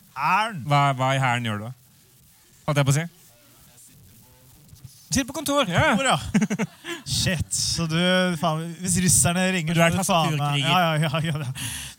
Hva, 0.65 0.81
hva 0.97 1.13
i 1.19 1.21
Hæren 1.21 1.45
gjør 1.51 1.67
du? 1.67 1.69
Holdt 2.71 2.79
jeg 2.79 2.87
på 2.87 2.95
å 2.95 2.99
si? 3.01 3.09
Sitter 5.11 5.27
på 5.27 5.35
kontor. 5.35 5.67
ja. 5.67 5.89
Hvor, 5.99 6.07
ja. 6.07 6.19
Shit. 7.03 7.49
Så 7.51 7.89
du, 7.91 7.99
faen, 8.39 8.63
hvis 8.79 9.01
russerne 9.03 9.49
ringer 9.57 9.75
Du 9.75 9.81
er 9.83 9.97
tastaturkriger. 9.97 10.69
Ja, 10.71 10.95
ja, 10.95 11.09
ja, 11.09 11.23
ja. 11.27 11.49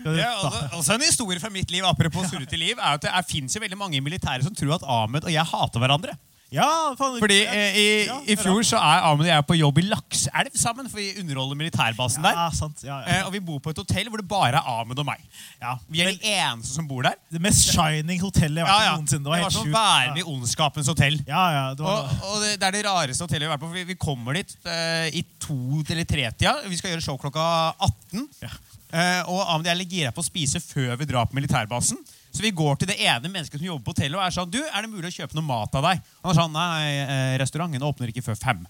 ja. 0.06 0.16
Ja, 0.16 0.30
også, 0.40 0.62
også 0.80 0.96
en 0.96 1.04
historie 1.04 1.44
fra 1.44 1.52
mitt 1.52 1.74
liv 1.76 1.84
apropos 1.86 2.32
surrete 2.32 2.56
liv, 2.56 2.80
er 2.80 2.96
at 2.96 3.04
det 3.04 3.12
fins 3.28 3.58
jo 3.58 3.62
veldig 3.62 3.78
mange 3.78 4.00
i 4.00 4.04
militæret 4.06 4.48
som 4.48 4.56
tror 4.56 4.78
at 4.80 4.88
Ahmed 4.88 5.28
og 5.28 5.36
jeg 5.36 5.44
hater 5.52 5.84
hverandre. 5.84 6.16
Ja, 6.52 6.68
faen, 7.00 7.14
Fordi 7.22 7.38
ja. 7.46 7.52
eh, 7.56 7.76
i, 7.80 7.84
Ja, 8.10 8.18
i 8.28 8.36
fjor 8.36 8.60
så 8.68 8.76
er 8.76 9.06
Ahmed 9.08 9.24
og 9.24 9.30
jeg 9.30 9.46
på 9.48 9.56
jobb 9.56 9.78
i 9.80 9.84
Lakselv 9.88 10.50
sammen, 10.60 10.90
for 10.92 11.00
vi 11.00 11.14
underholder 11.22 11.56
militærbasen 11.56 12.26
der. 12.26 12.42
Sant. 12.58 12.84
Ja, 12.84 12.98
Eh, 13.08 13.22
og 13.26 13.32
vi 13.32 13.40
bor 13.40 13.62
på 13.64 13.72
et 13.72 13.80
hotell 13.80 14.10
hvor 14.12 14.20
det 14.20 14.28
bare 14.28 14.60
er 14.60 14.68
Ahmed 14.68 15.00
og 15.00 15.08
meg. 15.08 15.22
ja. 15.62 15.78
Vi 15.88 16.02
er 16.04 16.12
de 16.12 16.34
eneste 16.34 16.74
som 16.76 16.88
bor 16.90 17.04
der. 17.08 17.16
Det 17.32 17.40
mest 17.42 17.72
shining 17.72 18.20
hotellet 18.20 18.60
jeg 18.60 18.68
har 18.68 18.82
vært 18.84 18.92
på 18.92 19.00
noensinne. 19.00 19.24
Det 19.24 19.32
var 19.32 19.44
helt 19.46 19.54
som 19.56 19.72
være 19.72 19.80
værende 19.80 20.20
i 20.20 20.28
ondskapens 20.34 20.88
hotell. 20.92 21.20
Ja, 21.28 21.44
ja, 21.56 21.64
det 21.74 21.86
var 21.88 22.02
Og, 22.04 22.28
og 22.34 22.42
det, 22.44 22.52
det 22.60 22.68
er 22.68 22.78
det 22.78 22.86
rareste 22.90 23.24
hotellet 23.24 23.48
vi 23.48 23.52
har 23.52 23.56
vært 23.56 23.64
på. 23.64 23.72
for 23.72 23.80
Vi, 23.80 23.88
vi 23.94 24.00
kommer 24.08 24.34
dit 24.42 24.56
uh, 24.68 25.08
i 25.08 25.24
to- 25.40 25.84
eller 25.88 26.04
tretida. 26.04 26.58
Vi 26.68 26.78
skal 26.78 26.92
gjøre 26.98 27.02
show 27.08 27.18
klokka 27.22 27.48
18. 27.80 28.28
Ja. 28.44 28.52
Eh, 28.92 29.22
og 29.32 29.40
Ahmed 29.48 29.64
og 29.64 29.70
jeg 29.72 29.78
legger 29.80 29.98
gira 30.02 30.12
på 30.12 30.20
å 30.20 30.28
spise 30.28 30.60
før 30.60 30.98
vi 31.00 31.06
drar 31.08 31.30
på 31.32 31.38
militærbasen. 31.40 31.96
Så 32.32 32.44
vi 32.46 32.54
går 32.56 32.80
til 32.80 32.88
det 32.92 32.98
ene 33.04 33.28
mennesket 33.28 33.60
som 33.60 33.68
jobber 33.68 33.90
på 33.90 33.96
hotellet 33.96 34.16
og 34.16 34.24
er 34.24 34.36
sånn 34.36 34.52
Du, 34.52 34.60
er 34.64 34.86
det 34.86 34.92
mulig 34.92 35.10
å 35.12 35.16
kjøpe 35.20 35.36
noe 35.36 35.48
mat 35.48 35.76
av 35.76 35.84
deg? 35.90 36.04
Han 36.24 36.32
er 36.32 36.40
sånn 36.40 36.56
Nei, 36.56 36.92
eh, 37.04 37.36
restauranten 37.42 37.88
åpner 37.88 38.14
ikke 38.14 38.24
før 38.26 38.40
fem. 38.40 38.64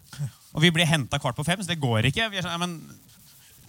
Og 0.52 0.64
vi 0.66 0.74
blir 0.74 0.90
henta 0.90 1.20
kvart 1.22 1.38
på 1.38 1.46
fem, 1.48 1.62
så 1.62 1.70
det 1.70 1.80
går 1.82 2.10
ikke. 2.10 2.30
Vi 2.34 2.42
er 2.42 2.46
sånn, 2.48 2.56
ja, 2.56 2.62
men 2.62 2.80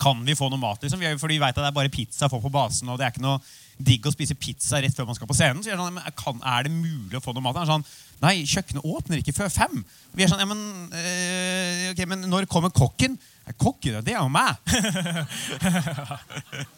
kan 0.02 0.24
vi 0.26 0.34
få 0.34 0.48
noe 0.50 0.58
mat? 0.58 0.82
liksom? 0.82 1.02
Fordi 1.20 1.36
vi 1.36 1.42
vet 1.42 1.54
at 1.54 1.62
det 1.62 1.68
er 1.68 1.76
bare 1.76 1.92
pizza 1.92 2.28
få 2.30 2.40
på 2.42 2.50
basen, 2.52 2.88
og 2.90 2.98
det 2.98 3.06
er 3.06 3.14
ikke 3.14 3.22
noe 3.22 3.38
digg 3.82 4.06
å 4.06 4.12
spise 4.14 4.34
pizza 4.38 4.80
rett 4.82 4.96
før 4.96 5.08
man 5.08 5.18
skal 5.18 5.30
på 5.30 5.36
scenen. 5.36 5.62
Så 5.62 5.70
vi 5.70 5.74
er 5.74 5.80
sånn, 5.80 5.94
men 5.94 6.16
kan, 6.18 6.40
er 6.54 6.66
det 6.66 6.74
mulig 6.74 7.18
å 7.18 7.22
få 7.22 7.34
noe 7.36 7.44
mat? 7.44 7.60
Han 7.60 7.68
er 7.68 7.74
sånn, 7.76 7.86
Nei, 8.22 8.36
kjøkkenet 8.46 8.84
åpner 8.86 9.18
ikke 9.18 9.34
før 9.34 9.48
fem. 9.50 9.80
Vi 10.14 10.22
er 10.22 10.30
sånn, 10.30 10.42
ja, 10.42 10.46
men, 10.46 10.60
øh, 10.94 11.86
ok, 11.90 12.02
men 12.06 12.28
når 12.30 12.46
kommer 12.50 12.70
kokken? 12.70 13.16
«Ja, 13.52 13.58
Kokken, 13.60 13.98
det 14.04 14.14
er 14.14 14.20
jo 14.22 14.28
meg. 14.32 14.56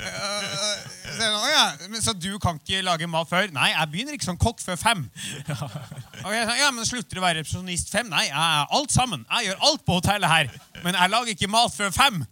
Eh, 0.05 1.19
sånn, 1.19 1.35
ja, 1.49 1.65
så 2.03 2.13
du 2.17 2.35
kan 2.43 2.59
ikke 2.59 2.83
lage 2.85 3.07
mat 3.11 3.29
før? 3.31 3.49
Nei, 3.55 3.71
jeg 3.73 3.91
begynner 3.93 4.17
ikke 4.17 4.27
som 4.27 4.39
kokk 4.41 4.61
før 4.63 4.77
fem. 4.81 5.05
Okay, 5.45 6.43
så, 6.45 6.57
ja, 6.59 6.71
men 6.75 6.87
Slutter 6.89 7.21
å 7.21 7.25
være 7.25 7.43
resepsjonist 7.43 7.93
fem? 7.93 8.09
Nei, 8.13 8.27
jeg 8.29 8.35
er 8.35 8.75
alt 8.79 8.95
sammen. 8.95 9.25
Jeg 9.29 9.51
gjør 9.51 9.67
alt 9.71 9.85
på 9.87 9.99
hotellet 9.99 10.31
her. 10.31 10.51
Men 10.85 10.99
jeg 10.99 11.13
lager 11.15 11.35
ikke 11.35 11.51
mat 11.53 11.75
før 11.75 11.95
fem. 11.95 12.23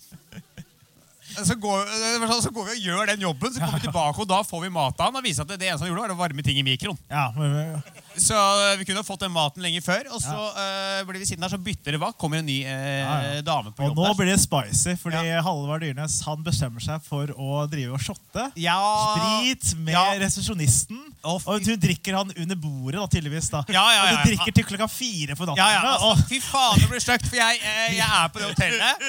Så 1.32 1.56
går, 1.56 1.88
sånn, 2.28 2.42
så 2.44 2.50
går 2.52 2.66
vi 2.68 2.74
og 2.74 2.86
gjør 2.86 3.12
den 3.12 3.22
jobben, 3.24 3.54
så 3.54 3.62
kommer 3.62 3.80
vi 3.80 3.86
tilbake, 3.86 4.20
og 4.20 4.28
da 4.28 4.42
får 4.44 4.64
vi 4.66 4.72
mat 4.74 4.98
av 5.00 5.08
han. 5.08 5.20
Og 5.20 5.24
viser 5.24 5.46
at 5.46 5.52
det, 5.52 5.60
det 5.62 5.70
eneste 5.70 5.86
han 5.86 5.92
gjorde, 5.92 6.04
var 6.10 6.16
å 6.16 6.20
varme 6.20 6.44
ting 6.44 6.58
i 6.60 6.66
mikroen. 6.66 6.98
ja, 7.12 7.30
men, 7.36 7.80
Så 8.16 8.34
eh, 8.36 8.76
vi 8.80 8.84
kunne 8.88 9.02
fått 9.06 9.20
den 9.24 9.32
maten 9.32 9.62
lenge 9.64 9.80
før. 9.84 10.08
Og 10.12 10.20
så 10.22 10.34
eh, 10.58 11.02
blir 11.08 11.20
vi 11.22 11.28
siden 11.28 11.42
der, 11.44 11.52
så 11.52 11.58
bytter 11.60 11.96
det 11.96 12.00
vakt. 12.02 12.18
Kommer 12.20 12.42
en 12.42 12.46
ny 12.48 12.58
uh, 12.64 12.70
Ja, 12.72 13.14
ja. 13.36 13.40
dame 13.46 13.72
på 13.72 13.84
Og 13.86 13.90
jobb 13.92 13.96
nå 14.00 14.06
der. 14.08 14.16
blir 14.20 14.30
det 14.32 14.40
spicy, 14.42 14.94
fordi 15.00 15.22
Halvard 15.46 15.82
Dyrnes 15.84 16.18
han 16.26 16.42
bestemmer 16.44 16.82
seg 16.84 17.02
for 17.06 17.32
å 17.36 17.62
drive 17.72 17.94
og 17.96 18.02
shotte. 18.04 18.48
Ja, 18.60 18.78
Sprit 19.16 19.72
med 19.80 19.94
Ja. 19.96 20.04
resepsjonisten. 20.22 21.00
Oh, 21.22 21.38
Og 21.46 21.62
hun 21.62 21.78
drikker 21.78 22.16
han 22.18 22.32
under 22.34 22.56
bordet, 22.58 22.98
da, 22.98 23.06
tydeligvis. 23.06 23.46
da 23.52 23.60
Ja, 23.70 23.82
ja, 23.94 23.98
ja, 24.02 24.02
Og 24.02 24.24
du 24.26 24.30
drikker 24.32 24.54
til 24.56 24.64
klokka 24.66 24.88
fire 24.90 25.36
på 25.38 25.46
natten. 25.46 25.60
Ja, 25.62 25.68
ja, 25.70 25.92
altså, 25.94 26.26
Fy 26.28 26.40
faen, 26.42 26.80
det 26.82 26.88
blir 26.90 27.02
stygt, 27.04 27.28
for 27.30 27.36
jeg, 27.38 27.60
eh, 27.62 27.92
jeg 27.94 28.08
er 28.08 28.28
på 28.34 28.42
det 28.42 28.48
hotellet. 28.50 29.06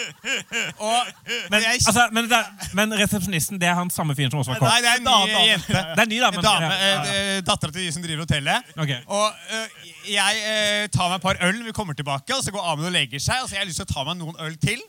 Og 0.78 1.08
Men, 1.49 1.62
jeg, 1.64 1.82
altså, 1.88 2.06
men, 2.14 2.28
det, 2.30 2.41
men 2.78 2.93
resepsjonisten 3.01 3.60
det 3.62 3.68
er 3.72 3.78
han 3.80 3.89
samme 3.93 4.14
fyren 4.18 4.30
som 4.34 4.43
også 4.43 4.54
var 4.54 4.62
kokk? 4.62 4.70
Nei, 4.70 4.82
det 4.86 4.91
er 4.91 4.99
en 4.99 5.04
ny 5.04 5.10
dame. 5.10 5.43
jente. 5.49 5.74
Det 5.74 5.82
er. 5.82 6.04
En 6.04 6.10
ny 6.14 6.20
dame, 6.22 6.43
ja. 6.43 7.04
eh, 7.10 7.41
Dattera 7.47 7.74
til 7.74 7.82
de 7.88 7.91
som 7.95 8.06
driver 8.06 8.26
hotellet. 8.28 8.74
Ok. 9.00 9.14
Og 9.18 9.56
eh, 9.58 9.78
jeg 10.14 10.41
eh, 10.50 10.86
tar 10.94 11.10
meg 11.10 11.18
et 11.18 11.26
par 11.26 11.39
øl 11.48 11.58
når 11.58 11.70
vi 11.70 11.76
kommer 11.76 11.98
tilbake, 11.98 12.36
og 12.36 12.44
så 12.46 12.54
går 12.54 12.70
Amund 12.72 12.89
og 12.89 12.96
legger 12.96 13.22
seg. 13.24 13.44
Og 13.44 13.50
så 13.50 13.58
jeg 13.58 13.64
har 13.64 13.70
lyst 13.70 13.82
til 13.82 13.88
å 13.88 13.94
ta 13.94 14.06
meg 14.08 14.20
noen 14.20 14.39
øl 14.46 14.58
til. 14.62 14.82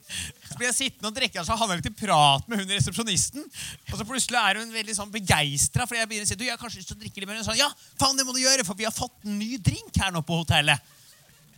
Så 0.48 0.58
blir 0.58 0.70
jeg 0.70 0.78
sittende 0.78 1.10
og 1.10 1.18
drikke, 1.18 1.42
og 1.42 1.48
så 1.48 1.58
havner 1.60 1.78
jeg 1.78 1.84
litt 1.84 1.92
i 1.92 2.00
prat 2.04 2.50
med 2.50 2.62
hun 2.62 2.74
resepsjonisten. 2.74 3.46
Og 3.90 3.94
så 4.00 4.08
plutselig 4.08 4.40
er 4.40 4.62
hun 4.62 4.74
veldig 4.74 4.98
sånn 4.98 5.14
begeistra, 5.14 5.88
fordi 5.88 6.02
jeg 6.02 6.10
begynner 6.12 6.28
å 6.28 6.32
si 6.32 6.40
du, 6.40 6.46
jeg 6.48 6.56
har 6.56 6.62
kanskje 6.62 6.82
lyst 6.82 6.92
til 6.92 6.98
å 6.98 7.04
drikke 7.04 7.22
litt 7.22 7.30
mer. 7.30 7.40
Og 7.42 7.48
sånn, 7.48 7.60
ja, 7.60 7.70
faen, 8.00 8.18
det 8.18 8.26
må 8.28 8.36
du 8.36 8.42
gjøre, 8.42 8.66
for 8.66 8.78
vi 8.78 8.88
har 8.88 8.94
fått 8.94 9.28
en 9.28 9.38
ny 9.40 9.56
drink 9.58 10.02
her 10.02 10.14
nå 10.14 10.24
på 10.26 10.42
hotellet. 10.42 10.92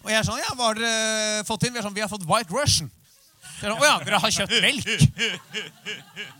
Og 0.04 0.12
jeg 0.12 0.20
er 0.20 0.28
sånn, 0.28 0.38
ja, 0.38 0.52
hva 0.54 0.70
har 0.70 0.78
dere 0.78 1.42
fått 1.48 1.66
inn? 1.66 1.74
Vi 1.74 1.82
sånn, 1.82 1.96
vi 1.96 2.04
har 2.04 2.12
fått 2.12 2.28
White 2.28 2.54
Russian. 2.54 2.92
Å 3.64 3.84
ja, 3.86 3.94
dere 4.04 4.18
har 4.20 4.32
kjøpt 4.34 4.56
melk? 4.60 4.88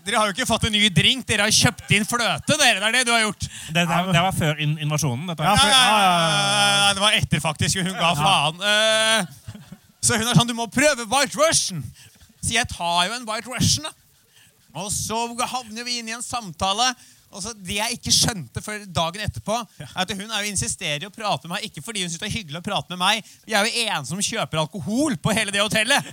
Dere 0.05 0.19
har 0.21 0.29
jo 0.29 0.35
ikke 0.35 0.47
fått 0.49 0.67
en 0.69 0.75
ny 0.77 0.89
drink, 0.93 1.25
dere 1.29 1.47
har 1.47 1.55
kjøpt 1.55 1.95
inn 1.97 2.05
fløte, 2.09 2.59
dere. 2.61 2.81
Det 2.83 2.89
er 2.91 2.97
det 2.99 3.05
du 3.09 3.13
har 3.15 3.23
gjort. 3.25 3.47
Det, 3.73 3.85
det, 3.89 4.01
det 4.13 4.23
var 4.27 4.35
før 4.37 4.61
in 4.63 4.75
invasjonen. 4.85 5.31
Ja, 5.33 5.37
før, 5.39 5.49
ja, 5.49 5.55
ja, 5.65 5.87
ja, 5.89 6.11
ja, 6.13 6.75
ja, 6.85 6.91
Det 6.99 7.05
var 7.07 7.17
etter, 7.17 7.41
faktisk. 7.43 7.81
Hun 7.87 7.97
ga 7.97 8.13
faen. 8.21 8.61
Eh, 8.61 9.63
Så 10.07 10.21
hun 10.21 10.29
er 10.29 10.39
sånn 10.39 10.47
Du 10.47 10.55
må 10.55 10.69
prøve 10.71 11.09
White 11.11 11.35
Russian. 11.41 11.81
Så 12.45 12.53
jeg 12.55 12.69
tar 12.71 13.09
jo 13.09 13.17
en 13.17 13.25
White 13.27 13.51
Russian, 13.51 13.89
da. 13.89 13.95
Og 14.77 14.91
så 14.93 15.17
havner 15.49 15.87
vi 15.89 15.99
inn 16.03 16.11
i 16.13 16.15
en 16.15 16.23
samtale. 16.23 16.91
Og 17.37 17.43
så 17.45 17.53
Det 17.53 17.77
jeg 17.77 17.99
ikke 17.99 18.13
skjønte 18.17 18.63
før 18.65 18.85
dagen 18.89 19.21
etterpå, 19.27 19.57
er 19.81 19.91
at 20.03 20.13
hun 20.17 20.31
er 20.31 20.43
jo 20.47 20.51
insisterer 20.55 21.05
i 21.05 21.09
å 21.09 21.13
prate 21.13 21.45
med 21.49 21.57
meg, 21.59 21.67
ikke 21.69 21.83
fordi 21.85 22.03
hun 22.03 22.09
syns 22.11 22.23
det 22.23 22.29
er 22.31 22.37
hyggelig 22.39 22.61
å 22.63 22.65
prate 22.65 22.89
med 22.95 22.99
meg. 23.03 23.25
Jeg 23.47 23.57
er 23.61 23.67
jo 23.69 23.93
en 23.93 24.07
som 24.09 24.23
kjøper 24.25 24.63
alkohol 24.63 25.17
på 25.21 25.35
hele 25.37 25.53
det 25.53 25.61
hotellet. 25.61 26.09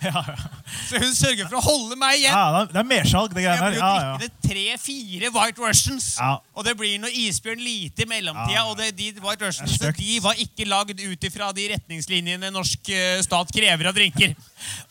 Så 0.89 0.99
hun 0.99 1.13
sørger 1.15 1.47
for 1.47 1.59
å 1.59 1.63
holde 1.63 1.95
meg 1.99 2.19
igjen. 2.19 2.33
Ja, 2.35 2.65
det 2.67 2.75
er- 2.75 2.79
er 2.83 2.87
mersalg, 2.91 3.33
det 3.33 3.43
Jeg 3.43 3.57
greiene 3.57 3.71
blir 3.71 3.79
der. 3.79 3.79
jo 3.79 3.83
Ja, 3.83 4.11
ja. 4.11 4.17
drikkende 4.17 4.47
tre-fire 4.47 5.31
White 5.33 5.59
Russians. 5.63 6.07
Ja. 6.19 6.37
Og 6.55 6.65
det 6.67 6.75
blir 6.77 6.99
noe 6.99 7.11
isbjørn 7.11 7.63
lite 7.63 8.03
i 8.03 8.05
mellomtida. 8.09 8.53
Ja. 8.59 8.65
Og 8.69 8.77
det, 8.77 8.91
de 8.97 9.11
White 9.23 9.47
Russians 9.47 9.77
de 9.79 10.19
var 10.19 10.35
ikke 10.35 10.67
lagd 10.67 10.99
ut 10.99 11.27
ifra 11.29 11.53
de 11.55 11.69
retningslinjene 11.75 12.51
norsk 12.51 12.89
eh, 12.89 13.21
stat 13.25 13.51
krever 13.55 13.87
av 13.87 13.95
drinker. 13.95 14.35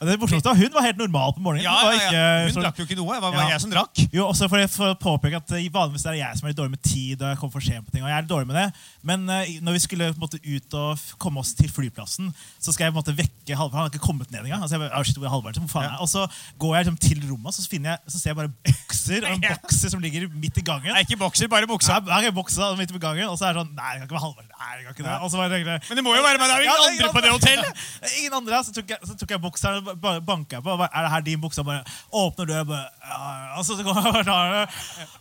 Det 0.03 0.19
morsomste 0.21 0.51
var, 0.51 0.59
Hun 0.59 0.73
var 0.75 0.87
helt 0.87 1.01
normal 1.01 1.35
på 1.37 1.43
morgenen. 1.45 1.65
Ja, 1.67 1.75
ja, 1.85 1.93
ja. 1.93 1.99
ikke 2.09 2.23
Hun 2.47 2.55
sånn- 2.57 2.67
drakk 2.67 2.81
jo 2.81 2.87
ikke 2.89 2.99
noe. 2.99 3.15
Det 3.17 3.23
var 3.25 3.37
bare 3.37 3.51
jeg 3.53 3.63
som 3.65 3.73
drakk. 3.73 4.03
Jo, 4.13 4.27
også 4.29 4.49
for, 4.53 4.67
for 4.75 4.95
å 4.95 4.99
påpeke 4.99 5.41
at 5.41 5.55
i 5.59 5.69
Vanligvis 5.73 6.07
er 6.07 6.17
det 6.17 6.23
jeg 6.23 6.39
som 6.39 6.47
er 6.47 6.53
litt 6.55 6.61
dårlig 6.61 6.75
med 6.77 6.83
tid. 6.83 7.23
og 7.23 7.29
jeg 7.29 7.41
kommer 7.41 7.53
for 7.57 7.67
sent 7.67 7.87
på 7.87 7.95
ting, 7.95 8.05
og 8.05 8.11
jeg 8.11 8.17
er 8.19 8.25
litt 8.27 8.33
dårlig 8.33 8.51
med 8.51 8.59
det. 8.61 8.67
Men 9.03 9.27
uh, 9.31 9.43
når 9.63 9.79
vi 9.79 9.85
skulle 9.87 10.11
på 10.13 10.19
en 10.21 10.25
måte, 10.27 10.41
ut 10.43 10.79
og 10.79 11.07
komme 11.23 11.43
oss 11.43 11.55
til 11.59 11.71
flyplassen, 11.73 12.33
så 12.59 12.73
skal 12.75 12.87
jeg 12.89 12.95
på 12.95 12.99
en 12.99 13.03
måte 13.03 13.17
vekke 13.17 13.59
Halvard. 13.59 13.79
Han 13.79 13.87
har 13.89 13.93
ikke 13.93 14.07
kommet 14.07 14.31
ned 14.31 14.45
engang. 14.45 14.63
Altså, 14.63 14.79
jeg, 14.79 14.85
bare, 14.85 15.05
shit, 15.05 15.21
hvor 15.23 15.33
Halvard? 15.33 15.59
Hvor 15.63 15.73
faen 15.73 15.89
jeg?» 15.89 16.01
Og 16.05 16.09
så 16.11 16.27
går 16.59 16.77
jeg 16.77 16.87
liksom, 16.87 17.01
til 17.09 17.25
rommet, 17.31 17.55
så, 17.55 17.67
jeg, 17.73 17.99
så 18.09 18.19
ser 18.19 18.33
jeg 18.33 18.41
bare 18.43 18.53
bokser 18.69 19.27
og 19.27 19.37
en 19.37 19.47
bokser 19.53 19.95
som 19.95 20.03
ligger 20.03 20.29
midt 20.33 20.59
i 20.59 20.67
gangen. 20.67 20.93
Nei, 20.93 21.05
ikke 21.07 21.21
bokser, 21.21 21.51
bare 21.53 21.67
Så 21.67 21.73
buksa. 21.75 21.99
jeg, 21.99 22.09
jeg 22.09 22.33
har 22.33 22.77
midt 22.79 22.95
i 22.95 23.03
gangen, 23.03 23.29
og 23.29 23.39
så 23.39 23.49
er 23.49 23.57
det 23.57 23.65
sånn 23.65 23.75
Nei, 23.77 23.93
det 23.95 24.03
kan 24.03 24.09
ikke 24.09 24.19
være 24.19 24.27
Halvard. 24.27 24.52
Nei, 24.63 24.79
det 24.79 24.85
kan 24.87 24.95
ikke 24.95 25.07
det. 25.07 25.17
Og 25.25 25.31
så 25.31 25.37
var 25.41 25.49
det 25.51 25.59
egentlig 25.59 25.89
Men 25.89 25.99
det 25.99 26.05
må 26.07 26.15
jo 26.15 26.23
være 26.23 26.39
meg. 26.39 26.49
Det 26.49 26.55
er 26.55 26.63
jo 26.63 26.67
ingen 26.67 26.99
det 26.99 27.05
andre 27.05 27.13
på 27.17 27.23
det 27.25 27.33
hotellet. 27.35 27.85
Ingen 28.19 28.35
andre, 28.39 28.65
Så 28.65 28.75
tok 28.77 28.91
jeg, 28.95 28.99
så 29.09 29.17
tok 29.19 29.35
jeg 29.35 29.43
buksa 29.43 29.73
og 29.79 29.93
bare 30.03 30.23
banka 30.23 30.61
på. 30.61 30.77
Bare, 30.81 30.91
er 30.93 31.07
det 31.07 31.13
her 31.15 31.25
din 31.29 31.41
bukse? 31.43 31.65
Bare, 31.67 31.85
åpner 32.13 32.51
døra, 32.51 32.65
bare 32.65 32.87
ja, 33.03 33.59
Og 33.59 33.65
så, 33.67 33.79
kommer. 33.83 34.67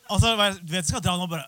Og 0.09 0.19
så 0.21 0.35
bare, 0.37 0.53
du 0.61 0.75
vet, 0.75 0.87
skal 0.87 1.03
dra 1.03 1.17
nå, 1.17 1.29
bare 1.31 1.45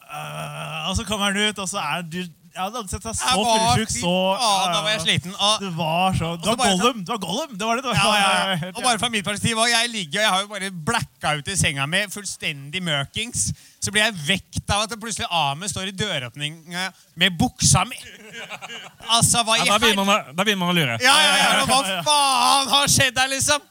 Og 0.89 0.97
så 0.97 1.05
kommer 1.07 1.29
han 1.31 1.37
ut, 1.49 1.59
og 1.59 1.69
så 1.69 1.83
er 1.83 2.07
du 2.07 2.23
Jeg 2.53 2.61
hadde 2.61 2.81
sett 2.91 3.01
deg 3.01 3.15
så 3.17 3.33
fyllesyk. 3.33 3.89
fy 3.95 4.01
Så 4.03 4.09
ja, 4.37 4.49
da 4.69 4.81
var 4.85 4.91
jeg 4.93 5.01
sliten. 5.01 5.31
Og, 5.33 5.55
Du 5.63 5.69
var 5.73 6.13
så 6.19 6.27
Du 6.37 6.49
var 6.51 6.59
Gollum! 6.61 6.99
Du 7.01 7.09
var 7.15 7.21
Gollum, 7.23 7.55
det 7.57 7.65
var 7.65 7.79
det. 7.79 7.83
Du 7.83 7.87
var. 7.89 7.97
ja, 7.97 8.11
ja, 8.13 8.57
ja. 8.61 8.69
og 8.75 8.83
bare 8.85 8.99
fra 9.01 9.09
mitt 9.09 9.25
perspektiv 9.25 9.57
og 9.57 9.71
Jeg 9.71 9.89
ligger 9.89 10.19
og 10.19 10.23
jeg 10.27 10.33
har 10.35 10.43
jo 10.43 10.51
bare 10.51 10.69
blacka 10.91 11.31
ut 11.39 11.49
i 11.49 11.55
senga 11.57 11.87
mi, 11.89 12.03
fullstendig 12.13 12.83
møkings. 12.85 13.47
Så 13.81 13.89
blir 13.91 14.05
jeg 14.05 14.19
vekt 14.27 14.69
av 14.69 14.85
at 14.85 14.93
det 14.93 14.99
plutselig 15.01 15.25
Ahmed 15.33 15.73
står 15.73 15.89
i 15.89 15.95
døråpninga 15.97 16.85
med 17.23 17.37
buksa 17.41 17.83
mi. 17.89 17.97
Altså, 19.09 19.41
hva 19.43 19.57
i 19.57 19.65
Ja, 19.65 19.73
da, 19.73 19.79
begynner 19.81 20.05
man, 20.07 20.31
da 20.37 20.45
begynner 20.45 20.61
man 20.67 20.75
å 20.75 20.77
lure. 20.77 20.97
Ja, 21.01 21.17
ja, 21.25 21.35
ja, 21.41 21.65
Hva 21.65 21.81
faen 22.05 22.71
har 22.77 22.87
skjedd 22.99 23.17
her, 23.17 23.33
liksom? 23.33 23.65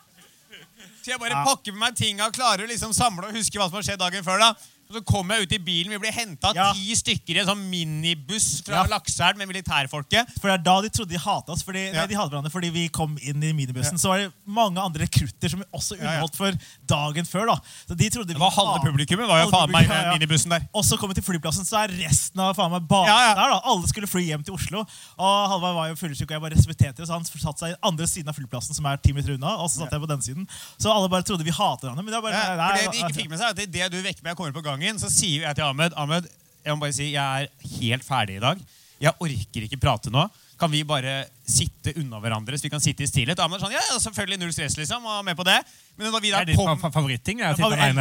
Så 1.02 1.10
jeg 1.10 1.18
bare 1.22 1.34
Ja. 1.38 1.44
pakker 1.46 1.72
med 1.74 1.80
meg 1.86 1.96
tinga, 1.98 2.28
klarer 2.30 2.66
å 2.66 2.68
liksom 2.70 2.92
samle 2.94 3.26
og 3.30 3.34
huske 3.34 3.58
hva 3.58 3.66
som 3.70 3.78
har 3.78 3.82
skjedd 3.86 3.98
dagen 3.98 4.22
før. 4.26 4.38
da. 4.38 4.52
Og 4.92 4.98
så 4.98 5.04
kommer 5.08 5.38
jeg 5.40 5.46
ut 5.48 5.52
i 5.56 5.58
bilen, 5.64 5.90
Vi 5.92 5.98
blir 5.98 6.12
henta 6.12 6.52
Ja. 6.54 6.72
ti 6.76 6.92
stykker 6.94 7.36
i 7.36 7.38
en 7.40 7.46
sånn 7.48 7.62
minibuss 7.70 8.62
fra 8.64 8.82
Ja. 8.82 8.84
Lakselv 8.84 9.36
med 9.38 9.48
militærfolket. 9.48 10.28
For 10.40 10.48
det 10.48 10.60
er 10.60 10.62
da 10.62 10.80
de 10.82 10.88
trodde 10.90 11.08
de 11.08 11.18
hatet 11.18 11.48
oss. 11.48 11.62
Fordi, 11.62 11.86
Ja. 11.92 12.00
nei, 12.02 12.06
de 12.08 12.14
hatet 12.14 12.30
hverandre 12.32 12.50
fordi 12.52 12.70
vi 12.70 12.88
kom 12.88 13.16
inn 13.22 13.42
i 13.42 13.52
minibussen. 13.52 13.96
Så 13.98 14.08
var 14.08 14.18
det 14.18 14.32
mange 14.46 14.76
andre 14.78 15.06
rekrutter 15.06 15.48
som 15.48 15.60
vi 15.60 15.64
også 15.72 15.96
Ja, 15.96 16.02
ja. 16.04 16.10
underholdt 16.20 16.36
for 16.36 16.52
dagen 16.86 17.24
før. 17.24 17.46
da. 17.46 17.56
Så 17.88 17.96
de 17.96 18.10
trodde 18.10 18.28
vi 18.28 18.34
Det 18.34 18.38
var 18.40 18.50
Halve 18.50 18.80
publikummet 18.84 19.26
var 19.28 19.44
jo 19.44 19.50
faen 19.50 19.70
meg 19.70 19.84
i 19.84 19.88
ja, 19.88 20.02
ja. 20.12 20.18
minibussen 20.18 20.50
der. 20.50 20.68
Og 20.74 20.84
så 20.84 20.98
kom 20.98 21.08
vi 21.08 21.14
til 21.20 21.24
flyplassen, 21.24 21.64
så 21.64 21.84
er 21.84 21.88
resten 21.88 22.38
av 22.40 22.54
faen 22.56 22.70
meg 22.70 22.86
basen 22.86 23.08
Ja, 23.08 23.28
ja. 23.28 23.34
der. 23.34 23.50
da. 23.50 23.60
Alle 23.64 23.86
skulle 23.88 24.06
fly 24.06 24.24
hjem 24.28 24.44
til 24.44 24.54
Oslo. 24.54 24.80
Og 25.18 25.48
Halvard 25.48 25.74
var 25.74 25.88
jo 25.88 25.94
fyllesyk, 25.96 26.28
og 26.30 26.36
jeg 26.36 26.40
bare 26.40 26.56
respekterte 26.56 26.96
det. 26.96 27.06
Så 27.08 27.12
han 27.12 27.24
satte 27.24 27.58
seg 27.58 27.72
i 27.72 27.76
andre 27.82 28.06
siden 28.06 28.28
av 28.28 28.34
flyplassen, 28.36 28.74
som 28.74 28.84
er 28.86 28.96
ti 28.98 29.12
meter 29.12 29.34
unna. 29.34 29.56
Og 29.62 29.70
så 29.70 29.80
satt 29.82 29.90
jeg 29.92 30.00
på 30.00 30.08
den 30.08 30.20
siden. 30.20 30.46
Så 30.78 30.90
alle 30.92 31.08
bare 31.08 31.22
trodde 31.22 31.44
vi 31.44 31.50
hatet 31.50 31.80
hverandre. 31.88 32.04
Men 32.04 32.12
det 32.12 32.22
var 32.22 32.30
bare, 32.30 32.32
Ja, 32.32 32.56
nei, 32.56 32.68
nei, 32.68 32.80
det 32.82 32.92
de 32.92 32.98
ikke 32.98 33.14
fikk 33.22 33.30
med 33.30 33.38
seg, 33.38 33.46
er 33.46 33.50
at 33.50 33.58
Idet 33.62 33.90
du 33.92 34.02
vekker 34.02 34.22
meg 34.24 34.32
og 34.32 34.36
kommer 34.38 34.52
på 34.52 34.62
gangen, 34.64 34.81
så 35.02 35.10
sier 35.12 35.46
jeg 35.48 35.58
til 35.58 35.64
Ahmed 35.68 35.94
Ahmed, 35.96 36.26
jeg 36.62 36.74
må 36.76 36.80
bare 36.84 36.94
si, 36.96 37.10
jeg 37.14 37.48
er 37.48 37.76
helt 37.80 38.06
ferdig 38.06 38.36
i 38.38 38.44
dag. 38.44 38.60
Jeg 39.02 39.16
orker 39.18 39.64
ikke 39.66 39.80
prate 39.82 40.10
nå. 40.14 40.28
Kan 40.62 40.70
vi 40.70 40.84
bare 40.86 41.24
sitte 41.48 41.90
unna 41.98 42.20
hverandre, 42.22 42.54
så 42.54 42.62
vi 42.62 42.70
kan 42.70 42.82
sitte 42.82 43.02
i 43.02 43.08
stillhet? 43.10 43.40
Ahmed 43.42 43.58
er 43.58 43.64
sånn, 43.64 43.72
ja, 43.74 43.80
selvfølgelig 43.98 44.38
null 44.38 44.52
stress, 44.54 44.76
liksom. 44.78 45.02
Og 45.10 45.24
med 45.26 45.34
på 45.34 45.42
det. 45.48 45.56
Men 45.98 46.12
da 46.14 46.20
vi 46.22 46.30
Det 46.30 46.54
da 46.54 46.54
kom, 46.54 46.78
fa- 46.78 46.90
favoritting. 46.94 47.40
Jeg 47.42 47.56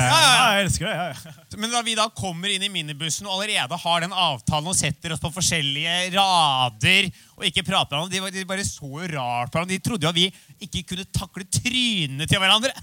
Ja, 0.05 0.19
ja, 0.21 0.29
ja, 0.35 0.43
jeg 0.59 0.67
elsker 0.67 0.85
det. 0.85 0.93
Ja, 0.93 1.07
ja. 1.09 1.57
Men 1.63 1.73
da 1.73 1.81
vi 1.87 1.95
da 1.97 2.05
kommer 2.13 2.53
inn 2.53 2.61
i 2.63 2.69
minibussen 2.69 3.25
og 3.25 3.33
allerede 3.39 3.79
har 3.81 4.05
den 4.05 4.13
avtalen 4.13 4.69
og 4.69 4.77
setter 4.77 5.15
oss 5.15 5.23
på 5.23 5.33
forskjellige 5.33 5.95
rader 6.13 7.09
og 7.39 7.47
ikke 7.49 7.65
prater 7.65 7.97
med 7.97 8.13
hverandre, 8.13 8.29
de, 8.29 8.43
de 8.43 8.45
bare 8.53 8.67
så 8.69 8.85
jo 8.93 9.09
rart 9.17 9.49
på 9.51 9.57
hverandre. 9.57 9.73
De 9.73 9.83
trodde 9.89 10.05
jo 10.05 10.13
at 10.13 10.21
vi 10.21 10.29
ikke 10.69 10.85
kunne 10.93 11.07
takle 11.17 11.47
trynene 11.49 12.29
til 12.29 12.39
hverandre. 12.45 12.75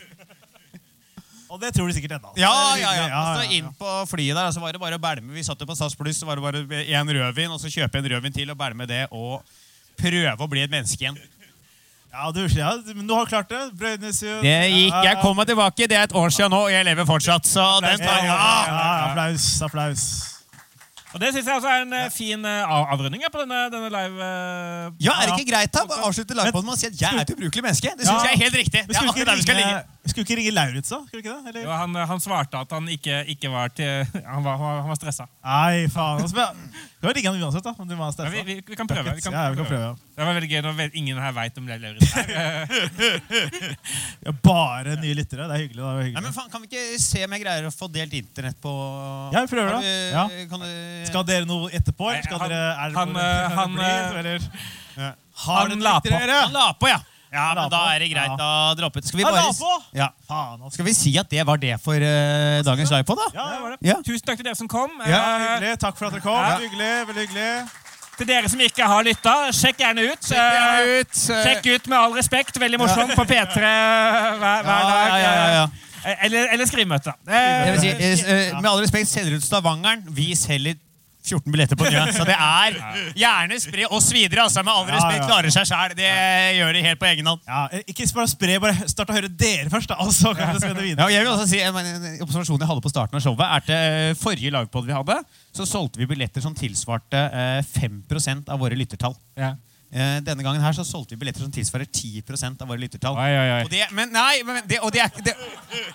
Og 1.51 1.61
det 1.63 1.71
tror 1.75 1.89
de 1.89 1.95
sikkert 1.97 2.13
ennå. 2.19 2.33
Ja, 2.37 2.51
Det 2.75 2.81
ja, 2.83 2.91
ja. 3.09 3.21
Og 3.41 3.53
inn 3.57 3.71
på 3.79 3.93
flyet 4.11 4.37
der, 4.37 4.51
så 4.53 4.61
var 4.61 4.73
det 4.77 4.81
bare 4.83 4.99
å 4.99 5.01
bælme. 5.01 5.33
Vi 5.33 5.43
satt 5.47 5.61
jo 5.61 5.67
på 5.71 5.77
SAS 5.79 5.95
Pluss, 5.97 6.19
så 6.21 6.27
var 6.29 6.37
det 6.37 6.45
bare 6.45 6.85
én 6.85 7.09
rødvin, 7.17 7.51
og 7.55 7.61
så 7.63 7.71
kjøpe 7.73 7.99
en 8.03 8.09
rødvin 8.13 8.33
til 8.37 8.51
og 8.53 8.59
bælme 8.61 8.87
det, 8.87 9.07
og 9.11 9.41
prøve 9.99 10.37
å 10.37 10.49
bli 10.53 10.61
et 10.67 10.71
menneske 10.71 11.01
igjen. 11.07 11.17
Ja, 12.13 12.31
du, 12.33 12.41
ja, 12.57 12.71
men 12.97 13.07
du 13.07 13.13
har 13.15 13.27
klart 13.29 13.49
det. 13.53 13.61
Brønnøysund. 13.79 14.41
Det 14.43 14.55
gikk, 14.73 14.95
Jeg 15.05 15.19
kom 15.23 15.37
meg 15.37 15.47
tilbake, 15.51 15.87
det 15.89 15.97
er 15.97 16.07
et 16.09 16.15
år 16.17 16.31
siden 16.33 16.51
nå, 16.53 16.63
og 16.69 16.73
jeg 16.73 16.85
lever 16.89 17.05
fortsatt, 17.09 17.45
så 17.47 17.67
den 17.85 18.01
tar 18.01 18.25
ja, 18.25 18.25
jeg. 18.25 18.73
ja, 18.73 18.89
applaus. 19.11 19.47
Applaus. 19.63 20.05
Og 21.15 21.21
det 21.23 21.31
syns 21.33 21.47
jeg 21.49 21.57
også 21.57 21.69
er 21.73 21.85
en 21.87 21.93
eh, 21.97 22.09
fin 22.13 22.43
eh, 22.45 22.65
av- 22.69 22.91
avrunding 22.93 23.23
ja, 23.25 23.31
på 23.33 23.41
denne, 23.41 23.61
denne 23.73 23.89
live. 23.89 24.19
eh, 24.25 24.89
Ja, 25.07 25.15
er 25.23 25.31
det 25.31 25.39
ikke 25.39 25.49
greit 25.55 25.73
da? 25.73 25.87
å 25.89 26.03
Avslutte 26.11 26.37
livepoden 26.37 26.67
med 26.69 26.75
å 26.75 26.81
si 26.81 26.87
at 26.91 26.99
jeg 27.01 27.17
er 27.17 27.23
et 27.25 27.33
ubrukelig 27.33 27.65
menneske? 27.65 27.95
Det 27.97 28.05
syns 28.05 28.25
Ja. 28.25 28.29
jeg 28.29 28.37
er 28.37 28.43
helt 28.45 28.59
riktig. 28.61 28.83
Men 28.85 28.89
Det 28.93 28.97
er 28.97 29.01
skulle 29.01 29.15
akkurat 29.15 29.31
der 29.31 29.39
vi 29.39 29.41
ikke 29.41 29.49
skal 29.49 29.57
ringe, 29.63 29.79
ligge. 30.09 30.15
skulle 30.15 30.25
vi 30.25 30.33
ikke 30.33 30.39
ringe 30.41 30.55
Lauritz, 30.57 30.89
da? 30.91 30.99
Skulle 31.07 31.21
ikke 31.23 31.35
det? 31.37 31.53
Eller? 31.53 31.63
Jo, 31.69 31.71
han, 31.77 31.95
han 32.13 32.21
svarte 32.25 32.59
at 32.65 32.71
han 32.73 32.89
ikke, 32.89 33.21
ikke 33.35 33.51
var 33.53 33.69
til 33.77 34.07
Han 34.25 34.43
var, 34.45 34.57
han 34.59 34.89
var 34.89 34.97
stressa. 34.99 35.29
Nei, 35.45 35.87
faen. 35.93 36.23
Altså, 36.25 36.35
vi 36.37 36.45
Du 36.99 37.07
kan 37.07 37.15
ringe 37.15 37.31
han 37.31 37.43
uansett, 37.47 37.65
da. 37.69 37.75
Om 37.79 37.89
du 37.89 37.95
var 37.95 38.11
stressa. 38.17 38.33
vi, 38.35 38.43
vi, 38.43 38.57
vi 38.67 38.75
kan 38.79 38.89
prøve. 38.91 39.13
Vi 39.15 39.23
kan, 39.23 39.33
Ja, 39.37 39.49
vi 39.53 39.57
kan 39.61 39.69
prøve. 39.69 39.91
Det 40.19 40.27
var 40.27 40.35
veldig 40.35 40.49
gøy 40.51 40.63
når 40.67 40.97
ingen 40.99 41.19
her 41.23 41.33
veit 41.37 41.59
om 41.61 41.67
det 41.69 41.77
er. 41.79 41.99
Ja, 44.27 44.33
bare 44.43 44.97
nye 44.99 45.15
lyttere. 45.15 45.47
Det 45.49 45.55
er 45.55 45.63
hyggelig. 45.63 45.83
Det 45.83 45.91
er 45.93 46.11
Nei, 46.17 46.23
men 46.25 46.35
faen, 46.35 46.51
Kan 46.51 46.65
vi 46.65 46.71
ikke 46.73 46.99
se 47.03 47.23
om 47.27 47.37
jeg 47.37 47.45
greier 47.45 47.69
å 47.69 47.73
få 47.75 47.89
delt 47.93 48.15
internett 48.19 48.59
på 48.63 48.73
Ja, 49.35 49.45
vi 49.45 49.53
prøver 49.53 49.79
du- 49.79 49.87
Ja. 50.17 50.25
Kan 50.51 50.61
du... 50.65 50.71
Skal 51.07 51.25
dere 51.29 51.47
noe 51.47 51.71
etterpå? 51.71 52.11
Nei, 52.11 52.23
skal 52.27 52.39
Han- 52.43 52.51
dere, 52.51 52.73
er 52.75 52.89
det 52.89 52.97
han, 52.99 53.15
på, 53.15 53.21
han? 53.59 53.71
Ja. 54.99 55.13
Har 55.45 55.69
han 55.69 55.81
la 55.87 56.01
på. 56.03 56.11
Han 56.19 56.53
la 56.53 56.73
på, 56.75 56.89
ja. 56.91 56.99
Ja, 57.33 57.55
men 57.55 57.69
da 57.71 57.81
er 57.95 57.99
det 58.01 58.09
greit 58.13 58.31
Ja. 58.39 58.47
å 58.73 58.75
droppe. 58.79 59.03
Skal 59.05 59.19
vi 59.21 59.25
bare? 59.25 59.43
Ja. 59.95 60.09
Faen. 60.29 60.63
Skal 60.73 60.85
vi 60.87 60.95
si 60.97 61.13
at 61.21 61.29
det 61.29 61.45
var 61.47 61.57
det 61.61 61.75
for 61.81 61.95
uh, 61.95 62.63
dagens 62.65 62.91
livepod, 62.91 63.19
da? 63.21 63.27
Ja, 63.35 63.49
det 63.53 63.61
var 63.63 63.71
det. 63.75 63.79
Ja. 63.89 63.97
Tusen 64.07 64.25
takk 64.27 64.37
til 64.41 64.45
dere 64.49 64.57
som 64.57 64.69
kom. 64.69 64.91
Ja, 65.07 65.21
Eh, 65.37 65.45
hyggelig. 65.61 65.79
Takk 65.83 65.99
for 65.99 66.07
at 66.09 66.13
dere 66.17 66.25
kom. 66.25 66.39
Ja. 66.41 66.57
Hyggelig, 66.63 67.07
veldig 67.11 67.27
hyggelig. 67.29 67.69
til 68.19 68.27
dere 68.27 68.49
som 68.51 68.59
ikke 68.65 68.87
har 68.91 69.05
lytta, 69.07 69.35
sjekk 69.55 69.79
gjerne 69.85 70.07
ut. 70.13 70.23
Sjekk 70.27 70.57
gjerne 70.57 70.81
Eh, 70.81 71.01
ut. 71.01 71.13
Sjekk 71.15 71.67
ut 71.75 71.87
med 71.93 71.99
all 71.99 72.13
respekt. 72.17 72.57
Veldig 72.59 72.79
morsomt 72.81 73.13
på 73.15 73.25
P3 73.29 73.61
hver, 73.61 74.39
hver 74.41 74.65
Ja, 74.65 74.81
dag. 74.89 75.09
ja, 75.09 75.35
ja, 75.35 75.53
ja, 75.61 76.15
Eller, 76.25 76.49
eller 76.55 76.65
skrivemøte. 76.67 77.13
Si, 77.79 77.93
med 78.57 78.67
all 78.67 78.81
respekt, 78.81 79.09
selger 79.09 79.37
ut 79.37 79.43
Stavangeren. 79.45 80.03
Vi 80.11 80.35
selger 80.35 80.75
14 81.29 81.53
billetter 81.55 81.79
på 81.79 81.87
Njø. 81.91 82.05
Så 82.17 82.25
det 82.29 82.37
er 82.37 82.79
Gjerne 83.19 83.59
spre 83.63 83.87
oss 83.99 84.09
videre. 84.15 84.45
Altså, 84.49 84.65
med 84.67 84.73
all 84.75 84.89
respekt 84.91 85.27
klarer 85.29 85.55
seg 85.55 85.69
sjæl. 85.71 85.95
Det 85.99 86.11
gjør 86.59 86.73
de 86.79 86.83
helt 86.89 87.01
på 87.03 87.09
egen 87.11 87.31
hånd. 87.31 87.43
Ja, 87.49 87.63
ikke 87.85 88.09
bare 88.17 88.31
spre, 88.33 88.59
bare 88.65 88.89
start 88.91 89.13
å 89.13 89.17
høre 89.19 89.31
dere 89.31 89.71
først, 89.73 89.93
da. 89.93 89.99
Altså, 90.09 90.33
kan 90.39 90.57
det 90.57 90.69
Ja, 90.69 90.75
videre. 90.83 91.09
jeg 91.13 91.25
vil 91.27 91.33
også 91.35 91.47
si, 91.51 91.61
en 91.63 91.77
en 91.79 92.25
observasjon 92.25 92.59
jeg 92.65 92.71
hadde 92.73 92.85
på 92.85 92.93
starten 92.93 93.19
av 93.21 93.25
showet, 93.25 93.45
er 93.47 93.67
til 93.69 93.77
eh, 93.79 94.15
forrige 94.19 94.53
livepod 94.55 94.89
vi 94.89 94.97
hadde, 94.97 95.19
så 95.55 95.67
solgte 95.69 96.01
vi 96.01 96.09
billetter 96.11 96.45
som 96.45 96.55
tilsvarte 96.57 97.25
eh, 97.29 97.63
5 97.63 98.03
av 98.49 98.59
våre 98.61 98.79
lyttertall. 98.79 99.15
Ja. 99.39 99.55
Eh, 99.89 100.19
Denne 100.21 100.45
gangen 100.45 100.61
her 100.61 100.75
så 100.77 100.85
solgte 100.85 101.15
vi 101.15 101.23
billetter 101.23 101.41
som 101.41 101.53
tilsvarer 101.53 101.89
10 101.89 102.21
av 102.61 102.69
våre 102.69 102.81
lyttertall. 102.83 103.17
Oi, 103.17 103.31
oi, 103.33 103.47
oi. 103.55 103.61
Og 103.65 103.71
det, 103.73 103.87
men 103.97 104.13
nei, 104.13 104.43
men 104.45 104.61
det, 104.69 104.81
og 104.85 104.93
det 104.93 105.01
er 105.07 105.23
det, 105.25 105.35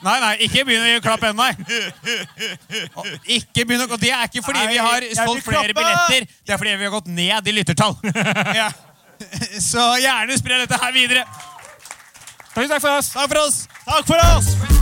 Nei, 0.02 0.16
nei, 0.24 0.32
ikke 0.48 0.66
begynn 0.66 0.82
å 0.82 0.90
gi 0.90 1.04
klapp 1.06 1.28
ennå, 1.30 1.46
nei. 1.46 1.54
Ikke 3.38 3.68
begynn 3.68 3.86
å, 3.86 3.88
og 3.94 4.02
det 4.02 4.10
er 4.10 4.26
ikke 4.32 4.46
fordi 4.48 4.66
vi 4.72 4.82
har 4.82 5.08
solgt 5.22 5.46
flere 5.46 5.78
billetter. 5.78 6.26
Det 6.42 6.56
er 6.56 6.62
fordi 6.62 6.76
vi 6.82 6.90
har 6.90 6.96
gått 6.98 7.12
ned 7.14 7.54
i 7.54 7.58
lyttertall. 7.60 7.98
Ja. 8.54 8.72
Så 9.62 9.82
gjerne 10.02 10.36
spre 10.36 10.58
dette 10.66 10.78
her 10.82 10.92
videre. 10.96 11.24
Takk 12.54 12.76
for 12.82 12.98
oss. 12.98 13.14
Takk 13.16 13.30
for 13.32 13.44
oss. 13.46 13.64
Takk 13.86 14.08
for 14.10 14.30
oss! 14.34 14.73